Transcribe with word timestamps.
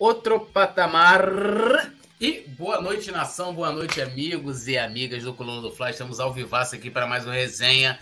outro 0.00 0.40
patamar. 0.40 1.92
E 2.18 2.40
boa 2.58 2.80
noite, 2.80 3.10
nação, 3.10 3.54
boa 3.54 3.70
noite, 3.70 4.00
amigos 4.00 4.66
e 4.66 4.78
amigas 4.78 5.22
do 5.22 5.34
Coluna 5.34 5.60
do 5.60 5.70
Flash. 5.70 5.92
Estamos 5.92 6.18
ao 6.18 6.32
vivaço 6.32 6.74
aqui 6.74 6.90
para 6.90 7.06
mais 7.06 7.26
uma 7.26 7.34
resenha. 7.34 8.00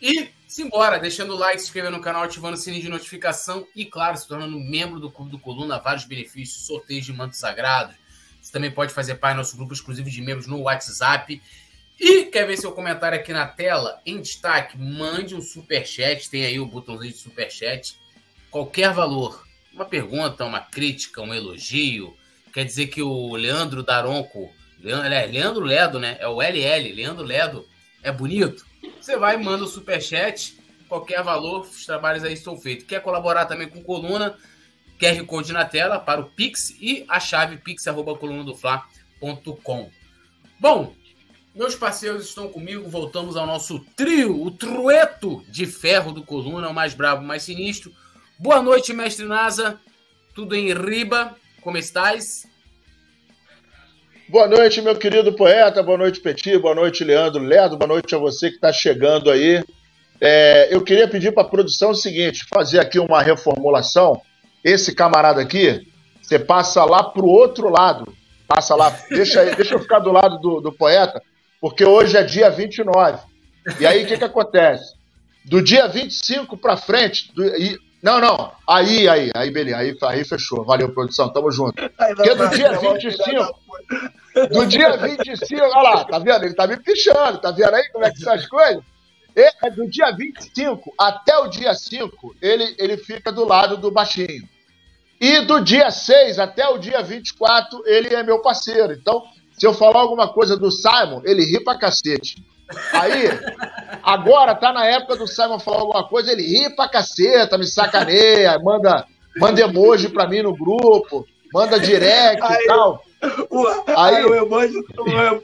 E 0.00 0.28
simbora, 0.46 1.00
deixando 1.00 1.34
o 1.34 1.36
like, 1.36 1.58
se 1.58 1.64
inscrevendo 1.64 1.96
no 1.96 2.02
canal, 2.02 2.22
ativando 2.22 2.54
o 2.54 2.56
sininho 2.56 2.82
de 2.82 2.88
notificação 2.88 3.66
e, 3.74 3.84
claro, 3.84 4.16
se 4.16 4.28
tornando 4.28 4.60
membro 4.60 5.00
do 5.00 5.10
Clube 5.10 5.32
do 5.32 5.40
Coluna, 5.40 5.80
vários 5.80 6.04
benefícios, 6.04 6.66
sorteios 6.66 7.04
de 7.04 7.12
mantos 7.12 7.40
sagrados. 7.40 7.96
Você 8.40 8.52
também 8.52 8.70
pode 8.70 8.94
fazer 8.94 9.16
parte 9.16 9.34
do 9.34 9.38
nosso 9.38 9.56
grupo 9.56 9.72
exclusivo 9.72 10.08
de 10.08 10.22
membros 10.22 10.46
no 10.46 10.60
WhatsApp. 10.62 11.42
E 11.98 12.26
quer 12.26 12.46
ver 12.46 12.58
seu 12.58 12.70
comentário 12.70 13.18
aqui 13.18 13.32
na 13.32 13.46
tela? 13.46 14.00
Em 14.06 14.20
destaque, 14.20 14.78
mande 14.78 15.34
um 15.34 15.42
super 15.42 15.84
chat, 15.84 16.30
tem 16.30 16.44
aí 16.44 16.60
o 16.60 16.66
botãozinho 16.66 17.12
de 17.12 17.18
super 17.18 17.50
chat. 17.50 17.98
Qualquer 18.52 18.94
valor, 18.94 19.44
uma 19.72 19.84
pergunta, 19.84 20.44
uma 20.44 20.60
crítica, 20.60 21.22
um 21.22 21.34
elogio, 21.34 22.16
quer 22.52 22.64
dizer 22.64 22.88
que 22.88 23.02
o 23.02 23.34
Leandro 23.34 23.82
Daronco, 23.82 24.52
Leandro 24.80 25.64
Ledo, 25.64 25.98
né? 25.98 26.16
É 26.20 26.28
o 26.28 26.40
LL, 26.40 26.92
Leandro 26.92 27.24
Ledo, 27.24 27.66
é 28.02 28.10
bonito? 28.10 28.64
Você 29.00 29.16
vai 29.16 29.36
e 29.36 29.42
manda 29.42 29.64
o 29.64 29.68
superchat, 29.68 30.58
qualquer 30.88 31.22
valor, 31.22 31.60
os 31.60 31.86
trabalhos 31.86 32.24
aí 32.24 32.32
estão 32.32 32.58
feitos. 32.58 32.86
Quer 32.86 33.00
colaborar 33.00 33.46
também 33.46 33.68
com 33.68 33.80
coluna? 33.82 34.36
QR 34.98 35.24
Code 35.24 35.52
na 35.52 35.64
tela 35.64 35.98
para 35.98 36.20
o 36.20 36.30
Pix 36.30 36.76
e 36.78 37.06
a 37.08 37.18
chave 37.18 37.56
pix.colunadofla.com. 37.56 39.90
Bom, 40.58 40.94
meus 41.54 41.74
parceiros 41.74 42.26
estão 42.26 42.48
comigo, 42.48 42.88
voltamos 42.88 43.36
ao 43.36 43.46
nosso 43.46 43.80
trio, 43.96 44.42
o 44.42 44.50
trueto 44.50 45.44
de 45.48 45.66
ferro 45.66 46.12
do 46.12 46.22
Coluna, 46.22 46.68
o 46.68 46.74
mais 46.74 46.94
bravo, 46.94 47.22
o 47.22 47.26
mais 47.26 47.42
sinistro. 47.42 47.92
Boa 48.42 48.62
noite, 48.62 48.94
mestre 48.94 49.26
Nasa. 49.26 49.78
Tudo 50.34 50.56
em 50.56 50.72
riba? 50.72 51.36
Como 51.60 51.76
estás? 51.76 52.48
Boa 54.30 54.48
noite, 54.48 54.80
meu 54.80 54.96
querido 54.96 55.34
poeta. 55.34 55.82
Boa 55.82 55.98
noite, 55.98 56.20
Petit. 56.20 56.56
Boa 56.56 56.74
noite, 56.74 57.04
Leandro 57.04 57.42
Ledo. 57.42 57.76
Boa 57.76 57.86
noite 57.86 58.14
a 58.14 58.18
você 58.18 58.48
que 58.48 58.54
está 58.54 58.72
chegando 58.72 59.30
aí. 59.30 59.62
É, 60.18 60.74
eu 60.74 60.82
queria 60.82 61.06
pedir 61.06 61.32
para 61.32 61.42
a 61.42 61.50
produção 61.50 61.90
o 61.90 61.94
seguinte: 61.94 62.46
fazer 62.48 62.78
aqui 62.78 62.98
uma 62.98 63.20
reformulação. 63.20 64.22
Esse 64.64 64.94
camarada 64.94 65.42
aqui, 65.42 65.86
você 66.22 66.38
passa 66.38 66.82
lá 66.86 67.02
para 67.02 67.22
o 67.22 67.28
outro 67.28 67.68
lado. 67.68 68.10
Passa 68.48 68.74
lá, 68.74 68.88
deixa, 69.10 69.54
deixa 69.54 69.74
eu 69.74 69.80
ficar 69.80 69.98
do 69.98 70.12
lado 70.12 70.38
do, 70.38 70.62
do 70.62 70.72
poeta, 70.72 71.22
porque 71.60 71.84
hoje 71.84 72.16
é 72.16 72.22
dia 72.22 72.48
29. 72.48 73.18
E 73.78 73.86
aí 73.86 74.02
o 74.02 74.06
que, 74.06 74.16
que 74.16 74.24
acontece? 74.24 74.94
Do 75.44 75.62
dia 75.62 75.86
25 75.86 76.56
para 76.56 76.78
frente, 76.78 77.30
do, 77.34 77.44
e, 77.44 77.78
não, 78.02 78.20
não. 78.20 78.52
Aí, 78.68 79.08
aí, 79.08 79.30
aí, 79.34 79.50
beleza. 79.50 79.76
Aí, 79.78 79.96
aí 80.02 80.24
fechou. 80.24 80.64
Valeu, 80.64 80.92
produção. 80.92 81.32
Tamo 81.32 81.50
junto. 81.50 81.74
Porque 81.74 82.34
do 82.34 82.48
dia 82.48 82.78
25. 82.78 83.60
Do 84.52 84.66
dia 84.66 84.96
25, 84.96 85.60
olha 85.60 85.82
lá, 85.82 86.04
tá 86.04 86.18
vendo? 86.18 86.44
Ele 86.44 86.54
tá 86.54 86.66
me 86.66 86.76
pichando, 86.76 87.40
tá 87.40 87.50
vendo 87.50 87.74
aí 87.74 87.88
como 87.90 88.04
é 88.04 88.10
que 88.10 88.20
são 88.20 88.32
as 88.32 88.46
coisas? 88.46 88.82
É 89.34 89.70
do 89.70 89.88
dia 89.88 90.12
25 90.12 90.94
até 90.98 91.36
o 91.38 91.48
dia 91.48 91.74
5, 91.74 92.36
ele, 92.40 92.74
ele 92.78 92.96
fica 92.96 93.32
do 93.32 93.44
lado 93.44 93.76
do 93.76 93.90
baixinho. 93.90 94.48
E 95.20 95.40
do 95.40 95.60
dia 95.60 95.90
6 95.90 96.38
até 96.38 96.66
o 96.68 96.78
dia 96.78 97.02
24, 97.02 97.82
ele 97.86 98.14
é 98.14 98.22
meu 98.22 98.40
parceiro. 98.40 98.92
Então, 98.92 99.22
se 99.52 99.66
eu 99.66 99.74
falar 99.74 100.00
alguma 100.00 100.32
coisa 100.32 100.56
do 100.56 100.70
Simon, 100.70 101.22
ele 101.24 101.44
ri 101.44 101.62
pra 101.62 101.78
cacete. 101.78 102.42
Aí, 102.92 103.28
agora 104.02 104.54
tá 104.54 104.72
na 104.72 104.86
época 104.86 105.16
do 105.16 105.26
Simon 105.26 105.58
falar 105.58 105.80
alguma 105.80 106.08
coisa, 106.08 106.32
ele 106.32 106.42
ri 106.42 106.70
pra 106.74 106.88
caceta, 106.88 107.58
me 107.58 107.66
sacaneia, 107.66 108.58
manda, 108.58 109.04
manda 109.38 109.60
emoji 109.60 110.08
pra 110.08 110.28
mim 110.28 110.42
no 110.42 110.56
grupo, 110.56 111.26
manda 111.52 111.80
direct 111.80 112.42
aí, 112.42 112.64
e 112.64 112.66
tal. 112.66 113.02
O, 113.50 113.66
aí, 113.66 114.16
aí, 114.16 114.24
o 114.24 114.34
emoji, 114.34 114.78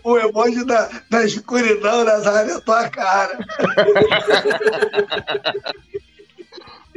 o, 0.05 0.11
o 0.11 0.19
emoji 0.19 0.65
da, 0.65 0.89
da 1.11 1.25
escuridão 1.25 2.05
das 2.05 2.27
áreas 2.27 2.55
da 2.55 2.61
tua 2.61 2.89
cara. 2.89 3.39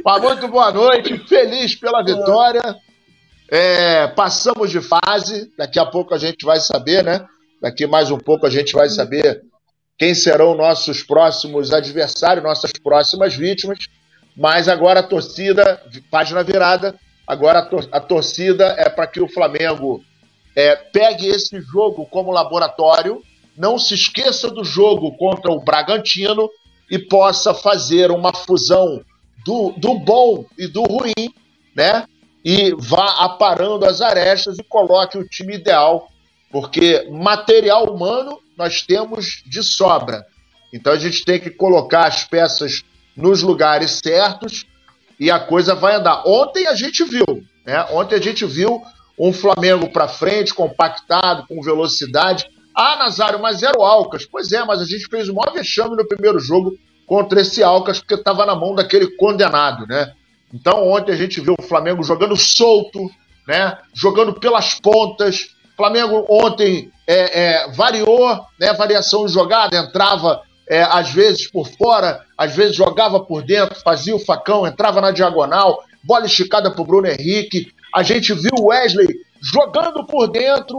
Mas 0.02 0.22
muito 0.22 0.48
boa 0.48 0.70
noite, 0.72 1.18
feliz 1.28 1.74
pela 1.74 2.02
vitória. 2.02 2.62
É, 3.50 4.06
passamos 4.06 4.70
de 4.70 4.80
fase, 4.80 5.52
daqui 5.58 5.78
a 5.78 5.84
pouco 5.84 6.14
a 6.14 6.18
gente 6.18 6.46
vai 6.46 6.60
saber, 6.60 7.02
né? 7.04 7.26
Daqui 7.60 7.86
mais 7.86 8.10
um 8.10 8.16
pouco 8.16 8.46
a 8.46 8.50
gente 8.50 8.72
vai 8.72 8.88
saber 8.88 9.42
quem 10.00 10.14
serão 10.14 10.54
nossos 10.54 11.02
próximos 11.02 11.74
adversários, 11.74 12.42
nossas 12.42 12.72
próximas 12.72 13.34
vítimas. 13.34 13.80
Mas 14.34 14.66
agora 14.66 15.00
a 15.00 15.02
torcida, 15.02 15.78
página 16.10 16.42
virada, 16.42 16.98
agora 17.26 17.58
a, 17.58 17.66
tor 17.66 17.86
a 17.92 18.00
torcida 18.00 18.74
é 18.78 18.88
para 18.88 19.06
que 19.06 19.20
o 19.20 19.28
Flamengo 19.28 20.02
é, 20.56 20.74
pegue 20.74 21.28
esse 21.28 21.60
jogo 21.60 22.06
como 22.06 22.32
laboratório, 22.32 23.22
não 23.54 23.78
se 23.78 23.92
esqueça 23.92 24.50
do 24.50 24.64
jogo 24.64 25.14
contra 25.18 25.52
o 25.52 25.60
Bragantino 25.60 26.48
e 26.90 26.98
possa 26.98 27.52
fazer 27.52 28.10
uma 28.10 28.32
fusão 28.32 29.02
do, 29.44 29.74
do 29.76 29.98
bom 29.98 30.46
e 30.56 30.66
do 30.66 30.82
ruim, 30.82 31.34
né? 31.76 32.06
E 32.42 32.72
vá 32.78 33.22
aparando 33.24 33.84
as 33.84 34.00
arestas 34.00 34.58
e 34.58 34.64
coloque 34.64 35.18
o 35.18 35.28
time 35.28 35.56
ideal, 35.56 36.08
porque 36.50 37.06
material 37.10 37.84
humano 37.84 38.40
nós 38.60 38.82
temos 38.82 39.42
de 39.46 39.62
sobra. 39.62 40.26
Então 40.70 40.92
a 40.92 40.98
gente 40.98 41.24
tem 41.24 41.40
que 41.40 41.48
colocar 41.48 42.06
as 42.06 42.24
peças 42.24 42.82
nos 43.16 43.42
lugares 43.42 44.00
certos 44.04 44.66
e 45.18 45.30
a 45.30 45.40
coisa 45.40 45.74
vai 45.74 45.94
andar. 45.94 46.22
Ontem 46.26 46.66
a 46.66 46.74
gente 46.74 47.02
viu, 47.04 47.42
né? 47.64 47.86
Ontem 47.90 48.16
a 48.16 48.20
gente 48.20 48.44
viu 48.44 48.82
um 49.18 49.32
Flamengo 49.32 49.90
para 49.90 50.06
frente, 50.06 50.52
compactado, 50.52 51.46
com 51.48 51.62
velocidade. 51.62 52.50
Ah, 52.74 52.96
Nazário, 52.98 53.40
mas 53.40 53.62
era 53.62 53.78
o 53.78 53.82
Alcas. 53.82 54.26
Pois 54.26 54.52
é, 54.52 54.62
mas 54.62 54.80
a 54.80 54.84
gente 54.84 55.06
fez 55.08 55.30
o 55.30 55.34
maior 55.34 55.54
vexame 55.54 55.96
no 55.96 56.06
primeiro 56.06 56.38
jogo 56.38 56.76
contra 57.06 57.40
esse 57.40 57.62
Alcas, 57.62 57.98
porque 57.98 58.14
estava 58.14 58.44
na 58.44 58.54
mão 58.54 58.74
daquele 58.74 59.16
condenado, 59.16 59.86
né? 59.86 60.12
Então 60.52 60.86
ontem 60.86 61.12
a 61.12 61.16
gente 61.16 61.40
viu 61.40 61.54
o 61.58 61.62
Flamengo 61.62 62.02
jogando 62.02 62.36
solto, 62.36 63.10
né? 63.48 63.78
Jogando 63.94 64.38
pelas 64.38 64.74
pontas, 64.74 65.56
Flamengo 65.80 66.26
ontem 66.28 66.92
é, 67.06 67.40
é, 67.40 67.68
variou, 67.70 68.38
né? 68.58 68.70
Variação 68.74 69.24
de 69.24 69.32
jogada, 69.32 69.78
entrava 69.78 70.42
é, 70.68 70.82
às 70.82 71.10
vezes 71.10 71.50
por 71.50 71.66
fora, 71.66 72.20
às 72.36 72.54
vezes 72.54 72.76
jogava 72.76 73.18
por 73.18 73.42
dentro, 73.42 73.80
fazia 73.80 74.14
o 74.14 74.18
facão, 74.18 74.66
entrava 74.66 75.00
na 75.00 75.10
diagonal, 75.10 75.82
bola 76.04 76.26
esticada 76.26 76.70
para 76.70 76.82
o 76.82 76.84
Bruno 76.84 77.08
Henrique. 77.08 77.72
A 77.94 78.02
gente 78.02 78.34
viu 78.34 78.50
o 78.60 78.66
Wesley 78.66 79.08
jogando 79.40 80.04
por 80.04 80.28
dentro 80.28 80.78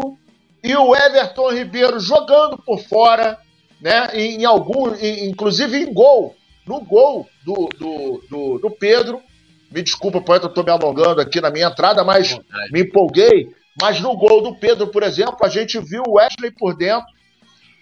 e 0.64 0.76
o 0.76 0.96
Everton 0.96 1.52
Ribeiro 1.52 2.00
jogando 2.00 2.60
por 2.60 2.80
fora, 2.84 3.40
né? 3.82 4.12
Em, 4.14 4.42
em 4.42 4.46
algum, 4.46 4.94
em, 4.94 5.28
inclusive 5.30 5.80
em 5.80 5.92
gol, 5.92 6.36
no 6.68 6.80
gol 6.82 7.28
do, 7.44 7.68
do, 7.76 8.24
do, 8.30 8.60
do 8.60 8.70
Pedro. 8.70 9.20
Me 9.72 9.82
desculpa, 9.82 10.22
poeta, 10.22 10.46
eu 10.46 10.50
estou 10.50 10.64
me 10.64 10.70
alongando 10.70 11.22
aqui 11.22 11.42
na 11.42 11.50
minha 11.50 11.70
entrada, 11.70 12.04
mas 12.04 12.38
me 12.72 12.82
empolguei. 12.82 13.50
Mas 13.80 14.02
no 14.02 14.16
gol 14.18 14.42
do 14.42 14.56
Pedro, 14.56 14.88
por 14.88 15.04
exemplo, 15.04 15.38
a 15.44 15.50
gente 15.50 15.80
viu 15.80 16.04
o 16.08 16.14
Wesley 16.14 16.52
por 16.52 16.76
dentro, 16.76 17.08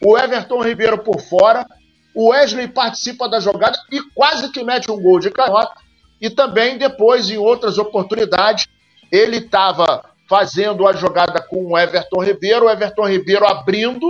o 0.04 0.18
Everton 0.18 0.62
Ribeiro 0.62 0.98
por 1.00 1.20
fora, 1.22 1.66
o 2.14 2.30
Wesley 2.30 2.68
participa 2.68 3.28
da 3.30 3.40
jogada 3.40 3.78
e 3.92 4.02
quase 4.14 4.52
que 4.52 4.64
mete 4.64 4.92
um 4.92 5.02
gol 5.02 5.20
de 5.20 5.32
canhota. 5.32 5.74
E 6.22 6.30
também 6.30 6.78
depois, 6.78 7.30
em 7.30 7.38
outras 7.38 7.78
oportunidades, 7.78 8.68
ele 9.12 9.38
estava 9.38 10.04
fazendo 10.28 10.88
a 10.88 10.94
jogada 10.94 11.42
com 11.42 11.72
o 11.72 11.78
Everton 11.78 12.24
Ribeiro, 12.24 12.66
o 12.66 12.70
Everton 12.70 13.08
Ribeiro 13.08 13.48
abrindo, 13.48 14.08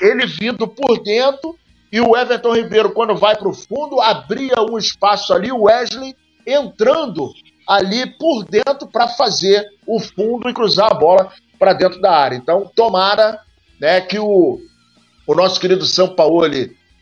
ele 0.00 0.26
vindo 0.26 0.68
por 0.68 1.02
dentro, 1.02 1.58
e 1.90 2.00
o 2.00 2.16
Everton 2.16 2.54
Ribeiro, 2.54 2.92
quando 2.92 3.16
vai 3.16 3.36
para 3.36 3.48
o 3.48 3.54
fundo, 3.54 4.00
abria 4.00 4.60
um 4.60 4.78
espaço 4.78 5.32
ali, 5.32 5.50
o 5.50 5.62
Wesley 5.62 6.14
entrando 6.46 7.32
ali 7.66 8.06
por 8.06 8.44
dentro 8.44 8.86
para 8.86 9.08
fazer 9.08 9.66
o 9.86 9.98
fundo 9.98 10.48
e 10.48 10.54
cruzar 10.54 10.92
a 10.92 10.94
bola 10.94 11.32
para 11.58 11.72
dentro 11.72 12.00
da 12.00 12.12
área. 12.12 12.36
Então, 12.36 12.70
tomara 12.74 13.40
né, 13.80 14.00
que 14.00 14.18
o, 14.18 14.60
o 15.26 15.34
nosso 15.34 15.58
querido 15.58 15.84
São 15.84 16.14
Paulo 16.14 16.46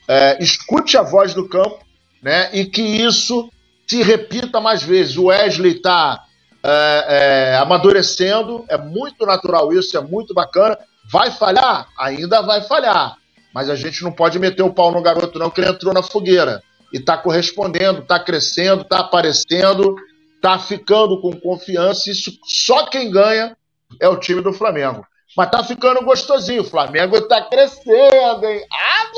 é, 0.09 0.43
escute 0.43 0.97
a 0.97 1.03
voz 1.03 1.35
do 1.35 1.49
campo 1.49 1.85
né, 2.23 2.51
e 2.53 2.65
que 2.65 2.83
isso 2.83 3.51
se 3.87 4.03
repita 4.03 4.61
mais 4.61 4.83
vezes. 4.83 5.17
O 5.17 5.27
Wesley 5.27 5.77
está 5.77 6.25
é, 6.63 7.51
é, 7.53 7.57
amadurecendo, 7.57 8.65
é 8.69 8.79
muito 8.79 9.27
natural 9.27 9.73
isso, 9.73 9.97
é 9.97 10.01
muito 10.01 10.33
bacana. 10.33 10.79
Vai 11.11 11.31
falhar? 11.31 11.89
Ainda 11.99 12.41
vai 12.41 12.63
falhar. 12.63 13.17
Mas 13.53 13.69
a 13.69 13.77
gente 13.77 14.03
não 14.03 14.11
pode 14.11 14.39
meter 14.39 14.63
o 14.63 14.73
pau 14.73 14.91
no 14.91 15.03
garoto, 15.03 15.39
não, 15.39 15.51
que 15.51 15.61
ele 15.61 15.71
entrou 15.71 15.93
na 15.93 16.03
fogueira. 16.03 16.63
E 16.93 16.97
está 16.97 17.17
correspondendo, 17.17 18.01
está 18.01 18.19
crescendo, 18.19 18.83
está 18.83 19.01
aparecendo 19.01 19.95
tá 20.45 20.59
ficando 20.59 21.19
com 21.23 21.33
confiança. 21.41 22.11
Isso 22.11 22.39
só 22.45 22.87
quem 22.91 23.11
ganha 23.11 23.57
é 23.99 24.07
o 24.07 24.21
time 24.21 24.43
do 24.43 24.53
Flamengo. 24.53 25.07
Mas 25.35 25.51
tá 25.51 25.65
ficando 25.65 26.05
gostosinho. 26.05 26.61
O 26.61 26.69
Flamengo 26.69 27.19
tá 27.23 27.49
crescendo, 27.49 28.45
hein? 28.45 28.63
Ah! 28.71 29.11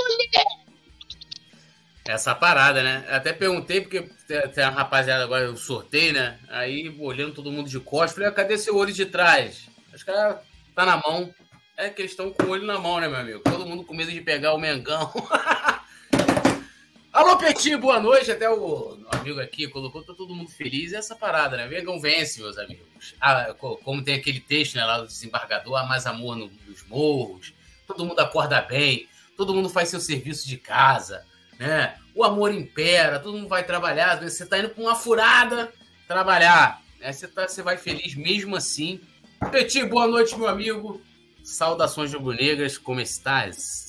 Essa 2.06 2.32
parada, 2.32 2.80
né? 2.80 3.04
Até 3.10 3.32
perguntei, 3.32 3.80
porque 3.80 4.08
tem 4.54 4.62
a 4.62 4.70
rapaziada 4.70 5.24
agora, 5.24 5.46
eu 5.46 5.56
sorteio, 5.56 6.12
né? 6.12 6.38
Aí, 6.48 6.96
olhando 7.00 7.34
todo 7.34 7.50
mundo 7.50 7.68
de 7.68 7.80
costas, 7.80 8.12
falei, 8.12 8.28
ah, 8.28 8.32
cadê 8.32 8.56
seu 8.56 8.76
olho 8.76 8.92
de 8.92 9.04
trás? 9.04 9.66
Os 9.92 10.04
caras 10.04 10.36
tá 10.76 10.86
na 10.86 11.02
mão. 11.04 11.34
É 11.76 11.90
que 11.90 12.02
eles 12.02 12.12
estão 12.12 12.30
com 12.30 12.44
o 12.44 12.50
olho 12.50 12.64
na 12.64 12.78
mão, 12.78 13.00
né, 13.00 13.08
meu 13.08 13.18
amigo? 13.18 13.40
Todo 13.40 13.66
mundo 13.66 13.82
com 13.82 13.94
medo 13.94 14.12
de 14.12 14.20
pegar 14.20 14.54
o 14.54 14.58
Mengão. 14.58 15.12
Alô, 17.16 17.38
Petit, 17.38 17.74
boa 17.76 17.98
noite. 17.98 18.30
Até 18.30 18.50
o 18.50 18.98
amigo 19.10 19.40
aqui 19.40 19.66
colocou, 19.68 20.02
tá 20.02 20.12
todo 20.12 20.34
mundo 20.34 20.50
feliz. 20.50 20.92
Essa 20.92 21.16
parada, 21.16 21.56
né? 21.56 21.66
Mengão 21.66 21.98
vence, 21.98 22.42
meus 22.42 22.58
amigos. 22.58 23.14
Ah, 23.18 23.54
como 23.54 24.04
tem 24.04 24.16
aquele 24.16 24.38
texto 24.38 24.74
né, 24.74 24.84
lá 24.84 24.98
do 24.98 25.06
desembargador, 25.06 25.76
há 25.76 25.84
mais 25.84 26.04
amor 26.04 26.36
nos 26.36 26.86
morros. 26.86 27.54
Todo 27.86 28.04
mundo 28.04 28.20
acorda 28.20 28.60
bem. 28.60 29.08
Todo 29.34 29.54
mundo 29.54 29.70
faz 29.70 29.88
seu 29.88 29.98
serviço 29.98 30.46
de 30.46 30.58
casa 30.58 31.24
né? 31.58 31.96
O 32.14 32.24
amor 32.24 32.52
impera, 32.52 33.18
todo 33.18 33.36
mundo 33.36 33.48
vai 33.48 33.64
trabalhar, 33.64 34.20
você 34.20 34.44
está 34.44 34.58
indo 34.58 34.70
para 34.70 34.82
uma 34.82 34.94
furada 34.94 35.72
trabalhar, 36.06 36.82
né? 37.00 37.12
Você, 37.12 37.26
tá, 37.26 37.48
você 37.48 37.62
vai 37.62 37.76
feliz 37.76 38.14
mesmo 38.14 38.56
assim. 38.56 39.00
Petit, 39.50 39.84
boa 39.84 40.06
noite, 40.06 40.36
meu 40.36 40.48
amigo. 40.48 41.00
Saudações 41.42 42.12
rubro-negras, 42.12 42.76
como 42.76 43.00
estás? 43.00 43.85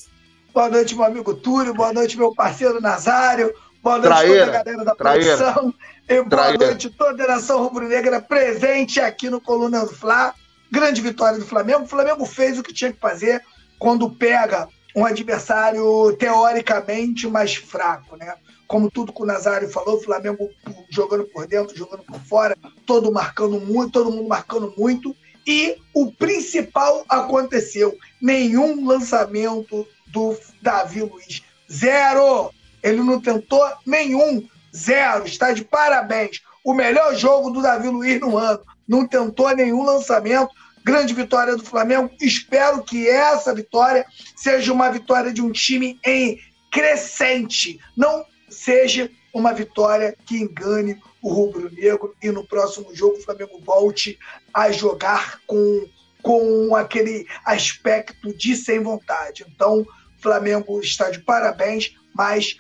Boa 0.58 0.70
noite, 0.70 0.96
meu 0.96 1.06
amigo 1.06 1.36
Túlio, 1.36 1.72
boa 1.72 1.94
noite, 1.94 2.18
meu 2.18 2.34
parceiro 2.34 2.82
Nazário, 2.82 3.54
boa 3.84 4.00
noite 4.00 4.08
traíra, 4.08 4.46
toda 4.46 4.58
a 4.58 4.64
galera 4.64 4.86
da 4.86 4.96
traíra, 4.96 5.38
produção, 5.38 5.74
e 6.10 6.16
boa 6.16 6.30
traíra. 6.30 6.66
noite 6.66 6.90
toda 6.90 7.24
a 7.24 7.28
nação 7.28 7.62
rubro-negra 7.62 8.20
presente 8.20 9.00
aqui 9.00 9.30
no 9.30 9.40
Coluna 9.40 9.82
do 9.82 9.94
Fla. 9.94 10.34
Grande 10.72 11.00
vitória 11.00 11.38
do 11.38 11.46
Flamengo. 11.46 11.84
O 11.84 11.88
Flamengo 11.88 12.26
fez 12.26 12.58
o 12.58 12.64
que 12.64 12.74
tinha 12.74 12.92
que 12.92 13.00
fazer 13.00 13.40
quando 13.78 14.10
pega 14.10 14.68
um 14.96 15.06
adversário 15.06 16.12
teoricamente 16.18 17.28
mais 17.28 17.54
fraco, 17.54 18.16
né? 18.16 18.34
Como 18.66 18.90
tudo 18.90 19.14
que 19.14 19.22
o 19.22 19.28
Nazário 19.28 19.70
falou, 19.70 19.98
o 19.98 20.02
Flamengo 20.02 20.50
jogando 20.90 21.26
por 21.26 21.46
dentro, 21.46 21.78
jogando 21.78 22.02
por 22.02 22.20
fora, 22.22 22.58
todo 22.84 23.14
marcando 23.14 23.60
muito, 23.60 23.92
todo 23.92 24.10
mundo 24.10 24.28
marcando 24.28 24.74
muito. 24.76 25.16
E 25.46 25.78
o 25.94 26.12
principal 26.12 27.06
aconteceu: 27.08 27.96
nenhum 28.20 28.88
lançamento 28.88 29.88
do 30.08 30.38
Davi 30.62 31.02
Luiz. 31.02 31.44
Zero! 31.72 32.52
Ele 32.84 33.02
não 33.02 33.20
tentou 33.20 33.64
nenhum. 33.86 34.48
Zero. 34.76 35.26
Está 35.26 35.52
de 35.52 35.64
parabéns. 35.64 36.42
O 36.64 36.74
melhor 36.74 37.16
jogo 37.16 37.50
do 37.50 37.62
Davi 37.62 37.88
Luiz 37.88 38.20
no 38.20 38.38
ano. 38.38 38.62
Não 38.88 39.08
tentou 39.08 39.54
nenhum 39.56 39.84
lançamento 39.84 40.52
Grande 40.88 41.14
vitória 41.14 41.58
do 41.58 41.66
Flamengo. 41.66 42.10
Espero 42.22 42.82
que 42.82 43.10
essa 43.10 43.54
vitória 43.54 44.06
seja 44.38 44.72
uma 44.72 44.90
vitória 44.90 45.34
de 45.34 45.42
um 45.42 45.52
time 45.52 46.00
em 46.06 46.40
crescente. 46.72 47.78
Não 47.94 48.24
seja 48.48 49.12
uma 49.34 49.54
vitória 49.54 50.16
que 50.26 50.38
engane 50.38 50.98
o 51.22 51.28
rubro-negro 51.28 52.16
e 52.24 52.32
no 52.32 52.48
próximo 52.48 52.96
jogo 52.96 53.18
o 53.18 53.22
Flamengo 53.22 53.60
volte 53.66 54.18
a 54.54 54.72
jogar 54.72 55.42
com, 55.46 55.90
com 56.22 56.74
aquele 56.74 57.28
aspecto 57.44 58.34
de 58.34 58.56
sem 58.56 58.80
vontade. 58.80 59.46
Então, 59.46 59.86
Flamengo 60.20 60.80
está 60.82 61.10
de 61.10 61.20
parabéns, 61.20 61.96
mas 62.14 62.58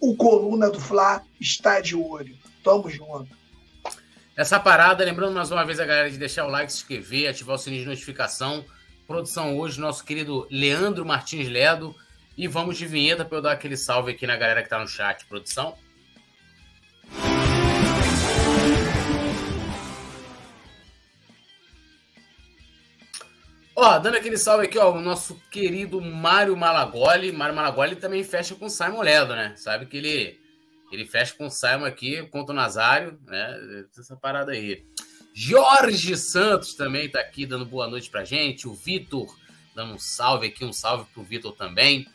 o 0.00 0.16
coluna 0.16 0.70
do 0.70 0.80
Fla 0.80 1.22
está 1.40 1.80
de 1.80 1.94
olho. 1.94 2.36
Tamo 2.62 2.88
junto. 2.88 3.28
Essa 4.36 4.58
parada, 4.58 5.04
lembrando 5.04 5.34
mais 5.34 5.50
uma 5.50 5.64
vez 5.64 5.78
a 5.78 5.84
galera 5.84 6.10
de 6.10 6.16
deixar 6.16 6.46
o 6.46 6.50
like, 6.50 6.72
se 6.72 6.78
inscrever, 6.78 7.28
ativar 7.28 7.56
o 7.56 7.58
sininho 7.58 7.82
de 7.82 7.88
notificação. 7.88 8.64
Produção 9.06 9.58
hoje, 9.58 9.80
nosso 9.80 10.04
querido 10.04 10.46
Leandro 10.50 11.04
Martins 11.04 11.48
Ledo. 11.48 11.94
E 12.38 12.48
vamos 12.48 12.78
de 12.78 12.86
vinheta 12.86 13.24
para 13.24 13.38
eu 13.38 13.42
dar 13.42 13.52
aquele 13.52 13.76
salve 13.76 14.12
aqui 14.12 14.26
na 14.26 14.36
galera 14.36 14.60
que 14.60 14.66
está 14.66 14.78
no 14.78 14.88
chat. 14.88 15.26
Produção. 15.26 15.76
Ó, 23.82 23.98
dando 23.98 24.18
aquele 24.18 24.36
salve 24.36 24.66
aqui, 24.66 24.78
ó, 24.78 24.92
o 24.92 25.00
nosso 25.00 25.40
querido 25.50 26.02
Mário 26.02 26.54
Malagoli. 26.54 27.32
Mário 27.32 27.56
Malagoli 27.56 27.96
também 27.96 28.22
fecha 28.22 28.54
com 28.54 28.68
Simon 28.68 29.00
Ledo, 29.00 29.34
né? 29.34 29.54
Sabe 29.56 29.86
que 29.86 29.96
ele 29.96 30.38
ele 30.92 31.06
fecha 31.06 31.32
com 31.32 31.48
Simon 31.48 31.86
aqui, 31.86 32.22
contra 32.26 32.52
o 32.52 32.54
Nazário, 32.56 33.18
né? 33.26 33.86
Essa 33.98 34.14
parada 34.16 34.52
aí. 34.52 34.84
Jorge 35.32 36.14
Santos 36.18 36.74
também 36.74 37.06
está 37.06 37.20
aqui 37.20 37.46
dando 37.46 37.64
boa 37.64 37.88
noite 37.88 38.10
pra 38.10 38.22
gente. 38.22 38.68
O 38.68 38.74
Vitor 38.74 39.34
dando 39.74 39.94
um 39.94 39.98
salve 39.98 40.48
aqui, 40.48 40.62
um 40.62 40.74
salve 40.74 41.06
pro 41.14 41.22
Vitor 41.22 41.52
também. 41.52 42.06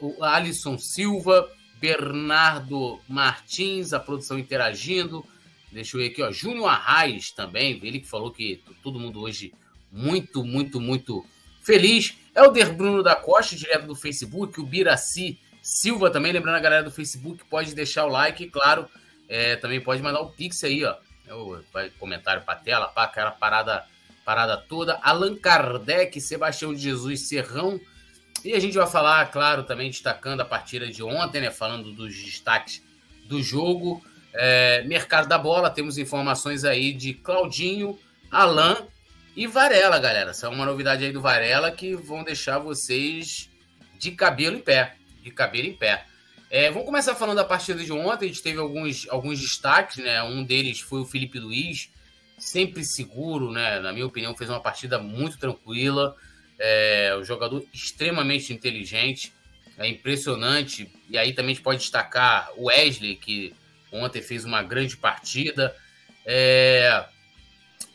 Uh, 0.00 0.16
o 0.18 0.24
Alisson 0.24 0.76
Silva, 0.78 1.48
Bernardo 1.80 2.98
Martins, 3.08 3.92
a 3.92 4.00
produção 4.00 4.36
interagindo. 4.36 5.24
Deixa 5.70 5.96
eu 5.96 6.00
ver 6.00 6.08
aqui, 6.08 6.22
ó. 6.24 6.32
Júnior 6.32 6.66
Arraes 6.66 7.30
também, 7.30 7.78
ele 7.84 8.00
que 8.00 8.08
falou 8.08 8.32
que 8.32 8.60
todo 8.82 8.98
mundo 8.98 9.20
hoje 9.20 9.52
muito, 9.90 10.44
muito, 10.44 10.80
muito 10.80 11.24
feliz. 11.62 12.16
Elder 12.34 12.72
Bruno 12.72 13.02
da 13.02 13.16
Costa, 13.16 13.56
direto 13.56 13.86
do 13.86 13.94
Facebook. 13.94 14.60
O 14.60 14.66
Biraci 14.66 15.38
Silva 15.60 16.10
também, 16.10 16.32
lembrando 16.32 16.56
a 16.56 16.60
galera 16.60 16.82
do 16.82 16.90
Facebook, 16.90 17.44
pode 17.44 17.74
deixar 17.74 18.06
o 18.06 18.08
like, 18.08 18.48
claro, 18.48 18.88
é, 19.28 19.56
também 19.56 19.80
pode 19.80 20.02
mandar 20.02 20.20
o 20.20 20.30
Pix 20.30 20.64
aí, 20.64 20.84
ó. 20.84 20.96
Eu, 21.26 21.62
comentário 21.98 22.42
pra 22.42 22.54
tela, 22.54 22.88
pá, 22.88 23.04
aquela 23.04 23.30
parada, 23.30 23.84
parada 24.24 24.56
toda. 24.56 24.98
Allan 25.02 25.36
Kardec, 25.36 26.18
Sebastião 26.20 26.72
de 26.72 26.80
Jesus 26.80 27.28
Serrão. 27.28 27.78
E 28.42 28.54
a 28.54 28.60
gente 28.60 28.78
vai 28.78 28.86
falar, 28.86 29.30
claro, 29.30 29.62
também 29.64 29.90
destacando 29.90 30.40
a 30.40 30.44
partida 30.44 30.86
de 30.86 31.02
ontem, 31.02 31.42
né? 31.42 31.50
Falando 31.50 31.92
dos 31.92 32.14
destaques 32.14 32.82
do 33.26 33.42
jogo. 33.42 34.02
É, 34.32 34.82
mercado 34.84 35.28
da 35.28 35.36
bola, 35.36 35.68
temos 35.68 35.98
informações 35.98 36.64
aí 36.64 36.94
de 36.94 37.12
Claudinho, 37.12 37.98
Alan 38.30 38.86
e 39.42 39.46
Varela, 39.46 39.98
galera. 39.98 40.30
Essa 40.30 40.46
é 40.46 40.48
uma 40.48 40.66
novidade 40.66 41.04
aí 41.04 41.12
do 41.12 41.20
Varela 41.20 41.70
que 41.70 41.94
vão 41.94 42.24
deixar 42.24 42.58
vocês 42.58 43.48
de 43.98 44.10
cabelo 44.12 44.56
em 44.56 44.60
pé 44.60 44.98
de 45.22 45.30
cabelo 45.30 45.68
em 45.68 45.72
pé. 45.72 46.04
É, 46.50 46.70
vamos 46.70 46.86
começar 46.86 47.14
falando 47.14 47.36
da 47.36 47.44
partida 47.44 47.82
de 47.84 47.92
ontem. 47.92 48.26
A 48.26 48.28
gente 48.28 48.42
teve 48.42 48.58
alguns, 48.58 49.06
alguns 49.10 49.40
destaques, 49.40 49.98
né? 49.98 50.22
Um 50.22 50.42
deles 50.42 50.80
foi 50.80 51.00
o 51.00 51.04
Felipe 51.04 51.38
Luiz, 51.38 51.90
sempre 52.38 52.84
seguro, 52.84 53.50
né? 53.50 53.78
Na 53.80 53.92
minha 53.92 54.06
opinião, 54.06 54.34
fez 54.34 54.48
uma 54.48 54.60
partida 54.60 54.98
muito 54.98 55.38
tranquila. 55.38 56.16
É, 56.58 57.16
um 57.20 57.24
jogador 57.24 57.64
extremamente 57.72 58.52
inteligente, 58.52 59.32
é 59.76 59.86
impressionante. 59.86 60.90
E 61.08 61.18
aí 61.18 61.32
também 61.32 61.52
a 61.52 61.54
gente 61.54 61.62
pode 61.62 61.80
destacar 61.80 62.50
o 62.56 62.64
Wesley, 62.64 63.16
que 63.16 63.54
ontem 63.92 64.22
fez 64.22 64.44
uma 64.44 64.62
grande 64.62 64.96
partida. 64.96 65.76
É, 66.24 67.04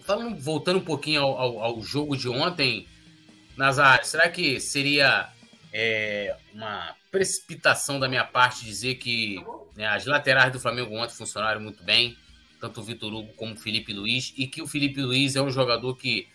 falando, 0.05 0.39
voltando 0.39 0.79
um 0.79 0.83
pouquinho 0.83 1.21
ao, 1.21 1.37
ao, 1.37 1.59
ao 1.61 1.81
jogo 1.81 2.15
de 2.15 2.29
ontem, 2.29 2.87
Nazário, 3.55 4.05
será 4.05 4.29
que 4.29 4.59
seria 4.59 5.29
é, 5.71 6.35
uma 6.53 6.95
precipitação 7.11 7.99
da 7.99 8.07
minha 8.07 8.23
parte 8.23 8.65
dizer 8.65 8.95
que 8.95 9.43
né, 9.75 9.87
as 9.87 10.05
laterais 10.05 10.51
do 10.51 10.59
Flamengo 10.59 10.95
ontem 10.95 11.15
funcionaram 11.15 11.61
muito 11.61 11.83
bem, 11.83 12.17
tanto 12.59 12.81
o 12.81 12.83
Vitor 12.83 13.13
Hugo 13.13 13.33
como 13.35 13.53
o 13.53 13.57
Felipe 13.57 13.93
Luiz, 13.93 14.33
e 14.37 14.47
que 14.47 14.61
o 14.61 14.67
Felipe 14.67 15.01
Luiz 15.01 15.35
é 15.35 15.41
um 15.41 15.51
jogador 15.51 15.95
que, 15.95 16.27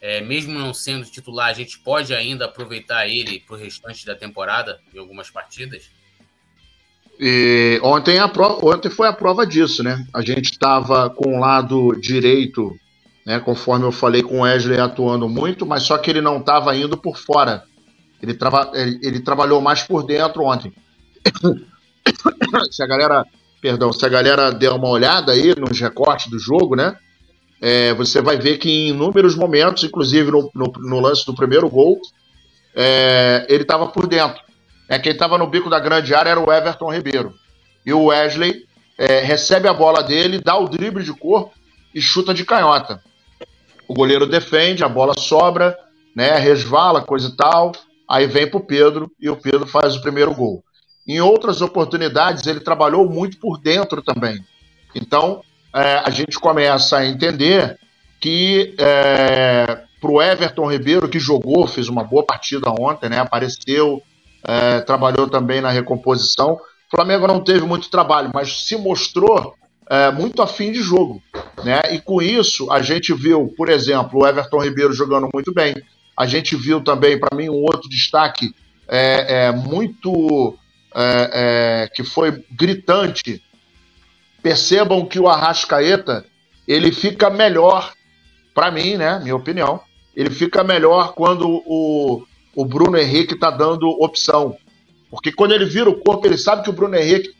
é, 0.00 0.20
mesmo 0.20 0.58
não 0.58 0.74
sendo 0.74 1.04
titular, 1.04 1.50
a 1.50 1.52
gente 1.52 1.78
pode 1.78 2.14
ainda 2.14 2.46
aproveitar 2.46 3.06
ele 3.06 3.40
para 3.40 3.54
o 3.54 3.58
restante 3.58 4.04
da 4.04 4.14
temporada 4.14 4.80
em 4.92 4.98
algumas 4.98 5.30
partidas? 5.30 5.90
E 7.18 7.78
ontem, 7.82 8.18
a 8.18 8.26
prova, 8.26 8.66
ontem 8.66 8.90
foi 8.90 9.06
a 9.06 9.12
prova 9.12 9.46
disso, 9.46 9.84
né? 9.84 10.04
A 10.12 10.20
gente 10.20 10.50
estava 10.50 11.08
com 11.10 11.36
o 11.36 11.40
lado 11.40 11.92
direito, 12.00 12.76
né, 13.26 13.40
conforme 13.40 13.86
eu 13.86 13.92
falei, 13.92 14.22
com 14.22 14.38
o 14.38 14.42
Wesley 14.42 14.78
atuando 14.78 15.28
muito, 15.28 15.64
mas 15.64 15.82
só 15.82 15.96
que 15.98 16.10
ele 16.10 16.20
não 16.20 16.38
estava 16.38 16.76
indo 16.76 16.96
por 16.96 17.16
fora 17.16 17.64
ele, 18.24 18.34
trava, 18.34 18.70
ele, 18.74 18.98
ele 19.02 19.20
trabalhou 19.20 19.60
mais 19.60 19.82
por 19.82 20.02
dentro 20.02 20.42
ontem. 20.42 20.72
se 22.72 22.82
a 22.82 22.86
galera, 22.86 23.24
perdão, 23.60 23.92
se 23.92 24.04
a 24.04 24.08
galera 24.08 24.50
der 24.50 24.70
uma 24.70 24.88
olhada 24.88 25.32
aí 25.32 25.54
nos 25.58 25.78
recortes 25.78 26.30
do 26.30 26.38
jogo, 26.38 26.74
né? 26.74 26.96
É, 27.60 27.92
você 27.92 28.22
vai 28.22 28.38
ver 28.38 28.56
que 28.56 28.70
em 28.70 28.88
inúmeros 28.88 29.36
momentos, 29.36 29.84
inclusive 29.84 30.30
no, 30.30 30.50
no, 30.54 30.72
no 30.78 31.00
lance 31.00 31.24
do 31.26 31.34
primeiro 31.34 31.68
gol, 31.68 32.00
é, 32.74 33.46
ele 33.48 33.62
estava 33.62 33.86
por 33.88 34.06
dentro. 34.06 34.42
É, 34.88 34.98
quem 34.98 35.12
estava 35.12 35.36
no 35.36 35.46
bico 35.46 35.68
da 35.68 35.78
grande 35.78 36.14
área 36.14 36.30
era 36.30 36.40
o 36.40 36.52
Everton 36.52 36.92
Ribeiro. 36.92 37.34
E 37.84 37.92
o 37.92 38.06
Wesley 38.06 38.64
é, 38.98 39.20
recebe 39.20 39.68
a 39.68 39.74
bola 39.74 40.02
dele, 40.02 40.40
dá 40.40 40.56
o 40.56 40.68
drible 40.68 41.04
de 41.04 41.12
corpo 41.12 41.52
e 41.94 42.00
chuta 42.00 42.32
de 42.32 42.44
canhota. 42.44 43.02
O 43.88 43.94
goleiro 43.94 44.26
defende, 44.26 44.84
a 44.84 44.88
bola 44.88 45.14
sobra, 45.14 45.76
né, 46.14 46.36
resvala, 46.36 47.02
coisa 47.02 47.28
e 47.28 47.36
tal. 47.36 47.72
Aí 48.08 48.26
vem 48.26 48.48
para 48.48 48.58
o 48.58 48.64
Pedro 48.64 49.10
e 49.20 49.28
o 49.28 49.36
Pedro 49.36 49.66
faz 49.66 49.96
o 49.96 50.02
primeiro 50.02 50.34
gol. 50.34 50.62
Em 51.06 51.20
outras 51.20 51.60
oportunidades, 51.60 52.46
ele 52.46 52.60
trabalhou 52.60 53.08
muito 53.08 53.38
por 53.38 53.58
dentro 53.58 54.02
também. 54.02 54.38
Então, 54.94 55.42
é, 55.74 56.00
a 56.04 56.10
gente 56.10 56.38
começa 56.38 56.98
a 56.98 57.06
entender 57.06 57.78
que 58.20 58.74
é, 58.78 59.82
para 60.00 60.10
o 60.10 60.22
Everton 60.22 60.70
Ribeiro, 60.70 61.08
que 61.08 61.18
jogou, 61.18 61.66
fez 61.66 61.88
uma 61.88 62.04
boa 62.04 62.24
partida 62.24 62.70
ontem, 62.70 63.08
né, 63.08 63.18
apareceu, 63.18 64.02
é, 64.46 64.80
trabalhou 64.80 65.28
também 65.28 65.60
na 65.60 65.70
recomposição, 65.70 66.52
o 66.54 66.96
Flamengo 66.96 67.26
não 67.26 67.42
teve 67.42 67.66
muito 67.66 67.90
trabalho, 67.90 68.30
mas 68.32 68.66
se 68.66 68.76
mostrou 68.76 69.54
é, 69.90 70.10
muito 70.10 70.40
afim 70.42 70.70
de 70.72 70.80
jogo. 70.80 71.22
Né? 71.62 71.80
E 71.92 72.00
com 72.00 72.20
isso, 72.20 72.70
a 72.70 72.82
gente 72.82 73.12
viu, 73.14 73.52
por 73.56 73.68
exemplo, 73.68 74.20
o 74.20 74.26
Everton 74.26 74.62
Ribeiro 74.62 74.92
jogando 74.92 75.28
muito 75.32 75.52
bem. 75.52 75.74
A 76.16 76.26
gente 76.26 76.56
viu 76.56 76.80
também, 76.82 77.18
para 77.18 77.36
mim, 77.36 77.48
um 77.48 77.62
outro 77.62 77.88
destaque 77.88 78.54
é, 78.88 79.46
é 79.46 79.52
muito 79.52 80.56
é, 80.94 81.30
é, 81.84 81.88
que 81.94 82.02
foi 82.02 82.44
gritante. 82.50 83.42
Percebam 84.42 85.06
que 85.06 85.18
o 85.18 85.28
Arrascaeta 85.28 86.24
ele 86.66 86.92
fica 86.92 87.30
melhor, 87.30 87.92
para 88.54 88.70
mim, 88.70 88.96
né? 88.96 89.18
Minha 89.22 89.36
opinião, 89.36 89.80
ele 90.14 90.30
fica 90.30 90.62
melhor 90.62 91.14
quando 91.14 91.48
o, 91.48 92.24
o 92.54 92.64
Bruno 92.64 92.96
Henrique 92.96 93.34
está 93.34 93.50
dando 93.50 93.88
opção. 94.02 94.56
Porque 95.10 95.32
quando 95.32 95.52
ele 95.52 95.64
vira 95.64 95.88
o 95.88 95.98
corpo, 96.00 96.26
ele 96.26 96.38
sabe 96.38 96.62
que 96.62 96.70
o 96.70 96.72
Bruno 96.72 96.96
Henrique, 96.96 97.34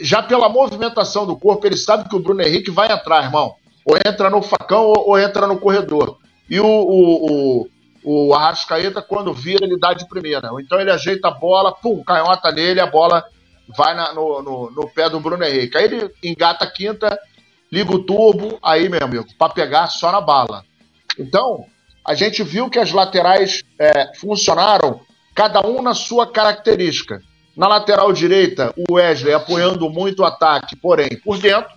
já 0.00 0.22
pela 0.22 0.48
movimentação 0.48 1.26
do 1.26 1.36
corpo, 1.36 1.66
ele 1.66 1.76
sabe 1.76 2.08
que 2.08 2.16
o 2.16 2.20
Bruno 2.20 2.42
Henrique 2.42 2.70
vai 2.70 2.90
entrar, 2.90 3.24
irmão. 3.24 3.54
Ou 3.84 3.96
entra 3.96 4.28
no 4.28 4.42
facão 4.42 4.84
ou, 4.84 5.10
ou 5.10 5.18
entra 5.18 5.46
no 5.46 5.58
corredor. 5.58 6.18
E 6.50 6.58
o, 6.60 6.66
o, 6.66 7.66
o, 8.02 8.28
o 8.28 8.34
Arrascaeta, 8.34 9.00
quando 9.00 9.32
vira, 9.32 9.64
ele 9.64 9.78
dá 9.78 9.92
de 9.92 10.08
primeira. 10.08 10.50
Então 10.60 10.80
ele 10.80 10.90
ajeita 10.90 11.28
a 11.28 11.32
bola, 11.32 11.72
pum, 11.72 12.02
canhota 12.02 12.50
nele, 12.50 12.80
a 12.80 12.86
bola 12.86 13.24
vai 13.76 13.94
na, 13.94 14.12
no, 14.12 14.42
no, 14.42 14.70
no, 14.70 14.88
pé 14.88 15.08
do 15.08 15.20
Bruno 15.20 15.44
Henrique. 15.44 15.76
Aí 15.76 15.84
ele 15.84 16.10
engata 16.22 16.64
a 16.64 16.70
quinta, 16.70 17.18
liga 17.70 17.94
o 17.94 18.02
turbo, 18.02 18.58
aí, 18.62 18.88
meu 18.88 19.02
amigo, 19.02 19.26
para 19.38 19.52
pegar 19.52 19.88
só 19.88 20.10
na 20.10 20.20
bala. 20.20 20.64
Então, 21.18 21.66
a 22.04 22.14
gente 22.14 22.42
viu 22.42 22.70
que 22.70 22.78
as 22.78 22.92
laterais 22.92 23.62
é, 23.78 24.14
funcionaram, 24.16 25.00
cada 25.34 25.66
um 25.66 25.82
na 25.82 25.94
sua 25.94 26.26
característica. 26.26 27.22
Na 27.58 27.66
lateral 27.66 28.12
direita, 28.12 28.72
o 28.76 28.94
Wesley 28.94 29.34
apoiando 29.34 29.90
muito 29.90 30.20
o 30.20 30.24
ataque, 30.24 30.76
porém 30.76 31.18
por 31.24 31.38
dentro. 31.38 31.68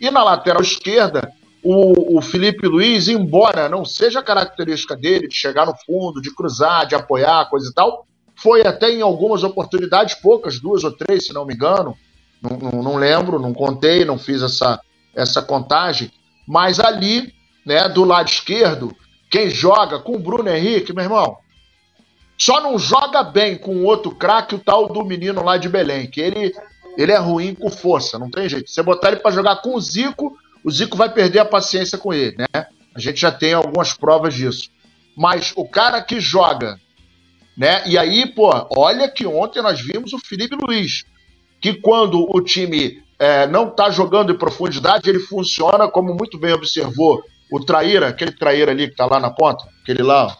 E 0.00 0.08
na 0.08 0.22
lateral 0.22 0.62
esquerda, 0.62 1.28
o, 1.60 2.18
o 2.18 2.22
Felipe 2.22 2.68
Luiz, 2.68 3.08
embora 3.08 3.68
não 3.68 3.84
seja 3.84 4.22
característica 4.22 4.94
dele 4.96 5.26
de 5.26 5.34
chegar 5.34 5.66
no 5.66 5.74
fundo, 5.84 6.22
de 6.22 6.32
cruzar, 6.32 6.86
de 6.86 6.94
apoiar, 6.94 7.50
coisa 7.50 7.68
e 7.68 7.74
tal, 7.74 8.06
foi 8.36 8.64
até 8.64 8.92
em 8.92 9.02
algumas 9.02 9.42
oportunidades, 9.42 10.14
poucas, 10.14 10.60
duas 10.60 10.84
ou 10.84 10.92
três, 10.92 11.26
se 11.26 11.32
não 11.32 11.44
me 11.44 11.54
engano, 11.54 11.96
não, 12.40 12.56
não, 12.56 12.82
não 12.84 12.96
lembro, 12.96 13.40
não 13.40 13.52
contei, 13.52 14.04
não 14.04 14.16
fiz 14.16 14.40
essa, 14.40 14.80
essa 15.16 15.42
contagem, 15.42 16.12
mas 16.46 16.78
ali, 16.78 17.34
né, 17.66 17.88
do 17.88 18.04
lado 18.04 18.28
esquerdo, 18.28 18.94
quem 19.28 19.50
joga 19.50 19.98
com 19.98 20.14
o 20.14 20.18
Bruno 20.20 20.48
Henrique, 20.48 20.92
meu 20.92 21.02
irmão, 21.02 21.38
só 22.36 22.60
não 22.60 22.78
joga 22.78 23.22
bem 23.22 23.56
com 23.56 23.84
outro 23.84 24.14
craque, 24.14 24.54
o 24.54 24.58
tal 24.58 24.88
do 24.88 25.04
menino 25.04 25.42
lá 25.42 25.56
de 25.56 25.68
Belém, 25.68 26.06
que 26.06 26.20
ele, 26.20 26.52
ele 26.96 27.12
é 27.12 27.18
ruim 27.18 27.54
com 27.54 27.70
força, 27.70 28.18
não 28.18 28.30
tem 28.30 28.48
jeito. 28.48 28.70
Você 28.70 28.82
botar 28.82 29.08
ele 29.08 29.20
para 29.20 29.30
jogar 29.30 29.56
com 29.56 29.74
o 29.74 29.80
Zico, 29.80 30.36
o 30.64 30.70
Zico 30.70 30.96
vai 30.96 31.12
perder 31.12 31.40
a 31.40 31.44
paciência 31.44 31.96
com 31.96 32.12
ele, 32.12 32.36
né? 32.36 32.66
A 32.94 33.00
gente 33.00 33.20
já 33.20 33.30
tem 33.30 33.52
algumas 33.52 33.92
provas 33.92 34.34
disso. 34.34 34.70
Mas 35.16 35.52
o 35.56 35.68
cara 35.68 36.02
que 36.02 36.20
joga, 36.20 36.78
né? 37.56 37.82
E 37.86 37.96
aí, 37.96 38.26
pô, 38.26 38.50
olha 38.76 39.08
que 39.08 39.26
ontem 39.26 39.62
nós 39.62 39.80
vimos 39.80 40.12
o 40.12 40.18
Felipe 40.18 40.56
Luiz, 40.56 41.04
que 41.60 41.74
quando 41.74 42.26
o 42.28 42.40
time 42.40 43.02
é, 43.18 43.46
não 43.46 43.68
está 43.68 43.90
jogando 43.90 44.32
em 44.32 44.38
profundidade, 44.38 45.08
ele 45.08 45.20
funciona, 45.20 45.88
como 45.88 46.14
muito 46.14 46.38
bem 46.38 46.52
observou 46.52 47.22
o 47.50 47.60
Traíra, 47.60 48.08
aquele 48.08 48.32
Traíra 48.32 48.72
ali 48.72 48.86
que 48.86 48.92
está 48.92 49.06
lá 49.06 49.20
na 49.20 49.30
ponta, 49.30 49.64
aquele 49.82 50.02
lá, 50.02 50.36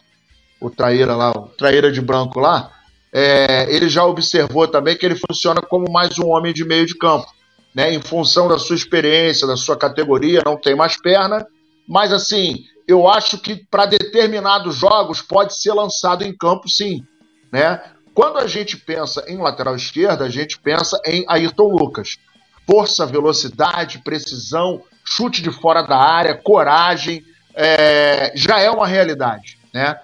o 0.66 0.71
Traíra 0.71 1.14
lá, 1.14 1.30
o 1.30 1.49
Traíra 1.49 1.90
de 1.90 2.00
branco 2.00 2.40
lá, 2.40 2.71
é, 3.12 3.66
ele 3.68 3.88
já 3.88 4.04
observou 4.04 4.66
também 4.66 4.97
que 4.97 5.06
ele 5.06 5.16
funciona 5.16 5.61
como 5.61 5.90
mais 5.90 6.18
um 6.18 6.28
homem 6.28 6.52
de 6.52 6.64
meio 6.64 6.87
de 6.87 6.97
campo 6.97 7.26
né, 7.75 7.92
em 7.92 8.00
função 8.00 8.47
da 8.47 8.59
sua 8.59 8.76
experiência, 8.76 9.47
da 9.47 9.56
sua 9.56 9.76
categoria, 9.76 10.42
não 10.44 10.56
tem 10.56 10.76
mais 10.76 10.97
perna, 10.97 11.44
mas 11.88 12.12
assim, 12.12 12.64
eu 12.87 13.09
acho 13.09 13.38
que 13.38 13.56
para 13.68 13.87
determinados 13.87 14.76
jogos 14.76 15.21
pode 15.21 15.61
ser 15.61 15.73
lançado 15.73 16.23
em 16.23 16.35
campo 16.35 16.68
sim, 16.68 17.04
né? 17.52 17.83
Quando 18.14 18.38
a 18.38 18.47
gente 18.47 18.76
pensa 18.76 19.25
em 19.26 19.38
lateral 19.38 19.75
esquerda, 19.75 20.25
a 20.25 20.30
gente 20.30 20.59
pensa 20.61 21.00
em 21.04 21.25
Ayrton 21.28 21.68
Lucas. 21.68 22.16
Força, 22.64 23.04
velocidade, 23.04 23.99
precisão, 24.04 24.83
chute 25.04 25.42
de 25.42 25.50
fora 25.50 25.83
da 25.83 25.99
área, 25.99 26.37
coragem, 26.37 27.25
é, 27.54 28.33
já 28.37 28.61
é 28.61 28.71
uma 28.71 28.87
realidade, 28.87 29.59
né? 29.73 29.99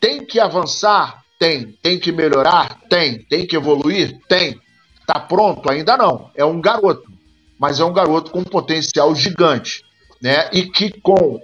Tem 0.00 0.24
que 0.24 0.40
avançar? 0.40 1.22
Tem. 1.38 1.78
Tem 1.82 1.98
que 1.98 2.10
melhorar? 2.10 2.80
Tem. 2.88 3.22
Tem 3.24 3.46
que 3.46 3.56
evoluir? 3.56 4.18
Tem. 4.28 4.60
Está 5.00 5.20
pronto? 5.20 5.70
Ainda 5.70 5.96
não. 5.96 6.30
É 6.34 6.44
um 6.44 6.60
garoto, 6.60 7.10
mas 7.58 7.80
é 7.80 7.84
um 7.84 7.92
garoto 7.92 8.30
com 8.30 8.44
potencial 8.44 9.14
gigante, 9.14 9.84
né? 10.22 10.48
E 10.52 10.64
que 10.66 10.90
com 11.00 11.40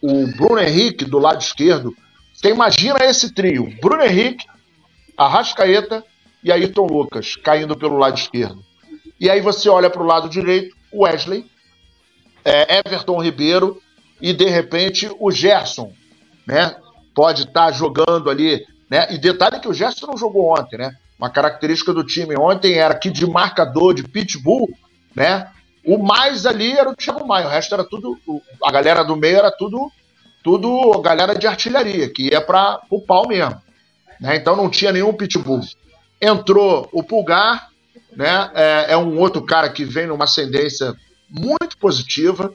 o 0.00 0.26
Bruno 0.36 0.60
Henrique 0.60 1.04
do 1.04 1.18
lado 1.18 1.42
esquerdo, 1.42 1.94
você 2.32 2.50
imagina 2.50 3.04
esse 3.04 3.34
trio: 3.34 3.72
Bruno 3.80 4.02
Henrique, 4.02 4.46
Arrascaeta 5.16 6.04
e 6.42 6.52
Ayrton 6.52 6.86
Lucas 6.86 7.34
caindo 7.36 7.76
pelo 7.76 7.98
lado 7.98 8.16
esquerdo. 8.16 8.64
E 9.20 9.28
aí 9.28 9.40
você 9.40 9.68
olha 9.68 9.90
para 9.90 10.02
o 10.02 10.06
lado 10.06 10.28
direito, 10.28 10.76
Wesley, 10.94 11.44
é, 12.44 12.78
Everton 12.78 13.20
Ribeiro 13.20 13.82
e 14.20 14.32
de 14.32 14.44
repente 14.44 15.10
o 15.18 15.30
Gerson, 15.30 15.92
né? 16.46 16.76
Pode 17.18 17.42
estar 17.42 17.66
tá 17.66 17.72
jogando 17.72 18.30
ali, 18.30 18.64
né? 18.88 19.08
E 19.10 19.18
detalhe 19.18 19.58
que 19.58 19.66
o 19.66 19.74
Gerson 19.74 20.06
não 20.06 20.16
jogou 20.16 20.56
ontem, 20.56 20.78
né? 20.78 20.94
Uma 21.18 21.28
característica 21.28 21.92
do 21.92 22.04
time 22.04 22.36
ontem 22.38 22.74
era 22.74 22.94
que 22.94 23.10
de 23.10 23.26
marcador, 23.26 23.92
de 23.92 24.04
pitbull, 24.04 24.72
né? 25.16 25.48
O 25.84 25.98
mais 25.98 26.46
ali 26.46 26.78
era 26.78 26.88
o 26.88 26.94
Thiago 26.94 27.26
Maia, 27.26 27.48
o 27.48 27.50
resto 27.50 27.74
era 27.74 27.82
tudo. 27.82 28.16
A 28.64 28.70
galera 28.70 29.02
do 29.02 29.16
meio 29.16 29.36
era 29.36 29.50
tudo, 29.50 29.90
tudo 30.44 31.00
galera 31.00 31.34
de 31.34 31.44
artilharia, 31.44 32.08
que 32.08 32.28
ia 32.28 32.40
para 32.40 32.80
o 32.88 33.00
pau 33.00 33.26
mesmo. 33.26 33.60
Né? 34.20 34.36
Então 34.36 34.54
não 34.54 34.70
tinha 34.70 34.92
nenhum 34.92 35.12
pitbull. 35.12 35.62
Entrou 36.22 36.88
o 36.92 37.02
Pulgar, 37.02 37.66
né? 38.16 38.48
É, 38.54 38.86
é 38.90 38.96
um 38.96 39.18
outro 39.18 39.42
cara 39.42 39.68
que 39.70 39.84
vem 39.84 40.06
numa 40.06 40.22
ascendência 40.22 40.94
muito 41.28 41.76
positiva. 41.78 42.54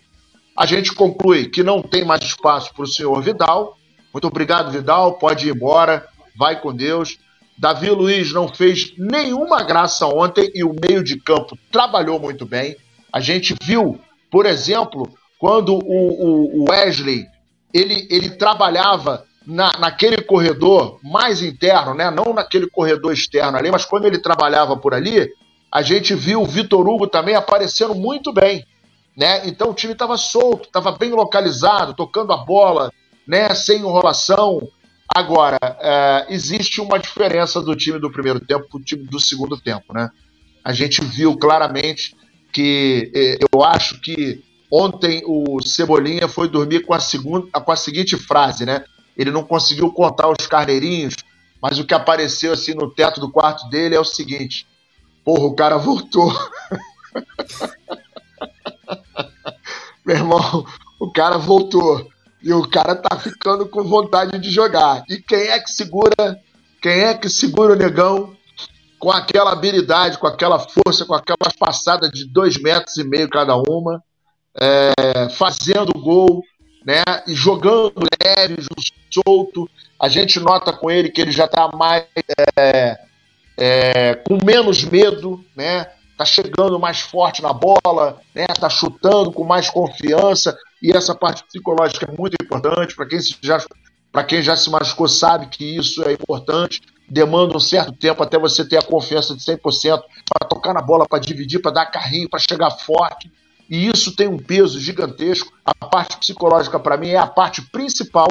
A 0.57 0.65
gente 0.65 0.93
conclui 0.93 1.49
que 1.49 1.61
não 1.61 1.81
tem 1.81 2.05
mais 2.05 2.23
espaço 2.23 2.73
para 2.73 2.83
o 2.85 2.87
senhor 2.87 3.21
Vidal. 3.21 3.77
Muito 4.13 4.27
obrigado, 4.27 4.71
Vidal. 4.71 5.13
Pode 5.13 5.47
ir 5.47 5.55
embora. 5.55 6.07
Vai 6.35 6.61
com 6.61 6.73
Deus. 6.73 7.17
Davi 7.57 7.89
Luiz 7.89 8.31
não 8.31 8.47
fez 8.47 8.93
nenhuma 8.97 9.63
graça 9.63 10.05
ontem 10.07 10.51
e 10.53 10.63
o 10.63 10.75
meio 10.87 11.03
de 11.03 11.19
campo 11.19 11.57
trabalhou 11.71 12.19
muito 12.19 12.45
bem. 12.45 12.75
A 13.11 13.19
gente 13.19 13.55
viu, 13.61 13.99
por 14.31 14.45
exemplo, 14.45 15.07
quando 15.39 15.75
o, 15.75 16.61
o 16.61 16.65
Wesley 16.69 17.25
ele, 17.73 18.07
ele 18.09 18.31
trabalhava 18.31 19.25
na, 19.45 19.71
naquele 19.79 20.21
corredor 20.21 20.99
mais 21.03 21.41
interno, 21.41 21.93
né? 21.93 22.09
não 22.09 22.33
naquele 22.33 22.69
corredor 22.69 23.13
externo 23.13 23.57
ali, 23.57 23.71
mas 23.71 23.85
quando 23.85 24.05
ele 24.05 24.19
trabalhava 24.19 24.77
por 24.77 24.93
ali, 24.93 25.29
a 25.71 25.81
gente 25.81 26.15
viu 26.15 26.41
o 26.41 26.45
Vitor 26.45 26.87
Hugo 26.87 27.07
também 27.07 27.35
aparecendo 27.35 27.93
muito 27.93 28.31
bem. 28.31 28.65
Né? 29.15 29.47
Então 29.47 29.69
o 29.69 29.73
time 29.73 29.93
estava 29.93 30.17
solto, 30.17 30.67
estava 30.67 30.91
bem 30.91 31.11
localizado, 31.11 31.93
tocando 31.93 32.31
a 32.31 32.37
bola, 32.37 32.91
né? 33.27 33.53
sem 33.55 33.79
enrolação, 33.79 34.67
Agora, 35.15 35.59
é, 35.61 36.25
existe 36.29 36.81
uma 36.81 36.97
diferença 36.97 37.61
do 37.61 37.75
time 37.75 37.99
do 37.99 38.11
primeiro 38.11 38.39
tempo 38.39 38.67
para 38.67 38.79
o 38.79 38.83
time 38.83 39.03
do 39.03 39.19
segundo 39.19 39.55
tempo, 39.55 39.93
né? 39.93 40.09
A 40.63 40.73
gente 40.73 41.05
viu 41.05 41.37
claramente 41.37 42.15
que 42.51 43.11
é, 43.13 43.37
eu 43.53 43.63
acho 43.63 44.01
que 44.01 44.43
ontem 44.71 45.21
o 45.27 45.61
Cebolinha 45.61 46.27
foi 46.27 46.49
dormir 46.49 46.79
com 46.79 46.95
a, 46.95 46.99
segunda, 46.99 47.47
com 47.51 47.71
a 47.71 47.75
seguinte 47.75 48.17
frase, 48.17 48.65
né? 48.65 48.83
Ele 49.15 49.29
não 49.29 49.43
conseguiu 49.43 49.91
contar 49.91 50.29
os 50.29 50.47
carneirinhos, 50.47 51.13
mas 51.61 51.77
o 51.77 51.85
que 51.85 51.93
apareceu 51.93 52.51
assim 52.51 52.73
no 52.73 52.89
teto 52.89 53.21
do 53.21 53.29
quarto 53.29 53.69
dele 53.69 53.93
é 53.93 53.99
o 53.99 54.05
seguinte: 54.05 54.65
porra, 55.23 55.45
o 55.45 55.53
cara 55.53 55.77
voltou. 55.77 56.33
Meu 60.03 60.15
irmão, 60.15 60.65
o 60.99 61.11
cara 61.11 61.37
voltou. 61.37 62.11
E 62.43 62.53
o 62.53 62.67
cara 62.67 62.95
tá 62.95 63.17
ficando 63.17 63.67
com 63.67 63.83
vontade 63.83 64.37
de 64.37 64.51
jogar. 64.51 65.03
E 65.09 65.17
quem 65.17 65.47
é 65.47 65.59
que 65.59 65.71
segura? 65.71 66.39
Quem 66.81 66.99
é 66.99 67.13
que 67.13 67.29
segura 67.29 67.73
o 67.73 67.77
negão 67.77 68.35
com 68.99 69.11
aquela 69.11 69.51
habilidade, 69.51 70.17
com 70.17 70.27
aquela 70.27 70.59
força, 70.59 71.05
com 71.05 71.13
aquelas 71.13 71.55
passadas 71.57 72.11
de 72.11 72.25
dois 72.25 72.57
metros 72.61 72.97
e 72.97 73.03
meio 73.03 73.29
cada 73.29 73.55
uma, 73.55 74.03
é, 74.57 75.29
fazendo 75.29 75.93
gol, 75.93 76.43
né? 76.85 77.01
E 77.27 77.33
jogando 77.33 77.93
leve, 78.23 78.55
solto. 79.09 79.69
A 79.99 80.09
gente 80.09 80.39
nota 80.39 80.73
com 80.73 80.91
ele 80.91 81.09
que 81.09 81.21
ele 81.21 81.31
já 81.31 81.45
está 81.45 81.69
mais 81.73 82.05
é, 82.57 82.97
é, 83.57 84.15
com 84.15 84.37
menos 84.45 84.83
medo, 84.83 85.43
né? 85.55 85.85
Tá 86.17 86.25
chegando 86.25 86.79
mais 86.79 86.99
forte 86.99 87.41
na 87.41 87.53
bola, 87.53 88.21
né? 88.33 88.45
Tá 88.59 88.69
chutando 88.69 89.31
com 89.31 89.43
mais 89.43 89.69
confiança, 89.69 90.57
e 90.83 90.91
essa 90.91 91.15
parte 91.15 91.45
psicológica 91.45 92.11
é 92.11 92.15
muito 92.15 92.35
importante 92.43 92.93
para 92.93 93.07
quem 93.07 93.19
já 93.41 93.65
quem 94.27 94.43
já 94.43 94.55
se 94.55 94.69
machucou 94.69 95.07
sabe 95.07 95.47
que 95.47 95.63
isso 95.75 96.03
é 96.03 96.13
importante, 96.13 96.81
demanda 97.09 97.57
um 97.57 97.59
certo 97.59 97.91
tempo 97.93 98.21
até 98.21 98.37
você 98.37 98.63
ter 98.63 98.77
a 98.77 98.81
confiança 98.83 99.35
de 99.35 99.41
100% 99.41 100.03
para 100.29 100.47
tocar 100.47 100.71
na 100.71 100.81
bola, 100.81 101.07
para 101.07 101.17
dividir, 101.17 101.59
para 101.59 101.71
dar 101.71 101.85
carrinho, 101.87 102.29
para 102.29 102.39
chegar 102.39 102.69
forte. 102.69 103.31
E 103.67 103.87
isso 103.87 104.15
tem 104.15 104.27
um 104.27 104.37
peso 104.37 104.79
gigantesco. 104.79 105.51
A 105.65 105.87
parte 105.87 106.17
psicológica, 106.17 106.79
para 106.79 106.95
mim, 106.95 107.09
é 107.09 107.17
a 107.17 107.25
parte 107.25 107.63
principal. 107.71 108.27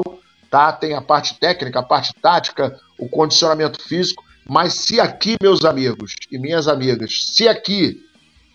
Tá? 0.49 0.71
Tem 0.71 0.95
a 0.95 1.03
parte 1.03 1.35
técnica, 1.41 1.81
a 1.81 1.83
parte 1.83 2.13
tática, 2.23 2.79
o 2.97 3.09
condicionamento 3.09 3.83
físico. 3.83 4.23
Mas 4.49 4.75
se 4.75 5.01
aqui, 5.01 5.37
meus 5.43 5.65
amigos 5.65 6.15
e 6.31 6.39
minhas 6.39 6.69
amigas, 6.69 7.25
se 7.27 7.49
aqui 7.49 8.07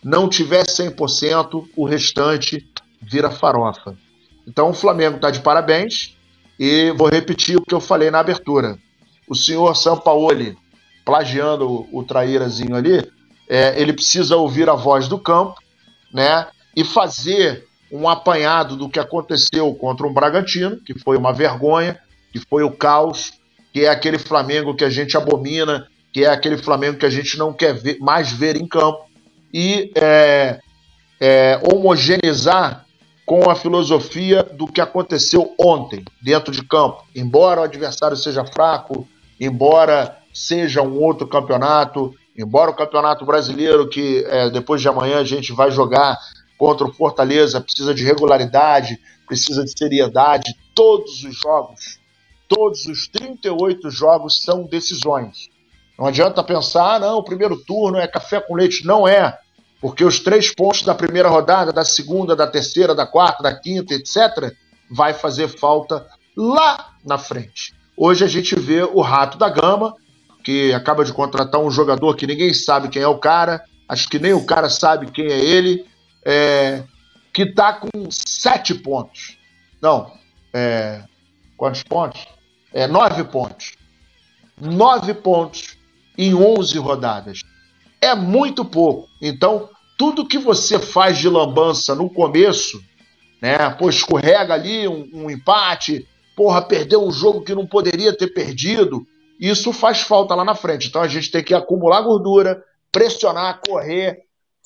não 0.02 0.30
tiver 0.30 0.64
100%, 0.66 1.68
o 1.76 1.86
restante 1.86 2.66
vira 3.02 3.30
farofa. 3.30 3.96
Então 4.48 4.70
o 4.70 4.74
Flamengo 4.74 5.18
está 5.18 5.30
de 5.30 5.42
parabéns 5.42 6.18
e 6.60 6.92
vou 6.92 7.10
repetir 7.10 7.58
o 7.58 7.62
que 7.62 7.74
eu 7.74 7.82
falei 7.82 8.10
na 8.10 8.20
abertura. 8.20 8.78
O 9.28 9.36
senhor 9.36 9.76
Sampaoli, 9.76 10.58
plagiando 11.06 11.70
o, 11.70 12.00
o 12.00 12.04
traírazinho 12.04 12.76
ali, 12.76 13.06
é, 13.50 13.80
ele 13.80 13.94
precisa 13.94 14.36
ouvir 14.36 14.70
a 14.70 14.74
voz 14.74 15.08
do 15.08 15.18
campo, 15.18 15.56
né? 16.14 16.48
E 16.76 16.84
fazer 16.84 17.66
um 17.92 18.08
apanhado 18.08 18.76
do 18.76 18.90
que 18.90 19.00
aconteceu 19.00 19.74
contra 19.76 20.06
um 20.06 20.14
Bragantino, 20.14 20.78
que 20.78 20.98
foi 21.00 21.18
uma 21.18 21.32
vergonha, 21.34 22.00
que 22.32 22.40
foi 22.50 22.64
o 22.64 22.72
caos, 22.72 23.34
que 23.74 23.86
é 23.86 23.90
aquele 23.90 24.18
Flamengo 24.18 24.76
que 24.76 24.84
a 24.84 24.90
gente 24.90 25.16
abomina, 25.16 25.88
que 26.12 26.26
é 26.26 26.30
aquele 26.30 26.58
Flamengo 26.58 26.98
que 26.98 27.06
a 27.06 27.10
gente 27.10 27.38
não 27.38 27.54
quer 27.54 27.74
ver, 27.74 27.98
mais 28.00 28.32
ver 28.32 28.58
em 28.58 28.68
campo, 28.68 29.06
e 29.54 29.92
é, 29.96 30.60
é, 31.20 31.60
homogeneizar 31.64 32.86
com 33.28 33.50
a 33.50 33.56
filosofia 33.56 34.42
do 34.42 34.66
que 34.66 34.80
aconteceu 34.80 35.54
ontem, 35.60 36.06
dentro 36.22 36.50
de 36.50 36.64
campo. 36.64 37.06
Embora 37.14 37.60
o 37.60 37.64
adversário 37.66 38.16
seja 38.16 38.46
fraco, 38.46 39.06
embora 39.38 40.18
seja 40.34 40.82
um 40.82 40.98
outro 40.98 41.28
campeonato, 41.28 42.16
embora 42.38 42.72
o 42.72 42.74
campeonato 42.74 43.26
brasileiro, 43.26 43.90
que 43.90 44.24
é, 44.30 44.50
depois 44.50 44.80
de 44.80 44.88
amanhã 44.88 45.20
a 45.20 45.26
gente 45.26 45.52
vai 45.52 45.70
jogar 45.70 46.18
contra 46.58 46.88
o 46.88 46.94
Fortaleza, 46.94 47.60
precisa 47.60 47.94
de 47.94 48.02
regularidade, 48.02 48.98
precisa 49.28 49.62
de 49.66 49.78
seriedade, 49.78 50.56
todos 50.74 51.26
os 51.26 51.36
jogos, 51.36 52.00
todos 52.48 52.86
os 52.86 53.10
38 53.10 53.92
jogos 53.92 54.42
são 54.42 54.64
decisões. 54.64 55.50
Não 56.00 56.06
adianta 56.06 56.42
pensar, 56.42 56.96
ah, 56.96 57.00
não, 57.00 57.18
o 57.18 57.24
primeiro 57.24 57.58
turno 57.58 57.98
é 57.98 58.08
café 58.08 58.40
com 58.40 58.56
leite. 58.56 58.86
Não 58.86 59.06
é. 59.06 59.38
Porque 59.80 60.04
os 60.04 60.20
três 60.20 60.54
pontos 60.54 60.82
da 60.82 60.96
primeira 60.96 61.30
rodada, 61.30 61.72
da 61.72 61.86
segunda, 61.86 62.36
da 62.36 62.48
terceira, 62.48 62.96
da 62.96 63.06
quarta, 63.06 63.44
da 63.44 63.56
quinta, 63.56 63.94
etc., 63.94 64.54
vai 64.90 65.14
fazer 65.14 65.48
falta 65.48 66.06
lá 66.36 66.94
na 67.06 67.18
frente. 67.18 67.74
Hoje 67.96 68.24
a 68.24 68.28
gente 68.28 68.56
vê 68.56 68.84
o 68.84 69.02
Rato 69.02 69.38
da 69.38 69.50
Gama, 69.50 69.94
que 70.44 70.74
acaba 70.74 71.04
de 71.04 71.14
contratar 71.14 71.62
um 71.62 71.70
jogador 71.70 72.16
que 72.16 72.28
ninguém 72.28 72.54
sabe 72.54 72.90
quem 72.90 73.02
é 73.02 73.08
o 73.08 73.20
cara, 73.20 73.64
acho 73.88 74.08
que 74.10 74.20
nem 74.20 74.34
o 74.34 74.46
cara 74.46 74.70
sabe 74.70 75.12
quem 75.12 75.26
é 75.26 75.40
ele, 75.40 75.86
é, 76.26 76.84
que 77.34 77.44
está 77.44 77.74
com 77.74 77.90
sete 78.10 78.74
pontos. 78.74 79.38
Não, 79.82 80.12
é, 80.54 81.04
quantos 81.56 81.84
pontos? 81.84 82.26
É, 82.74 82.88
nove 82.88 83.24
pontos. 83.26 83.76
Nove 84.60 85.14
pontos 85.14 85.78
em 86.18 86.34
11 86.34 86.78
rodadas. 86.80 87.40
É 88.02 88.14
muito 88.16 88.64
pouco. 88.64 89.08
Então, 89.22 89.70
tudo 89.98 90.28
que 90.28 90.38
você 90.38 90.80
faz 90.80 91.18
de 91.18 91.28
lambança 91.28 91.96
no 91.96 92.10
começo, 92.10 92.80
né? 93.42 93.70
Pô, 93.72 93.90
escorrega 93.90 94.54
ali 94.54 94.88
um, 94.88 95.10
um 95.14 95.30
empate, 95.30 96.08
porra, 96.36 96.62
perdeu 96.62 97.04
um 97.04 97.12
jogo 97.12 97.42
que 97.42 97.56
não 97.56 97.66
poderia 97.66 98.16
ter 98.16 98.28
perdido, 98.28 99.06
isso 99.40 99.74
faz 99.74 100.02
falta 100.02 100.36
lá 100.36 100.46
na 100.46 100.56
frente. 100.56 100.88
Então 100.88 101.02
a 101.02 101.08
gente 101.08 101.32
tem 101.32 101.44
que 101.44 101.54
acumular 101.54 102.02
gordura, 102.02 102.64
pressionar, 102.92 103.60
correr, 103.68 104.20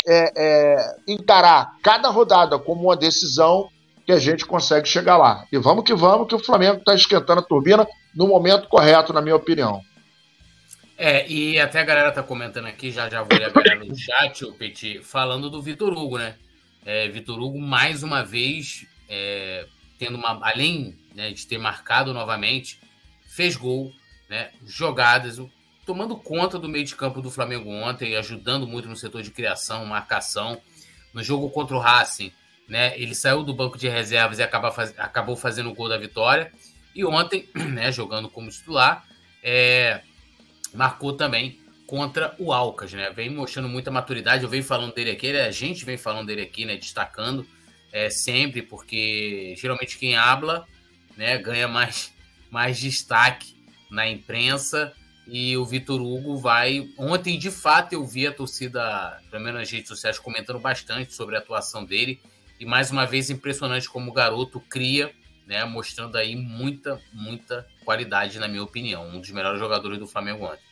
é, 0.06 0.32
é, 0.36 0.96
encarar 1.08 1.78
cada 1.82 2.10
rodada 2.10 2.58
como 2.58 2.84
uma 2.84 2.98
decisão 2.98 3.68
que 4.06 4.12
a 4.12 4.20
gente 4.20 4.46
consegue 4.46 4.88
chegar 4.88 5.18
lá. 5.18 5.46
E 5.52 5.58
vamos 5.58 5.84
que 5.84 5.94
vamos, 5.94 6.28
que 6.28 6.36
o 6.36 6.44
Flamengo 6.44 6.80
está 6.80 6.94
esquentando 6.96 7.40
a 7.40 7.44
turbina 7.44 7.88
no 8.16 8.28
momento 8.28 8.68
correto, 8.68 9.14
na 9.14 9.22
minha 9.22 9.36
opinião. 9.36 9.82
É, 11.04 11.28
e 11.28 11.60
até 11.60 11.80
a 11.80 11.84
galera 11.84 12.12
tá 12.12 12.22
comentando 12.22 12.68
aqui, 12.68 12.92
já 12.92 13.10
já 13.10 13.24
vou 13.24 13.36
ler 13.36 13.46
a 13.46 13.50
galera 13.50 13.84
no 13.84 13.98
chat, 13.98 14.46
o 14.46 14.54
Petit, 14.54 15.00
falando 15.02 15.50
do 15.50 15.60
Vitor 15.60 15.92
Hugo, 15.98 16.20
né? 16.20 16.36
É, 16.86 17.08
Vitor 17.08 17.40
Hugo, 17.40 17.60
mais 17.60 18.04
uma 18.04 18.24
vez, 18.24 18.86
é, 19.10 19.66
tendo 19.98 20.16
uma. 20.16 20.40
Além 20.48 20.96
né, 21.16 21.32
de 21.32 21.48
ter 21.48 21.58
marcado 21.58 22.14
novamente, 22.14 22.80
fez 23.26 23.56
gol, 23.56 23.92
né? 24.30 24.52
Jogadas, 24.64 25.42
tomando 25.88 26.16
conta 26.16 26.60
do 26.60 26.70
meio 26.70 26.86
de 26.86 26.96
campo 26.96 27.20
do 27.20 27.32
Flamengo 27.32 27.72
ontem, 27.72 28.16
ajudando 28.16 28.68
muito 28.68 28.88
no 28.88 28.96
setor 28.96 29.24
de 29.24 29.32
criação, 29.32 29.84
marcação. 29.88 30.62
No 31.16 31.24
jogo 31.24 31.50
contra 31.50 31.76
o 31.76 31.80
Racing, 31.80 32.32
né? 32.68 32.94
Ele 32.96 33.16
saiu 33.16 33.42
do 33.42 33.56
banco 33.56 33.76
de 33.76 33.90
reservas 33.90 34.38
e 34.38 34.48
faz... 34.72 34.94
acabou 35.00 35.36
fazendo 35.36 35.72
o 35.72 35.74
gol 35.74 35.90
da 35.90 35.98
vitória. 35.98 36.54
E 36.94 37.04
ontem, 37.04 37.50
né, 37.74 37.92
jogando 37.92 38.30
como 38.30 38.52
titular, 38.52 39.04
é, 39.42 40.02
marcou 40.74 41.14
também 41.14 41.60
contra 41.86 42.36
o 42.40 42.54
Alcas, 42.54 42.94
né? 42.94 43.12
Vem 43.12 43.30
mostrando 43.30 43.68
muita 43.68 43.92
maturidade. 43.92 44.44
Eu 44.44 44.50
venho 44.50 44.64
falando 44.64 44.94
dele 44.94 45.12
aqui, 45.12 45.36
a 45.36 45.52
gente 45.52 45.84
vem 45.84 45.98
falando 45.98 46.28
dele 46.28 46.42
aqui, 46.42 46.66
né? 46.66 46.78
Destacando 46.78 47.46
é, 47.92 48.10
sempre, 48.10 48.62
porque 48.62 49.54
geralmente 49.58 49.98
quem 49.98 50.16
habla 50.16 50.66
né, 51.18 51.38
ganha 51.38 51.68
mais, 51.68 52.14
mais 52.50 52.80
destaque 52.80 53.56
na 53.90 54.08
imprensa. 54.08 54.94
E 55.28 55.56
o 55.56 55.66
Vitor 55.66 56.02
Hugo 56.02 56.38
vai. 56.38 56.90
Ontem, 56.98 57.38
de 57.38 57.52
fato, 57.52 57.94
eu 57.94 58.06
vi 58.06 58.26
a 58.26 58.32
torcida, 58.32 59.20
pelo 59.30 59.44
menos 59.44 59.60
nas 59.60 59.72
redes 59.72 59.88
sociais, 59.88 60.18
comentando 60.18 60.60
bastante 60.60 61.14
sobre 61.14 61.36
a 61.36 61.40
atuação 61.40 61.86
dele. 61.86 62.20
E 62.60 62.66
mais 62.66 62.92
uma 62.92 63.06
vez, 63.06 63.30
impressionante 63.30 63.90
como 63.90 64.12
o 64.12 64.14
garoto 64.14 64.60
cria, 64.60 65.12
né? 65.46 65.64
Mostrando 65.66 66.18
aí 66.18 66.36
muita, 66.36 67.00
muita 67.14 67.68
qualidade, 67.84 68.40
na 68.40 68.48
minha 68.48 68.64
opinião. 68.64 69.08
Um 69.08 69.20
dos 69.20 69.32
melhores 69.32 69.60
jogadores 69.60 70.00
do 70.00 70.08
Flamengo 70.08 70.46
ontem. 70.46 70.72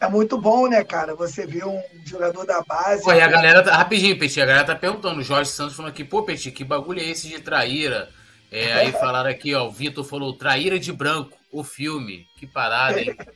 É 0.00 0.08
muito 0.08 0.38
bom, 0.38 0.68
né, 0.68 0.84
cara? 0.84 1.14
Você 1.16 1.44
vê 1.44 1.64
um 1.64 1.82
jogador 2.04 2.46
da 2.46 2.62
base. 2.62 3.02
Pô, 3.02 3.12
e 3.12 3.20
a 3.20 3.26
galera 3.26 3.64
tá. 3.64 3.76
Rapidinho, 3.76 4.18
Petit, 4.18 4.40
a 4.40 4.46
galera 4.46 4.64
tá 4.64 4.76
perguntando. 4.76 5.20
O 5.20 5.24
Jorge 5.24 5.50
Santos 5.50 5.74
falando 5.74 5.90
aqui, 5.90 6.04
pô, 6.04 6.22
Petit, 6.22 6.52
que 6.52 6.62
bagulho 6.62 7.00
é 7.00 7.04
esse 7.04 7.28
de 7.28 7.40
traíra? 7.40 8.08
É, 8.50 8.72
aí 8.78 8.92
falaram 8.92 9.28
aqui, 9.28 9.54
ó, 9.54 9.66
o 9.66 9.72
Vitor 9.72 10.04
falou 10.04 10.32
Traíra 10.32 10.78
de 10.78 10.92
Branco, 10.92 11.36
o 11.50 11.64
filme. 11.64 12.28
Que 12.36 12.46
parada, 12.46 13.00
hein? 13.00 13.16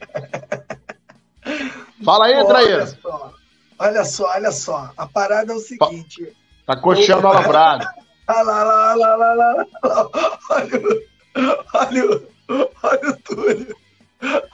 Fala 2.05 2.27
aí, 2.27 2.35
Pô, 2.35 2.45
Traíra. 2.47 2.79
Olha 2.79 2.87
só, 2.87 3.33
olha 3.79 4.05
só, 4.05 4.27
olha 4.31 4.53
só. 4.53 4.93
A 4.97 5.07
parada 5.07 5.53
é 5.53 5.57
o 5.57 5.61
seguinte. 5.61 6.33
Tá 6.65 6.77
coxando 6.77 7.27
a 7.27 7.33
lavrada. 7.33 7.93
Olha 8.29 8.43
lá, 8.43 8.63
lá, 8.65 8.95
lá, 8.95 9.17
lá, 9.17 9.33
lá, 9.35 9.53
lá. 9.55 9.67
Olha, 10.51 10.81
o- 10.81 11.03
olha, 11.75 12.07
o- 12.11 12.71
olha 12.83 13.11
o 13.11 13.17
Túlio. 13.23 13.77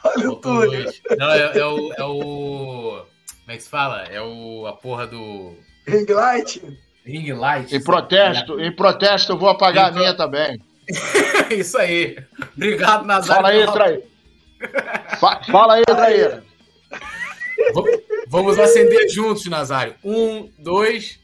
Olha 0.05 0.31
o 0.31 0.37
Túlio. 0.37 0.93
Não, 1.19 1.31
é, 1.31 1.59
é 1.59 1.67
o, 1.67 1.93
é 1.93 2.05
o. 2.05 3.05
Como 3.41 3.53
é 3.53 3.57
que 3.57 3.63
se 3.63 3.69
fala? 3.69 4.03
É 4.05 4.21
o. 4.21 4.67
A 4.67 4.73
porra 4.73 5.07
do. 5.07 5.55
Ring 5.87 6.07
light. 6.11 6.63
Ring 7.05 7.33
light. 7.33 7.75
Em 7.75 7.83
protesto, 7.83 8.61
em 8.61 8.75
protesto 8.75 9.33
eu 9.33 9.39
vou 9.39 9.49
apagar 9.49 9.89
a 9.89 9.93
minha 9.93 10.15
também. 10.15 10.61
Isso 11.51 11.77
aí. 11.79 12.19
Obrigado, 12.57 13.05
Nazário. 13.07 13.35
Fala 13.43 13.49
aí, 13.49 13.67
Traíra. 13.73 14.03
Fa- 15.21 15.41
Fala 15.51 15.75
aí, 15.75 15.85
Traíra. 15.85 16.45
Vamos 18.29 18.59
acender 18.59 19.09
juntos, 19.09 19.47
Nazário. 19.47 19.95
Um, 20.05 20.51
dois, 20.59 21.19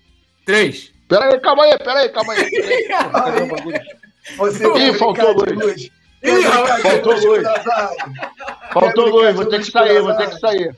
três. 0.47 0.93
Pera 1.09 1.33
aí, 1.33 1.41
calma 1.41 1.65
aí, 1.65 1.79
pera 1.79 2.01
aí, 2.01 2.09
calma 2.11 2.33
aí. 2.33 2.51
O 3.45 3.49
bagulho? 3.49 3.81
Você 4.37 4.65
Ih, 4.79 4.93
faltou 4.95 5.33
luz. 5.33 5.53
luz? 5.53 5.91
Ih, 6.23 6.43
faltou 6.83 7.15
luz? 7.15 7.47
Faltou 8.73 9.07
luz, 9.09 9.35
vou 9.37 9.47
ter 9.47 9.59
que 9.61 9.71
sair, 9.71 10.01
vou 10.01 10.17
ter 10.17 10.31
que 10.31 10.39
sair. 10.41 10.75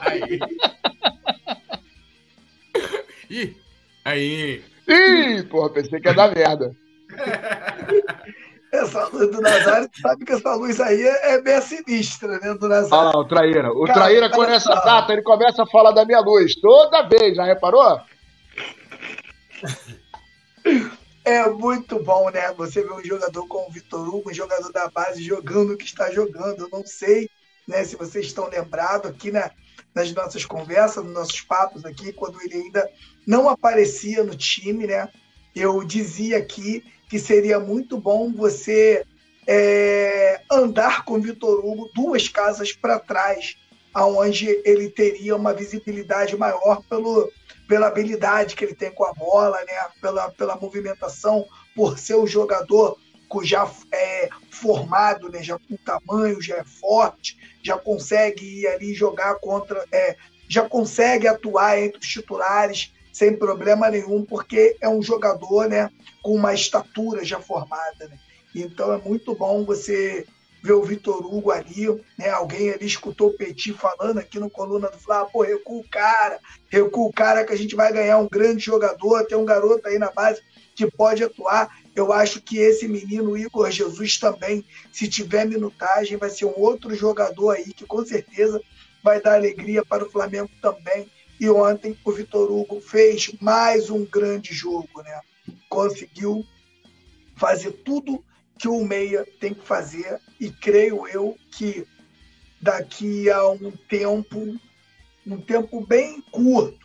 Aí. 0.00 0.38
Ih, 3.30 3.56
aí. 4.04 4.64
Ih, 4.88 5.42
porra, 5.44 5.70
pensei 5.70 6.00
que 6.00 6.08
ia 6.08 6.14
dar 6.14 6.34
merda. 6.34 6.74
Essa 8.72 9.04
luz 9.08 9.28
do 9.32 9.40
Nazário, 9.40 9.90
sabe 10.00 10.24
que 10.24 10.32
essa 10.32 10.54
luz 10.54 10.80
aí 10.80 11.02
é, 11.02 11.34
é 11.34 11.42
bem 11.42 11.60
sinistra, 11.60 12.38
né, 12.38 12.54
do 12.54 12.66
Olha 12.66 12.76
Nazário. 12.76 13.04
lá, 13.04 13.18
o 13.18 13.24
Traíra. 13.24 13.68
O 13.72 13.82
Cara, 13.84 13.98
Traíra, 13.98 14.30
quando 14.30 14.50
é 14.50 14.54
essa 14.54 14.72
data, 14.76 15.12
ele 15.12 15.22
começa 15.22 15.64
a 15.64 15.66
falar 15.66 15.90
da 15.90 16.04
minha 16.04 16.20
luz. 16.20 16.54
Toda 16.60 17.02
vez, 17.08 17.34
já 17.34 17.42
reparou? 17.44 17.98
É 21.24 21.48
muito 21.50 22.02
bom, 22.02 22.30
né? 22.30 22.52
Você 22.54 22.82
vê 22.82 22.92
um 22.92 23.04
jogador 23.04 23.46
como 23.46 23.68
o 23.68 23.70
Vitor 23.70 24.08
Hugo, 24.08 24.30
um 24.30 24.34
jogador 24.34 24.72
da 24.72 24.88
base, 24.88 25.22
jogando 25.22 25.74
o 25.74 25.76
que 25.76 25.84
está 25.84 26.10
jogando. 26.10 26.62
Eu 26.62 26.68
não 26.70 26.84
sei 26.84 27.28
né, 27.68 27.84
se 27.84 27.94
vocês 27.94 28.26
estão 28.26 28.48
lembrados 28.48 29.10
aqui 29.10 29.30
na, 29.30 29.50
nas 29.94 30.12
nossas 30.12 30.44
conversas, 30.44 31.04
nos 31.04 31.12
nossos 31.12 31.40
papos 31.42 31.84
aqui, 31.84 32.12
quando 32.12 32.40
ele 32.42 32.54
ainda 32.54 32.90
não 33.26 33.48
aparecia 33.48 34.24
no 34.24 34.34
time, 34.34 34.86
né? 34.86 35.08
Eu 35.54 35.84
dizia 35.84 36.38
aqui 36.38 36.82
que 37.08 37.18
seria 37.18 37.60
muito 37.60 37.98
bom 37.98 38.32
você 38.32 39.04
é, 39.46 40.40
andar 40.50 41.04
com 41.04 41.14
o 41.14 41.20
Vitor 41.20 41.64
Hugo 41.64 41.90
duas 41.94 42.28
casas 42.28 42.72
para 42.72 42.98
trás 42.98 43.56
aonde 43.92 44.48
ele 44.64 44.88
teria 44.88 45.34
uma 45.34 45.52
visibilidade 45.52 46.36
maior 46.36 46.82
pelo, 46.88 47.30
pela 47.70 47.86
habilidade 47.86 48.56
que 48.56 48.64
ele 48.64 48.74
tem 48.74 48.90
com 48.90 49.04
a 49.04 49.12
bola, 49.12 49.56
né? 49.60 49.86
pela, 50.00 50.28
pela 50.32 50.56
movimentação, 50.56 51.46
por 51.72 51.96
ser 52.00 52.16
um 52.16 52.26
jogador 52.26 52.98
já 53.44 53.70
é 53.92 54.28
formado, 54.50 55.28
né? 55.28 55.40
já 55.40 55.56
com 55.56 55.76
tamanho, 55.76 56.42
já 56.42 56.56
é 56.56 56.64
forte, 56.64 57.38
já 57.62 57.78
consegue 57.78 58.62
ir 58.62 58.66
ali 58.66 58.92
jogar 58.92 59.36
contra, 59.36 59.84
é, 59.92 60.16
já 60.48 60.68
consegue 60.68 61.28
atuar 61.28 61.78
entre 61.78 62.00
os 62.00 62.08
titulares 62.08 62.92
sem 63.12 63.36
problema 63.36 63.88
nenhum, 63.88 64.24
porque 64.24 64.76
é 64.80 64.88
um 64.88 65.00
jogador 65.00 65.68
né, 65.68 65.92
com 66.24 66.34
uma 66.34 66.52
estatura 66.52 67.24
já 67.24 67.38
formada. 67.38 68.08
Né? 68.08 68.18
Então 68.52 68.92
é 68.92 68.98
muito 68.98 69.32
bom 69.32 69.64
você 69.64 70.26
ver 70.62 70.72
o 70.72 70.82
Vitor 70.82 71.24
Hugo 71.24 71.50
ali, 71.50 71.86
né? 72.18 72.30
Alguém 72.30 72.70
ali 72.70 72.86
escutou 72.86 73.28
o 73.28 73.32
Petit 73.32 73.72
falando 73.72 74.18
aqui 74.18 74.38
no 74.38 74.50
Coluna 74.50 74.88
do 74.88 74.98
Fla, 74.98 75.24
pô, 75.24 75.42
recua 75.42 75.78
o 75.78 75.88
cara, 75.88 76.38
recua 76.68 77.08
o 77.08 77.12
cara 77.12 77.44
que 77.44 77.52
a 77.52 77.56
gente 77.56 77.74
vai 77.74 77.92
ganhar 77.92 78.18
um 78.18 78.28
grande 78.28 78.60
jogador, 78.60 79.24
tem 79.26 79.38
um 79.38 79.44
garoto 79.44 79.88
aí 79.88 79.98
na 79.98 80.10
base 80.10 80.42
que 80.74 80.90
pode 80.90 81.24
atuar. 81.24 81.74
Eu 81.94 82.12
acho 82.12 82.40
que 82.40 82.58
esse 82.58 82.86
menino, 82.86 83.36
Igor 83.36 83.70
Jesus, 83.70 84.18
também, 84.18 84.64
se 84.92 85.08
tiver 85.08 85.46
minutagem, 85.46 86.16
vai 86.16 86.30
ser 86.30 86.44
um 86.44 86.58
outro 86.58 86.94
jogador 86.94 87.50
aí 87.50 87.72
que 87.72 87.86
com 87.86 88.04
certeza 88.04 88.60
vai 89.02 89.20
dar 89.20 89.34
alegria 89.34 89.84
para 89.84 90.04
o 90.04 90.10
Flamengo 90.10 90.50
também. 90.60 91.10
E 91.38 91.48
ontem 91.48 91.96
o 92.04 92.12
Vitor 92.12 92.50
Hugo 92.52 92.80
fez 92.80 93.32
mais 93.40 93.88
um 93.88 94.04
grande 94.04 94.52
jogo, 94.52 95.02
né? 95.02 95.20
Conseguiu 95.70 96.44
fazer 97.36 97.72
tudo 97.72 98.22
que 98.58 98.68
o 98.68 98.84
Meia 98.84 99.26
tem 99.40 99.54
que 99.54 99.66
fazer 99.66 100.20
e 100.40 100.50
creio 100.50 101.06
eu 101.06 101.36
que 101.52 101.86
daqui 102.60 103.30
a 103.30 103.46
um 103.48 103.70
tempo, 103.70 104.58
um 105.26 105.40
tempo 105.40 105.84
bem 105.86 106.22
curto, 106.32 106.78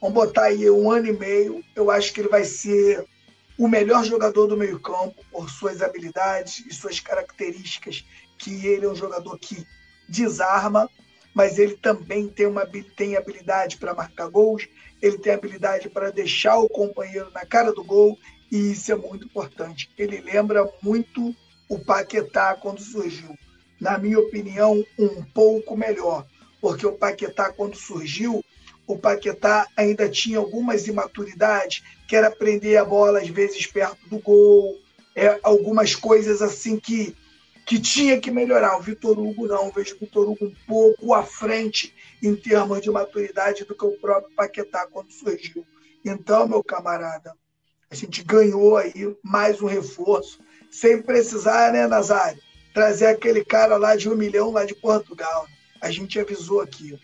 vamos 0.00 0.14
botar 0.14 0.44
aí 0.44 0.68
um 0.70 0.90
ano 0.90 1.08
e 1.08 1.12
meio, 1.12 1.62
eu 1.76 1.90
acho 1.90 2.12
que 2.12 2.20
ele 2.20 2.28
vai 2.28 2.44
ser 2.44 3.06
o 3.58 3.68
melhor 3.68 4.04
jogador 4.04 4.46
do 4.46 4.56
meio 4.56 4.80
campo 4.80 5.22
por 5.30 5.50
suas 5.50 5.82
habilidades 5.82 6.64
e 6.66 6.74
suas 6.74 6.98
características, 6.98 8.04
que 8.38 8.66
ele 8.66 8.86
é 8.86 8.88
um 8.88 8.94
jogador 8.94 9.38
que 9.38 9.64
desarma, 10.08 10.90
mas 11.34 11.58
ele 11.58 11.76
também 11.76 12.28
tem, 12.28 12.46
uma, 12.46 12.66
tem 12.96 13.16
habilidade 13.16 13.76
para 13.76 13.94
marcar 13.94 14.28
gols, 14.28 14.68
ele 15.00 15.18
tem 15.18 15.32
habilidade 15.32 15.88
para 15.88 16.10
deixar 16.10 16.58
o 16.58 16.68
companheiro 16.68 17.30
na 17.30 17.44
cara 17.44 17.72
do 17.72 17.84
gol 17.84 18.18
e 18.50 18.72
isso 18.72 18.90
é 18.92 18.96
muito 18.96 19.26
importante. 19.26 19.90
Ele 19.96 20.20
lembra 20.20 20.68
muito 20.82 21.34
o 21.72 21.78
Paquetá 21.78 22.54
quando 22.54 22.82
surgiu. 22.82 23.34
Na 23.80 23.96
minha 23.96 24.18
opinião, 24.18 24.84
um 24.98 25.22
pouco 25.32 25.74
melhor, 25.74 26.26
porque 26.60 26.86
o 26.86 26.92
Paquetá, 26.92 27.50
quando 27.50 27.76
surgiu, 27.76 28.44
o 28.86 28.98
Paquetá 28.98 29.66
ainda 29.74 30.06
tinha 30.06 30.36
algumas 30.36 30.86
imaturidades, 30.86 31.82
que 32.06 32.14
era 32.14 32.30
prender 32.30 32.78
a 32.78 32.84
bola 32.84 33.20
às 33.20 33.28
vezes 33.28 33.66
perto 33.66 34.06
do 34.10 34.18
gol, 34.18 34.78
é, 35.16 35.40
algumas 35.42 35.94
coisas 35.94 36.42
assim 36.42 36.78
que, 36.78 37.16
que 37.64 37.80
tinha 37.80 38.20
que 38.20 38.30
melhorar. 38.30 38.76
O 38.76 38.82
Vitor 38.82 39.18
Hugo 39.18 39.46
não, 39.46 39.64
eu 39.64 39.72
vejo 39.72 39.96
o 39.96 40.00
Vitor 40.00 40.28
Hugo 40.28 40.44
um 40.44 40.54
pouco 40.66 41.14
à 41.14 41.22
frente 41.22 41.94
em 42.22 42.36
termos 42.36 42.82
de 42.82 42.90
maturidade 42.90 43.64
do 43.64 43.74
que 43.74 43.86
o 43.86 43.98
próprio 43.98 44.34
Paquetá 44.36 44.86
quando 44.92 45.10
surgiu. 45.10 45.64
Então, 46.04 46.46
meu 46.46 46.62
camarada, 46.62 47.34
a 47.90 47.94
gente 47.94 48.22
ganhou 48.22 48.76
aí 48.76 49.16
mais 49.22 49.62
um 49.62 49.66
reforço, 49.66 50.38
sem 50.72 51.02
precisar, 51.02 51.70
né, 51.70 51.86
Nazário, 51.86 52.40
trazer 52.72 53.06
aquele 53.06 53.44
cara 53.44 53.76
lá 53.76 53.94
de 53.94 54.08
um 54.08 54.16
milhão 54.16 54.50
lá 54.50 54.64
de 54.64 54.74
Portugal. 54.74 55.46
A 55.80 55.90
gente 55.90 56.18
avisou 56.18 56.62
aqui. 56.62 56.98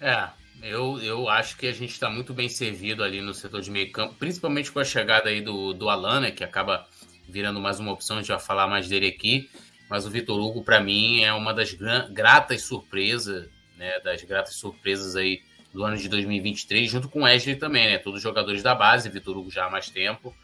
É, 0.00 0.28
eu, 0.62 1.00
eu 1.00 1.28
acho 1.28 1.56
que 1.56 1.68
a 1.68 1.72
gente 1.72 1.92
está 1.92 2.10
muito 2.10 2.34
bem 2.34 2.48
servido 2.48 3.04
ali 3.04 3.22
no 3.22 3.32
setor 3.32 3.60
de 3.62 3.70
meio 3.70 3.92
campo, 3.92 4.16
principalmente 4.18 4.72
com 4.72 4.80
a 4.80 4.84
chegada 4.84 5.28
aí 5.28 5.40
do, 5.40 5.72
do 5.72 5.88
Alan, 5.88 6.20
né, 6.20 6.30
que 6.32 6.42
acaba 6.42 6.88
virando 7.28 7.60
mais 7.60 7.78
uma 7.78 7.92
opção, 7.92 8.16
a 8.16 8.20
gente 8.20 8.32
vai 8.32 8.40
falar 8.40 8.66
mais 8.66 8.88
dele 8.88 9.06
aqui. 9.06 9.48
Mas 9.88 10.06
o 10.06 10.10
Vitor 10.10 10.40
Hugo, 10.40 10.64
para 10.64 10.80
mim, 10.80 11.22
é 11.22 11.32
uma 11.32 11.52
das 11.52 11.72
gratas 11.72 12.62
surpresas, 12.62 13.48
né, 13.76 14.00
das 14.00 14.22
gratas 14.22 14.54
surpresas 14.54 15.14
aí 15.14 15.42
do 15.72 15.84
ano 15.84 15.96
de 15.96 16.08
2023, 16.08 16.90
junto 16.90 17.08
com 17.08 17.20
o 17.20 17.22
Wesley 17.22 17.56
também, 17.56 17.88
né? 17.88 17.98
Todos 17.98 18.20
jogadores 18.20 18.62
da 18.62 18.74
base, 18.74 19.08
Vitor 19.08 19.36
Hugo 19.36 19.50
já 19.50 19.66
há 19.66 19.70
mais 19.70 19.88
tempo 19.88 20.34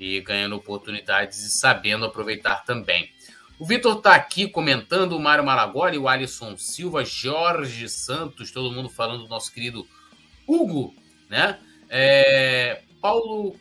e 0.00 0.20
ganhando 0.22 0.56
oportunidades 0.56 1.44
e 1.44 1.50
sabendo 1.50 2.06
aproveitar 2.06 2.64
também. 2.64 3.10
O 3.58 3.66
Vitor 3.66 3.98
está 3.98 4.14
aqui 4.14 4.48
comentando, 4.48 5.12
o 5.12 5.20
Mário 5.20 5.44
Malagoli, 5.44 5.98
o 5.98 6.08
Alisson 6.08 6.56
Silva, 6.56 7.04
Jorge 7.04 7.88
Santos, 7.88 8.50
todo 8.50 8.72
mundo 8.72 8.88
falando 8.88 9.24
do 9.24 9.28
nosso 9.28 9.52
querido 9.52 9.86
Hugo, 10.48 10.94
né? 11.28 11.60
É, 11.88 12.82
Paulo 13.02 13.54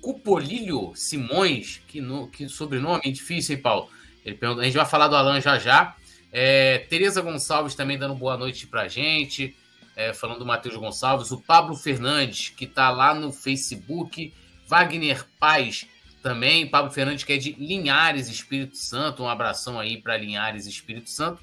Cupolilho 0.00 0.92
Simões, 0.96 1.80
que, 1.86 2.00
no, 2.00 2.28
que 2.28 2.48
sobrenome 2.48 3.12
difícil, 3.12 3.54
hein, 3.54 3.62
Paulo? 3.62 3.88
Ele 4.24 4.34
pergunta, 4.34 4.62
a 4.62 4.64
gente 4.64 4.76
vai 4.76 4.84
falar 4.84 5.06
do 5.06 5.16
Alan 5.16 5.40
já 5.40 5.58
já. 5.58 5.94
É, 6.32 6.78
Tereza 6.90 7.22
Gonçalves 7.22 7.76
também 7.76 7.96
dando 7.96 8.14
boa 8.14 8.36
noite 8.36 8.66
pra 8.66 8.88
gente 8.88 9.56
é, 9.96 10.12
falando 10.12 10.40
do 10.40 10.46
Matheus 10.46 10.76
Gonçalves, 10.76 11.30
o 11.30 11.40
Pablo 11.40 11.76
Fernandes, 11.76 12.50
que 12.50 12.64
está 12.64 12.90
lá 12.90 13.14
no 13.14 13.32
Facebook, 13.32 14.32
Wagner 14.66 15.24
Paz 15.38 15.86
também, 16.22 16.66
Pablo 16.66 16.90
Fernandes, 16.90 17.24
que 17.24 17.34
é 17.34 17.36
de 17.36 17.52
Linhares, 17.52 18.28
Espírito 18.28 18.76
Santo, 18.76 19.22
um 19.22 19.28
abração 19.28 19.78
aí 19.78 20.00
para 20.00 20.16
Linhares, 20.16 20.66
Espírito 20.66 21.10
Santo. 21.10 21.42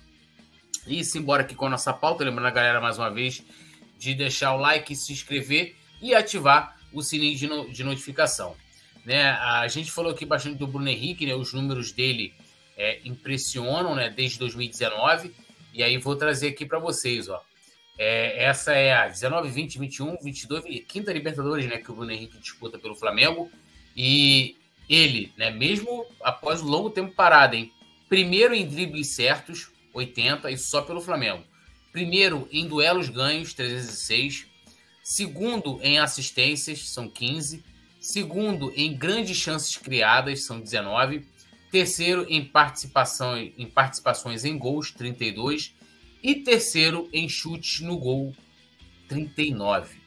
E 0.88 1.04
simbora 1.04 1.44
aqui 1.44 1.54
com 1.54 1.68
a 1.68 1.70
nossa 1.70 1.94
pauta, 1.94 2.24
lembrando 2.24 2.48
a 2.48 2.52
galera 2.52 2.82
mais 2.82 2.98
uma 2.98 3.10
vez 3.10 3.44
de 4.00 4.16
deixar 4.16 4.56
o 4.56 4.58
like, 4.58 4.96
se 4.96 5.14
inscrever 5.14 5.76
e 6.02 6.16
ativar 6.16 6.76
o 6.92 7.04
sininho 7.04 7.38
de, 7.38 7.48
no, 7.48 7.72
de 7.72 7.84
notificação. 7.84 8.56
Né? 9.06 9.30
A 9.30 9.68
gente 9.68 9.92
falou 9.92 10.12
aqui 10.12 10.26
bastante 10.26 10.58
do 10.58 10.66
Bruno 10.66 10.90
Henrique, 10.90 11.26
né? 11.26 11.36
os 11.36 11.54
números 11.54 11.92
dele 11.92 12.34
é, 12.76 13.00
impressionam 13.06 13.94
né? 13.94 14.10
desde 14.10 14.40
2019, 14.40 15.32
e 15.74 15.84
aí 15.84 15.98
vou 16.00 16.16
trazer 16.16 16.50
aqui 16.50 16.66
para 16.66 16.80
vocês. 16.80 17.30
Ó. 17.30 17.40
É, 17.98 18.46
essa 18.46 18.74
é 18.74 18.94
a 18.94 19.08
19, 19.08 19.50
20, 19.50 19.80
21, 19.80 20.18
22, 20.22 20.84
quinta 20.88 21.14
Libertadores, 21.14 21.68
né, 21.68 21.78
que 21.78 21.92
o 21.92 21.96
Bruno 21.96 22.12
Henrique 22.12 22.40
disputa 22.40 22.80
pelo 22.80 22.96
Flamengo. 22.96 23.52
E 23.96 24.56
ele, 24.90 25.32
né, 25.38 25.52
mesmo 25.52 26.06
após 26.24 26.62
um 26.62 26.68
longo 26.68 26.90
tempo 26.90 27.14
parado, 27.14 27.56
hein, 27.56 27.72
primeiro 28.10 28.54
em 28.54 28.68
dribles 28.68 29.10
certos, 29.10 29.72
80, 29.94 30.50
e 30.50 30.58
só 30.58 30.82
pelo 30.82 31.02
Flamengo. 31.02 31.44
Primeiro 31.92 32.48
em 32.52 32.68
duelos 32.68 33.10
ganhos, 33.10 33.54
306. 33.54 34.48
Segundo 35.04 35.80
em 35.82 36.00
assistências, 36.00 36.90
são 36.90 37.10
15. 37.10 37.64
Segundo 38.00 38.72
em 38.76 38.96
grandes 38.96 39.38
chances 39.38 39.76
criadas, 39.76 40.44
são 40.44 40.60
19. 40.60 41.28
Terceiro 41.70 42.26
em 42.30 42.44
participação 42.44 43.38
em 43.38 43.68
participações 43.68 44.44
em 44.46 44.58
gols, 44.58 44.92
32 44.92 45.74
e 46.24 46.36
terceiro 46.36 47.10
em 47.12 47.28
chutes 47.28 47.82
no 47.82 47.98
gol, 47.98 48.36
39. 49.08 50.00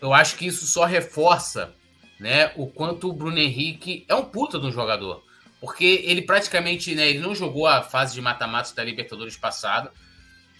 Eu 0.00 0.12
acho 0.12 0.36
que 0.36 0.46
isso 0.46 0.66
só 0.66 0.84
reforça 0.84 1.74
né, 2.18 2.52
o 2.56 2.66
quanto 2.66 3.08
o 3.08 3.12
Bruno 3.12 3.38
Henrique 3.38 4.04
é 4.08 4.14
um 4.14 4.24
puta 4.24 4.58
de 4.58 4.66
um 4.66 4.72
jogador. 4.72 5.24
Porque 5.60 6.02
ele 6.04 6.22
praticamente 6.22 6.94
né, 6.94 7.08
ele 7.08 7.20
não 7.20 7.34
jogou 7.34 7.66
a 7.66 7.82
fase 7.82 8.14
de 8.14 8.20
mata-mata 8.20 8.74
da 8.74 8.82
Libertadores 8.82 9.36
passada. 9.36 9.92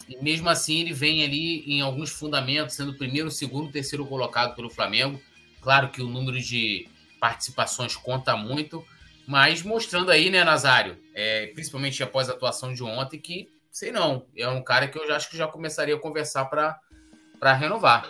E 0.09 0.16
mesmo 0.22 0.48
assim 0.48 0.81
ele 0.81 0.92
vem 0.92 1.25
ali 1.25 1.64
em 1.66 1.81
alguns 1.81 2.11
fundamentos, 2.11 2.77
sendo 2.77 2.94
primeiro, 2.94 3.31
segundo, 3.31 3.72
terceiro 3.72 4.07
colocado 4.07 4.55
pelo 4.55 4.70
Flamengo. 4.70 5.20
Claro 5.61 5.90
que 5.90 6.03
o 6.03 6.09
número 6.09 6.40
de 6.40 6.88
participações 7.20 7.94
conta 7.94 8.37
muito, 8.37 8.85
mas 9.27 9.62
mostrando 9.62 10.11
aí, 10.11 10.31
né, 10.31 10.42
Nazário, 10.42 10.98
é, 11.14 11.46
principalmente 11.55 12.03
após 12.03 12.29
a 12.29 12.33
atuação 12.33 12.75
de 12.75 12.83
ontem, 12.83 13.18
que 13.18 13.48
sei 13.73 13.91
não. 13.91 14.27
É 14.37 14.47
um 14.49 14.63
cara 14.63 14.87
que 14.87 14.99
eu 14.99 15.09
já 15.09 15.17
acho 15.17 15.31
que 15.31 15.37
já 15.37 15.49
começaria 15.49 15.95
a 15.95 15.99
conversar 15.99 16.45
para 16.45 17.53
renovar. 17.55 18.07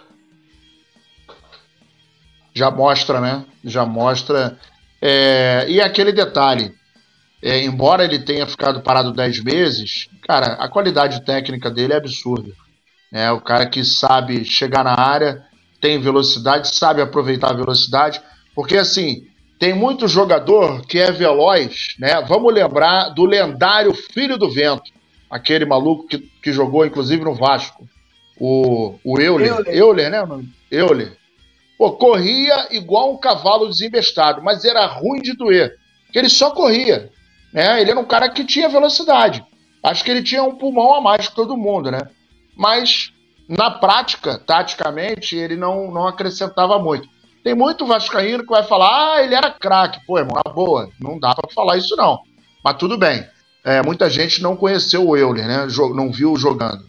Já 2.52 2.70
mostra, 2.70 3.20
né? 3.20 3.46
Já 3.64 3.86
mostra. 3.86 4.58
É... 5.00 5.64
E 5.68 5.80
aquele 5.80 6.12
detalhe: 6.12 6.74
é, 7.40 7.62
embora 7.62 8.04
ele 8.04 8.18
tenha 8.18 8.46
ficado 8.46 8.82
parado 8.82 9.12
10 9.12 9.44
meses, 9.44 10.10
cara, 10.26 10.54
a 10.54 10.68
qualidade 10.68 11.24
técnica 11.24 11.70
dele 11.70 11.92
é 11.92 11.96
absurda. 11.96 12.52
É 13.12 13.30
o 13.30 13.40
cara 13.40 13.66
que 13.66 13.84
sabe 13.84 14.44
chegar 14.44 14.82
na 14.82 14.98
área, 14.98 15.44
tem 15.80 16.00
velocidade, 16.00 16.74
sabe 16.74 17.00
aproveitar 17.00 17.50
a 17.50 17.56
velocidade, 17.56 18.20
porque 18.54 18.76
assim. 18.76 19.28
Tem 19.58 19.72
muito 19.72 20.08
jogador 20.08 20.84
que 20.86 20.98
é 20.98 21.12
veloz, 21.12 21.94
né? 21.96 22.20
Vamos 22.26 22.52
lembrar 22.52 23.10
do 23.10 23.24
lendário 23.24 23.94
Filho 23.94 24.36
do 24.36 24.50
Vento, 24.50 24.90
aquele 25.32 25.64
maluco 25.64 26.06
que, 26.06 26.18
que 26.18 26.52
jogou, 26.52 26.84
inclusive, 26.84 27.24
no 27.24 27.34
Vasco. 27.34 27.88
O, 28.38 28.98
o 29.02 29.18
Euler. 29.18 29.48
Euler, 29.48 29.74
Euler 29.74 30.10
né? 30.10 30.44
Euler. 30.70 31.16
Pô, 31.78 31.92
corria 31.92 32.68
igual 32.70 33.14
um 33.14 33.16
cavalo 33.16 33.66
desembestado, 33.68 34.42
mas 34.42 34.62
era 34.64 34.84
ruim 34.84 35.22
de 35.22 35.34
doer. 35.34 35.78
Porque 36.04 36.18
ele 36.18 36.28
só 36.28 36.50
corria. 36.50 37.10
Né? 37.50 37.80
Ele 37.80 37.90
era 37.90 37.98
um 37.98 38.04
cara 38.04 38.28
que 38.28 38.44
tinha 38.44 38.68
velocidade. 38.68 39.42
Acho 39.82 40.04
que 40.04 40.10
ele 40.10 40.22
tinha 40.22 40.42
um 40.42 40.54
pulmão 40.54 40.94
a 40.94 41.00
mais 41.00 41.28
que 41.28 41.34
todo 41.34 41.56
mundo, 41.56 41.90
né? 41.90 42.00
Mas 42.54 43.10
na 43.48 43.70
prática, 43.70 44.38
taticamente, 44.38 45.34
ele 45.34 45.56
não, 45.56 45.90
não 45.90 46.06
acrescentava 46.06 46.78
muito. 46.78 47.08
Tem 47.42 47.54
muito 47.54 47.86
vascaíno 47.86 48.44
que 48.44 48.50
vai 48.50 48.62
falar, 48.62 49.14
ah, 49.14 49.22
ele 49.24 49.34
era 49.34 49.50
craque. 49.50 50.04
Pô, 50.06 50.18
irmão, 50.18 50.40
na 50.44 50.52
boa, 50.52 50.90
não 51.00 51.18
dá 51.18 51.34
para 51.34 51.50
falar 51.52 51.78
isso 51.78 51.96
não. 51.96 52.20
Mas 52.62 52.76
tudo 52.76 52.96
bem. 52.98 53.26
É, 53.64 53.82
muita 53.82 54.10
gente 54.10 54.42
não 54.42 54.56
conheceu 54.56 55.06
o 55.06 55.16
Euler, 55.16 55.46
né? 55.46 55.66
Não 55.94 56.10
viu 56.10 56.36
jogando. 56.36 56.84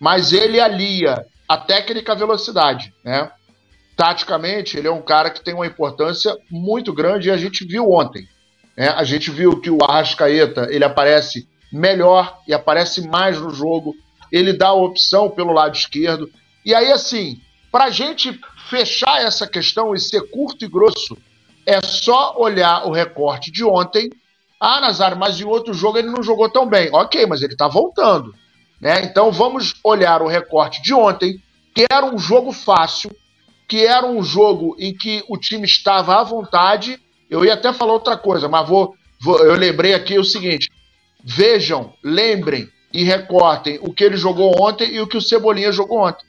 Mas 0.00 0.32
ele 0.32 0.58
alia 0.60 1.26
a 1.48 1.56
técnica 1.56 2.12
a 2.12 2.16
velocidade, 2.16 2.92
né? 3.04 3.30
Taticamente, 3.96 4.76
ele 4.76 4.88
é 4.88 4.92
um 4.92 5.02
cara 5.02 5.30
que 5.30 5.42
tem 5.42 5.54
uma 5.54 5.66
importância 5.66 6.36
muito 6.50 6.92
grande 6.92 7.28
e 7.28 7.32
a 7.32 7.36
gente 7.36 7.64
viu 7.64 7.90
ontem. 7.90 8.28
Né? 8.76 8.88
A 8.88 9.04
gente 9.04 9.30
viu 9.30 9.58
que 9.60 9.70
o 9.70 9.78
Arrascaeta 9.82 10.68
ele 10.70 10.84
aparece 10.84 11.48
melhor 11.72 12.38
e 12.46 12.52
aparece 12.52 13.08
mais 13.08 13.40
no 13.40 13.50
jogo. 13.50 13.94
Ele 14.30 14.52
dá 14.52 14.68
a 14.68 14.74
opção 14.74 15.30
pelo 15.30 15.52
lado 15.52 15.74
esquerdo. 15.74 16.30
E 16.64 16.74
aí, 16.74 16.92
assim, 16.92 17.40
para 17.72 17.84
a 17.84 17.90
gente 17.90 18.38
fechar 18.68 19.22
essa 19.22 19.46
questão 19.46 19.94
e 19.94 20.00
ser 20.00 20.30
curto 20.30 20.64
e 20.64 20.68
grosso, 20.68 21.16
é 21.64 21.80
só 21.80 22.36
olhar 22.38 22.86
o 22.86 22.92
recorte 22.92 23.50
de 23.50 23.64
ontem. 23.64 24.10
Ah, 24.60 24.80
Nazário, 24.80 25.18
mas 25.18 25.40
em 25.40 25.44
outro 25.44 25.74
jogo 25.74 25.98
ele 25.98 26.10
não 26.10 26.22
jogou 26.22 26.50
tão 26.50 26.66
bem. 26.66 26.88
Ok, 26.92 27.26
mas 27.26 27.42
ele 27.42 27.52
está 27.52 27.68
voltando. 27.68 28.34
Né? 28.80 29.04
Então 29.04 29.30
vamos 29.30 29.74
olhar 29.84 30.22
o 30.22 30.28
recorte 30.28 30.82
de 30.82 30.94
ontem, 30.94 31.40
que 31.74 31.86
era 31.90 32.06
um 32.06 32.18
jogo 32.18 32.52
fácil, 32.52 33.10
que 33.68 33.84
era 33.84 34.06
um 34.06 34.22
jogo 34.22 34.76
em 34.78 34.94
que 34.94 35.24
o 35.28 35.36
time 35.36 35.64
estava 35.64 36.20
à 36.20 36.24
vontade. 36.24 36.98
Eu 37.28 37.44
ia 37.44 37.54
até 37.54 37.72
falar 37.72 37.92
outra 37.92 38.16
coisa, 38.16 38.48
mas 38.48 38.68
vou, 38.68 38.94
vou 39.20 39.38
eu 39.40 39.54
lembrei 39.54 39.94
aqui 39.94 40.18
o 40.18 40.24
seguinte: 40.24 40.70
vejam, 41.22 41.92
lembrem 42.02 42.68
e 42.92 43.04
recortem 43.04 43.78
o 43.82 43.92
que 43.92 44.04
ele 44.04 44.16
jogou 44.16 44.54
ontem 44.62 44.94
e 44.94 45.00
o 45.00 45.06
que 45.06 45.16
o 45.16 45.22
Cebolinha 45.22 45.72
jogou 45.72 46.06
ontem. 46.06 46.24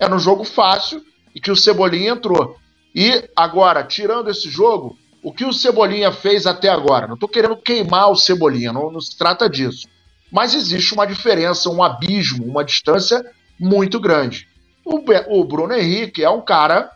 Era 0.00 0.14
um 0.14 0.18
jogo 0.18 0.44
fácil 0.44 1.02
e 1.34 1.40
que 1.40 1.50
o 1.50 1.56
Cebolinha 1.56 2.12
entrou. 2.12 2.56
E 2.94 3.28
agora, 3.36 3.84
tirando 3.84 4.30
esse 4.30 4.48
jogo, 4.48 4.96
o 5.28 5.32
que 5.32 5.44
o 5.44 5.52
Cebolinha 5.52 6.10
fez 6.10 6.46
até 6.46 6.70
agora? 6.70 7.06
Não 7.06 7.12
estou 7.12 7.28
querendo 7.28 7.54
queimar 7.54 8.10
o 8.10 8.16
Cebolinha, 8.16 8.72
não, 8.72 8.90
não 8.90 8.98
se 8.98 9.14
trata 9.14 9.46
disso. 9.46 9.86
Mas 10.32 10.54
existe 10.54 10.94
uma 10.94 11.06
diferença, 11.06 11.68
um 11.68 11.82
abismo, 11.82 12.46
uma 12.46 12.64
distância 12.64 13.22
muito 13.60 14.00
grande. 14.00 14.48
O, 14.82 15.02
o 15.38 15.44
Bruno 15.44 15.74
Henrique 15.74 16.24
é 16.24 16.30
um 16.30 16.40
cara 16.40 16.90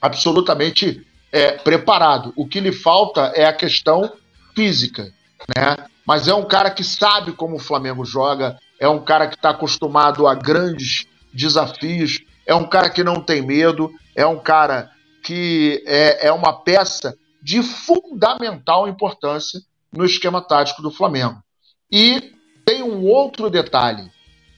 absolutamente 0.00 1.04
é, 1.32 1.50
preparado. 1.50 2.32
O 2.36 2.46
que 2.46 2.60
lhe 2.60 2.70
falta 2.70 3.32
é 3.34 3.44
a 3.44 3.52
questão 3.52 4.12
física, 4.54 5.12
né? 5.56 5.78
Mas 6.06 6.28
é 6.28 6.34
um 6.34 6.46
cara 6.46 6.70
que 6.70 6.84
sabe 6.84 7.32
como 7.32 7.56
o 7.56 7.60
Flamengo 7.60 8.04
joga, 8.04 8.56
é 8.78 8.88
um 8.88 9.02
cara 9.02 9.26
que 9.26 9.34
está 9.34 9.50
acostumado 9.50 10.28
a 10.28 10.34
grandes 10.36 11.08
desafios, 11.34 12.20
é 12.46 12.54
um 12.54 12.68
cara 12.68 12.88
que 12.88 13.02
não 13.02 13.20
tem 13.20 13.44
medo, 13.44 13.90
é 14.14 14.24
um 14.24 14.38
cara 14.38 14.92
que 15.24 15.82
é, 15.88 16.28
é 16.28 16.32
uma 16.32 16.52
peça 16.52 17.18
de 17.42 17.62
fundamental 17.62 18.88
importância 18.88 19.60
no 19.92 20.04
esquema 20.04 20.40
tático 20.40 20.82
do 20.82 20.90
Flamengo. 20.90 21.42
E 21.90 22.32
tem 22.64 22.82
um 22.82 23.06
outro 23.06 23.48
detalhe. 23.48 24.10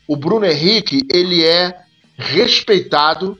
O 0.09 0.17
Bruno 0.17 0.45
Henrique, 0.45 1.07
ele 1.13 1.45
é 1.45 1.85
respeitado 2.17 3.39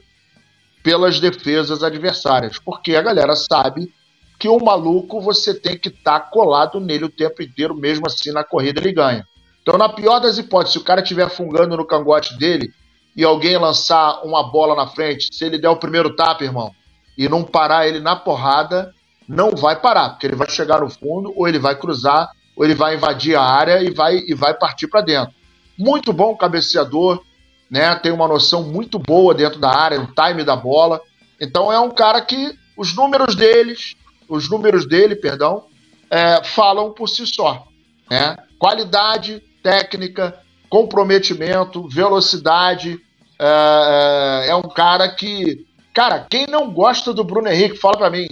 pelas 0.83 1.19
defesas 1.19 1.83
adversárias, 1.83 2.57
porque 2.57 2.95
a 2.95 3.01
galera 3.01 3.35
sabe 3.35 3.93
que 4.39 4.47
o 4.47 4.57
maluco 4.57 5.21
você 5.21 5.53
tem 5.53 5.77
que 5.77 5.89
estar 5.89 6.19
tá 6.19 6.25
colado 6.27 6.79
nele 6.79 7.05
o 7.05 7.09
tempo 7.09 7.43
inteiro, 7.43 7.75
mesmo 7.75 8.07
assim 8.07 8.31
na 8.31 8.43
corrida 8.43 8.79
ele 8.79 8.91
ganha. 8.91 9.27
Então, 9.61 9.77
na 9.77 9.87
pior 9.87 10.19
das 10.19 10.39
hipóteses, 10.39 10.73
se 10.73 10.79
o 10.79 10.83
cara 10.83 11.01
estiver 11.01 11.29
fungando 11.29 11.77
no 11.77 11.85
cangote 11.85 12.35
dele 12.37 12.73
e 13.15 13.23
alguém 13.23 13.57
lançar 13.57 14.23
uma 14.23 14.41
bola 14.41 14.75
na 14.75 14.87
frente, 14.87 15.29
se 15.31 15.45
ele 15.45 15.59
der 15.59 15.69
o 15.69 15.77
primeiro 15.77 16.15
tapa, 16.15 16.43
irmão, 16.43 16.73
e 17.15 17.29
não 17.29 17.43
parar 17.43 17.87
ele 17.87 17.99
na 17.99 18.15
porrada, 18.15 18.91
não 19.31 19.51
vai 19.51 19.79
parar, 19.79 20.09
porque 20.09 20.27
ele 20.27 20.35
vai 20.35 20.49
chegar 20.49 20.81
no 20.81 20.89
fundo 20.89 21.33
ou 21.35 21.47
ele 21.47 21.57
vai 21.57 21.73
cruzar 21.75 22.29
ou 22.53 22.65
ele 22.65 22.75
vai 22.75 22.95
invadir 22.95 23.35
a 23.35 23.41
área 23.41 23.81
e 23.81 23.89
vai, 23.89 24.17
e 24.17 24.33
vai 24.33 24.53
partir 24.53 24.87
para 24.87 24.99
dentro. 24.99 25.33
Muito 25.77 26.11
bom 26.11 26.35
cabeceador, 26.35 27.23
né? 27.69 27.95
Tem 27.95 28.11
uma 28.11 28.27
noção 28.27 28.61
muito 28.61 28.99
boa 28.99 29.33
dentro 29.33 29.57
da 29.57 29.73
área, 29.73 29.99
no 29.99 30.07
time 30.07 30.43
da 30.43 30.55
bola. 30.55 30.99
Então 31.39 31.71
é 31.71 31.79
um 31.79 31.89
cara 31.89 32.19
que 32.21 32.53
os 32.75 32.93
números 32.93 33.33
deles, 33.33 33.95
os 34.27 34.49
números 34.49 34.85
dele, 34.85 35.15
perdão, 35.15 35.63
é, 36.09 36.43
falam 36.43 36.91
por 36.91 37.07
si 37.07 37.25
só, 37.25 37.65
né? 38.09 38.35
Qualidade 38.59 39.41
técnica, 39.63 40.37
comprometimento, 40.69 41.87
velocidade. 41.87 42.99
É, 43.39 44.45
é, 44.45 44.49
é 44.49 44.55
um 44.55 44.63
cara 44.63 45.07
que, 45.07 45.65
cara, 45.93 46.27
quem 46.29 46.47
não 46.47 46.69
gosta 46.69 47.13
do 47.13 47.23
Bruno 47.23 47.47
Henrique, 47.47 47.77
fala 47.77 47.97
para 47.97 48.09
mim. 48.09 48.27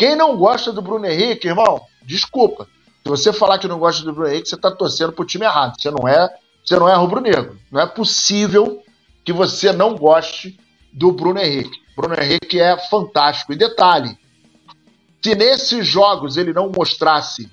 Quem 0.00 0.16
não 0.16 0.34
gosta 0.34 0.72
do 0.72 0.80
Bruno 0.80 1.04
Henrique, 1.04 1.46
irmão, 1.46 1.82
desculpa. 2.02 2.66
Se 3.02 3.08
você 3.10 3.34
falar 3.34 3.58
que 3.58 3.68
não 3.68 3.78
gosta 3.78 4.02
do 4.02 4.14
Bruno 4.14 4.30
Henrique, 4.30 4.48
você 4.48 4.54
está 4.54 4.70
torcendo 4.70 5.12
pro 5.12 5.26
time 5.26 5.44
errado. 5.44 5.74
Você 5.78 5.90
não 5.90 6.08
é, 6.08 6.26
você 6.64 6.78
não 6.78 6.88
é 6.88 6.94
rubro-negro. 6.94 7.58
Não 7.70 7.82
é 7.82 7.86
possível 7.86 8.82
que 9.22 9.30
você 9.30 9.74
não 9.74 9.94
goste 9.94 10.58
do 10.90 11.12
Bruno 11.12 11.38
Henrique. 11.38 11.78
Bruno 11.94 12.14
Henrique 12.18 12.58
é 12.58 12.78
fantástico. 12.88 13.52
E 13.52 13.56
detalhe, 13.56 14.16
se 15.22 15.34
nesses 15.34 15.86
jogos 15.86 16.38
ele 16.38 16.54
não 16.54 16.72
mostrasse 16.74 17.52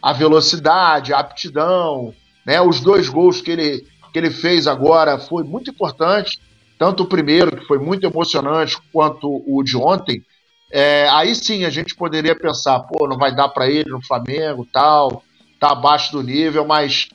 a 0.00 0.14
velocidade, 0.14 1.12
a 1.12 1.18
aptidão, 1.18 2.14
né, 2.46 2.62
os 2.62 2.80
dois 2.80 3.10
gols 3.10 3.42
que 3.42 3.50
ele, 3.50 3.86
que 4.10 4.18
ele 4.18 4.30
fez 4.30 4.66
agora 4.66 5.18
foi 5.18 5.44
muito 5.44 5.68
importante, 5.68 6.40
tanto 6.78 7.02
o 7.02 7.06
primeiro, 7.06 7.58
que 7.58 7.66
foi 7.66 7.78
muito 7.78 8.06
emocionante, 8.06 8.78
quanto 8.90 9.44
o 9.46 9.62
de 9.62 9.76
ontem, 9.76 10.24
é, 10.70 11.08
aí 11.10 11.34
sim 11.34 11.64
a 11.64 11.70
gente 11.70 11.94
poderia 11.94 12.36
pensar, 12.36 12.80
pô, 12.80 13.06
não 13.08 13.16
vai 13.16 13.34
dar 13.34 13.48
para 13.48 13.68
ele 13.68 13.88
no 13.88 14.04
Flamengo, 14.04 14.66
tal, 14.72 15.22
tá 15.58 15.72
abaixo 15.72 16.12
do 16.12 16.22
nível, 16.22 16.66
mas 16.66 17.08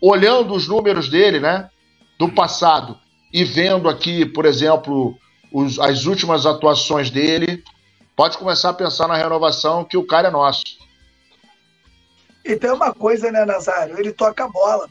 olhando 0.00 0.54
os 0.54 0.68
números 0.68 1.08
dele, 1.08 1.40
né, 1.40 1.70
do 2.18 2.28
passado 2.28 2.98
e 3.32 3.44
vendo 3.44 3.88
aqui, 3.88 4.26
por 4.26 4.44
exemplo, 4.44 5.16
os, 5.52 5.78
as 5.78 6.04
últimas 6.04 6.46
atuações 6.46 7.10
dele, 7.10 7.62
pode 8.16 8.36
começar 8.36 8.70
a 8.70 8.74
pensar 8.74 9.08
na 9.08 9.16
renovação 9.16 9.84
que 9.84 9.96
o 9.96 10.06
cara 10.06 10.28
é 10.28 10.30
nosso. 10.30 10.64
E 12.44 12.56
tem 12.56 12.70
uma 12.70 12.92
coisa, 12.92 13.30
né, 13.30 13.44
Nazário? 13.44 13.98
Ele 13.98 14.12
toca 14.12 14.44
a 14.44 14.48
bola. 14.48 14.88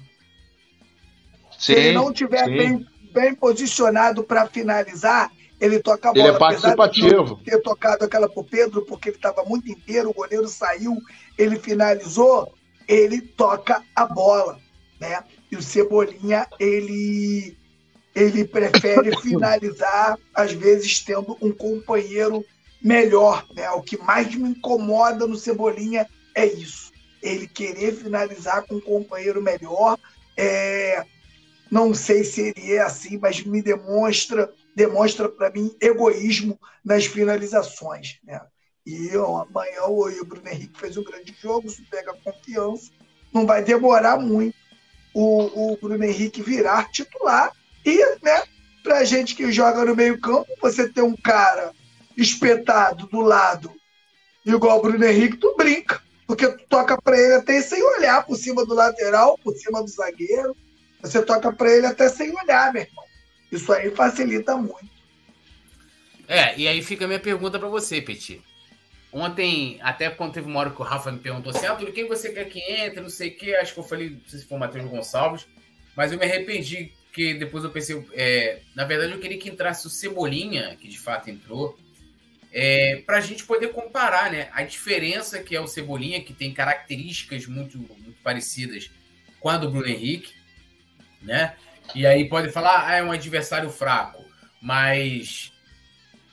Sim, 1.57 1.73
Se 1.73 1.73
ele 1.73 1.91
não 1.93 2.13
tiver 2.13 2.45
bem, 2.45 2.85
bem 3.11 3.35
posicionado 3.35 4.23
para 4.23 4.47
finalizar, 4.47 5.29
ele 5.59 5.79
toca 5.79 6.09
a 6.09 6.13
bola. 6.13 6.27
Ele 6.27 6.35
é 6.35 6.39
participativo. 6.39 7.35
De 7.35 7.43
ter 7.43 7.61
tocado 7.61 8.05
aquela 8.05 8.29
pro 8.29 8.43
Pedro, 8.43 8.83
porque 8.83 9.09
ele 9.09 9.17
estava 9.17 9.43
muito 9.43 9.69
inteiro, 9.69 10.09
o 10.09 10.13
goleiro 10.13 10.47
saiu, 10.47 10.97
ele 11.37 11.59
finalizou, 11.59 12.53
ele 12.87 13.21
toca 13.21 13.83
a 13.95 14.05
bola, 14.05 14.59
né? 14.99 15.23
E 15.51 15.55
o 15.55 15.61
Cebolinha, 15.61 16.47
ele 16.59 17.57
ele 18.15 18.43
prefere 18.45 19.15
finalizar, 19.21 20.17
às 20.33 20.51
vezes 20.51 20.99
tendo 21.03 21.37
um 21.41 21.51
companheiro 21.51 22.43
melhor, 22.81 23.45
né? 23.53 23.69
O 23.71 23.81
que 23.81 23.97
mais 23.97 24.33
me 24.33 24.49
incomoda 24.49 25.27
no 25.27 25.37
Cebolinha 25.37 26.07
é 26.33 26.45
isso. 26.45 26.91
Ele 27.21 27.47
querer 27.47 27.93
finalizar 27.93 28.65
com 28.65 28.75
um 28.75 28.81
companheiro 28.81 29.41
melhor. 29.41 29.97
É... 30.37 31.03
Não 31.69 31.93
sei 31.93 32.23
se 32.23 32.53
ele 32.55 32.73
é 32.73 32.81
assim, 32.81 33.17
mas 33.17 33.43
me 33.43 33.61
demonstra 33.61 34.51
demonstra 34.79 35.27
para 35.27 35.49
mim 35.49 35.75
egoísmo 35.81 36.57
nas 36.85 37.05
finalizações. 37.05 38.17
Né? 38.23 38.39
E 38.85 39.09
amanhã 39.13 39.83
o 39.87 40.25
Bruno 40.25 40.47
Henrique 40.47 40.79
fez 40.79 40.95
um 40.95 41.03
grande 41.03 41.35
jogo, 41.41 41.69
se 41.69 41.81
pega 41.83 42.13
confiança, 42.23 42.89
não 43.33 43.45
vai 43.45 43.61
demorar 43.61 44.17
muito 44.17 44.55
o, 45.13 45.73
o 45.73 45.77
Bruno 45.77 46.01
Henrique 46.01 46.41
virar 46.41 46.89
titular. 46.91 47.51
E, 47.85 47.97
né, 48.23 48.43
a 48.89 49.03
gente 49.03 49.35
que 49.35 49.51
joga 49.51 49.83
no 49.83 49.95
meio-campo, 49.95 50.47
você 50.61 50.87
ter 50.87 51.01
um 51.01 51.15
cara 51.15 51.73
espetado 52.15 53.05
do 53.07 53.19
lado, 53.19 53.73
igual 54.45 54.79
o 54.79 54.81
Bruno 54.81 55.03
Henrique, 55.03 55.37
tu 55.37 55.55
brinca. 55.57 56.01
Porque 56.25 56.47
tu 56.47 56.63
toca 56.69 57.01
para 57.01 57.19
ele 57.19 57.33
até 57.33 57.61
sem 57.61 57.83
olhar 57.83 58.25
por 58.25 58.37
cima 58.37 58.65
do 58.65 58.73
lateral, 58.73 59.37
por 59.43 59.53
cima 59.57 59.81
do 59.81 59.89
zagueiro. 59.89 60.55
Você 61.01 61.21
toca 61.21 61.51
para 61.51 61.69
ele 61.69 61.85
até 61.85 62.07
sem 62.07 62.33
olhar, 62.33 62.71
meu 62.71 62.83
irmão. 62.83 63.08
Isso 63.51 63.71
aí 63.73 63.91
facilita 63.91 64.55
muito. 64.55 64.89
É, 66.27 66.57
e 66.57 66.67
aí 66.67 66.81
fica 66.83 67.05
a 67.05 67.07
minha 67.07 67.19
pergunta 67.19 67.57
para 67.57 67.67
você, 67.67 68.01
Petit. 68.01 68.41
Ontem, 69.11 69.79
até 69.81 70.09
quando 70.09 70.33
teve 70.33 70.47
uma 70.47 70.59
hora 70.59 70.69
que 70.69 70.79
o 70.79 70.85
Rafa 70.85 71.11
me 71.11 71.17
perguntou 71.17 71.51
assim, 71.51 71.65
ah, 71.65 71.73
tudo 71.73 71.91
quem 71.91 72.07
você 72.07 72.31
quer 72.31 72.45
que 72.45 72.59
entre, 72.59 73.01
não 73.01 73.09
sei 73.09 73.29
o 73.29 73.35
quê, 73.35 73.55
acho 73.55 73.73
que 73.73 73.79
eu 73.79 73.83
falei, 73.83 74.11
não 74.11 74.21
sei 74.27 74.39
se 74.39 74.45
foi 74.45 74.57
o 74.57 74.59
Matheus 74.59 74.85
Gonçalves, 74.85 75.47
mas 75.95 76.11
eu 76.11 76.19
me 76.19 76.25
arrependi, 76.25 76.93
que 77.11 77.33
depois 77.33 77.63
eu 77.63 77.71
pensei, 77.71 78.05
é, 78.13 78.59
na 78.75 78.85
verdade 78.85 79.13
eu 79.13 79.19
queria 79.19 79.39
que 79.39 79.49
entrasse 79.49 79.87
o 79.87 79.89
Cebolinha, 79.89 80.77
que 80.79 80.87
de 80.87 80.99
fato 80.99 81.27
entrou, 81.31 81.75
é, 82.51 83.01
para 83.03 83.17
a 83.17 83.21
gente 83.21 83.43
poder 83.45 83.69
comparar, 83.69 84.31
né, 84.31 84.49
a 84.53 84.61
diferença 84.61 85.41
que 85.41 85.55
é 85.55 85.61
o 85.61 85.67
Cebolinha, 85.67 86.21
que 86.21 86.33
tem 86.33 86.53
características 86.53 87.47
muito, 87.47 87.79
muito 87.79 88.21
parecidas 88.23 88.91
com 89.39 89.49
a 89.49 89.57
do 89.57 89.71
Bruno 89.71 89.87
Henrique, 89.87 90.33
né? 91.21 91.55
E 91.95 92.05
aí 92.05 92.27
pode 92.27 92.51
falar, 92.51 92.87
ah, 92.87 92.95
é 92.95 93.03
um 93.03 93.11
adversário 93.11 93.69
fraco, 93.69 94.23
mas 94.61 95.51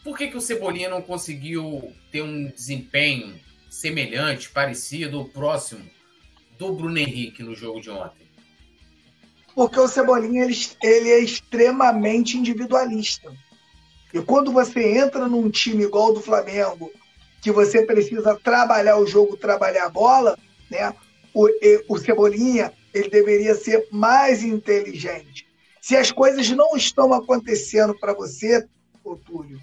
por 0.05 0.17
que, 0.17 0.29
que 0.29 0.37
o 0.37 0.41
Cebolinha 0.41 0.89
não 0.89 1.03
conseguiu 1.03 1.93
ter 2.13 2.23
um 2.23 2.49
desempenho 2.49 3.41
semelhante, 3.71 4.51
parecido 4.51 5.19
ou 5.19 5.29
próximo 5.29 5.89
do 6.59 6.73
Bruno 6.73 6.99
Henrique 6.99 7.43
no 7.43 7.55
jogo 7.55 7.81
de 7.81 7.91
ontem? 7.91 8.27
Porque 9.55 9.81
o 9.81 9.89
Cebolinha 9.89 10.45
ele, 10.45 10.57
ele 10.83 11.11
é 11.11 11.19
extremamente 11.19 12.37
individualista. 12.37 13.33
E 14.13 14.21
quando 14.21 14.53
você 14.53 14.99
entra 14.99 15.27
num 15.27 15.51
time 15.51 15.85
igual 15.85 16.13
do 16.13 16.21
Flamengo, 16.21 16.91
que 17.41 17.51
você 17.51 17.83
precisa 17.85 18.35
trabalhar 18.37 18.99
o 18.99 19.07
jogo, 19.07 19.37
trabalhar 19.37 19.87
a 19.87 19.91
bola, 19.91 20.39
né? 20.71 20.95
O, 21.35 21.49
o 21.89 21.99
Cebolinha 21.99 22.73
ele 22.95 23.09
deveria 23.09 23.55
ser 23.55 23.87
mais 23.91 24.43
inteligente. 24.43 25.46
Se 25.87 25.97
as 25.97 26.11
coisas 26.11 26.51
não 26.51 26.77
estão 26.77 27.15
acontecendo 27.15 27.97
para 27.97 28.13
você, 28.13 28.67
ô 29.05 29.15
Túlio, 29.15 29.61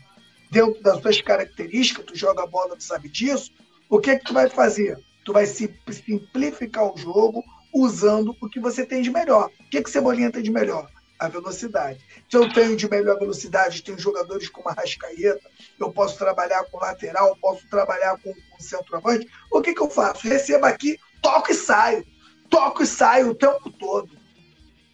dentro 0.50 0.82
das 0.82 1.02
suas 1.02 1.20
características, 1.20 2.06
tu 2.06 2.16
joga 2.16 2.48
bola, 2.48 2.78
tu 2.78 2.84
sabe 2.86 3.10
disso, 3.10 3.52
o 3.90 4.00
que, 4.00 4.16
que 4.16 4.24
tu 4.24 4.34
vai 4.34 4.50
fazer? 4.50 4.98
Tu 5.26 5.34
vai 5.34 5.46
simplificar 5.46 6.86
o 6.86 6.98
jogo 6.98 7.44
usando 7.74 8.34
o 8.42 8.48
que 8.48 8.58
você 8.58 8.86
tem 8.86 9.02
de 9.02 9.12
melhor. 9.12 9.52
O 9.60 9.70
que, 9.70 9.82
que 9.82 9.90
Cebolinha 9.90 10.32
tem 10.32 10.42
de 10.42 10.50
melhor? 10.50 10.90
A 11.20 11.28
velocidade. 11.28 12.00
Se 12.32 12.38
eu 12.38 12.48
tenho 12.54 12.78
de 12.78 12.90
melhor 12.90 13.20
velocidade, 13.20 13.84
tenho 13.84 14.00
jogadores 14.00 14.48
como 14.48 14.70
a 14.70 14.72
Rascaeta, 14.72 15.52
eu 15.78 15.92
posso 15.92 16.18
trabalhar 16.18 16.64
com 16.72 16.80
lateral, 16.80 17.38
posso 17.42 17.68
trabalhar 17.68 18.18
com, 18.24 18.34
com 18.34 18.64
centroavante. 18.64 19.28
O 19.52 19.62
que, 19.62 19.74
que 19.74 19.82
eu 19.82 19.90
faço? 19.90 20.26
Receba 20.26 20.70
aqui, 20.70 20.98
toco 21.22 21.52
e 21.52 21.54
saio. 21.54 22.08
Toco 22.50 22.82
e 22.82 22.88
saio 22.88 23.32
o 23.32 23.36
tempo 23.36 23.70
todo. 23.72 24.23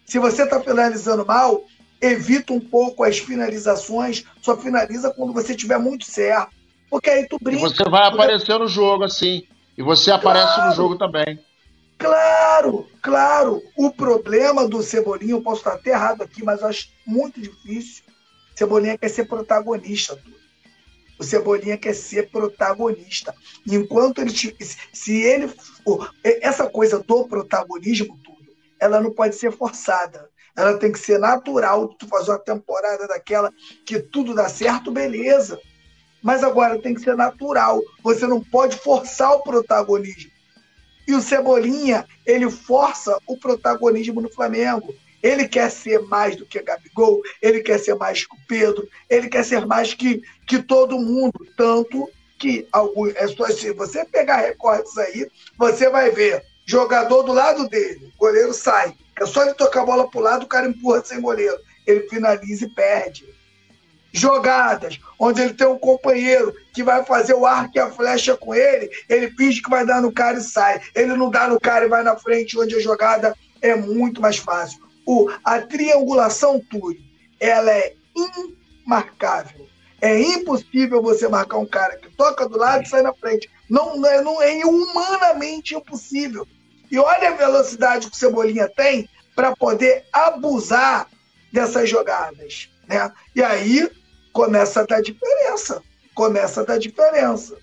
Se 0.09 0.17
você 0.17 0.43
está 0.43 0.59
finalizando 0.59 1.23
mal, 1.23 1.63
evita 2.01 2.51
um 2.51 2.59
pouco 2.59 3.03
as 3.03 3.19
finalizações, 3.19 4.25
só 4.41 4.57
finaliza 4.57 5.13
quando 5.13 5.31
você 5.31 5.55
tiver 5.55 5.77
muito 5.77 6.03
certo. 6.03 6.49
Porque 6.89 7.09
aí 7.11 7.27
tu 7.27 7.37
brinca. 7.39 7.59
E 7.59 7.69
você 7.69 7.83
vai 7.83 8.07
aparecer 8.07 8.57
no 8.57 8.67
jogo, 8.67 9.03
assim. 9.03 9.43
E 9.77 9.83
você 9.83 10.09
aparece 10.09 10.55
claro, 10.55 10.69
no 10.69 10.75
jogo 10.75 10.97
também. 10.97 11.39
Claro, 11.99 12.87
claro. 13.03 13.61
O 13.77 13.91
problema 13.91 14.67
do 14.67 14.81
Cebolinha, 14.81 15.33
eu 15.33 15.41
posso 15.41 15.59
estar 15.59 15.73
até 15.73 15.91
errado 15.91 16.23
aqui, 16.23 16.43
mas 16.43 16.61
eu 16.61 16.67
acho 16.67 16.89
muito 17.05 17.39
difícil. 17.39 18.03
Cebolinha 18.55 18.97
quer 18.97 19.09
ser 19.09 19.25
protagonista, 19.25 20.15
tudo. 20.15 20.39
O 21.19 21.23
Cebolinha 21.23 21.77
quer 21.77 21.93
ser 21.93 22.29
protagonista. 22.31 23.35
Enquanto 23.67 24.21
ele. 24.21 24.31
Se 24.93 25.21
ele. 25.21 25.53
Essa 26.23 26.67
coisa 26.67 26.97
do 26.97 27.27
protagonismo, 27.27 28.18
ela 28.79 29.01
não 29.01 29.11
pode 29.11 29.35
ser 29.35 29.51
forçada. 29.51 30.29
Ela 30.55 30.77
tem 30.77 30.91
que 30.91 30.99
ser 30.99 31.19
natural. 31.19 31.87
Tu 31.89 32.07
fazer 32.07 32.31
uma 32.31 32.39
temporada 32.39 33.07
daquela 33.07 33.51
que 33.85 33.99
tudo 33.99 34.33
dá 34.33 34.49
certo, 34.49 34.91
beleza. 34.91 35.59
Mas 36.21 36.43
agora 36.43 36.81
tem 36.81 36.93
que 36.93 37.01
ser 37.01 37.15
natural. 37.15 37.81
Você 38.03 38.27
não 38.27 38.43
pode 38.43 38.77
forçar 38.77 39.31
o 39.33 39.43
protagonismo. 39.43 40.31
E 41.07 41.13
o 41.15 41.21
Cebolinha, 41.21 42.05
ele 42.25 42.49
força 42.51 43.17
o 43.25 43.37
protagonismo 43.37 44.21
no 44.21 44.29
Flamengo. 44.29 44.93
Ele 45.23 45.47
quer 45.47 45.69
ser 45.71 45.99
mais 46.03 46.35
do 46.35 46.45
que 46.45 46.61
Gabigol, 46.61 47.21
ele 47.41 47.61
quer 47.61 47.77
ser 47.77 47.95
mais 47.95 48.25
que 48.25 48.33
o 48.33 48.39
Pedro, 48.47 48.87
ele 49.09 49.27
quer 49.27 49.43
ser 49.43 49.65
mais 49.65 49.93
que, 49.93 50.21
que 50.47 50.61
todo 50.61 50.99
mundo. 50.99 51.45
Tanto 51.57 52.09
que 52.37 52.67
alguns, 52.71 53.13
é 53.15 53.27
se 53.51 53.73
você 53.73 54.05
pegar 54.05 54.37
recortes 54.37 54.97
aí, 54.97 55.29
você 55.57 55.89
vai 55.89 56.09
ver 56.09 56.45
jogador 56.69 57.23
do 57.23 57.33
lado 57.33 57.67
dele, 57.67 58.13
goleiro 58.15 58.53
sai. 58.53 58.93
É 59.19 59.25
só 59.25 59.41
ele 59.43 59.55
tocar 59.55 59.81
a 59.81 59.85
bola 59.85 60.07
para 60.07 60.19
o 60.19 60.23
lado, 60.23 60.43
o 60.43 60.47
cara 60.47 60.67
empurra 60.67 61.03
sem 61.03 61.19
goleiro. 61.19 61.57
Ele 61.87 62.07
finaliza 62.07 62.65
e 62.65 62.69
perde. 62.69 63.27
Jogadas, 64.11 64.99
onde 65.19 65.41
ele 65.41 65.55
tem 65.55 65.65
um 65.65 65.79
companheiro 65.79 66.53
que 66.71 66.83
vai 66.83 67.03
fazer 67.03 67.33
o 67.33 67.45
arco 67.45 67.71
e 67.75 67.79
a 67.79 67.89
flecha 67.89 68.37
com 68.37 68.53
ele, 68.53 68.87
ele 69.09 69.31
finge 69.31 69.63
que 69.63 69.69
vai 69.69 69.83
dar 69.83 69.99
no 69.99 70.11
cara 70.11 70.37
e 70.37 70.43
sai. 70.43 70.79
Ele 70.93 71.15
não 71.15 71.31
dá 71.31 71.47
no 71.47 71.59
cara 71.59 71.85
e 71.85 71.89
vai 71.89 72.03
na 72.03 72.15
frente, 72.15 72.57
onde 72.59 72.75
a 72.75 72.79
jogada 72.79 73.35
é 73.63 73.75
muito 73.75 74.21
mais 74.21 74.37
fácil. 74.37 74.79
O, 75.07 75.27
a 75.43 75.59
triangulação 75.59 76.59
Túlio, 76.59 77.01
ela 77.39 77.71
é 77.71 77.95
imarcável. 78.85 79.67
É 79.99 80.19
impossível 80.19 81.01
você 81.01 81.27
marcar 81.27 81.57
um 81.57 81.65
cara 81.65 81.97
que 81.97 82.15
toca 82.15 82.47
do 82.47 82.59
lado 82.59 82.83
e 82.83 82.87
sai 82.87 83.01
na 83.01 83.13
frente. 83.13 83.49
Não, 83.67 83.97
não, 83.97 84.09
é, 84.09 84.21
não 84.21 84.41
é 84.41 84.63
humanamente 84.63 85.73
impossível. 85.73 86.47
E 86.91 86.97
olha 86.97 87.29
a 87.29 87.35
velocidade 87.35 88.07
que 88.09 88.15
o 88.15 88.19
Cebolinha 88.19 88.67
tem 88.67 89.07
para 89.35 89.55
poder 89.55 90.05
abusar 90.11 91.07
dessas 91.51 91.89
jogadas. 91.89 92.69
Né? 92.87 93.11
E 93.35 93.43
aí 93.43 93.89
começa 94.33 94.81
a 94.81 94.85
dar 94.85 95.01
diferença. 95.01 95.81
Começa 96.13 96.61
a 96.61 96.65
dar 96.65 96.77
diferença. 96.77 97.57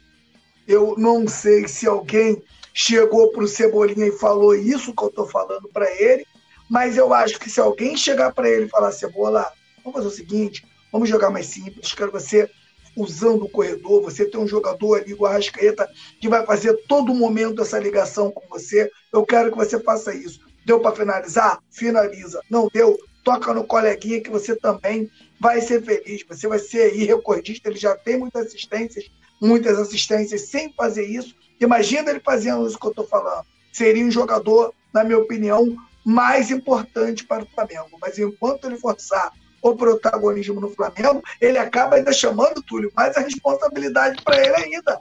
Eu 0.67 0.95
não 0.97 1.29
sei 1.29 1.69
se 1.69 1.87
alguém 1.87 2.43
chegou 2.73 3.31
para 3.31 3.45
o 3.45 3.49
Cebolinha 3.49 4.07
e 4.07 4.19
falou 4.19 4.55
isso 4.55 4.95
que 4.95 5.03
eu 5.03 5.09
estou 5.09 5.27
falando 5.27 5.69
para 5.69 5.91
ele, 6.01 6.27
mas 6.69 6.97
eu 6.97 7.15
acho 7.15 7.39
que 7.39 7.49
se 7.49 7.61
alguém 7.61 7.97
chegar 7.97 8.33
para 8.35 8.49
ele 8.49 8.67
e 8.67 8.69
falar, 8.69 8.93
Cebola, 8.93 9.51
vamos 9.79 9.97
fazer 9.97 10.09
o 10.09 10.11
seguinte, 10.11 10.67
vamos 10.93 11.09
jogar 11.09 11.31
mais 11.31 11.47
simples, 11.47 11.95
quero 11.95 12.13
você 12.13 12.51
usando 12.97 13.43
o 13.43 13.49
corredor, 13.49 14.03
você 14.03 14.25
tem 14.25 14.41
um 14.41 14.49
jogador 14.49 14.95
ali, 14.95 15.15
o 15.15 15.27
Arrascaeta, 15.27 15.89
que 16.21 16.29
vai 16.29 16.45
fazer 16.47 16.75
todo 16.89 17.15
momento 17.15 17.61
essa 17.61 17.79
ligação 17.79 18.31
com 18.31 18.49
você. 18.49 18.91
Eu 19.13 19.25
quero 19.25 19.51
que 19.51 19.57
você 19.57 19.79
faça 19.79 20.15
isso. 20.15 20.41
Deu 20.65 20.81
para 20.81 20.97
finalizar? 20.97 21.61
Finaliza. 21.71 22.41
Não 22.51 22.69
deu? 22.73 22.99
Toca 23.23 23.53
no 23.53 23.65
coleguinha 23.65 24.21
que 24.21 24.31
você 24.31 24.57
também 24.57 25.11
vai 25.39 25.61
ser 25.61 25.83
feliz. 25.83 26.25
Você 26.29 26.49
vai 26.49 26.59
ser 26.59 26.93
aí 26.93 27.05
recordista. 27.05 27.69
Ele 27.69 27.79
já 27.79 27.95
tem 27.95 28.19
muitas 28.19 28.47
assistências, 28.47 29.05
muitas 29.41 29.79
assistências 29.79 30.43
sem 30.43 30.73
fazer 30.73 31.05
isso. 31.05 31.35
Imagina 31.61 32.11
ele 32.11 32.21
fazendo 32.21 32.67
isso 32.67 32.79
que 32.79 32.87
eu 32.87 32.91
estou 32.91 33.07
falando. 33.07 33.45
Seria 33.73 34.05
um 34.05 34.11
jogador, 34.11 34.73
na 34.93 35.05
minha 35.05 35.19
opinião, 35.19 35.77
mais 36.05 36.51
importante 36.51 37.25
para 37.25 37.45
o 37.45 37.49
Flamengo. 37.49 37.99
Mas 38.01 38.19
enquanto 38.19 38.67
ele 38.67 38.79
forçar 38.79 39.33
o 39.71 39.77
protagonismo 39.77 40.61
no 40.61 40.71
Flamengo, 40.71 41.23
ele 41.41 41.59
acaba 41.59 41.97
ainda 41.97 42.13
chamando 42.13 42.63
Túlio 42.63 42.93
mais 42.95 43.17
a 43.17 43.21
responsabilidade 43.21 44.23
para 44.23 44.39
ele 44.39 44.57
ainda. 44.57 44.99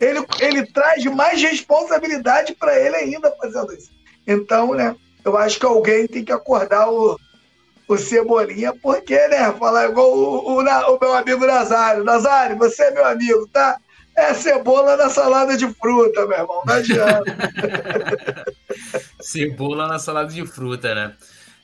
Ele, 0.00 0.26
ele 0.40 0.66
traz 0.66 1.04
mais 1.04 1.40
responsabilidade 1.40 2.54
para 2.54 2.78
ele 2.78 2.96
ainda 2.96 3.32
fazendo 3.40 3.72
isso. 3.72 3.90
Então, 4.26 4.74
né, 4.74 4.96
eu 5.24 5.36
acho 5.36 5.58
que 5.58 5.66
alguém 5.66 6.06
tem 6.06 6.24
que 6.24 6.32
acordar 6.32 6.90
o, 6.90 7.18
o 7.88 7.96
Cebolinha, 7.96 8.74
porque, 8.82 9.16
né, 9.28 9.52
falar 9.52 9.88
igual 9.88 10.12
o, 10.12 10.58
o, 10.58 10.60
o 10.60 10.98
meu 11.00 11.14
amigo 11.14 11.46
Nazário. 11.46 12.04
Nazário, 12.04 12.58
você 12.58 12.84
é 12.84 12.90
meu 12.90 13.04
amigo, 13.06 13.46
tá? 13.52 13.78
É 14.16 14.32
cebola 14.32 14.96
na 14.96 15.08
salada 15.08 15.56
de 15.56 15.66
fruta, 15.74 16.26
meu 16.26 16.38
irmão, 16.38 16.62
não 16.64 16.74
adianta. 16.74 17.36
cebola 19.20 19.88
na 19.88 19.98
salada 19.98 20.32
de 20.32 20.46
fruta, 20.46 20.94
né? 20.94 21.14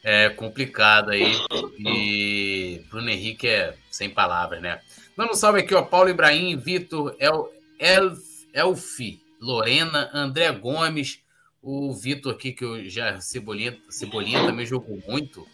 É 0.02 0.28
complicado 0.30 1.10
aí. 1.10 1.34
E 1.78 2.84
Bruno 2.90 3.10
Henrique 3.10 3.46
é 3.46 3.74
sem 3.90 4.08
palavras, 4.08 4.60
né? 4.62 4.80
Dando 5.16 5.32
um 5.32 5.34
salve 5.34 5.60
aqui, 5.60 5.74
ó. 5.74 5.82
Paulo 5.82 6.08
Ibrahim, 6.08 6.56
Vitor, 6.56 7.14
El, 7.18 7.52
Elf, 7.78 8.20
Elfi, 8.54 9.22
Lorena, 9.40 10.10
André 10.12 10.50
Gomes, 10.52 11.20
o 11.62 11.92
Vitor 11.94 12.32
aqui, 12.32 12.52
que 12.52 12.64
eu 12.64 12.88
já. 12.88 13.20
Cebolinha, 13.20 13.78
Cebolinha 13.88 14.44
também 14.44 14.66
jogou 14.66 14.98
muito. 15.06 15.46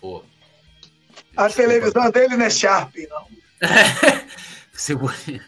Pô. 0.00 0.24
A 1.36 1.46
desculpa. 1.46 1.70
televisão 1.70 2.10
dele 2.10 2.36
não 2.36 2.46
é 2.46 2.50
Sharp, 2.50 2.94
não. 3.08 3.26
Cebolinha. 4.72 5.44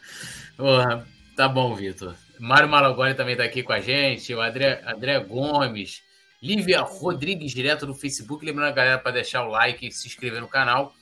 Porra, 0.57 1.09
tá 1.37 1.49
bom, 1.49 1.75
Vitor. 1.75 2.15
Mário 2.39 2.69
Malagoni 2.69 3.15
também 3.15 3.37
tá 3.37 3.45
aqui 3.45 3.63
com 3.63 3.73
a 3.73 3.81
gente. 3.81 4.35
O 4.35 4.41
André, 4.41 4.83
André 4.87 5.19
Gomes. 5.21 6.03
Lívia 6.45 6.83
Rodrigues, 6.83 7.53
direto 7.53 7.87
do 7.87 7.95
Facebook. 7.95 8.45
Lembrando 8.45 8.69
a 8.69 8.73
galera 8.73 8.99
para 8.99 9.13
deixar 9.13 9.47
o 9.47 9.49
like, 9.49 9.91
se 9.91 10.07
inscrever 10.07 10.43
no 10.43 10.47
canal 10.47 10.95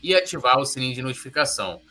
e 0.00 0.14
ativar 0.14 0.56
o 0.56 0.64
sininho 0.64 0.94
de 0.94 1.02
notificação. 1.02 1.82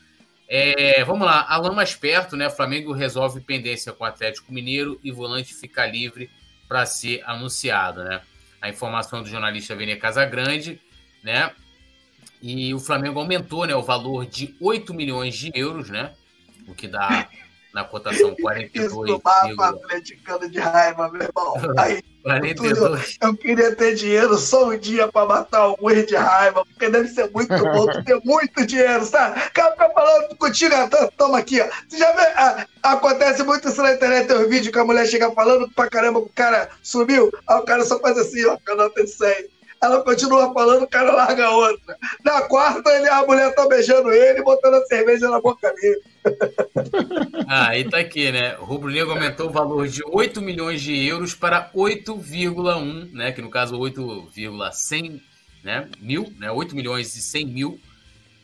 É, 0.47 1.03
vamos 1.03 1.27
lá, 1.27 1.45
Alain 1.49 1.75
mais 1.75 1.93
perto, 1.93 2.37
né? 2.37 2.49
Flamengo 2.49 2.93
resolve 2.93 3.41
pendência 3.41 3.91
com 3.91 4.05
o 4.05 4.07
Atlético 4.07 4.53
Mineiro 4.53 4.97
e 5.03 5.11
volante 5.11 5.53
fica 5.53 5.85
livre 5.85 6.31
para 6.65 6.85
ser 6.85 7.21
anunciado, 7.25 8.05
né? 8.05 8.21
A 8.61 8.69
informação 8.69 9.21
do 9.21 9.27
jornalista 9.27 9.75
Vene 9.75 9.97
Casagrande, 9.97 10.79
né? 11.21 11.51
E 12.41 12.73
o 12.73 12.79
Flamengo 12.79 13.19
aumentou 13.19 13.65
né, 13.67 13.75
o 13.75 13.83
valor 13.83 14.25
de 14.25 14.55
8 14.61 14.93
milhões 14.93 15.35
de 15.35 15.51
euros, 15.53 15.89
né? 15.89 16.13
O 16.69 16.73
que 16.73 16.87
dá 16.87 17.27
na 17.73 17.83
cotação 17.83 18.33
42. 18.39 19.09
Isso 19.09 19.61
atleticano 19.61 20.49
de 20.49 20.59
raiva, 20.59 21.11
meu 21.11 21.21
irmão. 21.21 21.53
Aí, 21.77 22.01
42. 22.23 23.17
eu 23.21 23.35
queria 23.35 23.75
ter 23.75 23.95
dinheiro 23.95 24.37
só 24.37 24.69
um 24.69 24.77
dia 24.77 25.07
para 25.09 25.27
matar 25.27 25.59
alguns 25.59 26.05
de 26.05 26.15
raiva, 26.15 26.65
porque 26.65 26.89
deve 26.89 27.09
ser 27.09 27.29
muito 27.31 27.49
bom 27.49 27.85
ter 28.03 28.19
muito 28.23 28.65
dinheiro, 28.65 29.03
sabe? 29.05 29.41
Cara 29.51 29.71
fica 29.73 29.89
falando 29.89 30.35
contigo, 30.37 30.73
toma 31.17 31.39
aqui, 31.39 31.59
ó. 31.61 31.67
Você 31.87 31.97
já 31.97 32.11
vê, 32.13 32.21
ah, 32.35 32.65
acontece 32.83 33.43
muito 33.43 33.67
isso 33.67 33.81
na 33.81 33.93
internet, 33.93 34.27
tem 34.27 34.37
um 34.37 34.49
vídeo 34.49 34.71
que 34.71 34.79
a 34.79 34.85
mulher 34.85 35.05
chega 35.05 35.31
falando 35.31 35.69
pra 35.71 35.89
caramba, 35.89 36.19
o 36.19 36.29
cara 36.29 36.69
sumiu, 36.81 37.29
aí 37.47 37.57
o 37.57 37.63
cara 37.63 37.83
só 37.83 37.99
faz 37.99 38.17
assim, 38.17 38.45
ó, 38.45 38.57
canal 38.63 38.89
tem 38.89 39.05
100 39.05 39.52
ela 39.83 40.03
continua 40.03 40.53
falando, 40.53 40.83
o 40.83 40.87
cara 40.87 41.11
larga 41.11 41.49
outra. 41.49 41.97
Na 42.23 42.41
quarta, 42.43 42.89
ele, 42.91 43.09
a 43.09 43.23
mulher 43.25 43.53
tá 43.53 43.67
beijando 43.67 44.11
ele 44.11 44.39
e 44.39 44.43
botando 44.43 44.75
a 44.75 44.85
cerveja 44.85 45.29
na 45.29 45.41
boca 45.41 45.73
dele. 45.73 46.01
Ah, 47.45 47.69
aí 47.69 47.83
tá 47.87 47.99
aqui, 47.99 48.31
né? 48.31 48.57
O 48.57 48.63
Rubro 48.63 48.89
Negro 48.89 49.11
aumentou 49.11 49.49
o 49.49 49.51
valor 49.51 49.87
de 49.87 50.01
8 50.05 50.41
milhões 50.41 50.81
de 50.81 51.05
euros 51.05 51.35
para 51.35 51.69
8,1, 51.75 53.11
né? 53.11 53.31
Que 53.31 53.41
no 53.41 53.49
caso 53.49 53.77
8,100 53.77 55.21
né? 55.63 55.87
mil, 55.99 56.33
né? 56.39 56.49
8 56.49 56.75
milhões 56.75 57.15
e 57.15 57.21
100 57.21 57.45
mil 57.45 57.79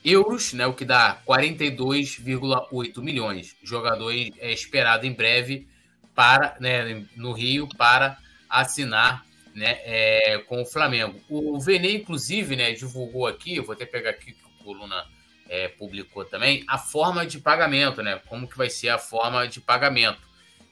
euros, 0.03 0.53
né? 0.53 0.67
O 0.67 0.73
que 0.73 0.85
dá 0.85 1.17
42,8 1.25 3.01
milhões. 3.01 3.55
O 3.63 3.67
jogador 3.67 4.11
é 4.11 4.51
esperado 4.51 5.07
em 5.07 5.13
breve 5.13 5.65
para, 6.13 6.55
né, 6.59 7.05
no 7.15 7.31
Rio 7.31 7.67
para 7.77 8.17
assinar 8.49 9.25
né, 9.59 9.77
é, 9.83 10.37
com 10.47 10.61
o 10.61 10.65
Flamengo. 10.65 11.19
O 11.29 11.59
Vene, 11.59 11.97
inclusive, 11.97 12.55
né, 12.55 12.71
divulgou 12.71 13.27
aqui, 13.27 13.59
vou 13.59 13.73
até 13.73 13.85
pegar 13.85 14.11
aqui 14.11 14.31
que 14.31 14.45
o 14.45 14.63
Coluna 14.63 15.05
é, 15.49 15.67
publicou 15.67 16.23
também, 16.23 16.63
a 16.65 16.77
forma 16.77 17.25
de 17.25 17.39
pagamento, 17.39 18.01
né? 18.01 18.21
Como 18.27 18.47
que 18.47 18.57
vai 18.57 18.69
ser 18.69 18.89
a 18.89 18.97
forma 18.97 19.47
de 19.47 19.59
pagamento. 19.59 20.21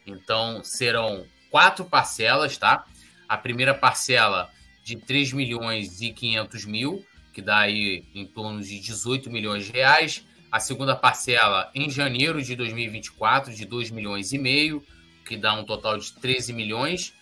Então, 0.06 0.64
serão 0.64 1.26
quatro 1.50 1.84
parcelas, 1.84 2.58
tá? 2.58 2.86
A 3.28 3.38
primeira 3.38 3.74
parcela 3.74 4.50
de 4.84 4.96
3 4.96 5.34
milhões 5.34 6.00
e 6.00 6.14
500 6.14 6.66
mil, 6.66 7.06
que 7.34 7.42
dá 7.42 7.60
aí 7.60 8.06
em 8.16 8.26
torno 8.26 8.62
de 8.62 8.80
18 8.80 9.30
milhões 9.30 9.66
de 9.66 9.74
reais. 9.74 10.26
A 10.50 10.62
segunda 10.62 10.96
parcela 10.96 11.70
em 11.76 11.90
janeiro 11.90 12.42
de 12.42 12.56
2024, 12.56 13.54
de 13.54 13.66
2 13.66 13.92
milhões 13.92 14.32
e 14.32 14.38
meio, 14.38 14.82
que 15.26 15.36
dá 15.36 15.54
um 15.54 15.66
total 15.66 15.98
de 15.98 16.14
13 16.14 16.54
milhões 16.54 17.14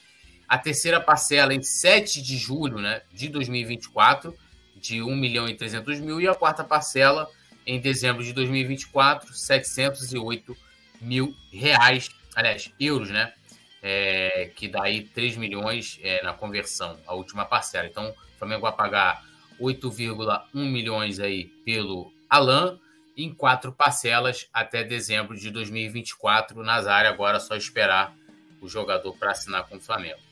a 0.47 0.57
terceira 0.57 0.99
parcela 0.99 1.53
em 1.53 1.61
7 1.61 2.21
de 2.21 2.37
julho 2.37 2.79
né, 2.79 3.01
de 3.11 3.29
2024, 3.29 4.35
de 4.75 5.01
1 5.01 5.15
milhão 5.15 5.47
e 5.49 5.55
300 5.55 5.99
mil, 5.99 6.21
e 6.21 6.27
a 6.27 6.35
quarta 6.35 6.63
parcela 6.63 7.27
em 7.65 7.79
dezembro 7.79 8.23
de 8.23 8.31
2024, 8.33 9.33
708 9.33 10.55
mil 11.01 11.35
reais, 11.51 12.09
aliás, 12.35 12.71
euros, 12.79 13.09
né? 13.09 13.33
É, 13.81 14.51
que 14.55 14.67
dá 14.67 14.83
aí 14.83 15.03
3 15.03 15.37
milhões 15.37 15.99
é, 16.01 16.23
na 16.23 16.33
conversão, 16.33 16.97
a 17.05 17.13
última 17.13 17.45
parcela. 17.45 17.87
Então, 17.87 18.09
o 18.09 18.39
Flamengo 18.39 18.61
vai 18.61 18.71
pagar 18.71 19.23
8,1 19.59 20.41
milhões 20.53 21.19
aí 21.19 21.45
pelo 21.63 22.11
Alan, 22.27 22.79
em 23.15 23.33
quatro 23.33 23.71
parcelas 23.71 24.47
até 24.51 24.83
dezembro 24.83 25.37
de 25.37 25.51
2024. 25.51 26.63
Nazário 26.63 27.09
agora 27.09 27.37
é 27.37 27.39
só 27.39 27.55
esperar 27.55 28.15
o 28.59 28.67
jogador 28.67 29.15
para 29.17 29.31
assinar 29.31 29.67
com 29.67 29.77
o 29.77 29.79
Flamengo. 29.79 30.24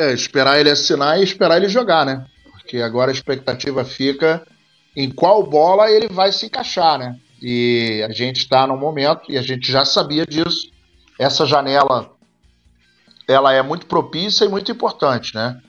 É, 0.00 0.14
esperar 0.14 0.58
ele 0.58 0.70
assinar 0.70 1.20
e 1.20 1.22
esperar 1.22 1.58
ele 1.58 1.68
jogar, 1.68 2.06
né? 2.06 2.24
Porque 2.52 2.78
agora 2.78 3.10
a 3.10 3.12
expectativa 3.12 3.84
fica 3.84 4.46
em 4.96 5.10
qual 5.10 5.42
bola 5.42 5.90
ele 5.90 6.08
vai 6.08 6.32
se 6.32 6.46
encaixar, 6.46 6.98
né? 6.98 7.18
E 7.42 8.02
a 8.08 8.10
gente 8.10 8.38
está 8.38 8.66
no 8.66 8.78
momento, 8.78 9.30
e 9.30 9.36
a 9.36 9.42
gente 9.42 9.70
já 9.70 9.84
sabia 9.84 10.24
disso, 10.24 10.70
essa 11.18 11.44
janela 11.44 12.10
ela 13.28 13.52
é 13.52 13.60
muito 13.60 13.84
propícia 13.84 14.46
e 14.46 14.48
muito 14.48 14.72
importante, 14.72 15.34
né? 15.34 15.60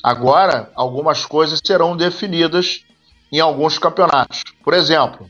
Agora, 0.00 0.70
algumas 0.76 1.26
coisas 1.26 1.60
serão 1.64 1.96
definidas 1.96 2.84
em 3.32 3.40
alguns 3.40 3.80
campeonatos. 3.80 4.44
Por 4.62 4.74
exemplo, 4.74 5.28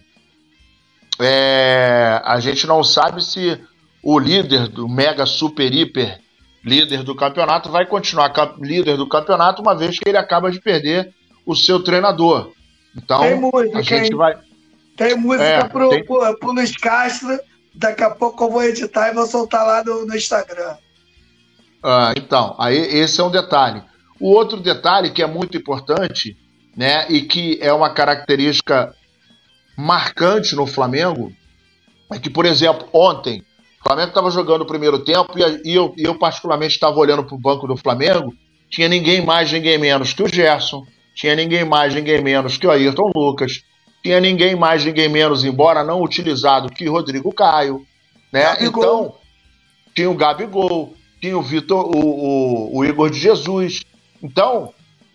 é, 1.18 2.20
a 2.22 2.38
gente 2.38 2.66
não 2.66 2.84
sabe 2.84 3.24
se 3.24 3.58
o 4.02 4.18
líder 4.18 4.68
do 4.68 4.86
Mega 4.86 5.24
Super 5.24 5.72
Hiper 5.72 6.20
líder 6.64 7.02
do 7.02 7.14
campeonato, 7.14 7.70
vai 7.70 7.86
continuar 7.86 8.32
líder 8.60 8.96
do 8.96 9.08
campeonato, 9.08 9.62
uma 9.62 9.76
vez 9.76 9.98
que 9.98 10.08
ele 10.08 10.18
acaba 10.18 10.50
de 10.50 10.60
perder 10.60 11.12
o 11.44 11.54
seu 11.54 11.82
treinador. 11.82 12.52
Então, 12.96 13.20
tem 13.20 13.40
música, 13.40 13.78
a 13.78 13.82
gente 13.82 14.10
hein? 14.10 14.16
vai. 14.16 14.38
Tem 14.96 15.16
música 15.16 15.44
é, 15.44 15.64
pro, 15.64 15.88
tem... 15.88 16.04
Pro, 16.04 16.38
pro 16.38 16.52
Luiz 16.52 16.76
Castro. 16.76 17.38
Daqui 17.74 18.04
a 18.04 18.10
pouco 18.10 18.44
eu 18.44 18.50
vou 18.50 18.62
editar 18.62 19.08
e 19.08 19.14
vou 19.14 19.26
soltar 19.26 19.66
lá 19.66 19.82
no, 19.82 20.06
no 20.06 20.14
Instagram. 20.14 20.76
Ah, 21.82 22.12
então, 22.16 22.54
aí 22.58 22.76
esse 22.76 23.20
é 23.20 23.24
um 23.24 23.30
detalhe. 23.30 23.82
O 24.20 24.30
outro 24.30 24.60
detalhe 24.60 25.10
que 25.10 25.22
é 25.22 25.26
muito 25.26 25.56
importante, 25.56 26.36
né, 26.76 27.10
e 27.10 27.22
que 27.22 27.58
é 27.60 27.72
uma 27.72 27.92
característica 27.92 28.94
marcante 29.76 30.54
no 30.54 30.66
Flamengo, 30.66 31.32
é 32.12 32.18
que, 32.18 32.30
por 32.30 32.44
exemplo, 32.44 32.86
ontem 32.92 33.42
o 33.82 33.88
Flamengo 33.88 34.08
estava 34.10 34.30
jogando 34.30 34.62
o 34.62 34.66
primeiro 34.66 35.00
tempo 35.00 35.32
e, 35.36 35.74
eu, 35.74 35.92
eu, 35.98 36.14
particularmente, 36.14 36.74
estava 36.74 36.96
olhando 36.96 37.24
para 37.24 37.34
o 37.34 37.38
banco 37.38 37.66
do 37.66 37.76
Flamengo. 37.76 38.32
Tinha 38.70 38.88
ninguém 38.88 39.26
mais, 39.26 39.50
ninguém 39.50 39.76
menos 39.76 40.12
que 40.12 40.22
o 40.22 40.28
Gerson. 40.28 40.86
Tinha 41.16 41.34
ninguém 41.34 41.64
mais, 41.64 41.92
ninguém 41.92 42.22
menos 42.22 42.56
que 42.56 42.64
o 42.64 42.70
Ayrton 42.70 43.10
Lucas. 43.14 43.64
Tinha 44.00 44.20
ninguém 44.20 44.54
mais, 44.54 44.84
ninguém 44.84 45.08
menos, 45.08 45.44
embora 45.44 45.82
não 45.82 46.00
utilizado, 46.00 46.68
que 46.68 46.88
Rodrigo 46.88 47.34
Caio. 47.34 47.84
Né? 48.32 48.56
Então, 48.60 49.16
tinha 49.92 50.08
o 50.08 50.14
Gabigol, 50.14 50.94
tinha 51.20 51.36
o 51.36 51.42
Vitor, 51.42 51.84
o, 51.84 51.98
o, 51.98 52.78
o 52.78 52.84
Igor 52.84 53.10
de 53.10 53.18
Jesus. 53.18 53.82
Então, 54.22 54.72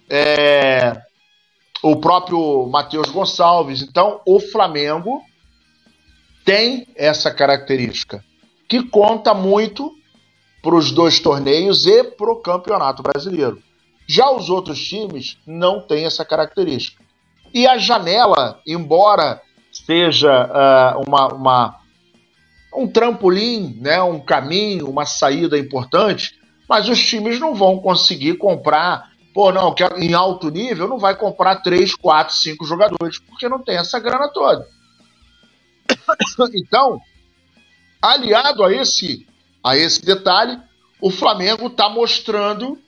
é, 0.09 0.91
o 1.81 1.95
próprio 1.95 2.67
Matheus 2.67 3.09
Gonçalves. 3.09 3.81
Então, 3.81 4.19
o 4.25 4.41
Flamengo 4.41 5.21
tem 6.43 6.85
essa 6.97 7.33
característica 7.33 8.21
que 8.67 8.83
conta 8.83 9.33
muito 9.33 9.93
para 10.61 10.75
os 10.75 10.91
dois 10.91 11.19
torneios 11.19 11.85
e 11.85 12.03
para 12.03 12.31
o 12.31 12.41
Campeonato 12.41 13.01
Brasileiro. 13.01 13.61
Já 14.07 14.29
os 14.31 14.49
outros 14.49 14.79
times 14.85 15.37
não 15.45 15.81
têm 15.81 16.05
essa 16.05 16.25
característica. 16.25 17.03
E 17.53 17.65
a 17.67 17.77
janela, 17.77 18.61
embora 18.65 19.41
seja 19.71 20.45
uh, 20.45 21.03
uma, 21.07 21.27
uma, 21.27 21.79
um 22.75 22.87
trampolim, 22.87 23.77
né, 23.81 24.01
um 24.01 24.19
caminho, 24.19 24.89
uma 24.89 25.05
saída 25.05 25.57
importante, 25.57 26.37
mas 26.67 26.89
os 26.89 26.99
times 26.99 27.39
não 27.39 27.53
vão 27.53 27.79
conseguir 27.79 28.35
comprar, 28.37 29.11
pô, 29.33 29.51
não, 29.51 29.73
em 29.97 30.13
alto 30.13 30.49
nível 30.49 30.87
não 30.87 30.97
vai 30.97 31.15
comprar 31.15 31.57
3, 31.57 31.95
4, 31.95 32.35
5 32.35 32.65
jogadores, 32.65 33.19
porque 33.19 33.47
não 33.47 33.63
tem 33.63 33.77
essa 33.77 33.99
grana 33.99 34.29
toda. 34.29 34.67
Então, 36.53 36.99
Aliado 38.01 38.63
a 38.63 38.73
esse, 38.73 39.27
a 39.63 39.75
esse 39.75 40.03
detalhe, 40.03 40.59
o 41.01 41.09
Flamengo 41.09 41.67
está 41.67 41.89
mostrando 41.89 42.79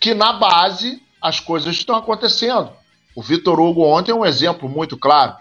que 0.00 0.14
na 0.14 0.32
base 0.32 1.02
as 1.20 1.38
coisas 1.40 1.76
estão 1.76 1.96
acontecendo. 1.96 2.72
O 3.14 3.22
Vitor 3.22 3.60
Hugo 3.60 3.84
ontem 3.84 4.12
é 4.12 4.14
um 4.14 4.24
exemplo 4.24 4.68
muito 4.68 4.96
claro, 4.96 5.36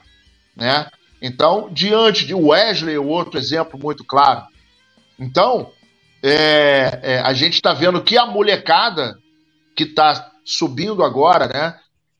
né? 0.55 0.89
Então, 1.21 1.69
diante 1.71 2.25
de 2.25 2.33
Wesley, 2.33 2.97
o 2.97 3.07
outro 3.07 3.37
exemplo 3.37 3.79
muito 3.79 4.03
claro. 4.03 4.45
Então, 5.19 5.71
é, 6.23 6.99
é, 7.01 7.19
a 7.19 7.33
gente 7.33 7.55
está 7.55 7.73
vendo 7.73 8.01
que 8.01 8.17
a 8.17 8.25
molecada 8.25 9.17
que 9.75 9.83
está 9.83 10.31
subindo 10.45 11.03
agora, 11.03 11.47
né? 11.47 11.79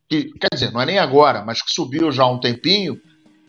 Que, 0.10 0.32
quer 0.40 0.50
dizer, 0.54 0.72
não 0.72 0.82
é 0.82 0.86
nem 0.86 1.00
agora, 1.00 1.44
mas 1.44 1.62
que 1.62 1.74
subiu 1.74 2.12
já 2.12 2.24
há 2.24 2.32
um 2.32 2.40
tempinho, 2.40 3.00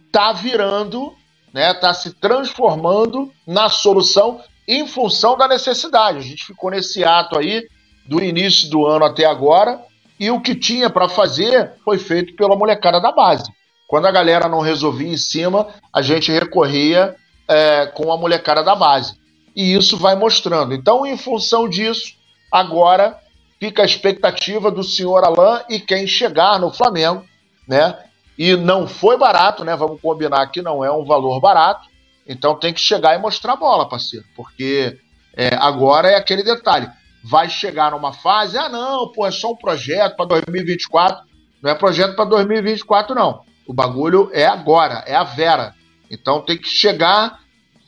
está 0.07 0.33
virando 0.33 1.15
né, 1.53 1.71
está 1.73 1.93
se 1.93 2.15
transformando 2.15 3.31
na 3.47 3.69
solução 3.69 4.41
em 4.67 4.87
função 4.87 5.37
da 5.37 5.49
necessidade. 5.49 6.19
A 6.19 6.23
gente 6.23 6.47
ficou 6.47 6.71
nesse 6.71 7.03
ato 7.03 7.39
aí 7.39 7.67
do 8.07 8.23
início 8.23 8.71
do 8.71 8.87
ano 8.87 9.05
até 9.05 9.25
agora 9.25 9.81
e 10.19 10.31
o 10.31 10.41
que 10.41 10.55
tinha 10.55 10.91
para 10.91 11.09
fazer 11.09 11.73
foi 11.85 11.99
feito 11.99 12.37
pela 12.37 12.57
molecada 12.57 13.01
da 13.01 13.11
base. 13.11 13.51
Quando 13.89 14.07
a 14.07 14.13
galera 14.13 14.49
não 14.49 14.61
resolvia 14.61 15.09
em 15.09 15.17
cima, 15.17 15.67
a 15.93 16.01
gente 16.01 16.31
recorria 16.31 17.17
é, 17.49 17.87
com 17.87 18.13
a 18.13 18.17
molecada 18.17 18.63
da 18.63 18.77
base. 18.77 19.19
E 19.57 19.75
isso 19.75 19.97
vai 19.97 20.15
mostrando. 20.15 20.73
Então, 20.73 21.05
em 21.05 21.17
função 21.17 21.69
disso, 21.69 22.15
agora 22.53 23.19
fica 23.59 23.83
a 23.83 23.85
expectativa 23.85 24.71
do 24.71 24.85
senhor 24.85 25.25
Alain 25.25 25.63
e 25.69 25.81
quem 25.81 26.07
chegar 26.07 26.61
no 26.61 26.73
Flamengo, 26.73 27.25
né? 27.67 27.97
E 28.41 28.57
não 28.57 28.89
foi 28.89 29.19
barato, 29.19 29.67
né? 29.67 29.77
Vamos 29.77 30.01
combinar 30.01 30.47
que 30.47 30.63
não 30.63 30.83
é 30.83 30.91
um 30.91 31.05
valor 31.05 31.39
barato. 31.43 31.87
Então 32.27 32.59
tem 32.59 32.73
que 32.73 32.81
chegar 32.81 33.15
e 33.15 33.19
mostrar 33.19 33.53
a 33.53 33.57
bola, 33.57 33.87
parceiro. 33.87 34.25
Porque 34.35 34.99
é, 35.37 35.55
agora 35.57 36.09
é 36.09 36.17
aquele 36.17 36.43
detalhe. 36.43 36.89
Vai 37.23 37.51
chegar 37.51 37.91
numa 37.91 38.15
fase, 38.15 38.57
ah, 38.57 38.67
não, 38.67 39.13
pô, 39.13 39.27
é 39.27 39.31
só 39.31 39.53
um 39.53 39.57
projeto 39.57 40.17
para 40.17 40.25
2024. 40.25 41.23
Não 41.61 41.71
é 41.71 41.75
projeto 41.75 42.17
para 42.17 42.25
2024, 42.25 43.15
não. 43.15 43.43
O 43.67 43.75
bagulho 43.75 44.31
é 44.33 44.47
agora, 44.47 45.05
é 45.07 45.15
a 45.15 45.23
Vera. 45.23 45.75
Então 46.11 46.41
tem 46.41 46.57
que 46.57 46.67
chegar 46.67 47.41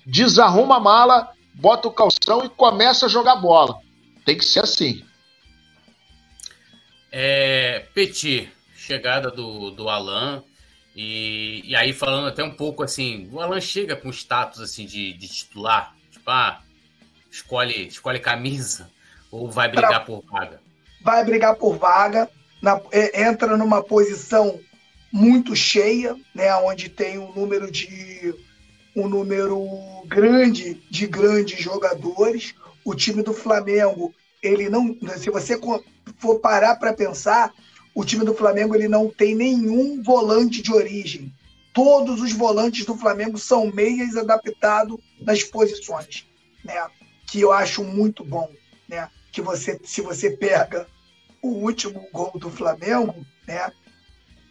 desarruma 0.05 0.77
a 0.77 0.81
mala, 0.81 1.31
bota 1.55 1.89
o 1.89 1.93
calção 1.93 2.45
e 2.45 2.51
começa 2.51 3.07
a 3.07 3.09
jogar 3.09 3.37
bola. 3.37 3.79
Tem 4.27 4.37
que 4.37 4.45
ser 4.45 4.61
assim. 4.61 5.03
É, 7.11 7.87
Petit, 7.95 8.53
chegada 8.83 9.31
do, 9.31 9.71
do 9.71 9.89
Alan. 9.89 10.43
E, 10.95 11.63
e 11.65 11.77
aí, 11.77 11.93
falando 11.93 12.27
até 12.27 12.43
um 12.43 12.51
pouco 12.51 12.83
assim, 12.83 13.29
o 13.33 13.41
Alan 13.41 13.61
chega 13.61 13.97
com 13.97 14.11
status 14.11 14.61
assim 14.61 14.85
de, 14.85 15.13
de 15.15 15.29
titular, 15.29 15.95
tipo, 16.11 16.29
ah, 16.31 16.61
escolhe, 17.31 17.87
escolhe 17.87 18.19
camisa 18.19 18.91
ou 19.31 19.51
vai 19.51 19.69
brigar 19.69 19.91
pra, 19.91 20.01
por 20.01 20.25
vaga? 20.31 20.61
Vai 21.01 21.25
brigar 21.25 21.55
por 21.55 21.79
vaga, 21.79 22.29
na, 22.61 22.81
entra 23.15 23.57
numa 23.57 23.83
posição 23.83 24.61
muito 25.11 25.55
cheia, 25.57 26.17
né, 26.35 26.55
onde 26.57 26.89
tem 26.89 27.19
um 27.19 27.33
número 27.33 27.71
de 27.71 28.35
um 28.95 29.09
número 29.09 29.67
grande 30.07 30.75
de 30.91 31.07
grandes 31.07 31.59
jogadores. 31.61 32.55
O 32.85 32.95
time 32.95 33.23
do 33.23 33.33
Flamengo, 33.33 34.15
ele 34.43 34.69
não, 34.69 34.95
se 35.17 35.31
você 35.31 35.59
for 36.19 36.41
parar 36.41 36.77
para 36.77 36.93
pensar, 36.93 37.53
o 37.95 38.05
time 38.05 38.25
do 38.25 38.35
Flamengo 38.35 38.75
ele 38.75 38.89
não 38.89 39.09
tem 39.09 39.35
nenhum 39.35 40.03
volante 40.03 40.63
de 40.63 40.73
origem. 40.73 41.33
Todos 41.73 42.21
os 42.21 42.33
volantes 42.33 42.85
do 42.85 42.97
Flamengo 42.97 43.39
são 43.39 43.67
meias 43.67 44.17
adaptados 44.17 44.99
nas 45.21 45.43
posições, 45.43 46.27
né? 46.65 46.87
Que 47.27 47.41
eu 47.41 47.53
acho 47.53 47.83
muito 47.83 48.25
bom, 48.25 48.51
né? 48.89 49.09
Que 49.31 49.41
você, 49.41 49.81
se 49.85 50.01
você 50.01 50.31
pega 50.31 50.87
o 51.43 51.49
último 51.49 52.07
gol 52.13 52.33
do 52.35 52.51
Flamengo, 52.51 53.27
né? 53.47 53.71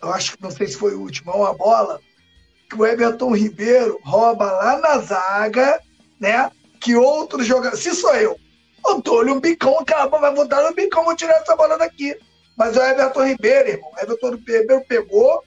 Eu 0.02 0.12
acho 0.12 0.36
que 0.36 0.42
não 0.42 0.50
sei 0.50 0.68
se 0.68 0.78
foi 0.78 0.96
o 0.96 1.02
último, 1.02 1.32
é 1.32 1.36
uma 1.36 1.54
bola 1.54 2.02
que 2.70 2.76
o 2.76 2.86
Everton 2.86 3.36
Ribeiro 3.36 4.00
rouba 4.04 4.46
lá 4.52 4.80
na 4.80 4.98
zaga, 5.00 5.80
né? 6.20 6.50
Que 6.80 6.96
outro 6.96 7.44
jogador. 7.44 7.78
Se 7.78 7.94
sou 7.94 8.16
eu, 8.16 8.40
eu 8.86 9.02
dou-lhe 9.02 9.32
um 9.32 9.40
bicão, 9.40 9.78
acaba, 9.78 10.18
vai 10.20 10.34
voltar 10.34 10.64
no 10.64 10.74
bicão, 10.74 11.04
vou 11.04 11.16
tirar 11.16 11.34
essa 11.42 11.56
bola 11.56 11.78
daqui. 11.78 12.18
Mas 12.62 12.78
o 12.78 12.80
Everton 12.80 13.26
Ribeiro, 13.26 13.70
irmão, 13.70 13.92
Everton 14.00 14.36
Ribeiro 14.36 14.86
pegou, 14.88 15.44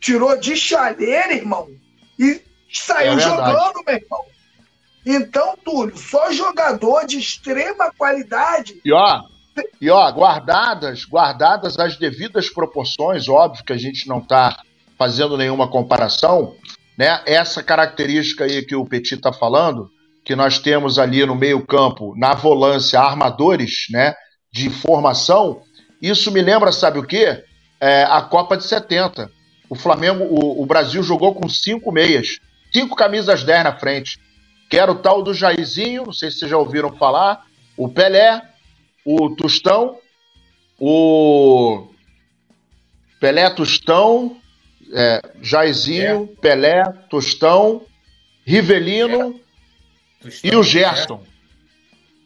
tirou 0.00 0.36
de 0.36 0.56
chaleira, 0.56 1.32
irmão, 1.32 1.68
e 2.18 2.42
saiu 2.68 3.12
é 3.12 3.20
jogando, 3.20 3.84
meu 3.86 3.94
irmão. 3.94 4.24
Então, 5.06 5.56
Túlio, 5.64 5.96
só 5.96 6.32
jogador 6.32 7.06
de 7.06 7.16
extrema 7.16 7.92
qualidade. 7.96 8.80
E 8.84 8.92
ó, 8.92 9.22
e 9.80 9.88
ó, 9.88 10.10
guardadas, 10.10 11.04
guardadas 11.04 11.78
as 11.78 11.96
devidas 11.96 12.50
proporções, 12.50 13.28
óbvio 13.28 13.64
que 13.64 13.72
a 13.72 13.78
gente 13.78 14.08
não 14.08 14.18
está 14.18 14.64
fazendo 14.98 15.38
nenhuma 15.38 15.70
comparação, 15.70 16.56
né? 16.98 17.22
Essa 17.24 17.62
característica 17.62 18.46
aí 18.46 18.66
que 18.66 18.74
o 18.74 18.84
Petit 18.84 19.14
está 19.14 19.32
falando, 19.32 19.88
que 20.24 20.34
nós 20.34 20.58
temos 20.58 20.98
ali 20.98 21.24
no 21.24 21.36
meio-campo, 21.36 22.16
na 22.16 22.34
volância, 22.34 22.98
armadores, 22.98 23.86
né? 23.90 24.16
De 24.52 24.68
formação, 24.68 25.62
isso 26.02 26.32
me 26.32 26.42
lembra, 26.42 26.72
sabe 26.72 26.98
o 26.98 27.06
quê? 27.06 27.44
É, 27.80 28.02
a 28.02 28.20
Copa 28.22 28.56
de 28.56 28.64
70. 28.64 29.30
O 29.68 29.76
Flamengo, 29.76 30.24
o, 30.24 30.60
o 30.60 30.66
Brasil 30.66 31.02
jogou 31.02 31.32
com 31.32 31.48
cinco 31.48 31.92
meias, 31.92 32.40
cinco 32.72 32.96
camisas 32.96 33.44
10 33.44 33.64
na 33.64 33.78
frente. 33.78 34.20
Que 34.68 34.78
era 34.78 34.90
o 34.90 34.96
tal 34.96 35.22
do 35.22 35.32
Jairzinho, 35.32 36.06
não 36.06 36.12
sei 36.12 36.30
se 36.30 36.40
vocês 36.40 36.50
já 36.50 36.58
ouviram 36.58 36.96
falar, 36.96 37.44
o 37.76 37.88
Pelé, 37.88 38.42
o 39.04 39.30
Tostão, 39.36 39.98
o 40.78 41.88
Pelé 43.20 43.48
Tostão, 43.50 44.36
é, 44.92 45.22
Jairzinho, 45.40 46.28
é. 46.32 46.40
Pelé, 46.40 46.82
Tostão, 47.08 47.82
Rivelino 48.44 49.40
é. 50.24 50.30
e 50.42 50.56
o 50.56 50.62
Gerson. 50.62 51.22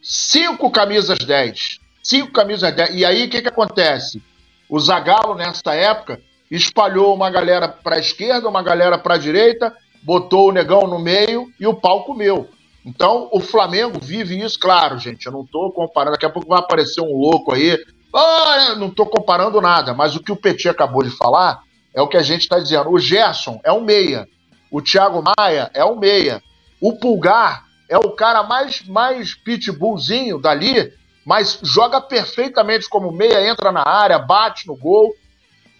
Cinco 0.02 0.70
camisas 0.70 1.18
10. 1.18 1.80
Cinco 2.06 2.30
camisas 2.30 2.72
10. 2.72 2.90
E 2.94 3.04
aí 3.04 3.26
o 3.26 3.28
que, 3.28 3.42
que 3.42 3.48
acontece? 3.48 4.22
O 4.68 4.78
Zagallo, 4.78 5.34
nessa 5.34 5.74
época, 5.74 6.20
espalhou 6.48 7.12
uma 7.12 7.28
galera 7.28 7.66
para 7.66 7.96
a 7.96 7.98
esquerda, 7.98 8.48
uma 8.48 8.62
galera 8.62 8.96
para 8.96 9.16
a 9.16 9.18
direita, 9.18 9.76
botou 10.04 10.48
o 10.48 10.52
negão 10.52 10.86
no 10.86 11.00
meio 11.00 11.52
e 11.58 11.66
o 11.66 11.74
pau 11.74 12.04
comeu. 12.04 12.48
Então, 12.84 13.28
o 13.32 13.40
Flamengo 13.40 13.98
vive 14.00 14.40
isso, 14.40 14.56
claro, 14.56 15.00
gente. 15.00 15.26
Eu 15.26 15.32
não 15.32 15.42
estou 15.42 15.72
comparando. 15.72 16.12
Daqui 16.12 16.26
a 16.26 16.30
pouco 16.30 16.48
vai 16.48 16.60
aparecer 16.60 17.00
um 17.00 17.12
louco 17.12 17.52
aí. 17.52 17.76
Ah, 18.14 18.76
não 18.76 18.86
estou 18.86 19.06
comparando 19.06 19.60
nada. 19.60 19.92
Mas 19.92 20.14
o 20.14 20.22
que 20.22 20.30
o 20.30 20.36
Petit 20.36 20.68
acabou 20.68 21.02
de 21.02 21.10
falar 21.10 21.60
é 21.92 22.00
o 22.00 22.06
que 22.06 22.16
a 22.16 22.22
gente 22.22 22.42
está 22.42 22.60
dizendo. 22.60 22.88
O 22.88 23.00
Gerson 23.00 23.60
é 23.64 23.72
um 23.72 23.80
meia. 23.80 24.28
O 24.70 24.80
Thiago 24.80 25.24
Maia 25.36 25.72
é 25.74 25.84
um 25.84 25.98
meia. 25.98 26.40
O 26.80 26.92
Pulgar 26.92 27.64
é 27.88 27.98
o 27.98 28.12
cara 28.12 28.44
mais, 28.44 28.86
mais 28.86 29.34
pitbullzinho 29.34 30.38
dali, 30.38 30.92
mas 31.26 31.58
joga 31.60 32.00
perfeitamente 32.00 32.88
como 32.88 33.10
meia, 33.10 33.50
entra 33.50 33.72
na 33.72 33.82
área, 33.82 34.16
bate 34.16 34.68
no 34.68 34.76
gol. 34.76 35.12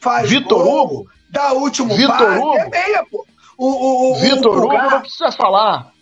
Faz 0.01 0.29
Vitor 0.29 0.65
gol, 0.65 0.83
Hugo. 0.83 1.11
Dá 1.31 1.53
último 1.53 1.95
Vitor 1.95 2.37
Hugo. 2.37 2.59
É 2.59 2.69
meia, 2.69 3.07
pô. 3.09 3.25
O, 3.57 3.67
o, 3.67 4.11
o 4.11 4.15
Vitor 4.17 4.59
Hugo 4.59 4.77
não 4.77 5.01
precisa 5.01 5.31
falar. 5.31 5.93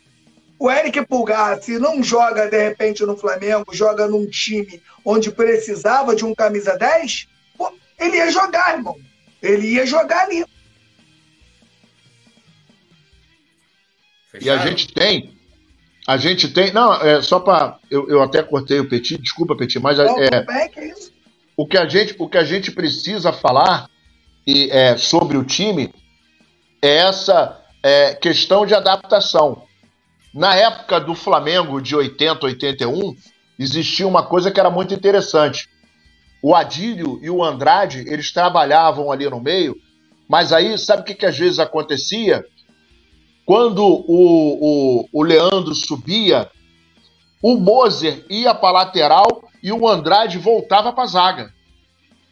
O 0.58 0.70
Eric 0.70 1.04
Pulgar, 1.04 1.60
se 1.60 1.78
não 1.78 2.02
joga 2.02 2.48
de 2.48 2.56
repente 2.56 3.04
no 3.04 3.18
Flamengo, 3.18 3.74
joga 3.74 4.08
num 4.08 4.26
time 4.26 4.82
onde 5.04 5.30
precisava 5.30 6.16
de 6.16 6.24
um 6.24 6.34
camisa 6.34 6.78
10, 6.78 7.28
pô, 7.58 7.70
ele 7.98 8.16
ia 8.16 8.30
jogar, 8.30 8.78
irmão. 8.78 8.96
Ele 9.42 9.74
ia 9.74 9.84
jogar 9.84 10.22
ali. 10.22 10.42
E 14.40 14.48
a 14.48 14.56
gente 14.56 14.92
tem, 14.92 15.33
a 16.06 16.16
gente 16.16 16.48
tem, 16.48 16.72
não, 16.72 16.94
é 16.94 17.22
só 17.22 17.40
para 17.40 17.78
eu, 17.90 18.08
eu 18.08 18.22
até 18.22 18.42
cortei 18.42 18.78
o 18.80 18.88
Petit, 18.88 19.18
desculpa 19.18 19.56
Petit, 19.56 19.78
mas 19.78 19.98
não, 19.98 20.18
é, 20.18 20.42
bem, 20.42 20.68
que 20.70 20.80
é 20.80 20.88
isso? 20.88 21.12
o 21.56 21.66
que 21.66 21.78
a 21.78 21.88
gente, 21.88 22.14
o 22.18 22.28
que 22.28 22.38
a 22.38 22.44
gente 22.44 22.70
precisa 22.70 23.32
falar 23.32 23.88
e 24.46 24.68
é, 24.70 24.96
sobre 24.96 25.36
o 25.36 25.44
time 25.44 25.92
é 26.82 26.96
essa 26.96 27.60
é, 27.82 28.14
questão 28.14 28.66
de 28.66 28.74
adaptação. 28.74 29.62
Na 30.34 30.54
época 30.54 31.00
do 31.00 31.14
Flamengo 31.14 31.80
de 31.80 31.94
80, 31.94 32.44
81, 32.44 33.16
existia 33.58 34.06
uma 34.06 34.22
coisa 34.22 34.50
que 34.50 34.60
era 34.60 34.68
muito 34.68 34.92
interessante. 34.92 35.68
O 36.42 36.54
Adílio 36.54 37.18
e 37.22 37.30
o 37.30 37.42
Andrade, 37.42 38.04
eles 38.06 38.32
trabalhavam 38.32 39.10
ali 39.10 39.28
no 39.30 39.40
meio, 39.40 39.76
mas 40.28 40.52
aí, 40.52 40.76
sabe 40.76 41.02
o 41.02 41.04
que, 41.04 41.14
que 41.14 41.26
às 41.26 41.38
vezes 41.38 41.58
acontecia? 41.58 42.44
Quando 43.46 43.84
o, 43.84 43.98
o, 44.08 45.08
o 45.12 45.22
Leandro 45.22 45.74
subia, 45.74 46.50
o 47.42 47.56
Moser 47.56 48.24
ia 48.30 48.54
para 48.54 48.72
lateral 48.72 49.44
e 49.62 49.70
o 49.70 49.86
Andrade 49.86 50.38
voltava 50.38 50.92
para 50.92 51.06
zaga. 51.06 51.54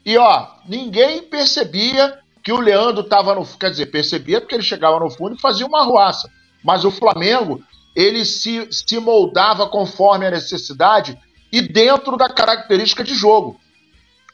E 0.04 0.16
ó, 0.16 0.48
ninguém 0.66 1.22
percebia 1.22 2.18
que 2.42 2.52
o 2.52 2.60
Leandro 2.60 3.02
estava 3.02 3.34
no. 3.34 3.46
Quer 3.46 3.70
dizer, 3.70 3.86
percebia 3.86 4.40
porque 4.40 4.54
ele 4.54 4.62
chegava 4.62 4.98
no 4.98 5.10
fundo 5.10 5.36
e 5.36 5.40
fazia 5.40 5.66
uma 5.66 5.84
ruaça. 5.84 6.30
Mas 6.64 6.84
o 6.84 6.90
Flamengo 6.90 7.62
ele 7.94 8.24
se, 8.24 8.66
se 8.70 8.98
moldava 8.98 9.68
conforme 9.68 10.26
a 10.26 10.30
necessidade 10.30 11.18
e 11.52 11.60
dentro 11.60 12.16
da 12.16 12.28
característica 12.28 13.04
de 13.04 13.14
jogo. 13.14 13.60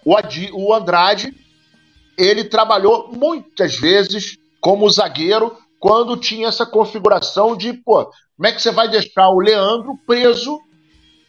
O, 0.05 0.16
Adi, 0.16 0.49
o 0.53 0.72
Andrade, 0.72 1.35
ele 2.16 2.45
trabalhou 2.45 3.12
muitas 3.12 3.76
vezes 3.76 4.39
como 4.61 4.89
zagueiro 4.89 5.57
quando 5.79 6.16
tinha 6.16 6.49
essa 6.49 6.66
configuração 6.66 7.57
de, 7.57 7.72
pô, 7.72 8.05
como 8.05 8.47
é 8.47 8.53
que 8.53 8.61
você 8.61 8.70
vai 8.70 8.89
deixar 8.89 9.29
o 9.29 9.41
Leandro 9.41 9.99
preso? 10.07 10.61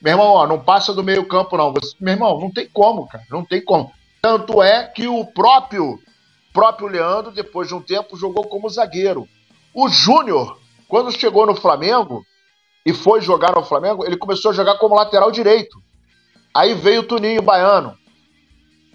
Meu 0.01 0.13
irmão, 0.13 0.27
ó, 0.27 0.47
não 0.47 0.59
passa 0.59 0.93
do 0.93 1.03
meio 1.03 1.27
campo, 1.27 1.57
não. 1.57 1.73
Você, 1.73 1.95
meu 1.99 2.13
irmão, 2.13 2.39
não 2.39 2.51
tem 2.51 2.67
como, 2.67 3.07
cara, 3.07 3.23
não 3.29 3.43
tem 3.43 3.63
como. 3.63 3.91
Tanto 4.21 4.61
é 4.61 4.83
que 4.83 5.07
o 5.07 5.25
próprio 5.25 5.99
próprio 6.51 6.87
Leandro, 6.87 7.31
depois 7.31 7.67
de 7.67 7.75
um 7.75 7.81
tempo, 7.81 8.17
jogou 8.17 8.45
como 8.47 8.69
zagueiro. 8.69 9.27
O 9.73 9.87
Júnior 9.87 10.57
quando 10.89 11.11
chegou 11.11 11.45
no 11.45 11.55
Flamengo 11.55 12.25
e 12.83 12.91
foi 12.91 13.21
jogar 13.21 13.53
no 13.55 13.63
Flamengo, 13.63 14.03
ele 14.03 14.17
começou 14.17 14.49
a 14.49 14.53
jogar 14.53 14.79
como 14.79 14.95
lateral 14.95 15.31
direito. 15.31 15.77
Aí 16.51 16.73
veio 16.73 17.01
o 17.01 17.03
Tuninho 17.03 17.43
Baiano, 17.43 17.95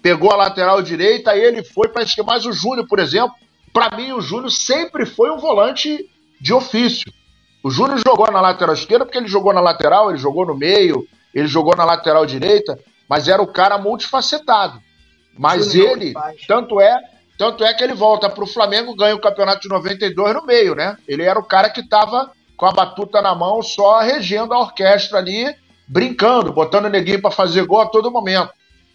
pegou 0.03 0.29
a 0.31 0.35
lateral 0.35 0.81
direita, 0.81 1.31
aí 1.31 1.39
ele 1.39 1.63
foi 1.63 1.87
para 1.87 2.03
esquerda. 2.03 2.29
Mas 2.33 2.45
o 2.45 2.51
Júnior, 2.51 2.85
por 2.85 2.99
exemplo, 2.99 3.33
para 3.75 3.97
mim 3.97 4.13
o 4.13 4.21
Júnior 4.21 4.49
sempre 4.49 5.05
foi 5.05 5.29
um 5.29 5.37
volante 5.37 6.09
de 6.39 6.53
ofício. 6.53 7.11
O 7.61 7.69
Júnior 7.69 7.99
jogou 7.99 8.31
na 8.31 8.39
lateral 8.39 8.73
esquerda 8.73 9.03
porque 9.03 9.17
ele 9.17 9.27
jogou 9.27 9.53
na 9.53 9.59
lateral, 9.59 10.09
ele 10.09 10.17
jogou 10.17 10.45
no 10.45 10.55
meio, 10.55 11.05
ele 11.33 11.45
jogou 11.45 11.75
na 11.75 11.83
lateral 11.83 12.25
direita, 12.25 12.79
mas 13.09 13.27
era 13.27 13.41
o 13.41 13.47
cara 13.47 13.77
multifacetado. 13.77 14.79
Mas 15.37 15.73
Júnior 15.73 15.91
ele, 15.91 16.13
tanto 16.47 16.79
é 16.79 16.97
tanto 17.37 17.65
é 17.65 17.73
que 17.73 17.83
ele 17.83 17.93
volta 17.93 18.29
para 18.29 18.45
o 18.45 18.47
Flamengo, 18.47 18.95
ganha 18.95 19.13
o 19.13 19.19
campeonato 19.19 19.59
de 19.63 19.67
92 19.67 20.33
no 20.35 20.45
meio, 20.45 20.73
né? 20.73 20.95
Ele 21.05 21.23
era 21.23 21.37
o 21.37 21.43
cara 21.43 21.69
que 21.69 21.81
estava 21.81 22.31
com 22.55 22.65
a 22.65 22.71
batuta 22.71 23.21
na 23.21 23.35
mão, 23.35 23.61
só 23.61 23.99
regendo 23.99 24.53
a 24.53 24.59
orquestra 24.59 25.17
ali, 25.17 25.53
brincando, 25.85 26.53
botando 26.53 26.85
o 26.85 26.89
neguinho 26.89 27.21
para 27.21 27.29
fazer 27.29 27.65
gol 27.65 27.81
a 27.81 27.87
todo 27.87 28.09
momento. 28.09 28.51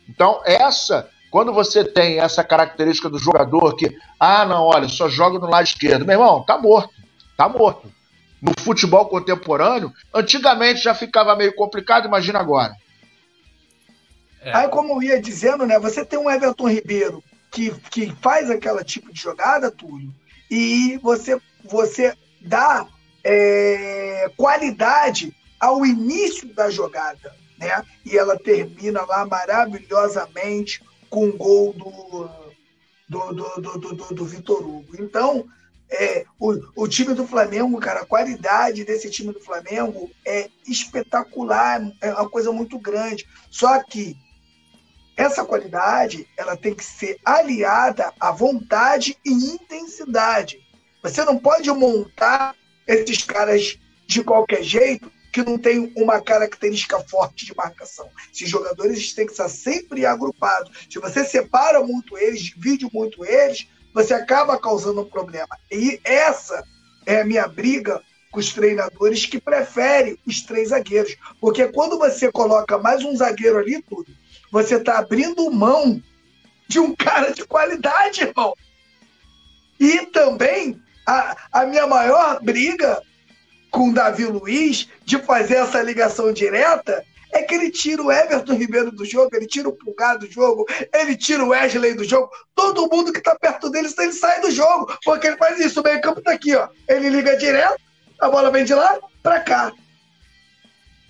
Então, 0.09 0.41
essa, 0.47 1.07
quando 1.31 1.53
você 1.53 1.85
tem 1.85 2.19
essa 2.19 2.43
característica 2.43 3.09
do 3.09 3.19
jogador 3.19 3.77
que, 3.77 3.97
ah, 4.19 4.45
não, 4.45 4.65
olha, 4.65 4.89
só 4.89 5.09
joga 5.09 5.39
no 5.39 5.47
lado 5.47 5.65
esquerdo, 5.65 6.05
meu 6.05 6.15
irmão, 6.19 6.43
tá 6.43 6.59
morto, 6.59 6.93
tá 7.37 7.49
morto. 7.49 7.91
no 8.43 8.53
futebol 8.59 9.07
contemporâneo, 9.07 9.93
antigamente 10.15 10.83
já 10.83 10.95
ficava 10.95 11.37
meio 11.37 11.55
complicado, 11.55 12.07
imagina 12.07 12.39
agora. 12.41 12.75
É. 14.41 14.57
Aí, 14.57 14.69
como 14.69 14.95
eu 14.95 15.03
ia 15.03 15.21
dizendo, 15.21 15.67
né? 15.67 15.79
Você 15.79 16.05
tem 16.05 16.19
um 16.19 16.31
Everton 16.31 16.69
Ribeiro 16.69 17.23
que, 17.51 17.71
que 17.91 18.15
faz 18.23 18.51
aquela 18.51 18.83
tipo 18.83 19.13
de 19.13 19.21
jogada, 19.21 19.71
Túlio, 19.71 20.11
e 20.51 20.99
você, 21.03 21.39
você 21.63 22.17
dá 22.41 22.87
é, 23.23 24.31
qualidade 24.37 25.35
ao 25.59 25.85
início 25.85 26.53
da 26.55 26.71
jogada, 26.71 27.35
né? 27.59 27.85
E 28.07 28.17
ela 28.17 28.39
termina 28.39 29.05
lá 29.05 29.27
maravilhosamente 29.27 30.83
com 31.11 31.29
o 31.29 31.37
gol 31.37 31.73
do, 31.73 32.31
do, 33.09 33.33
do, 33.61 33.79
do, 33.79 34.15
do, 34.15 34.25
Vitor 34.25 34.63
Hugo. 34.63 34.95
Então, 34.99 35.45
é, 35.91 36.25
o, 36.39 36.55
o 36.77 36.89
time 36.89 37.13
do 37.15 37.27
Flamengo, 37.27 37.79
cara, 37.81 38.03
a 38.03 38.07
qualidade 38.07 38.85
desse 38.85 39.11
time 39.11 39.33
do 39.33 39.41
Flamengo 39.41 40.09
é 40.25 40.49
espetacular, 40.67 41.83
é 42.01 42.13
uma 42.13 42.31
coisa 42.31 42.53
muito 42.53 42.79
grande. 42.79 43.27
Só 43.51 43.83
que 43.83 44.17
essa 45.17 45.45
qualidade 45.45 46.27
ela 46.37 46.57
tem 46.57 46.75
que 46.75 46.85
ser 46.85 47.19
aliada 47.25 48.15
à 48.19 48.31
vontade 48.31 49.19
e 49.27 49.31
intensidade. 49.31 50.61
Você 51.03 51.25
não 51.25 51.37
pode 51.37 51.71
montar 51.73 52.55
esses 52.87 53.25
caras 53.25 53.79
de 54.07 54.23
qualquer 54.23 54.63
jeito 54.63 55.11
que 55.33 55.43
não 55.43 55.59
tem 55.59 55.93
uma 55.97 56.21
característica 56.21 56.99
forte 57.01 57.47
de 57.47 57.55
marcação. 57.55 58.09
Esses 58.33 58.49
jogadores 58.49 59.13
têm 59.13 59.27
que 59.27 59.33
estar 59.33 59.49
sempre 59.49 60.05
agrupados. 60.05 60.87
Se 60.91 60.99
você 60.99 61.25
separa 61.25 61.81
muito 61.81 62.19
eles, 62.19 62.43
divide 62.43 62.89
muito 62.93 63.25
eles, 63.25 63.67
você 63.95 64.15
acaba 64.15 64.59
causando 64.59 65.03
um 65.03 65.09
problema. 65.09 65.57
E 65.71 66.01
essa 66.05 66.65
é 67.07 67.21
a 67.21 67.25
minha 67.25 67.47
briga 67.47 68.03
com 68.31 68.39
os 68.39 68.53
treinadores 68.53 69.27
que 69.27 69.41
preferem 69.41 70.19
os 70.27 70.43
três 70.43 70.69
zagueiros. 70.69 71.17
Porque 71.41 71.67
quando 71.69 71.99
você 71.99 72.31
coloca 72.31 72.79
mais 72.79 73.05
um 73.05 73.17
zagueiro 73.17 73.59
ali, 73.59 73.83
tudo, 73.83 74.13
você 74.51 74.77
está 74.77 74.99
abrindo 74.99 75.51
mão 75.51 76.01
de 76.69 76.79
um 76.79 76.95
cara 76.95 77.33
de 77.33 77.45
qualidade, 77.45 78.23
irmão. 78.23 78.55
E 79.79 80.07
também 80.07 80.81
a, 81.07 81.37
a 81.53 81.67
minha 81.67 81.87
maior 81.87 82.41
briga 82.43 83.03
com 83.71 83.91
o 83.91 83.95
Davi 83.95 84.27
Luiz 84.27 84.89
de 85.05 85.19
fazer 85.19 85.57
essa 85.57 85.83
ligação 85.83 86.33
direta 86.33 87.05
é 87.33 87.43
que 87.43 87.55
ele 87.55 87.71
tira 87.71 88.03
o 88.03 88.11
Everton 88.11 88.55
Ribeiro 88.55 88.91
do 88.91 89.05
jogo, 89.05 89.31
ele 89.35 89.47
tira 89.47 89.69
o 89.69 89.73
Pulgar 89.73 90.19
do 90.19 90.31
jogo, 90.31 90.67
ele 90.93 91.17
tira 91.17 91.45
o 91.45 91.49
Wesley 91.51 91.95
do 91.95 92.05
jogo. 92.05 92.31
Todo 92.55 92.89
mundo 92.89 93.13
que 93.13 93.19
está 93.19 93.37
perto 93.37 93.71
dele, 93.71 93.89
ele 93.99 94.13
sai 94.13 94.41
do 94.41 94.51
jogo, 94.51 94.93
porque 95.05 95.29
ele 95.29 95.37
faz 95.37 95.59
isso. 95.61 95.81
O 95.81 95.85
meio 95.85 96.01
campo 96.01 96.19
está 96.19 96.33
aqui, 96.33 96.55
ó. 96.57 96.69
Ele 96.89 97.09
liga 97.09 97.37
direto, 97.37 97.81
a 98.21 98.29
bola 98.29 98.51
vem 98.51 98.65
de 98.65 98.75
lá 98.75 98.99
para 99.23 99.41
cá. 99.41 99.73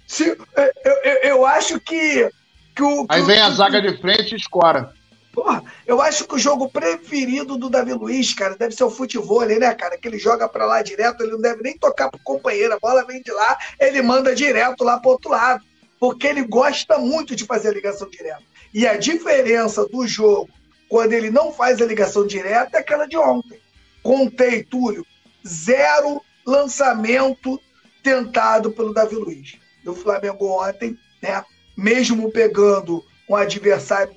Se, 0.06 0.28
eu, 0.28 0.36
eu, 0.84 1.14
eu, 1.22 1.46
acho 1.46 1.80
que, 1.80 2.28
que 2.74 2.82
o. 2.82 3.06
Que 3.06 3.14
Aí 3.14 3.22
vem 3.22 3.40
a 3.40 3.50
zaga 3.50 3.80
de 3.80 3.96
frente 3.98 4.32
e 4.32 4.36
escora. 4.36 4.92
Porra, 5.32 5.62
eu 5.86 6.02
acho 6.02 6.26
que 6.26 6.34
o 6.34 6.38
jogo 6.38 6.68
preferido 6.68 7.56
do 7.56 7.70
Davi 7.70 7.92
Luiz, 7.92 8.34
cara, 8.34 8.56
deve 8.56 8.74
ser 8.74 8.82
o 8.82 8.90
futebol, 8.90 9.46
né, 9.46 9.72
cara? 9.74 9.96
Que 9.96 10.08
ele 10.08 10.18
joga 10.18 10.48
para 10.48 10.66
lá 10.66 10.82
direto, 10.82 11.22
ele 11.22 11.32
não 11.32 11.40
deve 11.40 11.62
nem 11.62 11.78
tocar 11.78 12.10
pro 12.10 12.20
companheiro, 12.24 12.74
a 12.74 12.80
bola 12.80 13.04
vem 13.06 13.22
de 13.22 13.30
lá, 13.30 13.56
ele 13.78 14.02
manda 14.02 14.34
direto 14.34 14.82
lá 14.82 14.98
pro 14.98 15.10
outro 15.10 15.30
lado. 15.30 15.64
Porque 16.00 16.26
ele 16.26 16.42
gosta 16.42 16.98
muito 16.98 17.36
de 17.36 17.44
fazer 17.44 17.68
a 17.68 17.72
ligação 17.72 18.08
direta. 18.08 18.42
E 18.74 18.86
a 18.86 18.96
diferença 18.96 19.86
do 19.86 20.06
jogo, 20.06 20.48
quando 20.88 21.12
ele 21.12 21.30
não 21.30 21.52
faz 21.52 21.80
a 21.80 21.86
ligação 21.86 22.26
direta, 22.26 22.78
é 22.78 22.80
aquela 22.80 23.06
de 23.06 23.16
ontem. 23.16 23.60
Contei, 24.02 24.64
Túlio, 24.64 25.06
zero 25.46 26.22
lançamento 26.44 27.60
tentado 28.02 28.72
pelo 28.72 28.94
Davi 28.94 29.14
Luiz. 29.14 29.56
Do 29.84 29.94
Flamengo 29.94 30.46
ontem, 30.46 30.98
né? 31.22 31.44
Mesmo 31.76 32.30
pegando 32.30 33.04
um 33.30 33.36
adversário 33.36 34.12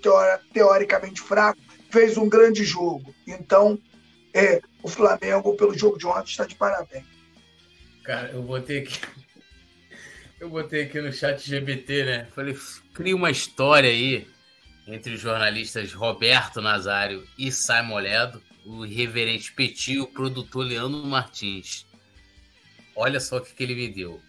teoricamente 0.52 1.22
fraco, 1.22 1.62
fez 1.92 2.18
um 2.18 2.28
grande 2.28 2.64
jogo. 2.64 3.14
Então, 3.28 3.78
é, 4.34 4.60
o 4.82 4.90
Flamengo, 4.90 5.56
pelo 5.56 5.78
jogo 5.78 6.00
de 6.00 6.08
ontem, 6.08 6.32
está 6.32 6.46
de 6.46 6.56
parabéns. 6.56 7.06
Cara, 8.04 8.32
eu 8.32 8.42
botei 8.42 8.80
aqui. 8.80 9.00
Eu 10.40 10.50
botei 10.50 10.84
aqui 10.84 11.00
no 11.00 11.14
chat 11.14 11.50
GBT, 11.50 12.04
né? 12.04 12.28
Falei, 12.36 12.54
cria 12.94 13.16
uma 13.16 13.32
história 13.32 13.90
aí 13.90 14.28
entre 14.86 15.14
os 15.14 15.22
jornalistas 15.22 15.94
Roberto 15.94 16.60
Nazário 16.60 17.26
e 17.38 17.50
Simon 17.50 18.00
Ledo, 18.00 18.44
o 18.66 18.86
irreverente 18.86 19.54
Petit 19.54 19.94
e 19.94 20.02
o 20.02 20.08
produtor 20.08 20.66
Leandro 20.66 21.06
Martins. 21.06 21.86
Olha 22.94 23.22
só 23.22 23.38
o 23.38 23.42
que, 23.42 23.54
que 23.54 23.64
ele 23.64 23.74
me 23.74 23.88
deu. 23.88 24.20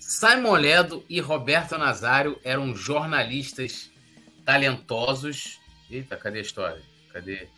Simon 0.00 0.56
Ledo 0.56 1.04
e 1.08 1.20
Roberto 1.20 1.78
Nazário 1.78 2.40
eram 2.42 2.74
jornalistas 2.74 3.92
talentosos. 4.48 5.60
Eita, 5.90 6.16
cadê 6.16 6.38
a 6.38 6.42
história? 6.42 6.80
Cadê? 7.12 7.48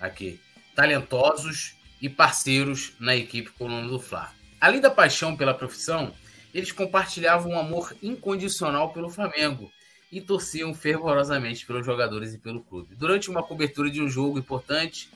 Aqui. 0.00 0.40
Talentosos 0.74 1.76
e 2.00 2.08
parceiros 2.08 2.94
na 2.98 3.14
equipe 3.14 3.50
Coluna 3.50 3.86
do 3.86 4.00
Fla. 4.00 4.32
Além 4.58 4.80
da 4.80 4.90
paixão 4.90 5.36
pela 5.36 5.52
profissão, 5.52 6.14
eles 6.54 6.72
compartilhavam 6.72 7.52
um 7.52 7.58
amor 7.58 7.94
incondicional 8.02 8.94
pelo 8.94 9.10
Flamengo 9.10 9.70
e 10.10 10.22
torciam 10.22 10.72
fervorosamente 10.72 11.66
pelos 11.66 11.84
jogadores 11.84 12.32
e 12.32 12.38
pelo 12.38 12.64
clube. 12.64 12.94
Durante 12.94 13.28
uma 13.28 13.42
cobertura 13.42 13.90
de 13.90 14.00
um 14.00 14.08
jogo 14.08 14.38
importante, 14.38 15.10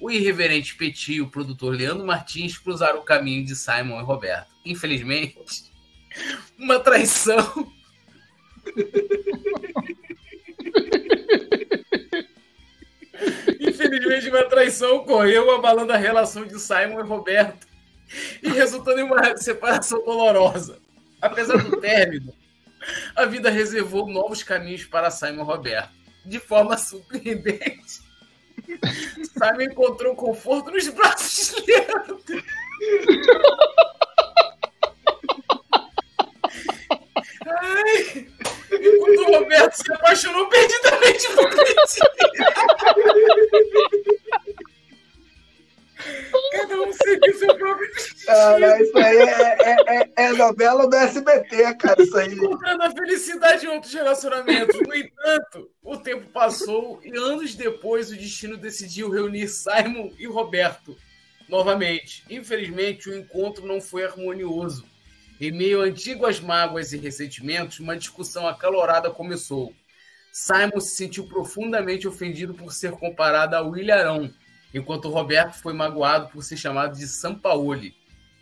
o 0.00 0.08
irreverente 0.08 0.76
Petit 0.76 1.14
e 1.14 1.20
o 1.20 1.30
produtor 1.30 1.74
Leandro 1.74 2.06
Martins 2.06 2.56
cruzaram 2.56 3.00
o 3.00 3.04
caminho 3.04 3.44
de 3.44 3.56
Simon 3.56 3.98
e 3.98 4.04
Roberto. 4.04 4.52
Infelizmente, 4.64 5.72
uma 6.56 6.78
traição 6.78 7.72
Infelizmente, 13.60 14.28
uma 14.28 14.44
traição 14.44 14.96
ocorreu 14.96 15.54
abalando 15.54 15.92
a 15.92 15.96
relação 15.96 16.44
de 16.44 16.58
Simon 16.58 17.00
e 17.00 17.02
Roberto 17.02 17.66
e 18.42 18.48
resultando 18.48 19.00
em 19.00 19.04
uma 19.04 19.36
separação 19.36 20.04
dolorosa. 20.04 20.78
Apesar 21.20 21.62
do 21.62 21.80
término, 21.80 22.34
a 23.16 23.24
vida 23.24 23.50
reservou 23.50 24.06
novos 24.06 24.42
caminhos 24.42 24.84
para 24.84 25.10
Simon 25.10 25.42
e 25.42 25.46
Roberto. 25.46 25.94
De 26.24 26.38
forma 26.38 26.76
surpreendente, 26.76 28.00
Simon 29.36 29.62
encontrou 29.62 30.14
conforto 30.14 30.70
nos 30.70 30.88
braços 30.88 31.54
de 31.54 31.72
Leandro. 31.72 32.20
Ai, 37.46 38.28
enquanto 38.70 39.18
o 39.20 39.32
Roberto 39.38 39.74
se 39.74 39.92
apaixonou 39.92 40.48
perdidamente 40.48 41.28
por 41.34 41.50
Cristina. 41.50 42.10
Cada 46.52 46.80
um 46.82 46.92
seguiu 46.92 47.34
seu 47.38 47.56
próprio 47.56 47.92
destino. 47.92 48.82
isso 48.82 48.98
aí 48.98 49.16
é, 49.16 49.56
é, 49.62 49.76
é, 49.86 50.10
é, 50.16 50.32
novela 50.32 50.88
do 50.88 50.96
SBT, 50.96 51.74
cara. 51.76 52.02
Isso 52.02 52.16
aí. 52.16 52.34
Encontrando 52.34 52.82
a 52.82 52.90
felicidade 52.90 53.66
em 53.66 53.68
outros 53.70 53.92
relacionamentos. 53.92 54.78
No 54.80 54.94
entanto, 54.94 55.70
o 55.82 55.96
tempo 55.96 56.26
passou 56.30 57.00
e 57.02 57.16
anos 57.16 57.54
depois 57.54 58.10
o 58.10 58.16
destino 58.16 58.56
decidiu 58.56 59.10
reunir 59.10 59.48
Simon 59.48 60.12
e 60.18 60.26
Roberto 60.26 60.96
novamente. 61.48 62.24
Infelizmente, 62.28 63.08
o 63.08 63.16
encontro 63.16 63.66
não 63.66 63.80
foi 63.80 64.04
harmonioso. 64.04 64.84
Em 65.40 65.50
meio 65.50 65.82
a 65.82 65.84
antigas 65.84 66.40
mágoas 66.40 66.92
e 66.92 66.96
ressentimentos, 66.96 67.80
uma 67.80 67.96
discussão 67.96 68.46
acalorada 68.46 69.10
começou. 69.10 69.74
Simon 70.32 70.80
se 70.80 70.96
sentiu 70.96 71.26
profundamente 71.26 72.06
ofendido 72.06 72.54
por 72.54 72.72
ser 72.72 72.92
comparado 72.92 73.54
a 73.54 73.60
William 73.60 74.32
enquanto 74.74 75.08
Roberto 75.08 75.54
foi 75.54 75.72
magoado 75.72 76.28
por 76.28 76.42
ser 76.42 76.56
chamado 76.56 76.96
de 76.96 77.06
Sampaoli. 77.06 77.94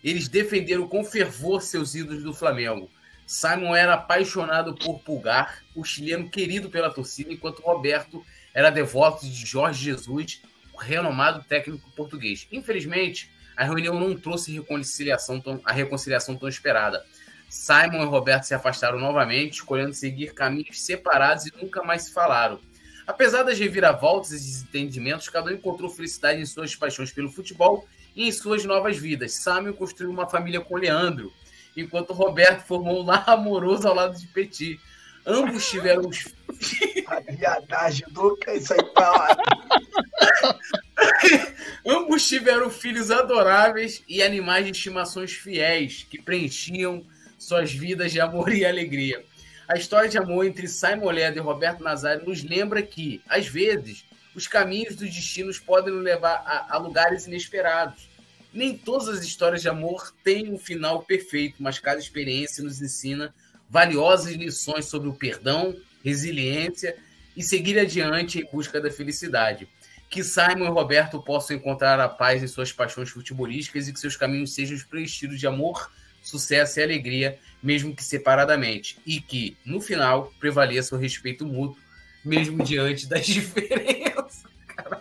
Eles 0.03 0.28
defenderam 0.28 0.88
com 0.88 1.05
fervor 1.05 1.62
seus 1.62 1.95
ídolos 1.95 2.22
do 2.22 2.32
Flamengo. 2.34 2.90
Simon 3.26 3.76
era 3.76 3.95
apaixonado 3.95 4.74
por 4.74 5.01
Pulgar, 5.01 5.62
o 5.74 5.84
chileno 5.84 6.28
querido 6.28 6.70
pela 6.70 6.90
torcida, 6.90 7.32
enquanto 7.32 7.62
Roberto 7.62 8.24
era 8.53 8.70
devoto 8.70 9.26
de 9.26 9.47
Jorge 9.47 9.84
Jesus, 9.84 10.43
o 10.72 10.78
renomado 10.78 11.45
técnico 11.45 11.90
português. 11.93 12.49
Infelizmente, 12.51 13.30
a 13.57 13.64
reunião 13.64 13.98
não 13.98 14.16
trouxe 14.16 14.53
reconciliação 14.53 15.40
tão, 15.40 15.61
a 15.64 15.72
reconciliação 15.72 16.36
tão 16.36 16.48
esperada. 16.48 17.05
Simon 17.48 18.03
e 18.03 18.07
Roberto 18.07 18.44
se 18.44 18.55
afastaram 18.55 18.98
novamente, 18.98 19.55
escolhendo 19.55 19.92
seguir 19.92 20.32
caminhos 20.32 20.80
separados 20.80 21.46
e 21.46 21.53
nunca 21.61 21.82
mais 21.82 22.05
se 22.05 22.12
falaram. 22.12 22.59
Apesar 23.07 23.42
das 23.42 23.59
reviravoltas 23.59 24.32
e 24.32 24.38
desentendimentos, 24.38 25.28
cada 25.28 25.50
um 25.50 25.55
encontrou 25.55 25.90
felicidade 25.90 26.40
em 26.40 26.46
suas 26.46 26.74
paixões 26.74 27.12
pelo 27.12 27.30
futebol 27.30 27.86
e 28.16 28.26
em 28.26 28.32
suas 28.32 28.64
novas 28.64 28.96
vidas. 28.96 29.34
Simon 29.34 29.72
construiu 29.72 30.11
uma 30.11 30.28
família 30.28 30.61
com 30.61 30.76
Leandro, 30.76 31.32
enquanto 31.76 32.12
Roberto 32.12 32.66
formou 32.66 33.03
um 33.03 33.07
lar 33.07 33.28
amoroso 33.28 33.86
ao 33.86 33.94
lado 33.94 34.18
de 34.18 34.26
Petit. 34.28 34.80
Ambos 35.26 35.68
tiveram 35.68 36.09
os. 36.09 36.28
A 37.07 37.20
viadagem 37.20 38.07
do 38.11 38.38
isso 38.48 38.72
aí 38.72 38.82
pra 38.94 39.11
lá. 39.11 39.36
Ambos 41.86 42.26
tiveram 42.26 42.70
filhos 42.70 43.11
adoráveis 43.11 44.03
e 44.09 44.22
animais 44.22 44.64
de 44.64 44.72
estimações 44.72 45.32
fiéis 45.32 46.07
que 46.09 46.20
preenchiam 46.20 47.05
suas 47.38 47.72
vidas 47.72 48.12
de 48.12 48.20
amor 48.20 48.53
e 48.53 48.64
alegria. 48.64 49.24
A 49.68 49.76
história 49.76 50.09
de 50.09 50.18
amor 50.18 50.44
entre 50.44 50.68
Simon 50.68 51.11
Ledo 51.11 51.38
e 51.38 51.40
Roberto 51.40 51.82
Nazário 51.82 52.26
nos 52.26 52.42
lembra 52.42 52.82
que, 52.82 53.22
às 53.28 53.46
vezes, 53.46 54.05
os 54.34 54.46
caminhos 54.46 54.96
dos 54.96 55.12
destinos 55.12 55.59
podem 55.59 55.92
nos 55.92 56.03
levar 56.03 56.42
a, 56.46 56.74
a 56.74 56.78
lugares 56.78 57.26
inesperados. 57.26 58.09
Nem 58.53 58.76
todas 58.76 59.09
as 59.09 59.24
histórias 59.24 59.62
de 59.62 59.68
amor 59.68 60.14
têm 60.22 60.53
um 60.53 60.59
final 60.59 61.03
perfeito, 61.03 61.57
mas 61.59 61.78
cada 61.78 62.00
experiência 62.00 62.62
nos 62.62 62.82
ensina 62.82 63.34
valiosas 63.68 64.34
lições 64.34 64.84
sobre 64.86 65.09
o 65.09 65.14
perdão, 65.14 65.74
resiliência 66.05 66.96
e 67.36 67.42
seguir 67.42 67.78
adiante 67.78 68.40
em 68.40 68.44
busca 68.53 68.80
da 68.80 68.90
felicidade. 68.90 69.66
Que 70.12 70.22
Simon 70.22 70.66
e 70.66 70.68
Roberto 70.68 71.20
possam 71.22 71.56
encontrar 71.56 71.98
a 71.98 72.06
paz 72.06 72.42
em 72.42 72.46
suas 72.46 72.70
paixões 72.70 73.08
futebolísticas 73.08 73.88
e 73.88 73.94
que 73.94 73.98
seus 73.98 74.14
caminhos 74.14 74.54
sejam 74.54 74.76
preenchidos 74.90 75.40
de 75.40 75.46
amor, 75.46 75.90
sucesso 76.22 76.78
e 76.78 76.82
alegria, 76.82 77.38
mesmo 77.62 77.96
que 77.96 78.04
separadamente. 78.04 78.98
E 79.06 79.22
que, 79.22 79.56
no 79.64 79.80
final, 79.80 80.30
prevaleça 80.38 80.94
o 80.94 80.98
respeito 80.98 81.46
mútuo, 81.46 81.78
mesmo 82.22 82.62
diante 82.62 83.08
das 83.08 83.24
diferenças. 83.32 84.44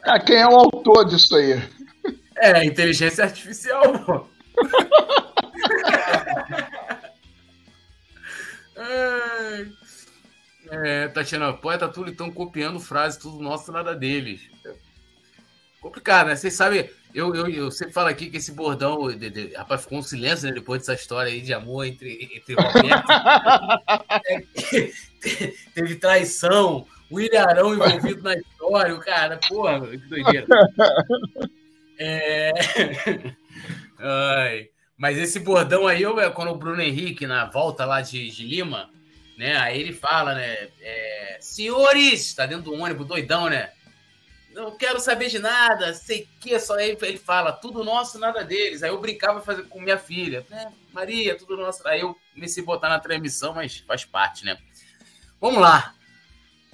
Ah, 0.03 0.17
quem 0.17 0.37
é 0.37 0.47
o 0.47 0.55
autor 0.55 1.03
disso 1.03 1.35
aí? 1.35 1.61
É, 2.37 2.63
inteligência 2.63 3.25
artificial, 3.25 3.99
pô. 4.05 4.25
é, 10.71 11.09
Tatiana, 11.09 11.51
poeta 11.51 11.89
tudo 11.89 12.11
estão 12.11 12.31
copiando 12.31 12.79
frases, 12.79 13.19
tudo 13.19 13.43
nosso, 13.43 13.73
nada 13.73 13.93
deles. 13.93 14.49
Complicado, 15.81 16.27
né? 16.27 16.35
Vocês 16.35 16.53
sabem, 16.53 16.87
eu, 17.13 17.35
eu, 17.35 17.47
eu 17.49 17.71
sempre 17.71 17.91
falo 17.91 18.07
aqui 18.07 18.29
que 18.29 18.37
esse 18.37 18.51
bordão, 18.51 19.07
de, 19.07 19.31
de, 19.31 19.53
rapaz, 19.55 19.81
ficou 19.81 19.97
um 19.97 20.03
silêncio 20.03 20.47
né, 20.47 20.53
depois 20.53 20.81
dessa 20.81 20.93
história 20.93 21.31
aí 21.31 21.41
de 21.41 21.53
amor 21.53 21.85
entre, 21.85 22.29
entre 22.35 22.53
Roberto. 22.53 23.11
é, 24.29 24.43
teve 25.73 25.95
traição, 25.95 26.85
o 27.09 27.19
Ilharão 27.19 27.73
envolvido 27.73 28.21
na 28.21 28.35
história, 28.35 28.93
o 28.93 28.99
cara, 28.99 29.39
porra, 29.49 29.87
que 29.87 29.97
doideira. 29.97 30.45
É... 31.97 32.51
Ai. 33.97 34.69
Mas 34.95 35.17
esse 35.17 35.39
bordão 35.39 35.87
aí, 35.87 36.03
quando 36.35 36.51
o 36.51 36.57
Bruno 36.57 36.79
Henrique, 36.79 37.25
na 37.25 37.45
volta 37.45 37.85
lá 37.85 38.01
de, 38.01 38.29
de 38.29 38.45
Lima, 38.45 38.87
né? 39.35 39.57
Aí 39.57 39.81
ele 39.81 39.93
fala, 39.93 40.35
né? 40.35 40.67
É, 40.79 41.37
Senhores, 41.41 42.35
tá 42.35 42.45
dentro 42.45 42.65
do 42.65 42.73
ônibus, 42.75 43.07
doidão, 43.07 43.49
né? 43.49 43.71
Não 44.53 44.75
quero 44.75 44.99
saber 44.99 45.29
de 45.29 45.39
nada, 45.39 45.93
sei 45.93 46.27
que, 46.39 46.59
só 46.59 46.79
ele, 46.79 46.97
ele 47.01 47.17
fala, 47.17 47.51
tudo 47.51 47.83
nosso, 47.83 48.19
nada 48.19 48.43
deles. 48.43 48.83
Aí 48.83 48.89
eu 48.89 48.99
brincava 48.99 49.41
fazer 49.41 49.63
com 49.63 49.81
minha 49.81 49.97
filha, 49.97 50.45
né? 50.49 50.71
Maria, 50.93 51.37
tudo 51.37 51.55
nosso. 51.55 51.87
Aí 51.87 52.01
eu 52.01 52.17
comecei 52.33 52.61
a 52.61 52.65
botar 52.65 52.89
na 52.89 52.99
transmissão, 52.99 53.53
mas 53.53 53.77
faz 53.77 54.03
parte, 54.03 54.45
né? 54.45 54.57
Vamos 55.39 55.61
lá. 55.61 55.95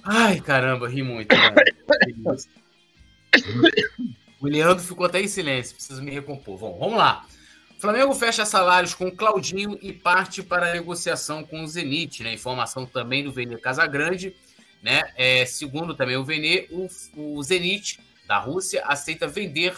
Ai, 0.02 0.40
caramba, 0.40 0.88
ri 0.88 1.02
muito. 1.02 1.34
o 4.40 4.46
Leandro 4.46 4.82
ficou 4.84 5.06
até 5.06 5.20
em 5.20 5.28
silêncio, 5.28 5.76
preciso 5.76 6.02
me 6.02 6.10
recompor. 6.10 6.58
Bom, 6.58 6.78
vamos 6.78 6.98
lá. 6.98 7.24
Flamengo 7.78 8.12
fecha 8.12 8.44
salários 8.44 8.92
com 8.92 9.10
Claudinho 9.10 9.78
e 9.80 9.92
parte 9.92 10.42
para 10.42 10.68
a 10.68 10.72
negociação 10.72 11.44
com 11.44 11.62
o 11.62 11.68
Zenit, 11.68 12.24
né? 12.24 12.32
Informação 12.32 12.84
também 12.84 13.22
do 13.22 13.30
Vene 13.30 13.56
Casagrande, 13.56 14.34
né? 14.82 15.12
É, 15.16 15.44
segundo 15.44 15.94
também 15.94 16.16
o 16.16 16.24
Vene, 16.24 16.66
o, 16.70 16.88
o 17.16 17.42
Zenit 17.42 18.00
da 18.26 18.38
Rússia 18.38 18.84
aceita 18.86 19.26
vender 19.26 19.74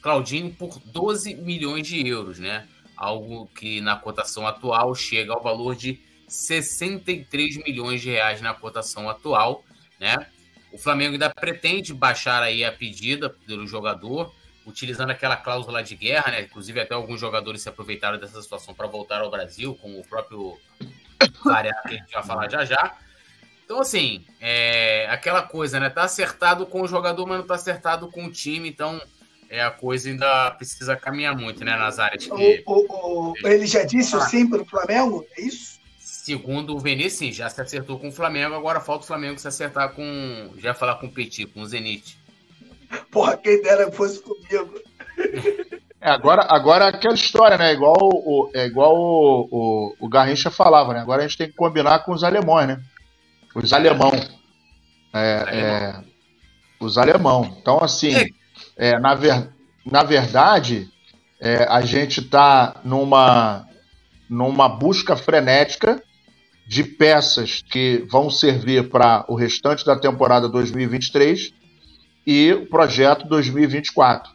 Claudinho 0.00 0.52
por 0.54 0.80
12 0.80 1.34
milhões 1.34 1.86
de 1.86 2.06
euros, 2.06 2.38
né? 2.38 2.66
Algo 2.96 3.46
que 3.54 3.80
na 3.80 3.96
cotação 3.96 4.46
atual 4.46 4.94
chega 4.94 5.32
ao 5.32 5.42
valor 5.42 5.76
de 5.76 6.00
63 6.26 7.58
milhões 7.58 8.00
de 8.00 8.10
reais 8.10 8.40
na 8.40 8.54
cotação 8.54 9.10
atual, 9.10 9.64
né? 9.98 10.26
O 10.72 10.78
Flamengo 10.78 11.12
ainda 11.12 11.28
pretende 11.28 11.92
baixar 11.92 12.42
aí 12.42 12.64
a 12.64 12.72
pedida 12.72 13.28
pelo 13.28 13.66
jogador, 13.66 14.32
utilizando 14.64 15.10
aquela 15.10 15.36
cláusula 15.36 15.82
de 15.82 15.96
guerra, 15.96 16.30
né? 16.30 16.42
Inclusive, 16.42 16.80
até 16.80 16.94
alguns 16.94 17.20
jogadores 17.20 17.62
se 17.62 17.68
aproveitaram 17.68 18.18
dessa 18.18 18.40
situação 18.40 18.72
para 18.72 18.86
voltar 18.86 19.20
ao 19.20 19.30
Brasil, 19.30 19.74
como 19.74 19.98
o 19.98 20.06
próprio 20.06 20.58
Varela, 21.44 21.82
que 21.82 21.94
a 21.94 21.98
gente 21.98 22.12
vai 22.12 22.22
falar 22.22 22.50
já 22.50 22.64
já. 22.64 22.96
Então, 23.70 23.82
assim, 23.82 24.24
é 24.40 25.06
aquela 25.10 25.42
coisa, 25.42 25.78
né? 25.78 25.88
Tá 25.88 26.02
acertado 26.02 26.66
com 26.66 26.82
o 26.82 26.88
jogador, 26.88 27.24
mas 27.24 27.38
não 27.38 27.46
tá 27.46 27.54
acertado 27.54 28.10
com 28.10 28.24
o 28.24 28.30
time, 28.32 28.68
então 28.68 29.00
é, 29.48 29.62
a 29.62 29.70
coisa 29.70 30.08
ainda 30.08 30.50
precisa 30.50 30.96
caminhar 30.96 31.36
muito, 31.36 31.64
né, 31.64 31.76
nas 31.76 32.00
áreas 32.00 32.24
que... 32.24 32.64
o, 32.66 32.72
o, 32.74 33.30
o, 33.30 33.34
Ele 33.44 33.68
já 33.68 33.84
disse 33.84 34.16
o 34.16 34.20
sim 34.22 34.50
para 34.50 34.62
o 34.62 34.64
Flamengo, 34.64 35.24
é 35.38 35.42
isso? 35.42 35.78
Segundo 36.00 36.74
o 36.74 36.80
Vene, 36.80 37.08
sim, 37.08 37.30
já 37.30 37.48
se 37.48 37.60
acertou 37.60 37.96
com 37.96 38.08
o 38.08 38.12
Flamengo, 38.12 38.56
agora 38.56 38.80
falta 38.80 39.04
o 39.04 39.06
Flamengo 39.06 39.38
se 39.38 39.46
acertar 39.46 39.92
com. 39.92 40.50
Já 40.58 40.74
falar 40.74 40.96
com 40.96 41.06
o 41.06 41.12
Petit, 41.12 41.46
com 41.46 41.60
o 41.60 41.66
Zenit. 41.66 42.18
Porra, 43.12 43.36
quem 43.36 43.62
dera 43.62 43.88
fosse 43.92 44.20
comigo. 44.20 44.80
É, 46.00 46.10
agora, 46.10 46.44
agora 46.48 46.88
aquela 46.88 47.14
história, 47.14 47.56
né? 47.56 47.72
Igual, 47.72 47.94
o, 48.00 48.50
é 48.52 48.66
igual 48.66 48.96
o, 48.96 49.48
o, 49.48 49.96
o 50.00 50.08
Garrincha 50.08 50.50
falava, 50.50 50.92
né? 50.92 50.98
Agora 50.98 51.22
a 51.22 51.28
gente 51.28 51.38
tem 51.38 51.46
que 51.46 51.54
combinar 51.54 52.00
com 52.00 52.12
os 52.12 52.24
alemães, 52.24 52.66
né? 52.66 52.82
Os 53.54 53.72
alemão. 53.72 54.12
É, 55.12 55.44
é, 55.52 56.04
os 56.78 56.96
alemão. 56.96 57.56
Então, 57.60 57.78
assim, 57.82 58.14
é, 58.76 58.98
na, 58.98 59.14
ver, 59.14 59.48
na 59.84 60.02
verdade, 60.02 60.88
é, 61.40 61.66
a 61.68 61.80
gente 61.80 62.20
está 62.20 62.76
numa, 62.84 63.66
numa 64.28 64.68
busca 64.68 65.16
frenética 65.16 66.02
de 66.66 66.84
peças 66.84 67.62
que 67.62 68.06
vão 68.08 68.30
servir 68.30 68.88
para 68.88 69.24
o 69.28 69.34
restante 69.34 69.84
da 69.84 69.96
temporada 69.96 70.48
2023 70.48 71.52
e 72.26 72.52
o 72.52 72.66
projeto 72.66 73.26
2024. 73.26 74.30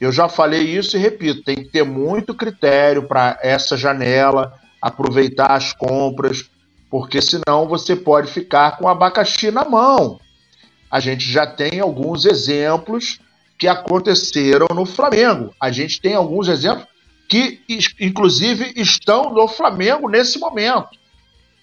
Eu 0.00 0.12
já 0.12 0.28
falei 0.28 0.62
isso 0.62 0.96
e 0.96 1.00
repito, 1.00 1.42
tem 1.42 1.56
que 1.56 1.70
ter 1.70 1.84
muito 1.84 2.34
critério 2.34 3.08
para 3.08 3.38
essa 3.42 3.76
janela, 3.76 4.52
aproveitar 4.80 5.52
as 5.52 5.72
compras, 5.72 6.48
porque 6.90 7.20
senão 7.20 7.66
você 7.66 7.96
pode 7.96 8.30
ficar 8.30 8.76
com 8.78 8.88
abacaxi 8.88 9.50
na 9.50 9.64
mão. 9.64 10.20
A 10.90 11.00
gente 11.00 11.30
já 11.30 11.46
tem 11.46 11.80
alguns 11.80 12.24
exemplos 12.24 13.18
que 13.58 13.66
aconteceram 13.66 14.66
no 14.74 14.86
Flamengo. 14.86 15.54
A 15.60 15.70
gente 15.70 16.00
tem 16.00 16.14
alguns 16.14 16.48
exemplos 16.48 16.86
que, 17.28 17.60
inclusive, 17.98 18.72
estão 18.76 19.32
no 19.32 19.48
Flamengo 19.48 20.08
nesse 20.08 20.38
momento. 20.38 20.90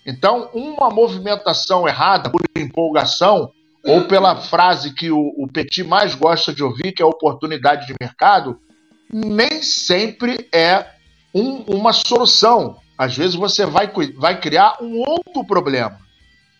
Então, 0.06 0.50
uma 0.54 0.90
movimentação 0.90 1.88
errada 1.88 2.30
por 2.30 2.42
empolgação 2.58 3.52
ou 3.84 4.06
pela 4.06 4.36
frase 4.36 4.94
que 4.94 5.12
o, 5.12 5.34
o 5.38 5.48
Petit 5.48 5.84
mais 5.84 6.16
gosta 6.16 6.54
de 6.54 6.64
ouvir, 6.64 6.92
que 6.92 7.02
é 7.02 7.06
oportunidade 7.06 7.88
de 7.88 7.96
mercado, 8.00 8.60
nem 9.12 9.62
sempre 9.62 10.48
é 10.52 10.86
um, 11.34 11.64
uma 11.68 11.94
solução. 11.94 12.78
Às 13.02 13.18
vezes 13.18 13.34
você 13.34 13.66
vai, 13.66 13.92
vai 14.16 14.40
criar 14.40 14.78
um 14.80 15.00
outro 15.00 15.44
problema, 15.44 15.98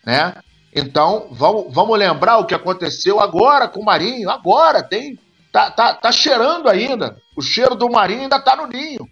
né? 0.04 0.34
Então, 0.74 1.28
vamos, 1.30 1.72
vamos 1.72 1.96
lembrar 1.96 2.38
o 2.38 2.46
que 2.46 2.52
aconteceu 2.52 3.20
agora 3.20 3.68
com 3.68 3.78
o 3.78 3.84
Marinho. 3.84 4.28
Agora, 4.28 4.82
tem 4.82 5.16
tá, 5.52 5.70
tá, 5.70 5.94
tá 5.94 6.10
cheirando 6.10 6.68
ainda. 6.68 7.16
O 7.36 7.40
cheiro 7.40 7.76
do 7.76 7.88
Marinho 7.88 8.22
ainda 8.22 8.40
tá 8.40 8.56
no 8.56 8.66
ninho, 8.66 9.08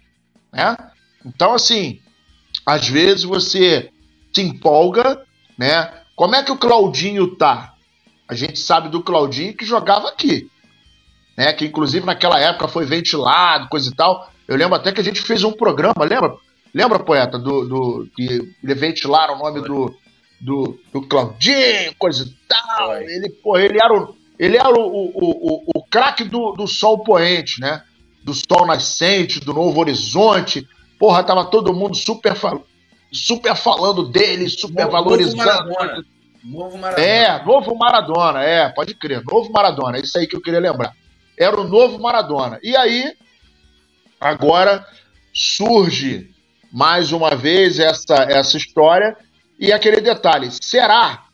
né? 0.51 0.75
Então, 1.25 1.53
assim, 1.53 2.01
às 2.65 2.89
vezes 2.89 3.23
você 3.23 3.89
se 4.33 4.41
empolga, 4.41 5.25
né? 5.57 5.89
Como 6.17 6.35
é 6.35 6.43
que 6.43 6.51
o 6.51 6.57
Claudinho 6.57 7.37
tá? 7.37 7.75
A 8.27 8.35
gente 8.35 8.59
sabe 8.59 8.89
do 8.89 9.01
Claudinho 9.01 9.55
que 9.55 9.63
jogava 9.63 10.09
aqui, 10.09 10.51
né? 11.37 11.53
Que 11.53 11.63
inclusive 11.63 12.05
naquela 12.05 12.37
época 12.41 12.67
foi 12.67 12.85
ventilado, 12.85 13.69
coisa 13.69 13.89
e 13.89 13.95
tal. 13.95 14.29
Eu 14.49 14.57
lembro 14.57 14.75
até 14.75 14.91
que 14.91 14.99
a 14.99 15.03
gente 15.03 15.21
fez 15.21 15.45
um 15.45 15.53
programa, 15.53 16.03
lembra? 16.03 16.35
Lembra, 16.73 16.99
poeta, 16.99 17.37
do, 17.37 17.67
do 17.67 18.07
que 18.15 18.55
ventilaram 18.63 19.35
o 19.35 19.39
nome 19.39 19.61
do, 19.61 19.93
do, 20.39 20.79
do 20.93 21.01
Claudinho, 21.07 21.93
coisa 21.97 22.23
e 22.23 22.33
tal. 22.47 22.97
Ele, 22.97 23.29
pô, 23.29 23.57
ele 23.57 23.77
era 23.81 23.93
o, 23.93 24.15
ele 24.39 24.57
era 24.57 24.69
o, 24.69 24.81
o, 24.81 25.11
o, 25.15 25.63
o 25.75 25.83
craque 25.83 26.23
do, 26.23 26.53
do 26.53 26.67
sol 26.67 27.03
poente, 27.03 27.59
né? 27.59 27.83
Do 28.23 28.33
sol 28.33 28.65
nascente, 28.65 29.39
do 29.39 29.53
novo 29.53 29.79
horizonte. 29.79 30.67
Porra, 30.97 31.23
tava 31.23 31.45
todo 31.45 31.73
mundo 31.73 31.95
super, 31.95 32.33
super 33.11 33.55
falando 33.55 34.09
dele, 34.09 34.47
super 34.49 34.85
novo, 34.85 34.91
valorizando. 34.91 35.43
Novo 35.43 36.05
Novo 36.43 36.77
Maradona. 36.77 37.07
É, 37.07 37.45
novo 37.45 37.75
Maradona, 37.75 38.43
é, 38.43 38.69
pode 38.69 38.95
crer, 38.95 39.23
novo 39.23 39.51
Maradona, 39.51 39.97
é 39.97 40.01
isso 40.01 40.17
aí 40.17 40.25
que 40.25 40.35
eu 40.35 40.41
queria 40.41 40.59
lembrar. 40.59 40.95
Era 41.37 41.59
o 41.59 41.63
novo 41.63 41.99
Maradona. 41.99 42.59
E 42.63 42.75
aí, 42.75 43.13
agora 44.19 44.85
surge 45.33 46.31
mais 46.71 47.11
uma 47.11 47.35
vez 47.35 47.79
essa, 47.79 48.15
essa 48.29 48.57
história 48.57 49.15
e 49.59 49.71
aquele 49.71 50.01
detalhe: 50.01 50.49
será 50.51 51.25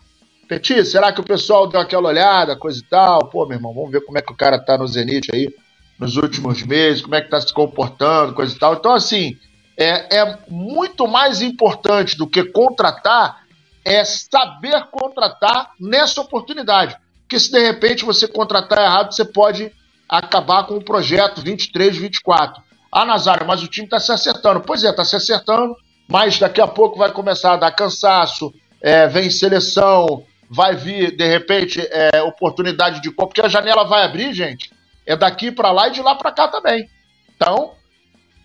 Petit, 0.48 0.86
será 0.86 1.12
que 1.12 1.20
o 1.20 1.26
pessoal 1.26 1.68
deu 1.68 1.80
aquela 1.80 2.08
olhada, 2.08 2.56
coisa 2.56 2.80
e 2.80 2.84
tal? 2.84 3.30
Pô, 3.30 3.46
meu 3.46 3.58
irmão, 3.58 3.74
vamos 3.74 3.92
ver 3.92 4.02
como 4.06 4.18
é 4.18 4.22
que 4.22 4.32
o 4.32 4.38
cara 4.38 4.58
tá 4.58 4.78
no 4.78 4.88
Zenit 4.88 5.30
aí 5.34 5.54
nos 6.00 6.16
últimos 6.16 6.64
meses, 6.64 7.02
como 7.02 7.16
é 7.16 7.22
que 7.22 7.30
tá 7.30 7.42
se 7.42 7.54
comportando, 7.54 8.34
coisa 8.34 8.56
e 8.56 8.60
tal. 8.60 8.76
Então, 8.76 8.94
assim, 8.94 9.38
é, 9.76 10.20
é 10.20 10.38
muito 10.48 11.08
mais 11.08 11.42
importante 11.42 12.18
do 12.18 12.28
que 12.28 12.44
contratar 12.46 13.48
é 13.88 14.04
saber 14.04 14.86
contratar 14.92 15.72
nessa 15.80 16.20
oportunidade. 16.20 16.98
Porque 17.22 17.40
se 17.40 17.50
de 17.50 17.60
repente 17.60 18.04
você 18.04 18.28
contratar 18.28 18.80
errado, 18.80 19.14
você 19.14 19.24
pode 19.24 19.72
acabar 20.10 20.66
com 20.66 20.76
o 20.76 20.84
projeto 20.84 21.42
23, 21.42 21.96
24. 21.96 22.62
Ah, 22.92 23.06
Nazário, 23.06 23.46
mas 23.46 23.62
o 23.64 23.68
time 23.68 23.86
está 23.86 24.00
se 24.00 24.12
acertando. 24.12 24.62
Pois 24.62 24.84
é, 24.84 24.90
está 24.90 25.04
se 25.04 25.16
acertando, 25.16 25.76
mas 26.08 26.40
daqui 26.40 26.62
a 26.62 26.68
pouco 26.68 26.98
vai 26.98 27.12
começar 27.12 27.54
a 27.54 27.58
dar 27.58 27.72
cansaço, 27.72 28.54
é, 28.82 29.08
vem 29.08 29.30
seleção, 29.30 30.24
vai 30.50 30.76
vir, 30.76 31.16
de 31.16 31.28
repente, 31.28 31.82
é, 31.92 32.22
oportunidade 32.22 33.02
de 33.02 33.10
compra, 33.10 33.28
porque 33.28 33.42
a 33.42 33.50
janela 33.50 33.84
vai 33.84 34.04
abrir, 34.04 34.34
gente, 34.34 34.72
é 35.06 35.16
daqui 35.16 35.52
para 35.52 35.72
lá 35.72 35.88
e 35.88 35.92
de 35.92 36.02
lá 36.02 36.16
para 36.16 36.32
cá 36.32 36.48
também. 36.48 36.90
Então, 37.36 37.74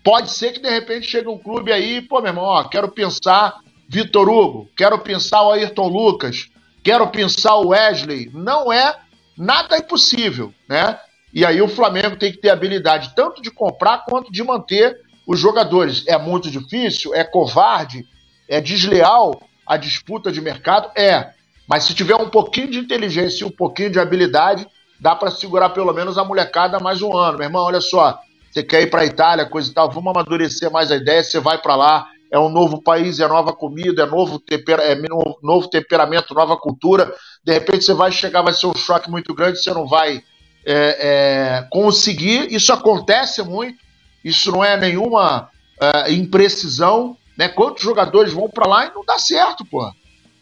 pode 0.03 0.29
ser 0.31 0.51
que 0.51 0.59
de 0.59 0.69
repente 0.69 1.09
chegue 1.09 1.27
um 1.27 1.37
clube 1.37 1.71
aí, 1.71 2.01
pô, 2.01 2.19
meu 2.19 2.29
irmão, 2.29 2.43
ó, 2.43 2.63
quero 2.65 2.89
pensar 2.89 3.59
Vitor 3.87 4.29
Hugo, 4.29 4.69
quero 4.75 4.99
pensar 4.99 5.43
o 5.43 5.51
Ayrton 5.51 5.87
Lucas, 5.87 6.49
quero 6.83 7.07
pensar 7.07 7.55
o 7.55 7.69
Wesley. 7.69 8.29
Não 8.33 8.71
é 8.71 8.95
nada 9.37 9.77
impossível, 9.77 10.53
né? 10.67 10.99
E 11.33 11.43
aí 11.45 11.61
o 11.61 11.67
Flamengo 11.67 12.15
tem 12.15 12.31
que 12.31 12.37
ter 12.37 12.49
habilidade 12.49 13.13
tanto 13.15 13.41
de 13.41 13.49
comprar 13.49 14.05
quanto 14.05 14.31
de 14.31 14.43
manter 14.43 14.99
os 15.25 15.39
jogadores. 15.39 16.05
É 16.07 16.17
muito 16.17 16.51
difícil, 16.51 17.13
é 17.15 17.23
covarde, 17.23 18.05
é 18.47 18.61
desleal 18.61 19.41
a 19.65 19.75
disputa 19.77 20.31
de 20.31 20.39
mercado? 20.39 20.91
É. 20.95 21.31
Mas 21.67 21.85
se 21.85 21.95
tiver 21.95 22.15
um 22.15 22.29
pouquinho 22.29 22.69
de 22.69 22.77
inteligência 22.77 23.43
e 23.43 23.47
um 23.47 23.51
pouquinho 23.51 23.89
de 23.89 23.99
habilidade, 23.99 24.67
dá 24.99 25.15
para 25.15 25.31
segurar 25.31 25.69
pelo 25.69 25.93
menos 25.93 26.17
a 26.17 26.23
molecada 26.23 26.79
mais 26.79 27.01
um 27.01 27.15
ano. 27.17 27.37
Meu 27.37 27.47
irmão, 27.47 27.63
olha 27.63 27.81
só, 27.81 28.19
você 28.51 28.61
quer 28.61 28.83
ir 28.83 28.89
para 28.91 29.01
a 29.01 29.05
Itália, 29.05 29.45
coisa 29.45 29.71
e 29.71 29.73
tal, 29.73 29.89
vamos 29.89 30.11
amadurecer 30.11 30.69
mais 30.69 30.91
a 30.91 30.97
ideia, 30.97 31.23
você 31.23 31.39
vai 31.39 31.57
para 31.57 31.75
lá, 31.75 32.07
é 32.29 32.37
um 32.37 32.49
novo 32.49 32.81
país, 32.81 33.19
é 33.19 33.27
nova 33.27 33.53
comida, 33.53 34.03
é 34.03 34.05
novo, 34.05 34.39
tempera, 34.39 34.83
é 34.83 34.95
novo 35.41 35.67
temperamento, 35.67 36.33
nova 36.33 36.57
cultura. 36.57 37.13
De 37.43 37.53
repente 37.53 37.85
você 37.85 37.93
vai 37.93 38.11
chegar, 38.11 38.41
vai 38.41 38.53
ser 38.53 38.67
um 38.67 38.75
choque 38.75 39.09
muito 39.09 39.33
grande, 39.33 39.61
você 39.61 39.73
não 39.73 39.87
vai 39.87 40.21
é, 40.65 40.75
é, 40.75 41.67
conseguir. 41.69 42.53
Isso 42.53 42.71
acontece 42.71 43.41
muito, 43.43 43.77
isso 44.23 44.51
não 44.51 44.63
é 44.63 44.77
nenhuma 44.77 45.49
é, 45.79 46.11
imprecisão. 46.11 47.17
Né? 47.37 47.49
Quantos 47.49 47.83
jogadores 47.83 48.33
vão 48.33 48.49
para 48.49 48.67
lá 48.67 48.85
e 48.85 48.93
não 48.93 49.03
dá 49.05 49.17
certo, 49.17 49.65
pô. 49.65 49.91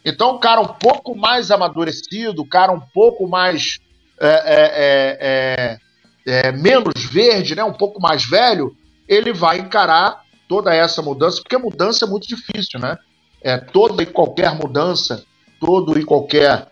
Então, 0.03 0.31
o 0.31 0.39
cara 0.39 0.59
um 0.59 0.67
pouco 0.67 1.15
mais 1.15 1.51
amadurecido, 1.51 2.41
o 2.41 2.47
cara 2.47 2.71
um 2.71 2.79
pouco 2.79 3.27
mais. 3.27 3.79
É, 4.19 5.17
é, 5.19 5.77
é, 6.25 6.51
menos 6.51 7.03
verde, 7.05 7.55
né? 7.55 7.63
um 7.63 7.73
pouco 7.73 7.99
mais 7.99 8.23
velho, 8.23 8.75
ele 9.07 9.33
vai 9.33 9.57
encarar 9.57 10.21
toda 10.47 10.73
essa 10.75 11.01
mudança, 11.01 11.41
porque 11.41 11.57
mudança 11.57 12.05
é 12.05 12.07
muito 12.07 12.27
difícil, 12.27 12.79
né? 12.79 12.97
É, 13.41 13.57
toda 13.57 14.03
e 14.03 14.05
qualquer 14.05 14.53
mudança, 14.53 15.23
todo 15.59 15.97
e 15.97 16.05
qualquer. 16.05 16.67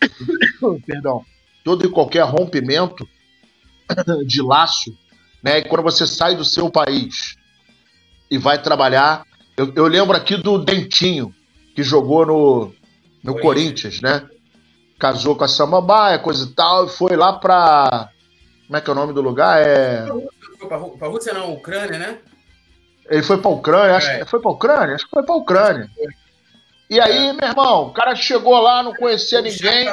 perdão. 0.84 1.24
Todo 1.64 1.84
e 1.84 1.90
qualquer 1.90 2.24
rompimento 2.24 3.08
de 4.26 4.42
laço, 4.42 4.96
né? 5.42 5.58
E 5.58 5.64
quando 5.64 5.82
você 5.82 6.06
sai 6.06 6.34
do 6.34 6.44
seu 6.44 6.70
país 6.70 7.36
e 8.30 8.38
vai 8.38 8.62
trabalhar. 8.62 9.24
Eu, 9.56 9.72
eu 9.74 9.86
lembro 9.86 10.16
aqui 10.16 10.36
do 10.36 10.58
Dentinho, 10.58 11.34
que 11.74 11.82
jogou 11.82 12.24
no, 12.24 12.74
no 13.22 13.38
Corinthians, 13.40 14.00
né? 14.00 14.26
Casou 14.98 15.34
com 15.34 15.44
a 15.44 15.48
Samambaia, 15.48 16.18
coisa 16.18 16.46
e 16.46 16.54
tal, 16.54 16.86
e 16.86 16.88
foi 16.88 17.16
lá 17.16 17.32
pra. 17.34 18.10
Como 18.66 18.76
é 18.76 18.80
que 18.80 18.88
é 18.88 18.92
o 18.92 18.96
nome 18.96 19.12
do 19.12 19.20
lugar? 19.20 19.60
É. 19.60 20.06
Pra 20.98 21.08
Rússia, 21.08 21.32
não, 21.32 21.54
Ucrânia, 21.54 21.98
né? 21.98 22.18
Ele 23.08 23.22
foi 23.22 23.38
pra 23.38 23.50
Ucrânia, 23.50 23.96
acho 23.96 24.08
é. 24.08 24.18
que 24.20 24.24
foi 24.26 24.40
pra 24.40 24.50
Ucrânia? 24.52 24.94
Acho 24.94 25.04
que 25.04 25.10
foi 25.10 25.24
pra 25.24 25.34
Ucrânia. 25.34 25.90
E 26.88 27.00
aí, 27.00 27.32
meu 27.32 27.48
irmão, 27.48 27.88
o 27.88 27.92
cara 27.92 28.14
chegou 28.14 28.60
lá, 28.60 28.82
não 28.82 28.94
conhecia 28.94 29.40
ninguém. 29.40 29.86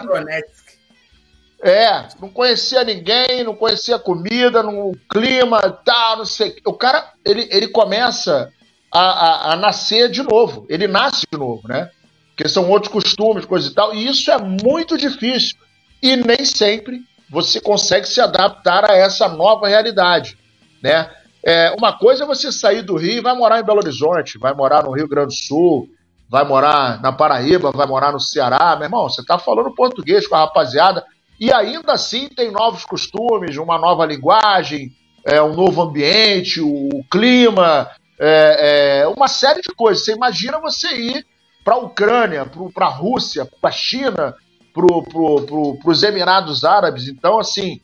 É, 1.64 2.08
não 2.22 2.30
conhecia 2.30 2.84
ninguém, 2.84 3.44
não 3.44 3.56
conhecia 3.56 3.98
comida, 3.98 4.62
no 4.62 4.96
clima, 5.12 5.60
tal, 5.84 6.18
não 6.18 6.26
sei. 6.26 6.56
O 6.66 6.74
cara, 6.74 7.14
ele, 7.26 7.48
ele 7.52 7.68
começa 7.68 8.52
a, 8.92 9.00
a, 9.00 9.54
a, 9.54 9.56
nascer 9.56 10.10
de 10.10 10.22
novo. 10.22 10.66
Ele 10.70 10.88
nasce 10.88 11.26
de 11.32 11.38
novo, 11.38 11.68
né? 11.68 11.90
Porque 12.36 12.48
são 12.48 12.70
outros 12.70 12.92
costumes, 12.92 13.46
coisa 13.46 13.70
e 13.70 13.74
tal. 13.74 13.94
E 13.94 14.08
isso 14.08 14.30
é 14.32 14.38
muito 14.38 14.98
difícil. 14.98 15.58
E 16.02 16.16
nem 16.16 16.46
sempre 16.46 17.02
você 17.30 17.60
consegue 17.60 18.08
se 18.08 18.22
adaptar 18.22 18.90
a 18.90 18.96
essa 18.96 19.28
nova 19.28 19.68
realidade, 19.68 20.38
né? 20.82 21.10
É, 21.44 21.74
uma 21.78 21.98
coisa 21.98 22.24
é 22.24 22.28
você 22.28 22.52
sair 22.52 22.82
do 22.82 22.98
Rio 22.98 23.18
e 23.18 23.22
vai 23.22 23.36
morar 23.36 23.60
em 23.60 23.64
Belo 23.64 23.80
Horizonte, 23.80 24.38
vai 24.38 24.54
morar 24.54 24.84
no 24.84 24.92
Rio 24.92 25.08
Grande 25.08 25.28
do 25.28 25.34
Sul, 25.34 25.90
vai 26.30 26.44
morar 26.46 27.02
na 27.02 27.12
Paraíba, 27.12 27.72
vai 27.72 27.88
morar 27.88 28.12
no 28.12 28.20
Ceará. 28.20 28.76
Meu 28.76 28.86
irmão, 28.86 29.10
você 29.10 29.22
está 29.22 29.40
falando 29.40 29.74
português 29.74 30.28
com 30.28 30.36
a 30.36 30.40
rapaziada 30.40 31.04
e 31.40 31.52
ainda 31.52 31.94
assim 31.94 32.28
tem 32.30 32.52
novos 32.52 32.86
costumes, 32.86 33.58
uma 33.58 33.78
nova 33.78 34.06
linguagem, 34.06 34.92
é, 35.26 35.42
um 35.42 35.54
novo 35.54 35.82
ambiente, 35.82 36.62
o, 36.62 37.04
clima, 37.12 37.90
é, 38.20 39.02
é, 39.02 39.08
uma 39.08 39.28
série 39.28 39.62
de 39.62 39.70
coisas. 39.76 40.04
Você 40.04 40.14
imagina 40.14 40.60
você 40.60 40.88
ir 40.96 41.26
para 41.64 41.76
a 41.76 41.80
Ucrânia, 41.80 42.46
para 42.74 42.86
a 42.86 42.90
Rússia, 42.90 43.46
para 43.62 43.70
a 43.70 43.74
China, 43.74 44.36
para 44.74 45.02
pro, 45.04 45.78
os 45.86 46.04
Emirados 46.04 46.64
Árabes. 46.64 47.08
Então, 47.08 47.40
assim, 47.40 47.82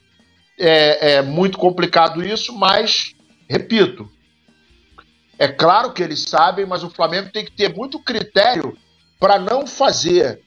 é, 0.58 1.16
é 1.16 1.22
muito 1.22 1.58
complicado 1.58 2.24
isso, 2.24 2.58
mas 2.58 3.14
Repito, 3.54 4.10
é 5.38 5.48
claro 5.48 5.94
que 5.94 6.02
eles 6.02 6.24
sabem, 6.24 6.66
mas 6.66 6.84
o 6.84 6.90
Flamengo 6.90 7.30
tem 7.32 7.46
que 7.46 7.52
ter 7.52 7.72
muito 7.72 8.00
critério 8.00 8.76
para 9.20 9.38
não 9.38 9.68
fazer, 9.68 10.42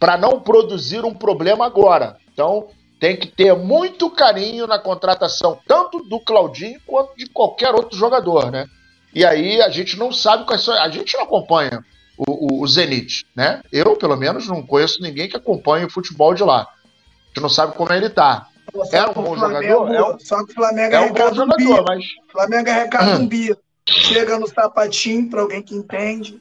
para 0.00 0.16
não 0.16 0.40
produzir 0.40 1.04
um 1.04 1.14
problema 1.14 1.66
agora. 1.66 2.16
Então, 2.32 2.68
tem 2.98 3.16
que 3.16 3.28
ter 3.28 3.54
muito 3.54 4.10
carinho 4.10 4.66
na 4.66 4.78
contratação, 4.78 5.58
tanto 5.68 6.02
do 6.04 6.18
Claudinho 6.18 6.80
quanto 6.86 7.14
de 7.16 7.26
qualquer 7.26 7.74
outro 7.74 7.96
jogador, 7.96 8.50
né? 8.50 8.66
E 9.14 9.24
aí 9.24 9.60
a 9.60 9.68
gente 9.68 9.98
não 9.98 10.12
sabe 10.12 10.44
quais 10.46 10.62
são. 10.62 10.74
A 10.74 10.88
gente 10.88 11.14
não 11.16 11.24
acompanha 11.24 11.84
o, 12.16 12.60
o, 12.60 12.62
o 12.62 12.66
Zenit, 12.66 13.26
né? 13.36 13.60
Eu, 13.70 13.96
pelo 13.96 14.16
menos, 14.16 14.48
não 14.48 14.62
conheço 14.62 15.02
ninguém 15.02 15.28
que 15.28 15.36
acompanhe 15.36 15.84
o 15.84 15.90
futebol 15.90 16.32
de 16.32 16.42
lá. 16.42 16.62
A 16.62 17.28
gente 17.28 17.42
não 17.42 17.48
sabe 17.48 17.74
como 17.74 17.92
ele 17.92 18.08
tá. 18.08 18.46
É 18.92 19.04
um 19.04 19.12
bom 19.12 19.36
jogador? 19.36 19.94
É 19.94 20.02
um, 20.02 20.18
só 20.20 20.44
que 20.44 20.52
o 20.52 20.54
Flamengo 20.54 20.94
é, 20.94 20.96
é 20.96 21.00
um 21.00 21.12
bom 21.12 21.34
jogador, 21.34 21.84
mas. 21.88 22.04
Flamengo 22.30 22.70
recado 22.70 23.20
um 23.20 23.26
bia. 23.28 23.58
Chega 23.88 24.38
no 24.38 24.46
sapatinho 24.46 25.28
para 25.28 25.40
alguém 25.40 25.62
que 25.62 25.74
entende. 25.74 26.40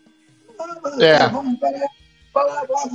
É. 0.99 1.27
Vamos 1.29 1.57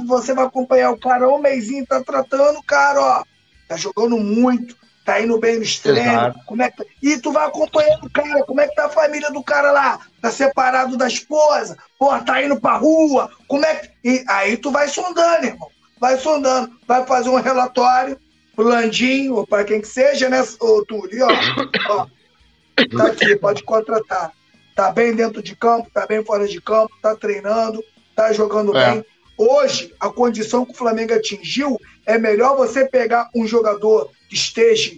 você 0.06 0.34
vai 0.34 0.44
acompanhar 0.44 0.90
o 0.90 0.98
cara, 0.98 1.28
um 1.28 1.38
mêsinho 1.38 1.86
tá 1.86 2.02
tratando 2.02 2.58
o 2.58 2.62
cara, 2.64 3.00
ó. 3.00 3.24
Tá 3.68 3.76
jogando 3.76 4.18
muito, 4.18 4.76
tá 5.04 5.20
indo 5.20 5.38
bem 5.38 5.56
no 5.56 5.62
extremo. 5.62 6.34
Como 6.46 6.62
é 6.62 6.70
que 6.70 6.78
tá? 6.78 6.84
E 7.02 7.18
tu 7.18 7.32
vai 7.32 7.46
acompanhando 7.46 8.04
o 8.04 8.10
cara, 8.10 8.44
como 8.44 8.60
é 8.60 8.68
que 8.68 8.74
tá 8.74 8.86
a 8.86 8.90
família 8.90 9.30
do 9.30 9.42
cara 9.42 9.72
lá? 9.72 10.00
Tá 10.20 10.30
separado 10.30 10.96
da 10.96 11.06
esposa? 11.06 11.76
Porra, 11.98 12.22
tá 12.22 12.42
indo 12.42 12.60
pra 12.60 12.76
rua? 12.76 13.30
Como 13.48 13.64
é 13.64 13.74
que. 13.74 13.90
E 14.04 14.24
aí 14.28 14.56
tu 14.56 14.70
vai 14.70 14.88
sondando, 14.88 15.46
irmão. 15.46 15.68
Vai 15.98 16.18
sondando, 16.18 16.76
vai 16.86 17.06
fazer 17.06 17.28
um 17.28 17.40
relatório 17.40 18.18
pro 18.54 18.68
Landinho, 18.68 19.36
ou 19.36 19.46
para 19.46 19.64
quem 19.64 19.80
que 19.80 19.88
seja, 19.88 20.28
né, 20.28 20.44
ô 20.60 20.84
Túlio? 20.84 21.26
Ó, 21.26 21.92
ó, 21.92 22.06
tá 22.96 23.06
aqui, 23.06 23.36
pode 23.36 23.62
contratar. 23.64 24.32
Tá 24.74 24.90
bem 24.90 25.14
dentro 25.14 25.42
de 25.42 25.54
campo, 25.54 25.90
tá 25.92 26.06
bem 26.06 26.24
fora 26.24 26.46
de 26.46 26.60
campo, 26.60 26.92
tá 27.00 27.14
treinando, 27.14 27.82
tá 28.14 28.32
jogando 28.32 28.76
é. 28.76 28.92
bem. 28.92 29.04
Hoje, 29.36 29.94
a 29.98 30.08
condição 30.10 30.64
que 30.64 30.72
o 30.72 30.76
Flamengo 30.76 31.14
atingiu 31.14 31.80
é 32.06 32.18
melhor 32.18 32.56
você 32.56 32.86
pegar 32.86 33.28
um 33.34 33.46
jogador 33.46 34.10
que 34.28 34.34
esteja 34.34 34.92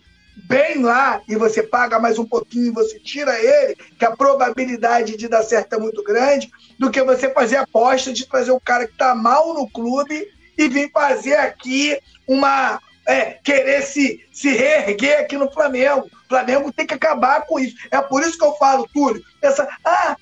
bem 0.44 0.82
lá 0.82 1.22
e 1.26 1.34
você 1.34 1.62
paga 1.62 1.98
mais 1.98 2.18
um 2.18 2.24
pouquinho 2.24 2.66
e 2.66 2.74
você 2.74 2.98
tira 3.00 3.38
ele, 3.38 3.74
que 3.98 4.04
a 4.04 4.14
probabilidade 4.14 5.16
de 5.16 5.28
dar 5.28 5.42
certo 5.42 5.74
é 5.74 5.78
muito 5.78 6.02
grande, 6.02 6.50
do 6.78 6.90
que 6.90 7.02
você 7.02 7.30
fazer 7.30 7.56
aposta 7.56 8.12
de 8.12 8.26
trazer 8.26 8.50
o 8.50 8.60
cara 8.60 8.86
que 8.86 8.92
está 8.92 9.14
mal 9.14 9.54
no 9.54 9.68
clube 9.68 10.28
e 10.58 10.68
vir 10.68 10.90
fazer 10.92 11.36
aqui 11.36 11.98
uma, 12.26 12.78
é, 13.06 13.38
querer 13.42 13.82
se, 13.82 14.20
se 14.32 14.50
reerguer 14.50 15.20
aqui 15.20 15.36
no 15.36 15.50
Flamengo. 15.50 16.06
O 16.06 16.28
Flamengo 16.28 16.72
tem 16.72 16.86
que 16.86 16.94
acabar 16.94 17.46
com 17.46 17.58
isso. 17.58 17.76
É 17.90 18.00
por 18.00 18.22
isso 18.22 18.38
que 18.38 18.44
eu 18.44 18.54
falo, 18.56 18.88
Túlio, 18.92 19.22
essa, 19.40 19.66
ah, 19.84 20.16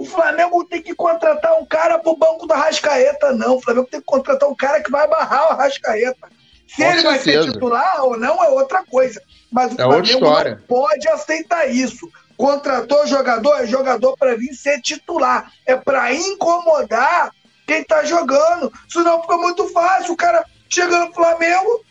o 0.00 0.04
Flamengo 0.06 0.64
tem 0.64 0.80
que 0.80 0.94
contratar 0.94 1.60
um 1.60 1.66
cara 1.66 1.98
pro 1.98 2.16
banco 2.16 2.46
da 2.46 2.56
Rascaeta. 2.56 3.34
Não, 3.34 3.56
o 3.56 3.60
Flamengo 3.60 3.86
tem 3.86 4.00
que 4.00 4.06
contratar 4.06 4.48
um 4.48 4.54
cara 4.54 4.82
que 4.82 4.90
vai 4.90 5.06
barrar 5.06 5.52
o 5.52 5.56
Rascaeta. 5.56 6.26
Se 6.66 6.76
com 6.76 6.82
ele 6.84 7.02
certeza. 7.02 7.08
vai 7.10 7.18
ser 7.18 7.52
titular 7.52 8.04
ou 8.04 8.18
não 8.18 8.42
é 8.42 8.48
outra 8.48 8.82
coisa. 8.82 9.20
Mas 9.52 9.72
o 9.72 9.74
é 9.74 9.84
Flamengo 9.84 10.20
não 10.20 10.56
pode 10.66 11.06
aceitar 11.06 11.68
isso. 11.68 12.10
Contratou 12.34 13.06
jogador, 13.06 13.62
é 13.62 13.66
jogador 13.66 14.16
para 14.16 14.34
vir 14.36 14.54
ser 14.54 14.80
titular. 14.80 15.52
É 15.66 15.76
para 15.76 16.14
incomodar 16.14 17.30
quem 17.66 17.84
tá 17.84 18.02
jogando. 18.02 18.72
Senão 18.88 19.20
fica 19.20 19.36
muito 19.36 19.68
fácil. 19.68 20.14
O 20.14 20.16
cara 20.16 20.46
chega 20.70 20.98
no 20.98 21.12
Flamengo, 21.12 21.84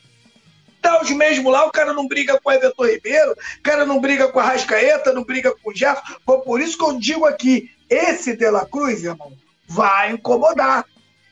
tá 0.81 0.99
os 0.99 1.11
mesmos 1.11 1.53
lá, 1.53 1.67
o 1.67 1.71
cara 1.71 1.93
não 1.93 2.07
briga 2.07 2.39
com 2.41 2.49
o 2.49 2.53
Everton 2.53 2.87
Ribeiro, 2.87 3.33
o 3.33 3.61
cara 3.61 3.85
não 3.85 3.99
briga 3.99 4.29
com 4.29 4.39
a 4.39 4.43
Rascaeta, 4.43 5.13
não 5.13 5.23
briga 5.23 5.53
com 5.61 5.69
o 5.69 5.75
Gerson. 5.75 6.01
Foi 6.25 6.41
por 6.41 6.59
isso 6.59 6.75
que 6.75 6.83
eu 6.83 6.97
digo 6.97 7.27
aqui, 7.27 7.69
esse 7.89 8.35
De 8.35 8.49
La 8.49 8.65
Cruz, 8.65 9.03
irmão, 9.03 9.33
vai 9.67 10.11
incomodar. 10.11 10.85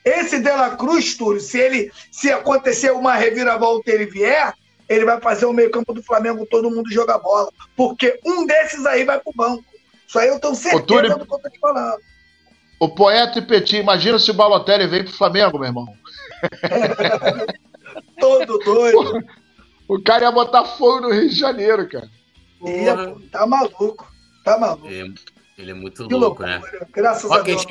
Esse 0.04 0.38
De 0.38 0.50
La 0.50 0.76
Cruz, 0.76 1.14
Túlio, 1.14 1.40
se 1.40 1.58
ele 1.58 1.92
se 2.10 2.30
acontecer 2.30 2.92
uma 2.92 3.14
reviravolta 3.14 3.90
e 3.90 3.94
ele 3.94 4.06
vier, 4.06 4.54
ele 4.88 5.04
vai 5.04 5.20
fazer 5.20 5.46
o 5.46 5.52
meio-campo 5.52 5.92
do 5.92 6.02
Flamengo 6.02 6.46
todo 6.46 6.70
mundo 6.70 6.90
jogar 6.90 7.18
bola. 7.18 7.50
Porque 7.76 8.18
um 8.24 8.46
desses 8.46 8.86
aí 8.86 9.04
vai 9.04 9.20
pro 9.20 9.32
banco. 9.34 9.64
Isso 10.06 10.18
aí 10.18 10.28
eu 10.28 10.40
tenho 10.40 10.54
certeza 10.54 10.86
Túlio, 10.86 11.18
do 11.18 11.26
que 11.26 11.34
eu 11.34 11.38
tô 11.38 11.50
te 11.50 11.58
falando. 11.58 12.00
O 12.80 12.88
poeta 12.88 13.38
e 13.38 13.42
Petit, 13.46 13.76
imagina 13.76 14.18
se 14.18 14.30
o 14.30 14.34
Balotelli 14.34 14.86
vem 14.86 15.04
pro 15.04 15.12
Flamengo, 15.12 15.58
meu 15.58 15.68
irmão. 15.68 15.86
todo 18.18 18.58
doido. 18.58 19.24
O 19.88 20.00
cara 20.02 20.24
ia 20.24 20.32
botar 20.32 20.64
fogo 20.64 21.00
no 21.00 21.12
Rio 21.12 21.28
de 21.28 21.34
Janeiro, 21.34 21.88
cara. 21.88 22.08
Ia, 22.64 23.14
tá 23.30 23.46
maluco. 23.46 24.06
Tá 24.44 24.58
maluco. 24.58 24.88
É, 24.88 25.04
ele 25.58 25.72
é 25.72 25.74
muito 25.74 26.06
que 26.06 26.14
louco, 26.14 26.42
né? 26.44 26.62
Graças 26.92 27.30
a 27.30 27.40
Deus. 27.40 27.66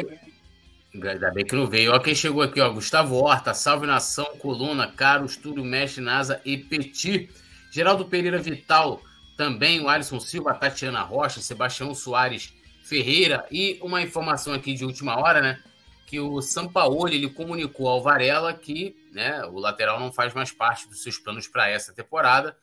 Ainda 0.94 1.32
bem 1.32 1.46
que 1.46 1.56
não 1.56 1.68
veio. 1.68 1.92
Olha 1.92 2.02
quem 2.02 2.14
chegou 2.14 2.42
aqui, 2.42 2.60
ó. 2.60 2.70
Gustavo 2.70 3.16
Horta, 3.16 3.54
Salve 3.54 3.88
Nação, 3.88 4.26
Coluna, 4.40 4.88
Caro, 4.92 5.26
Túlio, 5.42 5.64
Mestre, 5.64 6.02
NASA 6.02 6.42
e 6.44 6.58
Petit. 6.58 7.30
Geraldo 7.72 8.06
Pereira 8.06 8.40
Vital, 8.40 9.02
também 9.38 9.80
o 9.80 9.88
Alisson 9.88 10.20
Silva, 10.20 10.54
Tatiana 10.54 11.02
Rocha, 11.02 11.40
Sebastião 11.40 11.94
Soares 11.94 12.54
Ferreira. 12.84 13.46
E 13.52 13.78
uma 13.82 14.02
informação 14.02 14.54
aqui 14.54 14.74
de 14.74 14.84
última 14.84 15.18
hora, 15.20 15.42
né? 15.42 15.60
Que 16.06 16.20
o 16.20 16.42
Sampaoli 16.42 17.16
ele 17.16 17.30
comunicou 17.30 17.88
ao 17.88 18.02
Varela 18.02 18.54
que 18.54 18.96
né, 19.12 19.46
o 19.46 19.60
lateral 19.60 20.00
não 20.00 20.12
faz 20.12 20.34
mais 20.34 20.52
parte 20.52 20.88
dos 20.88 21.04
seus 21.04 21.18
planos 21.18 21.48
para 21.48 21.70
essa 21.70 21.94
temporada. 21.94 22.56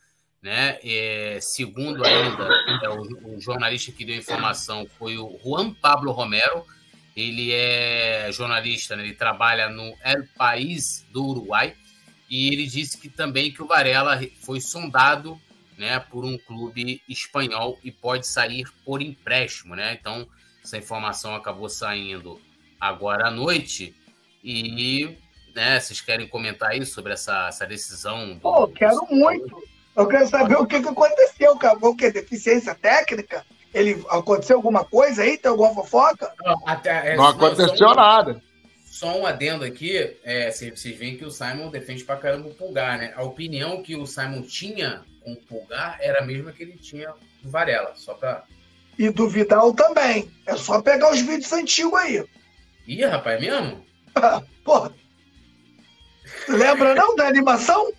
Né? 0.44 0.78
É, 0.84 1.38
segundo 1.40 2.04
ainda, 2.04 2.48
é, 2.82 2.88
o, 2.90 3.34
o 3.34 3.40
jornalista 3.40 3.90
que 3.90 4.04
deu 4.04 4.14
informação 4.14 4.86
foi 4.98 5.16
o 5.16 5.40
Juan 5.42 5.72
Pablo 5.72 6.12
Romero 6.12 6.66
ele 7.16 7.52
é 7.52 8.28
jornalista, 8.32 8.96
né? 8.96 9.04
ele 9.04 9.14
trabalha 9.14 9.68
no 9.68 9.94
El 10.04 10.26
País 10.36 11.06
do 11.10 11.24
Uruguai 11.24 11.74
e 12.28 12.48
ele 12.48 12.66
disse 12.66 12.98
que 12.98 13.08
também 13.08 13.52
que 13.52 13.62
o 13.62 13.66
Varela 13.66 14.20
foi 14.42 14.60
sondado 14.60 15.40
né, 15.78 15.98
por 15.98 16.24
um 16.24 16.36
clube 16.36 17.00
espanhol 17.08 17.78
e 17.82 17.90
pode 17.90 18.26
sair 18.26 18.66
por 18.84 19.00
empréstimo, 19.00 19.74
né? 19.74 19.96
Então 19.98 20.26
essa 20.62 20.76
informação 20.76 21.34
acabou 21.34 21.68
saindo 21.68 22.40
agora 22.80 23.28
à 23.28 23.30
noite 23.30 23.94
e 24.42 25.16
né, 25.54 25.78
vocês 25.78 26.00
querem 26.00 26.28
comentar 26.28 26.70
aí 26.70 26.84
sobre 26.84 27.12
essa, 27.12 27.48
essa 27.48 27.66
decisão? 27.66 28.34
Do, 28.34 28.40
Pô, 28.40 28.68
quero 28.68 29.06
muito. 29.10 29.73
Eu 29.96 30.08
quero 30.08 30.26
saber 30.28 30.56
o 30.56 30.66
que, 30.66 30.80
que 30.80 30.88
aconteceu. 30.88 31.52
Acabou 31.52 31.90
o 31.90 31.96
que? 31.96 32.10
Deficiência 32.10 32.74
técnica? 32.74 33.44
Ele 33.72 34.04
aconteceu 34.08 34.56
alguma 34.56 34.84
coisa 34.84 35.22
aí? 35.22 35.36
Tem 35.38 35.50
alguma 35.50 35.74
fofoca? 35.74 36.32
Não, 36.44 36.62
até, 36.66 37.12
é, 37.12 37.16
não 37.16 37.26
aconteceu 37.26 37.88
não, 37.88 37.94
nada. 37.94 38.42
Só 38.84 39.18
um 39.18 39.26
adendo 39.26 39.64
aqui, 39.64 40.16
é, 40.22 40.50
vocês 40.50 40.96
veem 40.96 41.16
que 41.16 41.24
o 41.24 41.30
Simon 41.30 41.68
defende 41.68 42.04
pra 42.04 42.16
caramba 42.16 42.48
o 42.48 42.54
Pulgar, 42.54 42.96
né? 42.96 43.12
A 43.16 43.24
opinião 43.24 43.82
que 43.82 43.96
o 43.96 44.06
Simon 44.06 44.42
tinha 44.42 45.02
com 45.20 45.32
o 45.32 45.36
Pulgar 45.36 45.98
era 46.00 46.22
a 46.22 46.24
mesma 46.24 46.52
que 46.52 46.62
ele 46.62 46.76
tinha 46.76 47.12
do 47.42 47.50
Varela, 47.50 47.92
só 47.96 48.14
pra... 48.14 48.44
E 48.96 49.10
do 49.10 49.28
Vidal 49.28 49.74
também. 49.74 50.30
É 50.46 50.56
só 50.56 50.80
pegar 50.80 51.10
os 51.10 51.20
vídeos 51.20 51.52
antigos 51.52 51.98
aí. 51.98 52.24
Ih, 52.86 53.04
rapaz, 53.04 53.36
é 53.36 53.40
mesmo? 53.40 53.84
Pô. 54.62 54.88
Lembra 56.48 56.94
não 56.94 57.16
da 57.16 57.26
animação? 57.26 57.92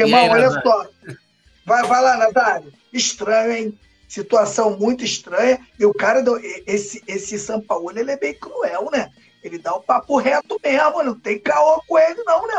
Irmão, 0.00 0.20
aí, 0.20 0.30
olha 0.30 0.50
só. 0.50 0.86
Vai, 1.64 1.82
vai 1.84 2.02
lá, 2.02 2.16
Natália. 2.16 2.70
Estranho, 2.92 3.52
hein? 3.52 3.78
Situação 4.08 4.78
muito 4.78 5.04
estranha. 5.04 5.58
E 5.78 5.84
o 5.84 5.92
cara, 5.92 6.22
do, 6.22 6.38
esse, 6.66 7.02
esse 7.06 7.38
São 7.38 7.60
Paulo, 7.60 7.92
ele 7.94 8.10
é 8.10 8.16
bem 8.16 8.34
cruel, 8.34 8.88
né? 8.90 9.10
Ele 9.42 9.58
dá 9.58 9.74
o 9.74 9.80
papo 9.80 10.16
reto 10.16 10.58
mesmo, 10.64 11.02
não 11.02 11.14
tem 11.14 11.38
caô 11.38 11.82
com 11.86 11.98
ele, 11.98 12.22
não, 12.24 12.46
né? 12.46 12.54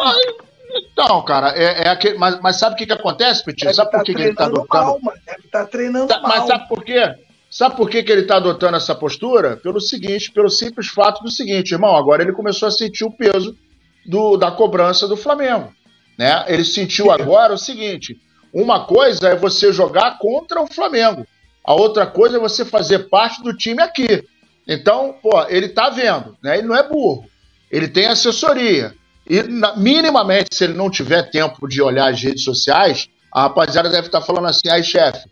Então, 0.71 1.23
cara, 1.25 1.51
é, 1.57 1.87
é 1.87 1.89
aquele, 1.89 2.17
mas, 2.17 2.39
mas 2.41 2.57
sabe 2.57 2.75
o 2.75 2.77
que, 2.77 2.85
que 2.85 2.93
acontece, 2.93 3.43
Petit? 3.43 3.73
Sabe 3.73 3.91
tá 3.91 3.97
por 3.97 4.05
que, 4.05 4.13
que 4.13 4.21
ele 4.21 4.35
tá 4.35 4.45
adotando? 4.45 4.85
Mal, 4.85 4.99
mano. 5.01 5.19
Deve 5.25 5.45
estar 5.45 5.63
tá 5.63 5.65
treinando 5.65 6.07
tá, 6.07 6.21
mal. 6.21 6.29
Mas 6.29 6.47
sabe 6.47 6.67
por 6.67 6.83
quê? 6.83 7.15
Sabe 7.49 7.75
por 7.75 7.89
que, 7.89 8.03
que 8.03 8.11
ele 8.11 8.21
está 8.21 8.35
adotando 8.35 8.77
essa 8.77 8.93
postura? 8.93 9.57
Pelo 9.57 9.81
seguinte, 9.81 10.31
pelo 10.31 10.49
simples 10.49 10.87
fato 10.87 11.23
do 11.23 11.31
seguinte, 11.31 11.71
irmão, 11.71 11.95
agora 11.95 12.21
ele 12.21 12.31
começou 12.31 12.67
a 12.67 12.71
sentir 12.71 13.03
o 13.03 13.11
peso 13.11 13.57
do, 14.05 14.37
da 14.37 14.51
cobrança 14.51 15.07
do 15.07 15.17
Flamengo. 15.17 15.73
Né? 16.19 16.43
Ele 16.49 16.65
sentiu 16.65 17.09
agora 17.09 17.53
o 17.53 17.57
seguinte: 17.57 18.19
uma 18.53 18.83
coisa 18.83 19.29
é 19.29 19.35
você 19.37 19.71
jogar 19.71 20.17
contra 20.19 20.61
o 20.61 20.67
Flamengo, 20.67 21.25
a 21.63 21.73
outra 21.73 22.05
coisa 22.05 22.35
é 22.35 22.39
você 22.41 22.65
fazer 22.65 23.07
parte 23.07 23.41
do 23.41 23.55
time 23.55 23.81
aqui. 23.81 24.27
Então, 24.67 25.15
pô, 25.23 25.45
ele 25.47 25.69
tá 25.69 25.89
vendo, 25.89 26.37
né? 26.43 26.57
Ele 26.57 26.67
não 26.67 26.75
é 26.75 26.85
burro, 26.85 27.23
ele 27.71 27.87
tem 27.87 28.07
assessoria. 28.07 28.93
E 29.25 29.41
minimamente, 29.77 30.49
se 30.53 30.65
ele 30.65 30.73
não 30.73 30.89
tiver 30.89 31.31
tempo 31.31 31.69
de 31.69 31.81
olhar 31.81 32.11
as 32.11 32.21
redes 32.21 32.43
sociais, 32.43 33.07
a 33.31 33.43
rapaziada 33.43 33.89
deve 33.89 34.07
estar 34.07 34.19
tá 34.19 34.25
falando 34.25 34.47
assim: 34.47 34.67
aí, 34.69 34.83
chefe, 34.83 35.25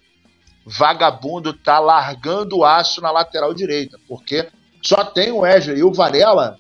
vagabundo 0.66 1.52
tá 1.52 1.80
largando 1.80 2.60
o 2.60 2.66
aço 2.66 3.02
na 3.02 3.12
lateral 3.12 3.54
direita, 3.54 4.00
porque 4.08 4.48
só 4.82 5.04
tem 5.04 5.34
o 5.34 5.40
Wesley 5.40 5.80
e 5.80 5.84
o 5.84 5.92
Varela 5.92 6.58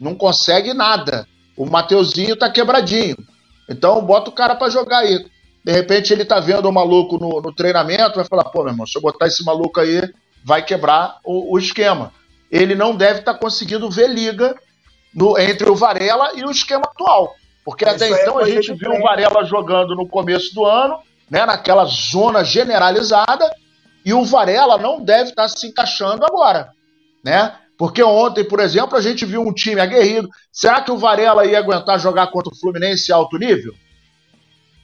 não 0.00 0.16
consegue 0.16 0.74
nada. 0.74 1.28
O 1.56 1.64
Mateuzinho 1.64 2.34
tá 2.34 2.50
quebradinho. 2.50 3.16
Então 3.72 4.00
bota 4.04 4.30
o 4.30 4.32
cara 4.32 4.54
para 4.54 4.70
jogar 4.70 4.98
aí. 4.98 5.26
De 5.64 5.72
repente 5.72 6.12
ele 6.12 6.24
tá 6.24 6.40
vendo 6.40 6.68
o 6.68 6.72
maluco 6.72 7.18
no, 7.18 7.40
no, 7.40 7.54
treinamento, 7.54 8.16
vai 8.16 8.24
falar, 8.24 8.44
pô, 8.44 8.62
meu 8.62 8.72
irmão, 8.72 8.86
se 8.86 8.96
eu 8.96 9.02
botar 9.02 9.26
esse 9.26 9.44
maluco 9.44 9.80
aí, 9.80 10.02
vai 10.44 10.64
quebrar 10.64 11.18
o, 11.24 11.54
o 11.54 11.58
esquema. 11.58 12.12
Ele 12.50 12.74
não 12.74 12.94
deve 12.94 13.20
estar 13.20 13.34
tá 13.34 13.38
conseguindo 13.38 13.88
ver 13.90 14.08
liga 14.08 14.54
no, 15.14 15.38
entre 15.38 15.68
o 15.70 15.76
Varela 15.76 16.32
e 16.34 16.44
o 16.44 16.50
esquema 16.50 16.82
atual. 16.84 17.34
Porque 17.64 17.84
Isso 17.84 17.94
até 17.94 18.08
então 18.08 18.38
a 18.38 18.44
gente 18.44 18.72
viu 18.74 18.92
o 18.92 19.00
Varela 19.00 19.44
jogando 19.44 19.94
no 19.94 20.06
começo 20.06 20.52
do 20.54 20.64
ano, 20.64 20.98
né, 21.30 21.46
naquela 21.46 21.84
zona 21.84 22.42
generalizada, 22.44 23.50
e 24.04 24.12
o 24.12 24.24
Varela 24.24 24.76
não 24.78 25.00
deve 25.00 25.30
estar 25.30 25.44
tá 25.44 25.48
se 25.48 25.68
encaixando 25.68 26.24
agora, 26.24 26.72
né? 27.24 27.54
Porque 27.82 28.00
ontem, 28.00 28.44
por 28.44 28.60
exemplo, 28.60 28.96
a 28.96 29.00
gente 29.00 29.26
viu 29.26 29.42
um 29.42 29.52
time 29.52 29.80
aguerrido. 29.80 30.28
Será 30.52 30.82
que 30.82 30.92
o 30.92 30.96
Varela 30.96 31.44
ia 31.44 31.58
aguentar 31.58 31.98
jogar 31.98 32.28
contra 32.28 32.52
o 32.52 32.56
Fluminense 32.56 33.12
alto 33.12 33.36
nível? 33.36 33.74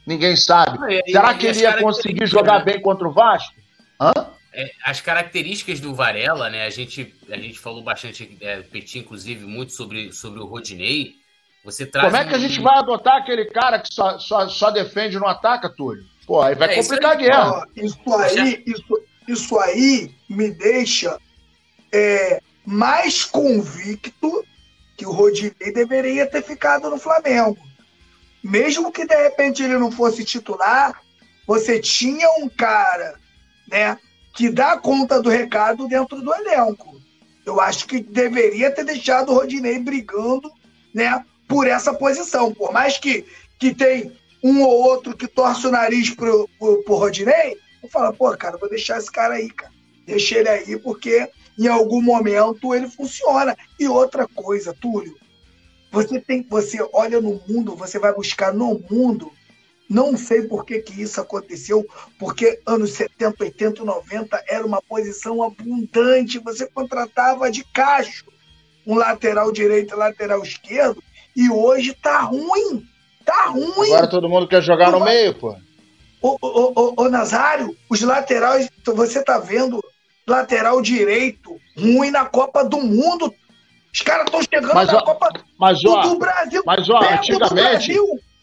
Ninguém 0.05 0.35
sabe. 0.35 0.77
e, 1.07 1.09
Será 1.09 1.33
que 1.33 1.47
ele 1.47 1.61
ia 1.61 1.81
conseguir 1.81 2.27
jogar 2.27 2.59
bem 2.59 2.81
contra 2.81 3.07
o 3.07 3.13
Vasco? 3.13 3.55
Hã? 4.01 4.11
É, 4.53 4.69
as 4.83 4.99
características 4.99 5.79
do 5.79 5.95
Varela, 5.95 6.49
né? 6.49 6.65
A 6.65 6.69
gente, 6.69 7.15
a 7.31 7.37
gente 7.37 7.57
falou 7.57 7.81
bastante, 7.81 8.37
é, 8.41 8.57
Petit, 8.63 8.99
inclusive, 8.99 9.45
muito 9.45 9.71
sobre, 9.71 10.11
sobre 10.11 10.41
o 10.41 10.45
Rodinei. 10.45 11.13
Você 11.63 11.85
traz 11.85 12.11
Como 12.11 12.21
é 12.21 12.25
que 12.25 12.33
um... 12.33 12.35
a 12.35 12.39
gente 12.39 12.59
vai 12.59 12.79
adotar 12.79 13.15
aquele 13.15 13.45
cara 13.45 13.79
que 13.79 13.93
só, 13.93 14.19
só, 14.19 14.49
só 14.49 14.71
defende 14.71 15.15
e 15.15 15.19
não 15.21 15.27
ataca, 15.29 15.69
Túlio? 15.69 16.03
Pô, 16.27 16.41
aí 16.41 16.53
vai 16.53 16.73
é, 16.73 16.75
complicar 16.75 17.11
aí, 17.11 17.15
a 17.15 17.29
guerra. 17.29 17.67
Isso 17.77 18.13
aí, 18.13 18.61
isso, 18.67 19.03
isso 19.25 19.57
aí 19.57 20.11
me 20.27 20.51
deixa 20.51 21.17
é, 21.93 22.41
mais 22.69 23.23
convicto 23.25 24.45
que 24.95 25.05
o 25.05 25.11
Rodinei 25.11 25.73
deveria 25.73 26.27
ter 26.27 26.43
ficado 26.43 26.89
no 26.89 26.97
Flamengo 26.97 27.57
mesmo 28.43 28.91
que 28.91 29.05
de 29.05 29.15
repente 29.15 29.63
ele 29.63 29.77
não 29.77 29.91
fosse 29.91 30.23
titular, 30.23 30.99
você 31.45 31.79
tinha 31.79 32.27
um 32.39 32.47
cara, 32.47 33.15
né, 33.67 33.97
que 34.33 34.49
dá 34.49 34.77
conta 34.77 35.21
do 35.21 35.29
recado 35.29 35.87
dentro 35.87 36.21
do 36.21 36.33
elenco. 36.33 36.99
Eu 37.45 37.59
acho 37.59 37.87
que 37.87 37.99
deveria 37.99 38.71
ter 38.71 38.85
deixado 38.85 39.31
o 39.31 39.35
Rodinei 39.35 39.79
brigando, 39.79 40.51
né, 40.93 41.23
por 41.47 41.67
essa 41.67 41.93
posição. 41.93 42.53
Por 42.53 42.71
mais 42.71 42.97
que, 42.97 43.25
que 43.57 43.73
tem 43.73 44.11
um 44.43 44.61
ou 44.61 44.83
outro 44.83 45.17
que 45.17 45.27
torce 45.27 45.67
o 45.67 45.71
nariz 45.71 46.11
pro, 46.11 46.47
pro, 46.57 46.83
pro 46.83 46.95
Rodinei, 46.95 47.57
eu 47.81 47.89
falo, 47.89 48.13
pô, 48.13 48.35
cara, 48.37 48.57
vou 48.57 48.69
deixar 48.69 48.97
esse 48.97 49.11
cara 49.11 49.35
aí, 49.35 49.49
cara. 49.49 49.73
Deixa 50.05 50.37
ele 50.37 50.49
aí, 50.49 50.77
porque 50.77 51.29
em 51.65 51.67
algum 51.67 52.01
momento 52.01 52.73
ele 52.73 52.87
funciona. 52.87 53.55
E 53.79 53.87
outra 53.87 54.27
coisa, 54.27 54.73
Túlio, 54.73 55.15
você 55.91 56.19
tem, 56.19 56.45
você 56.49 56.77
olha 56.93 57.19
no 57.19 57.41
mundo, 57.47 57.75
você 57.75 57.99
vai 57.99 58.13
buscar 58.13 58.53
no 58.53 58.81
mundo. 58.89 59.31
Não 59.89 60.15
sei 60.15 60.43
por 60.43 60.65
que, 60.65 60.79
que 60.79 61.01
isso 61.01 61.19
aconteceu, 61.19 61.85
porque 62.19 62.61
anos 62.65 62.91
70, 62.91 63.43
80, 63.43 63.83
90 63.83 64.43
era 64.47 64.65
uma 64.65 64.81
posição 64.81 65.41
abundante. 65.41 66.37
Você 66.39 66.67
contratava 66.67 67.49
de 67.49 67.63
cacho 67.63 68.25
um 68.85 68.95
lateral 68.95 69.51
direito 69.51 69.93
e 69.93 69.97
lateral 69.97 70.41
esquerdo, 70.41 71.03
e 71.35 71.49
hoje 71.49 71.93
tá 71.93 72.21
ruim. 72.21 72.87
Tá 73.23 73.45
ruim. 73.45 73.93
Agora 73.93 74.09
todo 74.09 74.27
mundo 74.27 74.47
quer 74.47 74.63
jogar 74.63 74.91
no 74.91 75.03
meio, 75.03 75.35
pô. 75.35 75.55
Ô, 76.21 76.37
ô, 76.41 76.73
ô, 76.75 76.93
ô, 76.97 77.09
Nazário, 77.09 77.75
os 77.89 78.01
laterais, 78.01 78.69
você 78.83 79.23
tá 79.23 79.37
vendo 79.37 79.79
lateral 80.29 80.81
direito 80.81 81.59
ruim 81.77 82.11
na 82.11 82.25
Copa 82.25 82.63
do 82.63 82.77
Mundo. 82.77 83.33
Os 83.93 84.01
caras 84.01 84.25
estão 84.25 84.41
chegando 84.41 84.73
mas, 84.73 84.87
na 84.87 84.97
ó, 84.97 85.01
Copa 85.01 85.29
mas, 85.57 85.83
ó, 85.83 86.01
do, 86.01 86.17
Brasil. 86.17 86.61
Mas, 86.65 86.89
ó, 86.89 86.99
antigamente. 86.99 87.93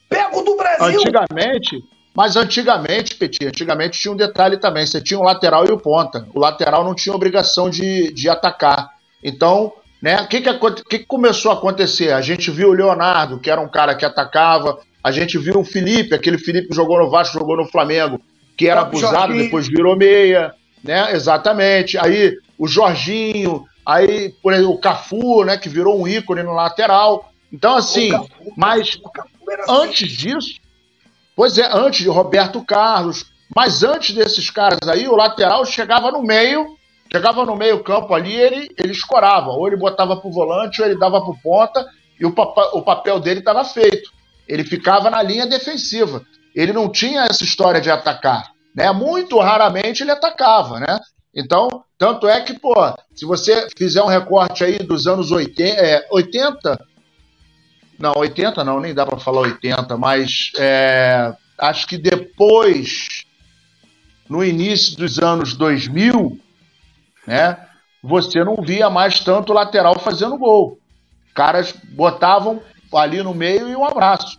Pega 0.08 0.38
o 0.38 0.42
do 0.42 0.56
Brasil. 0.56 1.00
Antigamente. 1.00 1.84
Mas 2.14 2.34
antigamente, 2.34 3.14
Petit, 3.14 3.46
antigamente 3.46 4.00
tinha 4.00 4.12
um 4.12 4.16
detalhe 4.16 4.56
também. 4.56 4.86
Você 4.86 5.00
tinha 5.00 5.18
o 5.18 5.22
um 5.22 5.26
lateral 5.26 5.66
e 5.66 5.70
o 5.70 5.78
ponta. 5.78 6.26
O 6.34 6.40
lateral 6.40 6.82
não 6.82 6.94
tinha 6.94 7.14
obrigação 7.14 7.68
de, 7.68 8.10
de 8.12 8.28
atacar. 8.28 8.88
Então, 9.22 9.72
né, 10.00 10.22
o 10.22 10.26
que, 10.26 10.40
que, 10.40 10.58
que, 10.58 10.98
que 10.98 11.06
começou 11.06 11.50
a 11.50 11.54
acontecer? 11.54 12.12
A 12.12 12.22
gente 12.22 12.50
viu 12.50 12.70
o 12.70 12.72
Leonardo, 12.72 13.38
que 13.38 13.50
era 13.50 13.60
um 13.60 13.68
cara 13.68 13.94
que 13.94 14.04
atacava. 14.04 14.78
A 15.04 15.10
gente 15.10 15.36
viu 15.36 15.58
o 15.60 15.64
Felipe, 15.64 16.14
aquele 16.14 16.38
Felipe 16.38 16.68
que 16.68 16.74
jogou 16.74 16.98
no 16.98 17.10
Vasco, 17.10 17.38
jogou 17.38 17.56
no 17.56 17.66
Flamengo, 17.66 18.20
que 18.56 18.66
era 18.66 18.80
abusado, 18.80 19.34
depois 19.34 19.68
virou 19.68 19.94
meia, 19.94 20.54
né? 20.82 21.12
Exatamente. 21.12 21.98
Aí 21.98 22.36
o 22.58 22.66
Jorginho, 22.66 23.64
aí 23.84 24.34
por 24.42 24.52
exemplo, 24.52 24.72
o 24.72 24.80
Cafu, 24.80 25.44
né, 25.44 25.56
que 25.56 25.68
virou 25.68 26.00
um 26.00 26.08
ícone 26.08 26.42
no 26.42 26.52
lateral. 26.52 27.30
Então 27.52 27.74
assim, 27.76 28.10
Cafu, 28.10 28.52
mas 28.56 28.88
assim. 28.88 29.00
antes 29.68 30.10
disso, 30.12 30.60
pois 31.34 31.58
é, 31.58 31.68
antes 31.72 32.00
de 32.00 32.08
Roberto 32.08 32.64
Carlos, 32.64 33.26
mas 33.54 33.82
antes 33.82 34.14
desses 34.14 34.50
caras 34.50 34.88
aí, 34.88 35.06
o 35.08 35.16
lateral 35.16 35.64
chegava 35.64 36.10
no 36.10 36.22
meio, 36.22 36.76
chegava 37.10 37.44
no 37.44 37.56
meio 37.56 37.82
campo 37.82 38.14
ali, 38.14 38.34
ele 38.34 38.70
ele 38.76 38.92
escorava, 38.92 39.50
ou 39.50 39.66
ele 39.66 39.76
botava 39.76 40.16
pro 40.16 40.30
volante, 40.30 40.80
ou 40.80 40.88
ele 40.88 40.98
dava 40.98 41.20
pro 41.20 41.36
ponta, 41.42 41.86
e 42.18 42.24
o, 42.24 42.34
o 42.72 42.82
papel 42.82 43.20
dele 43.20 43.40
estava 43.40 43.64
feito. 43.64 44.10
Ele 44.48 44.64
ficava 44.64 45.10
na 45.10 45.22
linha 45.22 45.46
defensiva. 45.46 46.22
Ele 46.54 46.72
não 46.72 46.88
tinha 46.88 47.26
essa 47.28 47.44
história 47.44 47.80
de 47.80 47.90
atacar. 47.90 48.50
Né? 48.76 48.92
Muito 48.92 49.38
raramente 49.40 50.02
ele 50.02 50.10
atacava, 50.10 50.78
né? 50.78 51.00
Então, 51.34 51.82
tanto 51.98 52.28
é 52.28 52.40
que, 52.42 52.58
pô, 52.58 52.74
se 53.14 53.24
você 53.24 53.68
fizer 53.76 54.02
um 54.02 54.06
recorte 54.06 54.62
aí 54.62 54.78
dos 54.78 55.06
anos 55.06 55.32
80, 55.32 55.80
é, 55.80 56.06
80 56.10 56.78
não, 57.98 58.12
80 58.16 58.62
não, 58.62 58.78
nem 58.78 58.94
dá 58.94 59.06
para 59.06 59.18
falar 59.18 59.40
80, 59.40 59.96
mas 59.96 60.52
é, 60.58 61.34
acho 61.58 61.86
que 61.86 61.96
depois, 61.96 63.24
no 64.28 64.44
início 64.44 64.96
dos 64.96 65.18
anos 65.18 65.54
2000, 65.54 66.38
né, 67.26 67.58
você 68.02 68.44
não 68.44 68.56
via 68.56 68.90
mais 68.90 69.20
tanto 69.20 69.52
lateral 69.52 69.98
fazendo 69.98 70.36
gol. 70.36 70.78
Caras 71.34 71.72
botavam 71.92 72.62
ali 72.94 73.22
no 73.22 73.34
meio 73.34 73.68
e 73.68 73.76
um 73.76 73.84
abraço. 73.84 74.38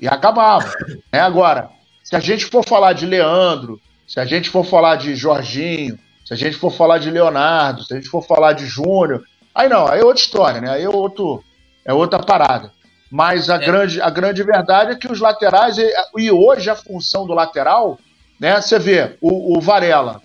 E 0.00 0.06
acabava. 0.06 0.72
Né? 1.12 1.20
Agora, 1.20 1.70
se 2.08 2.16
a 2.16 2.20
gente 2.20 2.46
for 2.46 2.64
falar 2.66 2.94
de 2.94 3.04
Leandro, 3.04 3.78
se 4.06 4.18
a 4.18 4.24
gente 4.24 4.48
for 4.48 4.64
falar 4.64 4.96
de 4.96 5.14
Jorginho, 5.14 5.98
se 6.24 6.32
a 6.32 6.36
gente 6.38 6.56
for 6.56 6.70
falar 6.70 6.96
de 6.96 7.10
Leonardo, 7.10 7.84
se 7.84 7.92
a 7.92 7.96
gente 7.96 8.08
for 8.08 8.22
falar 8.22 8.54
de 8.54 8.64
Júnior, 8.64 9.24
aí 9.54 9.68
não, 9.68 9.86
aí 9.86 10.00
é 10.00 10.04
outra 10.04 10.22
história, 10.22 10.58
né? 10.58 10.70
Aí 10.70 10.84
é, 10.84 10.88
outro, 10.88 11.44
é 11.84 11.92
outra 11.92 12.18
parada. 12.18 12.72
Mas 13.10 13.50
a, 13.50 13.56
é. 13.56 13.58
grande, 13.58 14.00
a 14.00 14.08
grande 14.08 14.42
verdade 14.42 14.92
é 14.92 14.94
que 14.94 15.12
os 15.12 15.20
laterais, 15.20 15.76
e, 16.16 16.30
hoje 16.30 16.70
a 16.70 16.74
função 16.74 17.26
do 17.26 17.34
lateral, 17.34 17.98
né? 18.40 18.58
Você 18.58 18.78
vê, 18.78 19.18
o, 19.20 19.58
o 19.58 19.60
Varela. 19.60 20.22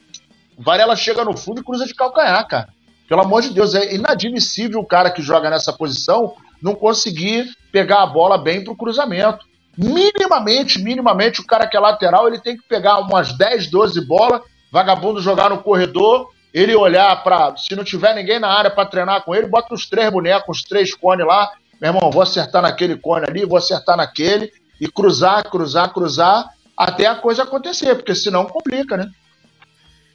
O 0.57 0.63
Varela 0.63 0.95
chega 0.95 1.25
no 1.25 1.35
fundo 1.35 1.59
e 1.59 1.65
cruza 1.65 1.85
de 1.85 1.93
calcanhar, 1.93 2.47
cara. 2.47 2.69
Pelo 3.09 3.23
amor 3.23 3.41
de 3.41 3.49
Deus, 3.49 3.75
é 3.75 3.93
inadmissível 3.93 4.79
o 4.79 4.87
cara 4.87 5.11
que 5.11 5.21
joga 5.21 5.49
nessa 5.49 5.73
posição 5.73 6.33
não 6.61 6.75
conseguir 6.75 7.45
pegar 7.73 8.03
a 8.03 8.07
bola 8.07 8.37
bem 8.37 8.63
para 8.63 8.71
o 8.71 8.77
cruzamento. 8.77 9.45
Minimamente, 9.77 10.79
minimamente, 10.79 11.41
o 11.41 11.45
cara 11.45 11.67
que 11.67 11.75
é 11.75 11.79
lateral, 11.79 12.27
ele 12.27 12.39
tem 12.39 12.55
que 12.55 12.63
pegar 12.67 12.99
umas 12.99 13.35
10, 13.35 13.69
12 13.69 14.05
bolas, 14.05 14.41
vagabundo 14.71 15.21
jogar 15.21 15.49
no 15.49 15.63
corredor, 15.63 16.29
ele 16.53 16.75
olhar 16.75 17.23
para. 17.23 17.55
Se 17.57 17.75
não 17.75 17.83
tiver 17.83 18.13
ninguém 18.13 18.39
na 18.39 18.49
área 18.49 18.69
para 18.69 18.87
treinar 18.87 19.23
com 19.23 19.33
ele, 19.33 19.47
bota 19.47 19.73
os 19.73 19.89
três 19.89 20.11
bonecos, 20.11 20.57
os 20.57 20.63
três 20.63 20.93
cones 20.93 21.25
lá. 21.25 21.51
Meu 21.81 21.91
irmão, 21.91 22.11
vou 22.11 22.21
acertar 22.21 22.61
naquele 22.61 22.95
cone 22.95 23.25
ali, 23.27 23.45
vou 23.45 23.57
acertar 23.57 23.97
naquele, 23.97 24.51
e 24.79 24.87
cruzar, 24.87 25.43
cruzar, 25.49 25.91
cruzar, 25.91 26.45
até 26.77 27.07
a 27.07 27.15
coisa 27.15 27.43
acontecer, 27.43 27.95
porque 27.95 28.13
senão 28.13 28.45
complica, 28.45 28.95
né? 28.95 29.09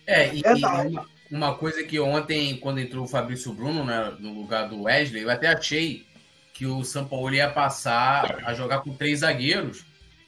É, 0.06 0.32
e, 0.32 0.40
e 0.40 1.34
uma 1.36 1.54
coisa 1.54 1.82
que 1.84 2.00
ontem, 2.00 2.56
quando 2.56 2.80
entrou 2.80 3.04
o 3.04 3.08
Fabrício 3.08 3.52
Bruno 3.52 3.84
né, 3.84 4.14
no 4.18 4.32
lugar 4.32 4.68
do 4.68 4.84
Wesley, 4.84 5.24
eu 5.24 5.30
até 5.30 5.48
achei 5.48 6.06
que 6.58 6.66
o 6.66 6.82
São 6.82 7.06
Paulo 7.06 7.32
ia 7.32 7.48
passar 7.48 8.42
a 8.44 8.52
jogar 8.52 8.80
com 8.80 8.92
três 8.92 9.20
zagueiros, 9.20 9.84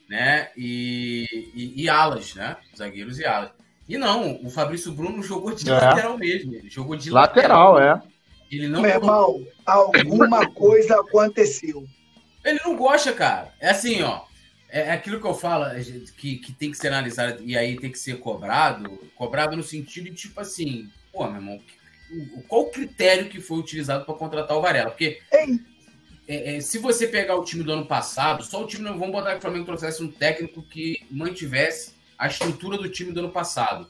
né? 0.07 0.49
E, 0.55 1.27
e, 1.53 1.83
e 1.83 1.89
alas, 1.89 2.35
né? 2.35 2.55
Zagueiros 2.73 3.19
e 3.19 3.25
alas. 3.25 3.51
E 3.85 3.97
não, 3.97 4.41
o 4.41 4.49
Fabrício 4.49 4.93
Bruno 4.93 5.21
jogou 5.21 5.53
de 5.53 5.69
é. 5.69 5.73
lateral 5.73 6.17
mesmo. 6.17 6.55
Ele 6.55 6.69
jogou 6.69 6.95
de 6.95 7.09
lateral. 7.11 7.73
lateral 7.73 8.01
é. 8.01 8.01
Ele 8.49 8.69
não. 8.69 8.81
Meu 8.81 8.91
irmão, 8.91 9.45
alguma 9.65 10.47
coisa 10.55 11.01
aconteceu. 11.01 11.85
Ele 12.45 12.61
não 12.63 12.77
gosta, 12.77 13.11
cara. 13.11 13.53
É 13.59 13.71
assim, 13.71 14.01
ó. 14.01 14.21
É, 14.69 14.83
é 14.83 14.91
aquilo 14.91 15.19
que 15.19 15.27
eu 15.27 15.33
falo, 15.33 15.65
é, 15.65 15.83
que, 16.15 16.37
que 16.37 16.53
tem 16.53 16.71
que 16.71 16.77
ser 16.77 16.87
analisado 16.87 17.43
e 17.43 17.57
aí 17.57 17.75
tem 17.75 17.91
que 17.91 17.99
ser 17.99 18.21
cobrado. 18.21 19.01
Cobrado 19.17 19.57
no 19.57 19.63
sentido 19.63 20.05
de, 20.05 20.15
tipo 20.15 20.39
assim, 20.39 20.89
pô, 21.11 21.25
meu 21.25 21.41
irmão, 21.41 21.59
qual 22.47 22.61
o 22.61 22.71
critério 22.71 23.27
que 23.27 23.41
foi 23.41 23.57
utilizado 23.57 24.05
para 24.05 24.15
contratar 24.15 24.55
o 24.55 24.61
Varela? 24.61 24.91
Porque 24.91 25.19
Ei 25.29 25.70
é, 26.31 26.55
é, 26.55 26.61
se 26.61 26.79
você 26.79 27.07
pegar 27.07 27.35
o 27.35 27.43
time 27.43 27.61
do 27.61 27.73
ano 27.73 27.85
passado, 27.85 28.41
só 28.41 28.63
o 28.63 28.65
time, 28.65 28.85
vamos 28.85 29.11
botar 29.11 29.31
que 29.31 29.39
o 29.39 29.41
Flamengo 29.41 29.65
trouxesse 29.65 30.01
um 30.01 30.09
técnico 30.09 30.61
que 30.61 31.05
mantivesse 31.11 31.93
a 32.17 32.27
estrutura 32.27 32.77
do 32.77 32.87
time 32.87 33.11
do 33.11 33.19
ano 33.19 33.31
passado. 33.31 33.85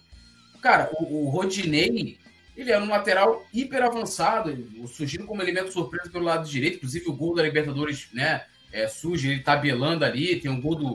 Cara, 0.59 0.89
o, 0.93 1.25
o 1.25 1.29
Rodinei, 1.29 2.17
ele 2.57 2.71
era 2.71 2.83
um 2.83 2.89
lateral 2.89 3.45
hiper 3.53 3.83
avançado, 3.83 4.57
surgindo 4.87 5.27
como 5.27 5.43
elemento 5.43 5.71
surpresa 5.71 6.09
pelo 6.09 6.25
lado 6.25 6.49
direito, 6.49 6.77
inclusive 6.77 7.07
o 7.09 7.13
gol 7.13 7.35
da 7.35 7.43
Libertadores, 7.43 8.07
né, 8.11 8.43
é, 8.73 8.87
surge 8.87 9.29
ele 9.29 9.41
tabelando 9.41 10.03
ali, 10.03 10.39
tem 10.39 10.49
um 10.49 10.59
gol 10.59 10.73
do, 10.73 10.87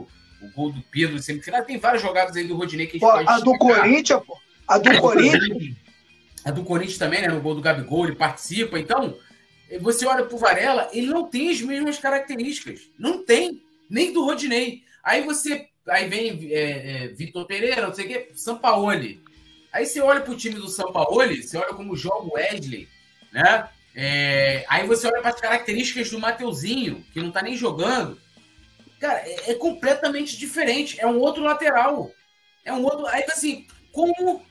o 0.43 0.51
gol 0.53 0.73
do 0.73 0.83
Pedro 0.91 1.23
semifinal, 1.23 1.63
tem 1.63 1.79
várias 1.79 2.03
jogadas 2.03 2.35
aí 2.35 2.43
do 2.43 2.57
Rodinei 2.57 2.89
que 2.89 2.97
a 2.97 2.99
gente 2.99 3.25
pô, 3.25 3.31
A 3.31 3.39
do 3.39 3.57
Corinthians, 3.57 4.21
pô, 4.27 4.37
a 4.67 4.79
do 4.79 4.91
Corinthians. 5.01 5.77
A 6.45 6.51
do 6.51 6.65
Corinthians 6.65 6.99
também, 6.99 7.23
né, 7.23 7.29
no 7.29 7.41
gol 7.41 7.55
do 7.55 7.61
Gabigol, 7.61 8.07
ele 8.07 8.17
participa, 8.17 8.81
então 8.81 9.17
você 9.81 10.07
olha 10.07 10.25
pro 10.25 10.39
Varela, 10.39 10.89
ele 10.93 11.09
não 11.09 11.29
tem 11.29 11.51
as 11.51 11.61
mesmas 11.61 11.99
características. 11.99 12.89
Não 12.99 13.25
tem. 13.25 13.63
Nem 13.91 14.13
do 14.13 14.25
Rodinei. 14.25 14.83
Aí 15.03 15.23
você. 15.23 15.69
Aí 15.89 16.09
vem 16.09 16.53
é, 16.53 17.05
é, 17.05 17.09
Vitor 17.09 17.47
Pereira, 17.47 17.87
não 17.87 17.95
sei 17.95 18.07
o 18.07 18.09
quê, 18.09 18.31
Sampaoli. 18.35 19.21
Aí 19.73 19.87
você 19.87 20.01
olha 20.01 20.21
pro 20.21 20.37
time 20.37 20.57
do 20.57 20.69
Sampaoli, 20.69 21.43
você 21.43 21.57
olha 21.57 21.75
como 21.75 21.97
joga 21.97 22.25
o 22.25 22.35
Wesley, 22.35 22.89
né? 23.33 23.69
É, 23.95 24.65
aí 24.69 24.87
você 24.87 25.07
olha 25.07 25.21
para 25.21 25.31
as 25.31 25.41
características 25.41 26.11
do 26.11 26.19
Mateuzinho, 26.19 27.05
que 27.13 27.21
não 27.21 27.31
tá 27.31 27.41
nem 27.41 27.57
jogando. 27.57 28.21
Cara, 28.99 29.19
é, 29.21 29.51
é, 29.51 29.55
completamente 29.55 30.37
diferente. 30.37 31.01
É 31.01 31.07
um 31.07 31.21
outro 31.21 31.43
lateral. 31.43 32.11
É 32.65 32.73
um 32.73 32.83
outro. 32.83 33.07
Aí 33.07 33.25
assim, 33.25 33.67
como. 33.93 34.45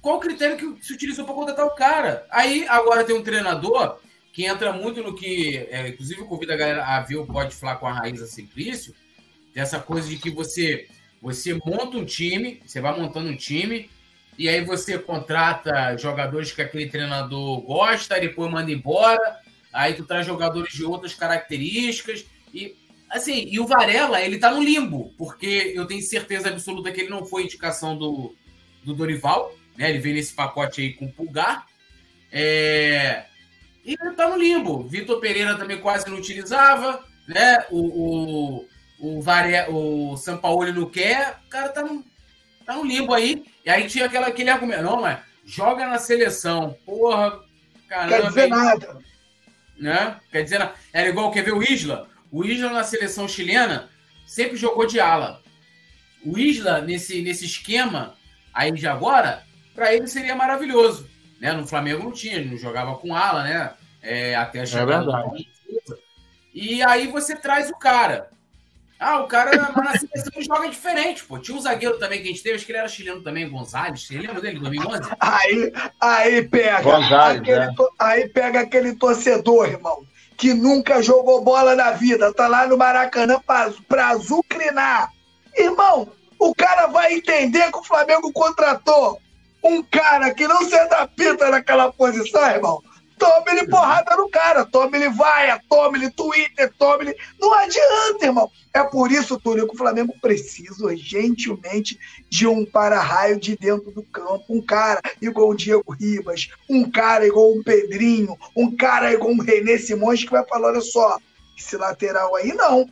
Qual 0.00 0.16
o 0.16 0.20
critério 0.20 0.56
que 0.56 0.86
se 0.86 0.94
utilizou 0.94 1.26
para 1.26 1.34
contratar 1.34 1.66
o 1.66 1.74
cara? 1.74 2.26
Aí 2.30 2.66
agora 2.66 3.04
tem 3.04 3.14
um 3.14 3.22
treinador 3.22 4.00
que 4.32 4.44
entra 4.44 4.72
muito 4.72 5.02
no 5.02 5.14
que, 5.14 5.66
é, 5.70 5.88
inclusive, 5.88 6.20
eu 6.20 6.26
convido 6.26 6.52
a 6.52 6.56
galera 6.56 6.84
a 6.84 7.00
ver 7.00 7.16
o 7.16 7.26
Pode 7.26 7.54
Falar 7.54 7.76
com 7.76 7.86
a 7.86 7.92
Raíza 7.92 8.26
Simplício, 8.26 8.94
dessa 9.54 9.80
coisa 9.80 10.08
de 10.08 10.16
que 10.16 10.30
você, 10.30 10.86
você 11.20 11.54
monta 11.54 11.96
um 11.96 12.04
time, 12.04 12.62
você 12.64 12.80
vai 12.80 12.98
montando 12.98 13.28
um 13.28 13.36
time, 13.36 13.90
e 14.38 14.48
aí 14.48 14.64
você 14.64 14.98
contrata 14.98 15.96
jogadores 15.96 16.52
que 16.52 16.62
aquele 16.62 16.88
treinador 16.88 17.60
gosta, 17.62 18.20
depois 18.20 18.50
manda 18.50 18.70
embora, 18.70 19.40
aí 19.72 19.94
tu 19.94 20.04
traz 20.04 20.26
jogadores 20.26 20.72
de 20.72 20.84
outras 20.84 21.14
características, 21.14 22.24
e 22.54 22.76
assim, 23.10 23.48
e 23.50 23.58
o 23.58 23.66
Varela, 23.66 24.22
ele 24.22 24.38
tá 24.38 24.52
no 24.52 24.62
limbo, 24.62 25.12
porque 25.18 25.72
eu 25.74 25.86
tenho 25.86 26.00
certeza 26.02 26.48
absoluta 26.48 26.92
que 26.92 27.00
ele 27.00 27.10
não 27.10 27.26
foi 27.26 27.42
indicação 27.42 27.98
do, 27.98 28.34
do 28.84 28.94
Dorival, 28.94 29.52
né? 29.76 29.90
Ele 29.90 29.98
veio 29.98 30.14
nesse 30.14 30.32
pacote 30.32 30.80
aí 30.80 30.92
com 30.92 31.06
o 31.06 31.12
Pulgar. 31.12 31.66
É, 32.30 33.24
e 33.84 33.96
ele 34.00 34.14
tá 34.14 34.28
no 34.28 34.36
limbo. 34.36 34.86
Vitor 34.86 35.20
Pereira 35.20 35.56
também 35.56 35.80
quase 35.80 36.08
não 36.08 36.18
utilizava, 36.18 37.04
né? 37.26 37.64
O, 37.70 37.80
o, 37.80 38.68
o, 38.98 39.22
Vare... 39.22 39.66
o 39.68 40.16
Sampaoli 40.16 40.72
não 40.72 40.88
quer, 40.88 41.38
o 41.46 41.48
cara 41.48 41.68
tá 41.70 41.82
no, 41.82 42.04
tá 42.64 42.74
no 42.74 42.84
limbo 42.84 43.14
aí. 43.14 43.44
E 43.64 43.70
aí 43.70 43.86
tinha 43.86 44.06
aquela, 44.06 44.28
aquele 44.28 44.50
argumento, 44.50 44.82
não, 44.82 45.00
mas 45.00 45.18
joga 45.44 45.86
na 45.86 45.98
seleção. 45.98 46.76
Porra, 46.84 47.40
caramba. 47.88 48.16
Quer 48.16 48.28
dizer 48.28 48.48
nada. 48.48 48.98
Né? 49.78 50.20
Quer 50.30 50.44
dizer 50.44 50.58
nada. 50.58 50.74
Era 50.92 51.08
igual, 51.08 51.30
quer 51.30 51.42
ver 51.42 51.54
o 51.54 51.62
Isla? 51.62 52.08
O 52.30 52.44
Isla 52.44 52.70
na 52.70 52.84
seleção 52.84 53.26
chilena 53.26 53.88
sempre 54.26 54.56
jogou 54.56 54.86
de 54.86 55.00
ala. 55.00 55.42
O 56.24 56.38
Isla, 56.38 56.80
nesse, 56.80 57.22
nesse 57.22 57.46
esquema 57.46 58.14
aí 58.54 58.70
de 58.70 58.86
agora, 58.86 59.42
para 59.74 59.92
ele 59.92 60.06
seria 60.06 60.36
maravilhoso. 60.36 61.09
Né? 61.40 61.52
No 61.52 61.66
Flamengo 61.66 62.04
não 62.04 62.12
tinha, 62.12 62.36
ele 62.36 62.50
não 62.50 62.58
jogava 62.58 62.94
com 62.96 63.14
ala, 63.14 63.42
né? 63.42 63.72
É, 64.02 64.34
até 64.34 64.60
a 64.60 64.62
é 64.62 64.86
verdade. 64.86 65.48
E 66.54 66.82
aí 66.82 67.06
você 67.06 67.34
traz 67.34 67.70
o 67.70 67.78
cara. 67.78 68.28
Ah, 68.98 69.20
o 69.20 69.26
cara 69.26 69.56
na 69.56 69.98
seleção 69.98 70.42
joga 70.42 70.68
diferente, 70.68 71.24
pô. 71.24 71.38
Tinha 71.38 71.56
um 71.56 71.60
zagueiro 71.60 71.98
também 71.98 72.20
que 72.20 72.28
a 72.28 72.30
gente 72.30 72.42
teve, 72.42 72.56
acho 72.56 72.66
que 72.66 72.72
ele 72.72 72.78
era 72.80 72.88
chileno 72.88 73.22
também, 73.22 73.48
Gonzalez. 73.48 74.06
Você 74.06 74.18
lembra 74.18 74.42
dele, 74.42 74.60
2011? 74.60 75.10
Aí, 75.18 75.72
aí 75.98 76.42
pega. 76.46 76.82
Gonzalez, 76.82 77.40
aquele, 77.40 77.60
é. 77.60 77.70
Aí 77.98 78.28
pega 78.28 78.60
aquele 78.60 78.94
torcedor, 78.96 79.68
irmão, 79.68 80.04
que 80.36 80.52
nunca 80.52 81.02
jogou 81.02 81.42
bola 81.42 81.74
na 81.74 81.92
vida, 81.92 82.34
tá 82.34 82.46
lá 82.46 82.66
no 82.66 82.76
Maracanã 82.76 83.40
pra, 83.40 83.72
pra 83.88 84.08
azucrinar. 84.08 85.10
Irmão, 85.56 86.12
o 86.38 86.54
cara 86.54 86.86
vai 86.88 87.14
entender 87.14 87.72
que 87.72 87.78
o 87.78 87.84
Flamengo 87.84 88.30
contratou 88.32 89.18
um 89.62 89.82
cara 89.82 90.32
que 90.34 90.46
não 90.48 90.64
se 90.68 90.74
adapta 90.74 91.50
naquela 91.50 91.92
posição, 91.92 92.42
irmão 92.48 92.82
tome-lhe 93.20 93.66
porrada 93.68 94.16
no 94.16 94.30
cara, 94.30 94.64
tome-lhe 94.64 95.10
vaia, 95.10 95.60
tome-lhe 95.68 96.10
Twitter, 96.10 96.72
tome-lhe. 96.78 97.14
Não 97.38 97.52
adianta, 97.52 98.24
irmão. 98.24 98.50
É 98.72 98.82
por 98.82 99.12
isso, 99.12 99.38
Túlio, 99.38 99.68
que 99.68 99.74
o 99.74 99.78
Flamengo 99.78 100.14
precisa 100.22 100.86
urgentemente 100.86 101.98
de 102.30 102.46
um 102.46 102.64
para-raio 102.64 103.38
de 103.38 103.56
dentro 103.56 103.90
do 103.90 104.02
campo. 104.02 104.44
Um 104.48 104.62
cara 104.62 105.02
igual 105.20 105.50
o 105.50 105.54
Diego 105.54 105.92
Ribas, 105.92 106.48
um 106.68 106.90
cara 106.90 107.26
igual 107.26 107.52
o 107.52 107.62
Pedrinho, 107.62 108.38
um 108.56 108.74
cara 108.74 109.12
igual 109.12 109.32
o 109.32 109.42
René 109.42 109.76
Simões 109.76 110.24
que 110.24 110.30
vai 110.30 110.46
falar: 110.46 110.68
olha 110.68 110.80
só, 110.80 111.18
esse 111.58 111.76
lateral 111.76 112.34
aí 112.36 112.54
não. 112.54 112.88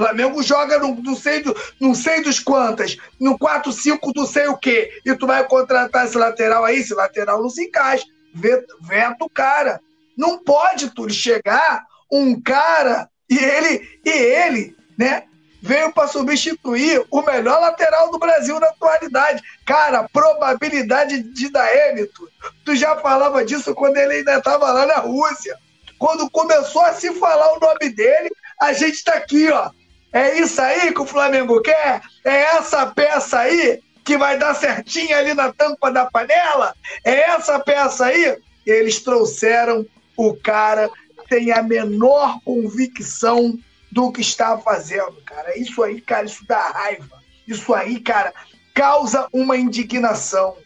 Flamengo 0.00 0.42
joga 0.42 0.78
no, 0.78 0.94
não, 0.94 1.14
sei 1.14 1.44
não 1.78 1.94
sei 1.94 2.22
dos 2.22 2.40
quantas, 2.40 2.96
no 3.20 3.38
4-5 3.38 4.12
do 4.14 4.26
sei 4.26 4.46
o 4.46 4.56
quê. 4.56 4.90
E 5.04 5.14
tu 5.14 5.26
vai 5.26 5.46
contratar 5.46 6.06
esse 6.06 6.16
lateral 6.16 6.64
aí, 6.64 6.78
esse 6.78 6.94
lateral 6.94 7.42
não 7.42 7.50
se 7.50 7.64
encaixa 7.64 8.06
veta 8.32 9.24
o 9.24 9.28
cara. 9.28 9.78
Não 10.16 10.38
pode, 10.38 10.90
Túlio, 10.90 11.14
chegar 11.14 11.84
um 12.10 12.40
cara 12.40 13.10
e 13.28 13.38
ele, 13.38 14.00
e 14.04 14.10
ele, 14.10 14.76
né, 14.96 15.24
veio 15.60 15.92
para 15.92 16.08
substituir 16.08 17.04
o 17.10 17.20
melhor 17.20 17.60
lateral 17.60 18.10
do 18.10 18.18
Brasil 18.18 18.58
na 18.58 18.68
atualidade. 18.68 19.42
Cara, 19.66 20.08
probabilidade 20.08 21.22
de 21.22 21.50
dar 21.50 21.70
M, 21.90 22.06
Túlio. 22.06 22.32
Tu 22.64 22.74
já 22.74 22.96
falava 22.96 23.44
disso 23.44 23.74
quando 23.74 23.98
ele 23.98 24.14
ainda 24.14 24.38
estava 24.38 24.72
lá 24.72 24.86
na 24.86 24.96
Rússia. 24.96 25.56
Quando 25.98 26.30
começou 26.30 26.80
a 26.80 26.94
se 26.94 27.12
falar 27.16 27.52
o 27.52 27.60
nome 27.60 27.90
dele, 27.90 28.30
a 28.58 28.72
gente 28.72 28.94
está 28.94 29.14
aqui, 29.14 29.50
ó. 29.50 29.70
É 30.12 30.38
isso 30.38 30.60
aí 30.60 30.92
que 30.92 31.00
o 31.00 31.06
Flamengo 31.06 31.60
quer? 31.60 32.02
É 32.24 32.42
essa 32.56 32.86
peça 32.86 33.40
aí? 33.40 33.80
que 34.04 34.16
vai 34.16 34.38
dar 34.38 34.54
certinho 34.54 35.16
ali 35.16 35.34
na 35.34 35.52
tampa 35.52 35.90
da 35.92 36.06
panela? 36.06 36.74
É 37.04 37.30
essa 37.30 37.60
peça 37.60 38.06
aí? 38.06 38.36
Eles 38.66 39.00
trouxeram 39.00 39.86
o 40.16 40.34
cara 40.34 40.90
tem 41.28 41.52
a 41.52 41.62
menor 41.62 42.40
convicção 42.44 43.56
do 43.90 44.10
que 44.10 44.20
está 44.20 44.58
fazendo, 44.58 45.16
cara. 45.24 45.56
Isso 45.56 45.82
aí, 45.82 46.00
cara, 46.00 46.26
isso 46.26 46.44
dá 46.46 46.70
raiva. 46.70 47.22
Isso 47.46 47.72
aí, 47.72 48.00
cara, 48.00 48.34
causa 48.74 49.28
uma 49.32 49.56
indignação. 49.56 50.56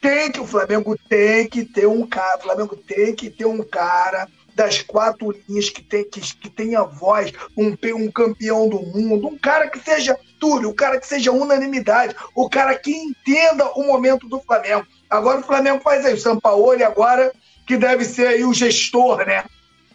Tem 0.00 0.30
que 0.30 0.40
o 0.40 0.46
Flamengo 0.46 0.98
tem 1.08 1.48
que 1.48 1.64
ter 1.64 1.86
um 1.86 2.06
cara, 2.06 2.38
o 2.38 2.42
Flamengo 2.42 2.76
tem 2.76 3.14
que 3.14 3.30
ter 3.30 3.46
um 3.46 3.62
cara 3.62 4.28
das 4.54 4.80
quatro 4.80 5.34
linhas 5.48 5.68
que, 5.68 5.82
tem, 5.82 6.08
que, 6.08 6.20
que 6.20 6.48
tenha 6.48 6.82
voz, 6.82 7.32
um, 7.56 7.76
um 7.96 8.10
campeão 8.10 8.68
do 8.68 8.80
mundo, 8.80 9.26
um 9.26 9.38
cara 9.38 9.68
que 9.68 9.78
seja 9.78 10.16
Túlio, 10.38 10.70
um 10.70 10.74
cara 10.74 11.00
que 11.00 11.06
seja 11.06 11.32
unanimidade, 11.32 12.14
o 12.34 12.48
cara 12.48 12.74
que 12.78 12.94
entenda 12.94 13.66
o 13.74 13.84
momento 13.84 14.28
do 14.28 14.40
Flamengo. 14.40 14.86
Agora 15.10 15.40
o 15.40 15.44
Flamengo 15.44 15.80
faz 15.82 16.04
aí 16.04 16.14
o 16.14 16.20
Sampaoli 16.20 16.82
agora, 16.82 17.32
que 17.66 17.76
deve 17.76 18.04
ser 18.04 18.28
aí 18.28 18.44
o 18.44 18.54
gestor, 18.54 19.24
né? 19.26 19.44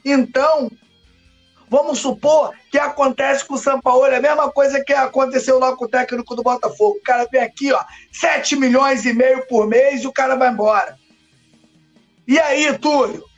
Então, 0.04 0.72
vamos 1.70 2.00
supor 2.00 2.52
que 2.72 2.80
acontece 2.80 3.46
com 3.46 3.54
o 3.54 3.58
Sampaoli 3.58 4.16
a 4.16 4.22
mesma 4.22 4.52
coisa 4.52 4.84
que 4.84 4.94
aconteceu 4.94 5.60
lá 5.60 5.76
com 5.76 5.86
o 5.86 5.90
técnico 5.90 6.36
do 6.36 6.44
Botafogo. 6.44 6.98
O 6.98 7.04
cara 7.04 7.28
vem 7.32 7.42
aqui, 7.42 7.72
ó, 7.72 7.84
7 8.12 8.56
milhões 8.56 9.06
e 9.06 9.14
meio 9.14 9.46
por 9.48 9.68
mês 9.68 10.04
e 10.04 10.08
o 10.08 10.14
cara 10.14 10.36
vai 10.36 10.50
embora. 10.50 10.98
E 12.28 12.40
aí, 12.40 12.78
Túlio? 12.78 13.29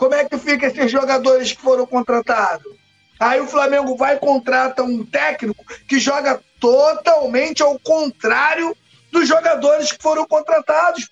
Como 0.00 0.14
é 0.14 0.24
que 0.24 0.38
fica 0.38 0.66
esses 0.66 0.90
jogadores 0.90 1.52
que 1.52 1.60
foram 1.60 1.84
contratados? 1.84 2.74
Aí 3.20 3.38
o 3.38 3.46
Flamengo 3.46 3.94
vai 3.98 4.16
e 4.16 4.18
contrata 4.18 4.82
um 4.82 5.04
técnico 5.04 5.62
que 5.86 6.00
joga 6.00 6.40
totalmente 6.58 7.62
ao 7.62 7.78
contrário 7.78 8.74
dos 9.12 9.28
jogadores 9.28 9.92
que 9.92 10.02
foram 10.02 10.26
contratados. 10.26 11.10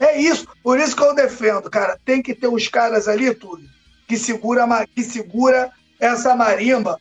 É 0.00 0.20
isso. 0.20 0.48
Por 0.64 0.80
isso 0.80 0.96
que 0.96 1.02
eu 1.04 1.14
defendo, 1.14 1.70
cara. 1.70 1.96
Tem 2.04 2.20
que 2.20 2.34
ter 2.34 2.48
uns 2.48 2.66
caras 2.66 3.06
ali, 3.06 3.32
tudo, 3.32 3.62
que 4.08 4.18
segura, 4.18 4.66
que 4.92 5.04
segura 5.04 5.70
essa 6.00 6.34
marimba. 6.34 7.00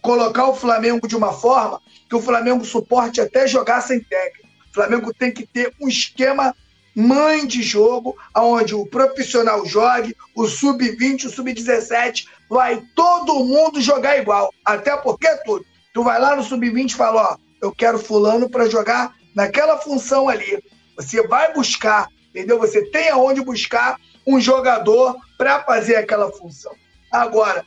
Colocar 0.00 0.46
o 0.46 0.54
Flamengo 0.54 1.08
de 1.08 1.16
uma 1.16 1.32
forma 1.32 1.82
que 2.08 2.14
o 2.14 2.22
Flamengo 2.22 2.64
suporte 2.64 3.20
até 3.20 3.48
jogar 3.48 3.80
sem 3.80 3.98
técnico. 3.98 4.48
O 4.70 4.74
Flamengo 4.74 5.12
tem 5.12 5.32
que 5.32 5.44
ter 5.44 5.74
um 5.80 5.88
esquema 5.88 6.54
mãe 7.00 7.46
de 7.46 7.62
jogo, 7.62 8.16
onde 8.36 8.74
o 8.74 8.86
profissional 8.86 9.64
jogue, 9.64 10.16
o 10.34 10.46
sub-20, 10.46 11.24
o 11.24 11.30
sub-17, 11.30 12.26
vai 12.48 12.82
todo 12.94 13.44
mundo 13.44 13.80
jogar 13.80 14.18
igual. 14.18 14.52
Até 14.64 14.96
porque, 14.96 15.28
tu, 15.44 15.64
tu 15.94 16.02
vai 16.02 16.20
lá 16.20 16.36
no 16.36 16.44
sub-20 16.44 16.90
e 16.90 16.94
fala, 16.94 17.32
ó, 17.32 17.36
eu 17.60 17.72
quero 17.72 17.98
fulano 17.98 18.48
para 18.48 18.68
jogar 18.68 19.14
naquela 19.34 19.78
função 19.78 20.28
ali. 20.28 20.62
Você 20.96 21.26
vai 21.26 21.52
buscar, 21.52 22.08
entendeu? 22.28 22.58
Você 22.58 22.82
tem 22.90 23.08
aonde 23.08 23.42
buscar 23.42 23.98
um 24.26 24.40
jogador 24.40 25.16
para 25.38 25.62
fazer 25.64 25.96
aquela 25.96 26.30
função. 26.30 26.72
Agora, 27.10 27.64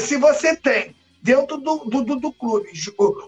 se 0.00 0.16
você 0.16 0.54
tem 0.54 0.94
dentro 1.22 1.56
do, 1.58 1.78
do, 1.84 2.16
do 2.16 2.32
clube 2.32 2.68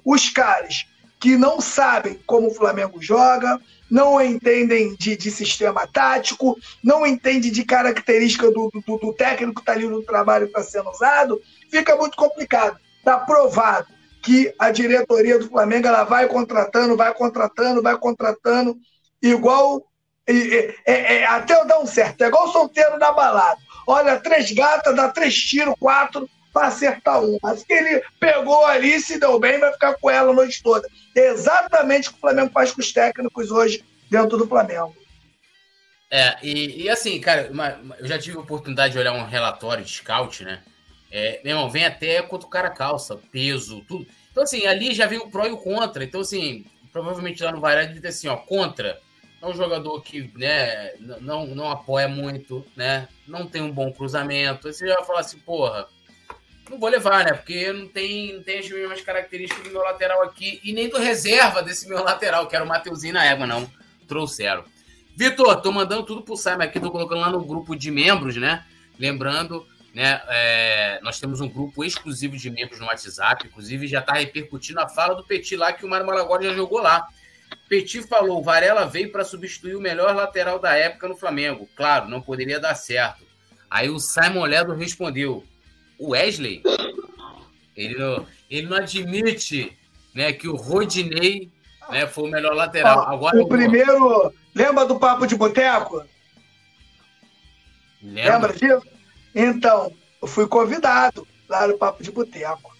os 0.04 0.28
caras 0.30 0.86
que 1.22 1.36
não 1.36 1.60
sabem 1.60 2.20
como 2.26 2.48
o 2.48 2.54
Flamengo 2.54 3.00
joga, 3.00 3.60
não 3.88 4.20
entendem 4.20 4.96
de, 4.96 5.16
de 5.16 5.30
sistema 5.30 5.86
tático, 5.86 6.58
não 6.82 7.06
entendem 7.06 7.52
de 7.52 7.64
característica 7.64 8.50
do, 8.50 8.68
do, 8.84 8.98
do 8.98 9.14
técnico 9.14 9.54
que 9.54 9.60
está 9.60 9.70
ali 9.70 9.86
no 9.86 10.02
trabalho 10.02 10.48
que 10.48 10.58
está 10.58 10.64
sendo 10.64 10.90
usado, 10.90 11.40
fica 11.70 11.94
muito 11.94 12.16
complicado. 12.16 12.76
Está 12.98 13.18
provado 13.18 13.86
que 14.20 14.52
a 14.58 14.72
diretoria 14.72 15.38
do 15.38 15.48
Flamengo 15.48 15.86
ela 15.86 16.02
vai 16.02 16.26
contratando, 16.26 16.96
vai 16.96 17.14
contratando, 17.14 17.80
vai 17.80 17.96
contratando, 17.96 18.76
igual. 19.22 19.86
É, 20.26 20.74
é, 20.86 21.26
até 21.26 21.54
eu 21.54 21.66
dar 21.66 21.78
um 21.78 21.86
certo, 21.86 22.22
é 22.22 22.26
igual 22.26 22.50
solteiro 22.50 22.98
na 22.98 23.12
balada. 23.12 23.60
Olha, 23.86 24.18
três 24.18 24.50
gatas, 24.50 24.96
dá 24.96 25.08
três 25.08 25.34
tiros, 25.34 25.74
quatro, 25.78 26.28
para 26.52 26.68
acertar 26.68 27.22
um. 27.22 27.38
Mas 27.42 27.64
que 27.64 27.72
ele 27.72 28.02
pegou 28.20 28.64
ali, 28.66 29.00
se 29.00 29.18
deu 29.18 29.38
bem, 29.38 29.58
vai 29.58 29.72
ficar 29.72 29.94
com 29.94 30.10
ela 30.10 30.30
a 30.30 30.34
noite 30.34 30.62
toda. 30.62 30.86
É 31.16 31.28
exatamente 31.28 32.08
o 32.08 32.12
que 32.12 32.18
o 32.18 32.20
Flamengo 32.20 32.52
faz 32.52 32.72
com 32.72 32.80
os 32.80 32.92
técnicos 32.92 33.50
hoje 33.50 33.84
dentro 34.10 34.36
do 34.36 34.46
Flamengo. 34.46 34.94
É, 36.10 36.36
e, 36.42 36.82
e 36.82 36.90
assim, 36.90 37.18
cara, 37.20 37.48
uma, 37.50 37.80
eu 37.98 38.06
já 38.06 38.18
tive 38.18 38.36
a 38.36 38.40
oportunidade 38.40 38.92
de 38.92 38.98
olhar 38.98 39.14
um 39.14 39.24
relatório 39.24 39.82
de 39.82 39.90
scout, 39.90 40.44
né? 40.44 40.62
É, 41.10 41.40
meu 41.42 41.56
irmão, 41.56 41.70
vem 41.70 41.84
até 41.84 42.20
quanto 42.22 42.44
o 42.44 42.50
cara 42.50 42.70
calça, 42.70 43.18
peso, 43.30 43.82
tudo. 43.88 44.06
Então, 44.30 44.42
assim, 44.42 44.66
ali 44.66 44.94
já 44.94 45.06
vem 45.06 45.18
o 45.18 45.30
pró 45.30 45.46
e 45.46 45.52
o 45.52 45.58
contra. 45.58 46.04
Então, 46.04 46.20
assim, 46.20 46.64
provavelmente 46.92 47.42
lá 47.42 47.52
no 47.52 47.60
Varela 47.60 47.90
ele 47.90 48.06
assim, 48.06 48.28
ó, 48.28 48.36
contra. 48.36 49.00
É 49.40 49.46
um 49.46 49.54
jogador 49.54 50.00
que, 50.02 50.30
né, 50.36 50.92
não, 51.20 51.46
não 51.46 51.70
apoia 51.70 52.08
muito, 52.08 52.64
né? 52.76 53.08
Não 53.26 53.46
tem 53.46 53.60
um 53.60 53.72
bom 53.72 53.92
cruzamento. 53.92 54.68
Aí 54.68 54.74
você 54.74 54.86
já 54.86 54.96
vai 54.96 55.04
falar 55.04 55.20
assim, 55.20 55.38
porra, 55.38 55.88
não 56.70 56.78
vou 56.78 56.88
levar, 56.88 57.24
né? 57.24 57.32
Porque 57.32 57.72
não 57.72 57.88
tem, 57.88 58.34
não 58.34 58.42
tem 58.42 58.58
as 58.58 58.68
mesmas 58.68 59.00
características 59.00 59.64
do 59.64 59.70
meu 59.70 59.82
lateral 59.82 60.22
aqui 60.22 60.60
e 60.64 60.72
nem 60.72 60.88
do 60.88 60.98
reserva 60.98 61.62
desse 61.62 61.88
meu 61.88 62.02
lateral, 62.02 62.46
que 62.46 62.56
era 62.56 62.64
o 62.64 62.68
Mateuzinho 62.68 63.14
na 63.14 63.24
égua, 63.24 63.46
não. 63.46 63.70
Trouxeram. 64.06 64.64
Vitor, 65.16 65.60
tô 65.60 65.70
mandando 65.70 66.04
tudo 66.04 66.22
pro 66.22 66.36
Simon 66.36 66.62
aqui, 66.62 66.80
tô 66.80 66.90
colocando 66.90 67.20
lá 67.20 67.30
no 67.30 67.44
grupo 67.44 67.76
de 67.76 67.90
membros, 67.90 68.36
né? 68.36 68.64
Lembrando, 68.98 69.66
né? 69.94 70.22
É, 70.28 71.00
nós 71.02 71.20
temos 71.20 71.40
um 71.40 71.48
grupo 71.48 71.84
exclusivo 71.84 72.36
de 72.36 72.50
membros 72.50 72.80
no 72.80 72.86
WhatsApp, 72.86 73.46
inclusive 73.46 73.86
já 73.86 74.00
tá 74.00 74.14
repercutindo 74.14 74.80
a 74.80 74.88
fala 74.88 75.14
do 75.14 75.24
Petit 75.24 75.56
lá, 75.56 75.72
que 75.72 75.84
o 75.84 75.88
Mário 75.88 76.06
Malagora 76.06 76.44
já 76.44 76.54
jogou 76.54 76.80
lá. 76.80 77.06
Petit 77.68 78.02
falou: 78.02 78.42
Varela 78.42 78.86
veio 78.86 79.12
para 79.12 79.24
substituir 79.24 79.76
o 79.76 79.80
melhor 79.80 80.14
lateral 80.14 80.58
da 80.58 80.74
época 80.74 81.08
no 81.08 81.16
Flamengo. 81.16 81.68
Claro, 81.76 82.08
não 82.08 82.22
poderia 82.22 82.58
dar 82.58 82.74
certo. 82.74 83.24
Aí 83.70 83.90
o 83.90 83.98
Simon 83.98 84.44
Ledo 84.44 84.72
respondeu: 84.72 85.44
o 85.98 86.10
Wesley, 86.10 86.62
ele 87.76 87.98
não, 87.98 88.26
ele 88.50 88.66
não 88.68 88.76
admite 88.76 89.76
né, 90.14 90.32
que 90.32 90.48
o 90.48 90.56
Rodinei 90.56 91.50
né, 91.90 92.06
foi 92.06 92.24
o 92.24 92.30
melhor 92.30 92.54
lateral. 92.54 93.08
Agora, 93.08 93.40
o 93.40 93.48
primeiro. 93.48 94.32
Lembra 94.54 94.84
do 94.84 94.98
Papo 94.98 95.26
de 95.26 95.34
Boteco? 95.34 96.04
Lembra? 98.02 98.32
lembra 98.34 98.52
disso? 98.52 98.86
Então, 99.34 99.92
eu 100.20 100.28
fui 100.28 100.46
convidado 100.46 101.26
lá 101.48 101.66
no 101.66 101.78
Papo 101.78 102.02
de 102.02 102.10
Boteco. 102.10 102.72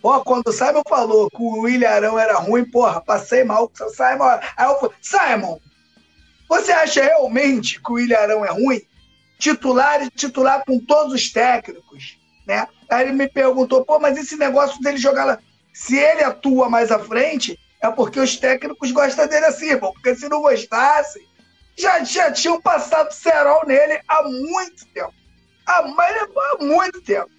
Pô, 0.00 0.20
quando 0.20 0.48
o 0.48 0.52
Simon 0.52 0.82
falou 0.88 1.28
que 1.28 1.42
o 1.42 1.62
William 1.62 1.88
Arão 1.88 2.18
era 2.18 2.38
ruim, 2.38 2.64
porra, 2.64 3.00
passei 3.00 3.42
mal 3.42 3.68
com 3.68 3.84
o 3.84 3.90
Simon. 3.90 4.38
Aí 4.56 4.66
eu 4.66 4.78
falei, 4.78 4.96
Simon, 5.00 5.58
você 6.48 6.70
acha 6.70 7.02
realmente 7.02 7.82
que 7.82 7.90
o 7.90 7.94
William 7.94 8.18
Arão 8.18 8.44
é 8.44 8.50
ruim? 8.50 8.80
Titular 9.38 10.02
e 10.02 10.10
titular 10.10 10.64
com 10.64 10.78
todos 10.78 11.12
os 11.12 11.32
técnicos 11.32 12.15
né? 12.46 12.66
Aí 12.88 13.06
ele 13.06 13.12
me 13.12 13.28
perguntou, 13.28 13.84
pô, 13.84 13.98
mas 13.98 14.16
esse 14.16 14.36
negócio 14.36 14.80
dele 14.80 14.96
jogar 14.96 15.24
lá, 15.24 15.38
se 15.72 15.96
ele 15.96 16.22
atua 16.22 16.70
mais 16.70 16.90
à 16.90 16.98
frente, 16.98 17.58
é 17.82 17.90
porque 17.90 18.20
os 18.20 18.36
técnicos 18.36 18.92
gostam 18.92 19.26
dele 19.26 19.46
assim, 19.46 19.76
pô, 19.78 19.92
porque 19.92 20.14
se 20.14 20.28
não 20.28 20.40
gostasse, 20.40 21.20
já, 21.76 22.02
já 22.02 22.32
tinham 22.32 22.60
passado 22.60 23.12
cerol 23.12 23.66
nele 23.66 24.00
há 24.08 24.22
muito 24.22 24.86
tempo. 24.94 25.12
Há, 25.66 25.78
há 25.80 26.64
muito 26.64 27.02
tempo. 27.02 27.30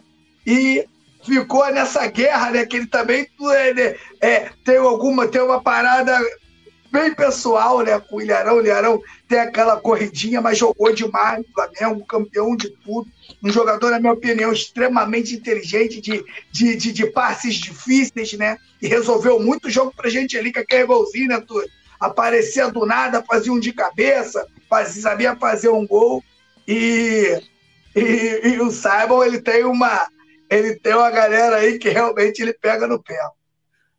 E 0.46 0.88
ficou 1.26 1.66
nessa 1.72 2.06
guerra, 2.08 2.52
né? 2.52 2.66
Que 2.66 2.78
ele 2.78 2.88
também 2.88 3.28
ele, 3.40 4.00
é, 4.22 4.50
tem 4.64 4.78
alguma, 4.78 5.28
tem 5.28 5.42
uma 5.42 5.62
parada 5.62 6.18
bem 6.92 7.14
pessoal, 7.14 7.82
né? 7.82 8.00
Com 8.00 8.18
o 8.18 8.22
Ilharão. 8.22 8.58
O 8.58 8.62
Ilharão 8.62 9.02
tem 9.28 9.40
aquela 9.40 9.78
corridinha, 9.78 10.42
mas 10.42 10.58
jogou 10.58 10.94
demais 10.94 11.40
no 11.40 11.46
Flamengo, 11.54 12.06
campeão 12.06 12.56
de 12.56 12.70
tudo. 12.70 13.08
Um 13.44 13.52
jogador, 13.52 13.92
na 13.92 14.00
minha 14.00 14.14
opinião, 14.14 14.52
extremamente 14.52 15.36
inteligente, 15.36 16.02
de, 16.02 16.24
de, 16.52 16.76
de, 16.76 16.92
de 16.92 17.06
passes 17.08 17.56
difíceis, 17.56 18.34
né? 18.34 18.58
E 18.82 18.88
resolveu 18.88 19.40
muito 19.40 19.70
jogo 19.70 19.94
pra 19.96 20.10
gente 20.10 20.38
ali, 20.38 20.52
com 20.52 20.60
aquele 20.60 20.86
golzinho, 20.86 21.30
né, 21.30 21.40
Túlio? 21.40 21.70
Aparecia 22.00 22.70
do 22.70 22.86
nada, 22.86 23.24
fazia 23.24 23.52
um 23.52 23.60
de 23.60 23.74
cabeça, 23.74 24.46
fazia, 24.70 25.02
sabia 25.02 25.36
fazer 25.36 25.70
um 25.70 25.86
gol. 25.86 26.24
E, 26.68 27.42
e, 27.96 28.42
e 28.44 28.62
o 28.62 28.72
Simon, 28.72 29.24
ele 29.24 29.42
tem 29.42 29.64
uma. 29.64 30.08
Ele 30.50 30.76
tem 30.76 30.94
uma 30.94 31.12
galera 31.12 31.58
aí 31.58 31.78
que 31.78 31.90
realmente 31.90 32.42
ele 32.42 32.54
pega 32.54 32.88
no 32.88 33.02
pé. 33.02 33.20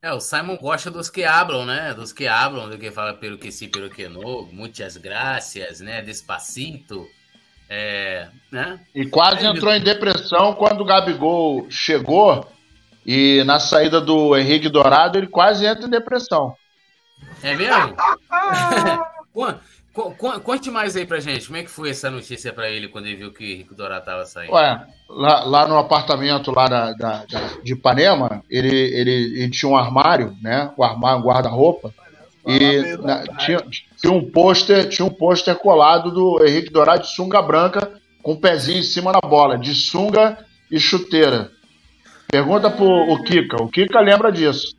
É, 0.01 0.13
o 0.13 0.21
Simon 0.21 0.57
gosta 0.57 0.93
dos 0.93 1.11
que 1.11 1.25
hablam, 1.25 1.67
né? 1.67 1.93
Dos 1.93 2.13
que 2.13 2.29
hablam, 2.29 2.71
do 2.71 2.79
que 2.79 2.91
fala 2.91 3.15
pelo 3.15 3.37
que 3.37 3.51
sim, 3.51 3.69
pelo 3.69 3.91
que 3.91 4.09
não, 4.09 4.49
muitas 4.53 4.97
graças, 4.97 5.81
né? 5.81 6.03
Despacito. 6.03 7.09
É, 7.69 8.29
né? 8.51 8.81
E 8.95 9.07
quase 9.07 9.45
é, 9.45 9.49
entrou 9.49 9.73
em 9.75 9.83
depressão 9.83 10.55
quando 10.55 10.81
o 10.81 10.85
Gabigol 10.85 11.69
chegou 11.69 12.49
e 13.05 13.43
na 13.45 13.59
saída 13.59 14.01
do 14.01 14.37
Henrique 14.37 14.69
Dourado 14.69 15.19
ele 15.19 15.27
quase 15.27 15.67
entra 15.67 15.87
em 15.87 15.91
depressão. 15.91 16.55
É 17.43 17.55
mesmo? 17.57 17.97
Conte 20.45 20.71
mais 20.71 20.97
aí 20.97 21.05
pra 21.05 21.19
gente, 21.19 21.47
como 21.47 21.59
é 21.59 21.63
que 21.65 21.71
foi 21.71 21.91
essa 21.91 22.09
notícia 22.09 22.53
para 22.53 22.71
ele 22.71 22.87
quando 22.87 23.07
ele 23.07 23.17
viu 23.17 23.33
que 23.33 23.57
Rico 23.57 23.75
Dourado 23.75 24.05
tava 24.05 24.25
saindo? 24.25 24.53
Ué, 24.53 24.87
lá, 25.09 25.43
lá 25.43 25.67
no 25.67 25.77
apartamento 25.77 26.53
lá 26.53 26.69
da, 26.69 26.93
da, 26.93 27.25
da, 27.25 27.41
de 27.65 27.73
Ipanema, 27.73 28.45
ele, 28.49 28.69
ele, 28.69 29.43
ele, 29.43 29.51
tinha 29.51 29.69
um 29.69 29.77
armário, 29.77 30.37
né? 30.41 30.73
O 30.77 30.85
armário, 30.85 31.19
um 31.19 31.25
guarda-roupa. 31.25 31.93
E 32.47 32.97
na, 33.03 33.25
tinha, 33.39 33.61
tinha 34.01 34.13
um 34.13 34.31
pôster, 34.31 34.89
tinha 34.89 35.05
um 35.05 35.11
pôster 35.11 35.57
colado 35.57 36.13
do 36.13 36.47
Henrique 36.47 36.73
Dourado 36.73 37.03
de 37.03 37.15
sunga 37.15 37.43
branca, 37.43 38.01
com 38.23 38.33
o 38.33 38.35
um 38.35 38.41
pezinho 38.41 38.79
em 38.79 38.85
cima 38.85 39.13
da 39.13 39.21
bola, 39.21 39.59
de 39.59 39.75
sunga 39.75 40.39
e 40.71 40.79
chuteira. 40.79 41.51
Pergunta 42.29 42.71
pro 42.71 42.87
o 42.87 43.25
Kika. 43.25 43.63
O 43.63 43.69
Kika 43.69 44.01
lembra 44.01 44.31
disso. 44.31 44.77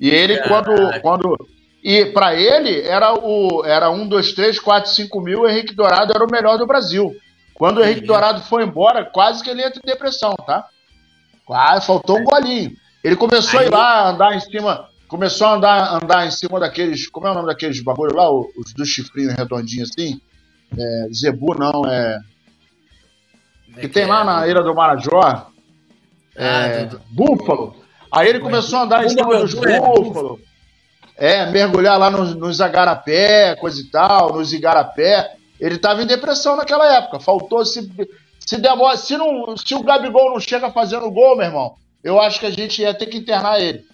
E 0.00 0.10
ele, 0.10 0.36
quando, 0.42 1.00
quando 1.00 1.48
e 1.86 2.04
para 2.06 2.34
ele 2.34 2.80
era 2.80 3.14
o 3.14 3.64
era 3.64 3.88
um, 3.88 4.08
dois, 4.08 4.32
três, 4.32 4.58
quatro, 4.58 4.90
cinco 4.90 5.20
mil. 5.20 5.42
O 5.42 5.48
Henrique 5.48 5.72
Dourado 5.72 6.12
era 6.12 6.24
o 6.24 6.28
melhor 6.28 6.58
do 6.58 6.66
Brasil. 6.66 7.14
Quando 7.54 7.78
o 7.78 7.84
Henrique 7.84 8.00
Sim. 8.00 8.06
Dourado 8.08 8.42
foi 8.42 8.64
embora, 8.64 9.04
quase 9.04 9.40
que 9.40 9.48
ele 9.48 9.62
entra 9.62 9.78
em 9.78 9.88
depressão, 9.88 10.34
tá? 10.34 10.66
Quase 11.44 11.86
faltou 11.86 12.18
um 12.18 12.24
golinho. 12.24 12.72
Ele 13.04 13.14
começou 13.14 13.60
Aí... 13.60 13.66
a 13.66 13.68
ir 13.68 13.72
lá 13.72 14.08
andar 14.08 14.34
em 14.34 14.40
cima, 14.40 14.88
começou 15.06 15.46
a 15.46 15.54
andar, 15.54 15.94
andar 15.94 16.26
em 16.26 16.32
cima 16.32 16.58
daqueles, 16.58 17.08
como 17.08 17.28
é 17.28 17.30
o 17.30 17.34
nome 17.34 17.46
daqueles 17.46 17.80
bagulho 17.80 18.16
lá, 18.16 18.32
os 18.32 18.74
dos 18.74 18.88
chifrinhos 18.88 19.34
redondinhos 19.34 19.90
assim. 19.90 20.20
É, 20.76 21.08
Zebu 21.14 21.54
não 21.56 21.88
é. 21.88 22.18
é 23.76 23.80
que 23.80 23.88
tem 23.88 24.06
lá 24.06 24.24
na 24.24 24.48
Ilha 24.48 24.60
do 24.60 24.74
Marajó. 24.74 25.20
Ah, 25.20 25.46
é, 26.34 26.88
Búfalo. 27.12 27.76
Aí 28.10 28.28
ele 28.28 28.40
começou 28.40 28.80
a 28.80 28.82
andar 28.82 29.04
em 29.04 29.08
cima 29.08 29.38
dos 29.38 29.54
búfalos. 29.54 30.40
É, 31.16 31.46
mergulhar 31.46 31.98
lá 31.98 32.10
nos, 32.10 32.34
nos 32.34 32.60
agarapé, 32.60 33.56
coisa 33.56 33.80
e 33.80 33.84
tal, 33.84 34.34
nos 34.34 34.52
igarapé. 34.52 35.32
Ele 35.58 35.76
estava 35.76 36.02
em 36.02 36.06
depressão 36.06 36.56
naquela 36.56 36.94
época. 36.94 37.20
Faltou 37.20 37.64
se 37.64 37.88
se 38.46 38.58
demora, 38.58 38.96
se 38.96 39.16
não, 39.16 39.56
se 39.56 39.74
o 39.74 39.82
Gabigol 39.82 40.30
não 40.30 40.38
chega 40.38 40.70
fazendo 40.70 41.10
gol, 41.10 41.36
meu 41.36 41.46
irmão, 41.46 41.74
eu 42.02 42.20
acho 42.20 42.38
que 42.38 42.46
a 42.46 42.50
gente 42.50 42.80
ia 42.80 42.94
ter 42.94 43.06
que 43.06 43.18
internar 43.18 43.60
ele. 43.60 43.84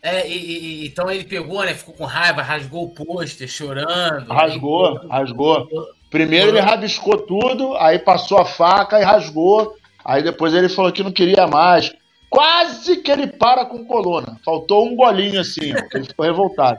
É, 0.00 0.26
e, 0.26 0.84
e, 0.84 0.86
então 0.86 1.10
ele 1.10 1.24
pegou, 1.24 1.62
né? 1.64 1.74
Ficou 1.74 1.92
com 1.92 2.04
raiva, 2.04 2.40
rasgou 2.40 2.84
o 2.84 2.90
pôster, 2.90 3.48
chorando. 3.48 4.32
Rasgou, 4.32 4.94
rasgou. 5.08 5.68
Primeiro 6.08 6.50
ele 6.50 6.60
rabiscou 6.60 7.18
tudo, 7.18 7.76
aí 7.76 7.98
passou 7.98 8.38
a 8.38 8.44
faca 8.44 9.00
e 9.00 9.04
rasgou. 9.04 9.74
Aí 10.04 10.22
depois 10.22 10.54
ele 10.54 10.68
falou 10.68 10.92
que 10.92 11.02
não 11.02 11.12
queria 11.12 11.46
mais. 11.48 11.92
Quase 12.30 12.98
que 12.98 13.10
ele 13.10 13.26
para 13.26 13.66
com 13.66 13.84
coluna. 13.84 14.38
Faltou 14.44 14.86
um 14.86 14.94
bolinho 14.94 15.40
assim, 15.40 15.74
ó, 15.74 15.96
ele 15.96 16.06
ficou 16.06 16.24
revoltado. 16.24 16.78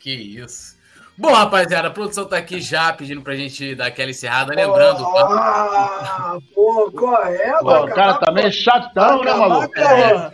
Que 0.00 0.12
isso. 0.12 0.76
Bom, 1.16 1.32
rapaziada, 1.32 1.88
a 1.88 1.90
produção 1.90 2.26
tá 2.26 2.36
aqui 2.36 2.60
já 2.60 2.92
pedindo 2.92 3.22
pra 3.22 3.36
gente 3.36 3.74
dar 3.74 3.86
aquela 3.86 4.10
encerrada. 4.10 4.54
Lembrando. 4.54 5.02
Oh, 5.02 5.12
tá? 5.14 6.38
Pô, 6.54 6.92
correto. 6.92 7.64
Pô, 7.64 7.84
o 7.84 7.88
cara 7.88 8.14
tá 8.14 8.30
meio 8.32 8.52
chatão, 8.52 9.22
né, 9.22 9.32
maluco? 9.32 9.78
É. 9.78 10.30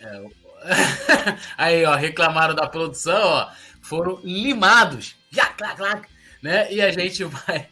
É. 0.00 0.44
Aí, 1.58 1.84
ó, 1.84 1.94
reclamaram 1.94 2.54
da 2.54 2.68
produção, 2.68 3.20
ó. 3.20 3.48
Foram 3.82 4.20
limados. 4.22 5.16
Já, 5.30 5.46
clac, 5.46 5.76
clac. 5.76 6.08
Né? 6.42 6.72
E 6.72 6.80
a 6.80 6.92
gente 6.92 7.24
vai, 7.24 7.68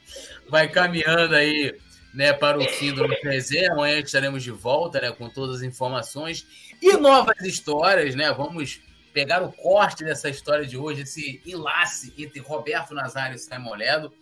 vai 0.49 0.69
caminhando 0.69 1.35
aí 1.35 1.75
né, 2.13 2.33
para 2.33 2.59
o 2.59 2.65
fim 2.65 2.93
do 2.93 3.07
resenha. 3.23 3.73
Amanhã 3.73 3.99
estaremos 3.99 4.43
de 4.43 4.51
volta 4.51 5.01
né, 5.01 5.13
com 5.13 5.29
todas 5.29 5.57
as 5.57 5.63
informações 5.63 6.47
e 6.81 6.97
novas 6.97 7.41
histórias. 7.43 8.15
Né? 8.15 8.33
Vamos 8.33 8.81
pegar 9.13 9.43
o 9.43 9.53
corte 9.53 10.05
dessa 10.05 10.29
história 10.29 10.67
de 10.67 10.77
hoje, 10.77 11.03
esse 11.03 11.43
enlace 11.47 12.13
entre 12.17 12.41
Roberto 12.41 12.95
Nazário 12.95 13.37
e 13.37 13.39
Simon 13.39 13.75
Ledo. 13.75 14.13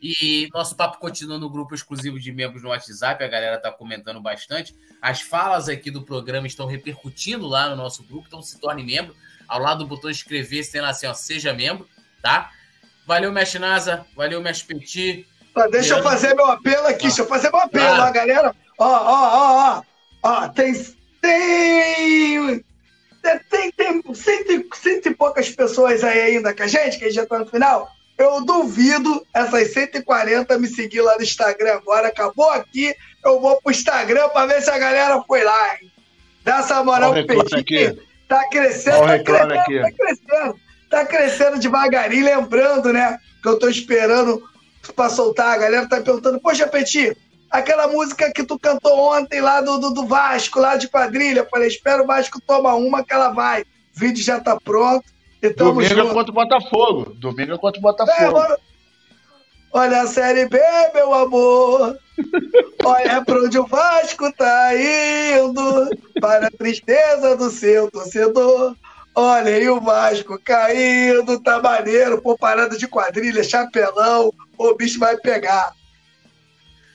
E 0.00 0.48
nosso 0.52 0.76
papo 0.76 0.98
continua 0.98 1.38
no 1.38 1.48
grupo 1.48 1.74
exclusivo 1.74 2.20
de 2.20 2.30
membros 2.30 2.62
no 2.62 2.68
WhatsApp, 2.68 3.24
a 3.24 3.28
galera 3.28 3.56
está 3.56 3.72
comentando 3.72 4.20
bastante. 4.20 4.74
As 5.00 5.22
falas 5.22 5.68
aqui 5.68 5.90
do 5.90 6.02
programa 6.02 6.46
estão 6.46 6.66
repercutindo 6.66 7.46
lá 7.46 7.70
no 7.70 7.76
nosso 7.76 8.02
grupo, 8.04 8.26
então 8.26 8.42
se 8.42 8.60
torne 8.60 8.84
membro. 8.84 9.16
Ao 9.48 9.58
lado 9.58 9.84
do 9.84 9.86
botão 9.86 10.10
inscrever, 10.10 10.64
se 10.64 10.72
tem 10.72 10.80
lá 10.80 10.90
assim, 10.90 11.06
ó, 11.06 11.14
seja 11.14 11.54
membro, 11.54 11.88
tá? 12.20 12.52
Valeu, 13.06 13.32
Mestre 13.32 13.58
Nasa, 13.58 14.04
valeu, 14.14 14.42
Mestre 14.42 14.74
Petit, 14.74 15.26
deixa 15.70 15.94
eu 15.94 16.02
fazer 16.02 16.34
meu 16.34 16.46
apelo 16.46 16.86
aqui, 16.86 17.06
deixa 17.06 17.22
eu 17.22 17.26
fazer 17.26 17.50
meu 17.50 17.60
apelo, 17.60 18.02
ó, 18.02 18.10
galera. 18.10 18.54
Ó, 18.78 18.86
ó, 18.86 19.30
ó, 19.34 19.82
ó. 19.82 19.82
Ó, 20.22 20.48
tem. 20.48 20.74
Tem. 21.20 22.64
Tem, 23.50 23.72
tem 23.72 24.14
cento, 24.14 24.76
cento 24.76 25.06
e 25.06 25.14
poucas 25.14 25.48
pessoas 25.50 26.04
aí 26.04 26.20
ainda 26.20 26.54
com 26.54 26.62
a 26.62 26.66
gente, 26.66 26.98
que 26.98 27.04
a 27.04 27.08
gente 27.08 27.16
já 27.16 27.26
tá 27.26 27.38
no 27.38 27.46
final. 27.46 27.88
Eu 28.16 28.44
duvido 28.44 29.26
essas 29.34 29.72
140 29.72 30.58
me 30.58 30.68
seguir 30.68 31.00
lá 31.00 31.16
no 31.16 31.22
Instagram 31.22 31.74
agora. 31.74 32.08
Acabou 32.08 32.48
aqui, 32.50 32.94
eu 33.24 33.40
vou 33.40 33.60
pro 33.60 33.72
Instagram 33.72 34.28
pra 34.28 34.46
ver 34.46 34.62
se 34.62 34.70
a 34.70 34.78
galera 34.78 35.20
foi 35.26 35.42
lá, 35.42 35.74
hein? 35.74 35.90
Dá 36.44 36.58
essa 36.58 36.82
moral 36.84 37.12
pro 37.12 37.26
Petit. 37.26 38.00
Tá 38.28 38.48
crescendo, 38.48 39.06
tá 39.06 39.18
crescendo, 39.18 39.54
tá 39.54 39.92
crescendo. 39.92 40.60
Tá 40.88 41.04
crescendo 41.04 41.58
devagarinho, 41.58 42.24
lembrando, 42.24 42.92
né? 42.92 43.18
Que 43.42 43.48
eu 43.48 43.58
tô 43.58 43.68
esperando 43.68 44.42
pra 44.92 45.08
soltar. 45.08 45.54
A 45.54 45.58
galera 45.58 45.88
tá 45.88 46.00
perguntando, 46.00 46.40
poxa, 46.40 46.66
Petit, 46.66 47.16
aquela 47.50 47.88
música 47.88 48.32
que 48.32 48.44
tu 48.44 48.58
cantou 48.58 48.98
ontem 49.12 49.40
lá 49.40 49.60
do, 49.60 49.78
do, 49.78 49.90
do 49.90 50.06
Vasco, 50.06 50.60
lá 50.60 50.76
de 50.76 50.88
quadrilha. 50.88 51.40
Eu 51.40 51.48
falei, 51.48 51.68
espera 51.68 52.02
o 52.02 52.06
Vasco 52.06 52.40
toma 52.46 52.74
uma 52.74 53.04
que 53.04 53.12
ela 53.12 53.30
vai. 53.30 53.62
O 53.62 53.64
vídeo 53.94 54.22
já 54.22 54.40
tá 54.40 54.58
pronto. 54.58 55.04
Domingo 55.56 55.82
é 55.82 55.88
junto. 55.88 56.10
é 56.10 56.14
contra 56.14 56.32
o 56.32 56.34
Botafogo. 56.34 57.14
Domingo 57.14 57.52
é 57.52 57.58
contra 57.58 57.78
o 57.78 57.82
Botafogo. 57.82 58.38
É, 58.40 58.56
Olha 59.72 60.02
a 60.02 60.06
Série 60.06 60.48
B, 60.48 60.58
meu 60.94 61.12
amor. 61.12 61.98
Olha 62.82 63.22
pra 63.22 63.40
onde 63.40 63.58
o 63.58 63.66
Vasco 63.66 64.32
tá 64.32 64.70
indo. 64.74 65.90
Para 66.20 66.46
a 66.46 66.50
tristeza 66.50 67.36
do 67.36 67.50
seu 67.50 67.90
torcedor. 67.90 68.74
Olha 69.18 69.50
aí 69.50 69.66
o 69.66 69.80
Vasco 69.80 70.38
caindo, 70.44 71.40
tá 71.40 71.58
maneiro, 71.62 72.20
pô, 72.20 72.36
parada 72.36 72.76
de 72.76 72.86
quadrilha, 72.86 73.42
chapelão, 73.42 74.30
o 74.58 74.74
bicho 74.74 74.98
vai 74.98 75.16
pegar. 75.16 75.72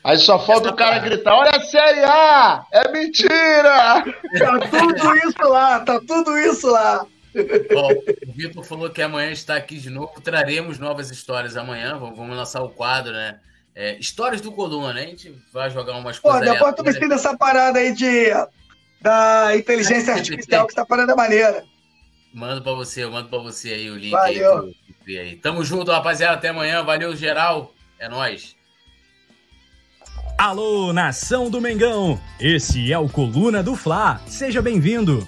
Aí 0.04 0.20
só 0.20 0.38
falta 0.38 0.68
Essa 0.68 0.74
o 0.74 0.78
cara 0.78 1.00
gritar: 1.00 1.36
olha 1.36 1.50
a 1.50 1.62
Série 1.62 2.04
A! 2.04 2.64
É 2.72 2.92
mentira! 2.92 4.04
Tá 4.38 4.60
tudo 4.70 5.16
isso 5.18 5.50
lá, 5.50 5.80
tá 5.80 6.00
tudo 6.00 6.38
isso 6.38 6.68
lá. 6.70 7.08
Bom, 7.74 7.90
o 8.28 8.32
Vitor 8.34 8.64
falou 8.64 8.90
que 8.92 9.02
amanhã 9.02 9.32
está 9.32 9.56
aqui 9.56 9.78
de 9.78 9.90
novo. 9.90 10.22
Traremos 10.22 10.78
novas 10.78 11.10
histórias 11.10 11.58
amanhã. 11.58 11.98
Vamos 11.98 12.36
lançar 12.36 12.62
o 12.62 12.70
quadro, 12.70 13.14
né? 13.14 13.40
É, 13.74 13.98
histórias 13.98 14.42
do 14.42 14.52
Coluna, 14.52 14.94
né? 14.94 15.04
A 15.04 15.08
gente 15.08 15.34
vai 15.52 15.72
jogar 15.72 15.94
umas 15.94 16.20
coisas. 16.20 16.40
Pô, 16.40 16.54
depois 16.54 16.76
tu 16.76 16.84
me 16.84 16.92
ensina 16.92 17.16
essa 17.16 17.36
parada 17.36 17.80
aí 17.80 17.94
de, 17.94 18.30
da 19.02 19.56
inteligência 19.56 20.14
artificial, 20.14 20.68
que 20.68 20.74
essa 20.74 20.86
parada 20.86 21.14
é 21.14 21.16
maneira. 21.16 21.64
Mando 22.34 22.62
pra 22.62 22.74
você, 22.74 23.04
eu 23.04 23.12
mando 23.12 23.28
pra 23.30 23.40
você 23.40 23.74
aí 23.74 23.90
o 23.92 23.98
link 23.98 24.12
Valeu. 24.12 24.74
aí. 25.08 25.18
aí. 25.18 25.36
Tamo 25.36 25.64
junto, 25.64 25.92
rapaziada. 25.92 26.36
Até 26.36 26.50
amanhã. 26.50 26.84
Valeu, 26.84 27.16
geral. 27.16 27.74
É 28.00 28.08
nóis. 28.08 28.56
Alô, 30.38 30.92
nação 30.92 31.52
do 31.52 31.62
Mengão! 31.62 32.20
Esse 32.40 32.92
é 32.92 32.98
o 32.98 33.08
Coluna 33.08 33.62
do 33.62 33.76
Fla. 33.76 34.20
Seja 34.26 34.60
bem-vindo. 34.62 35.28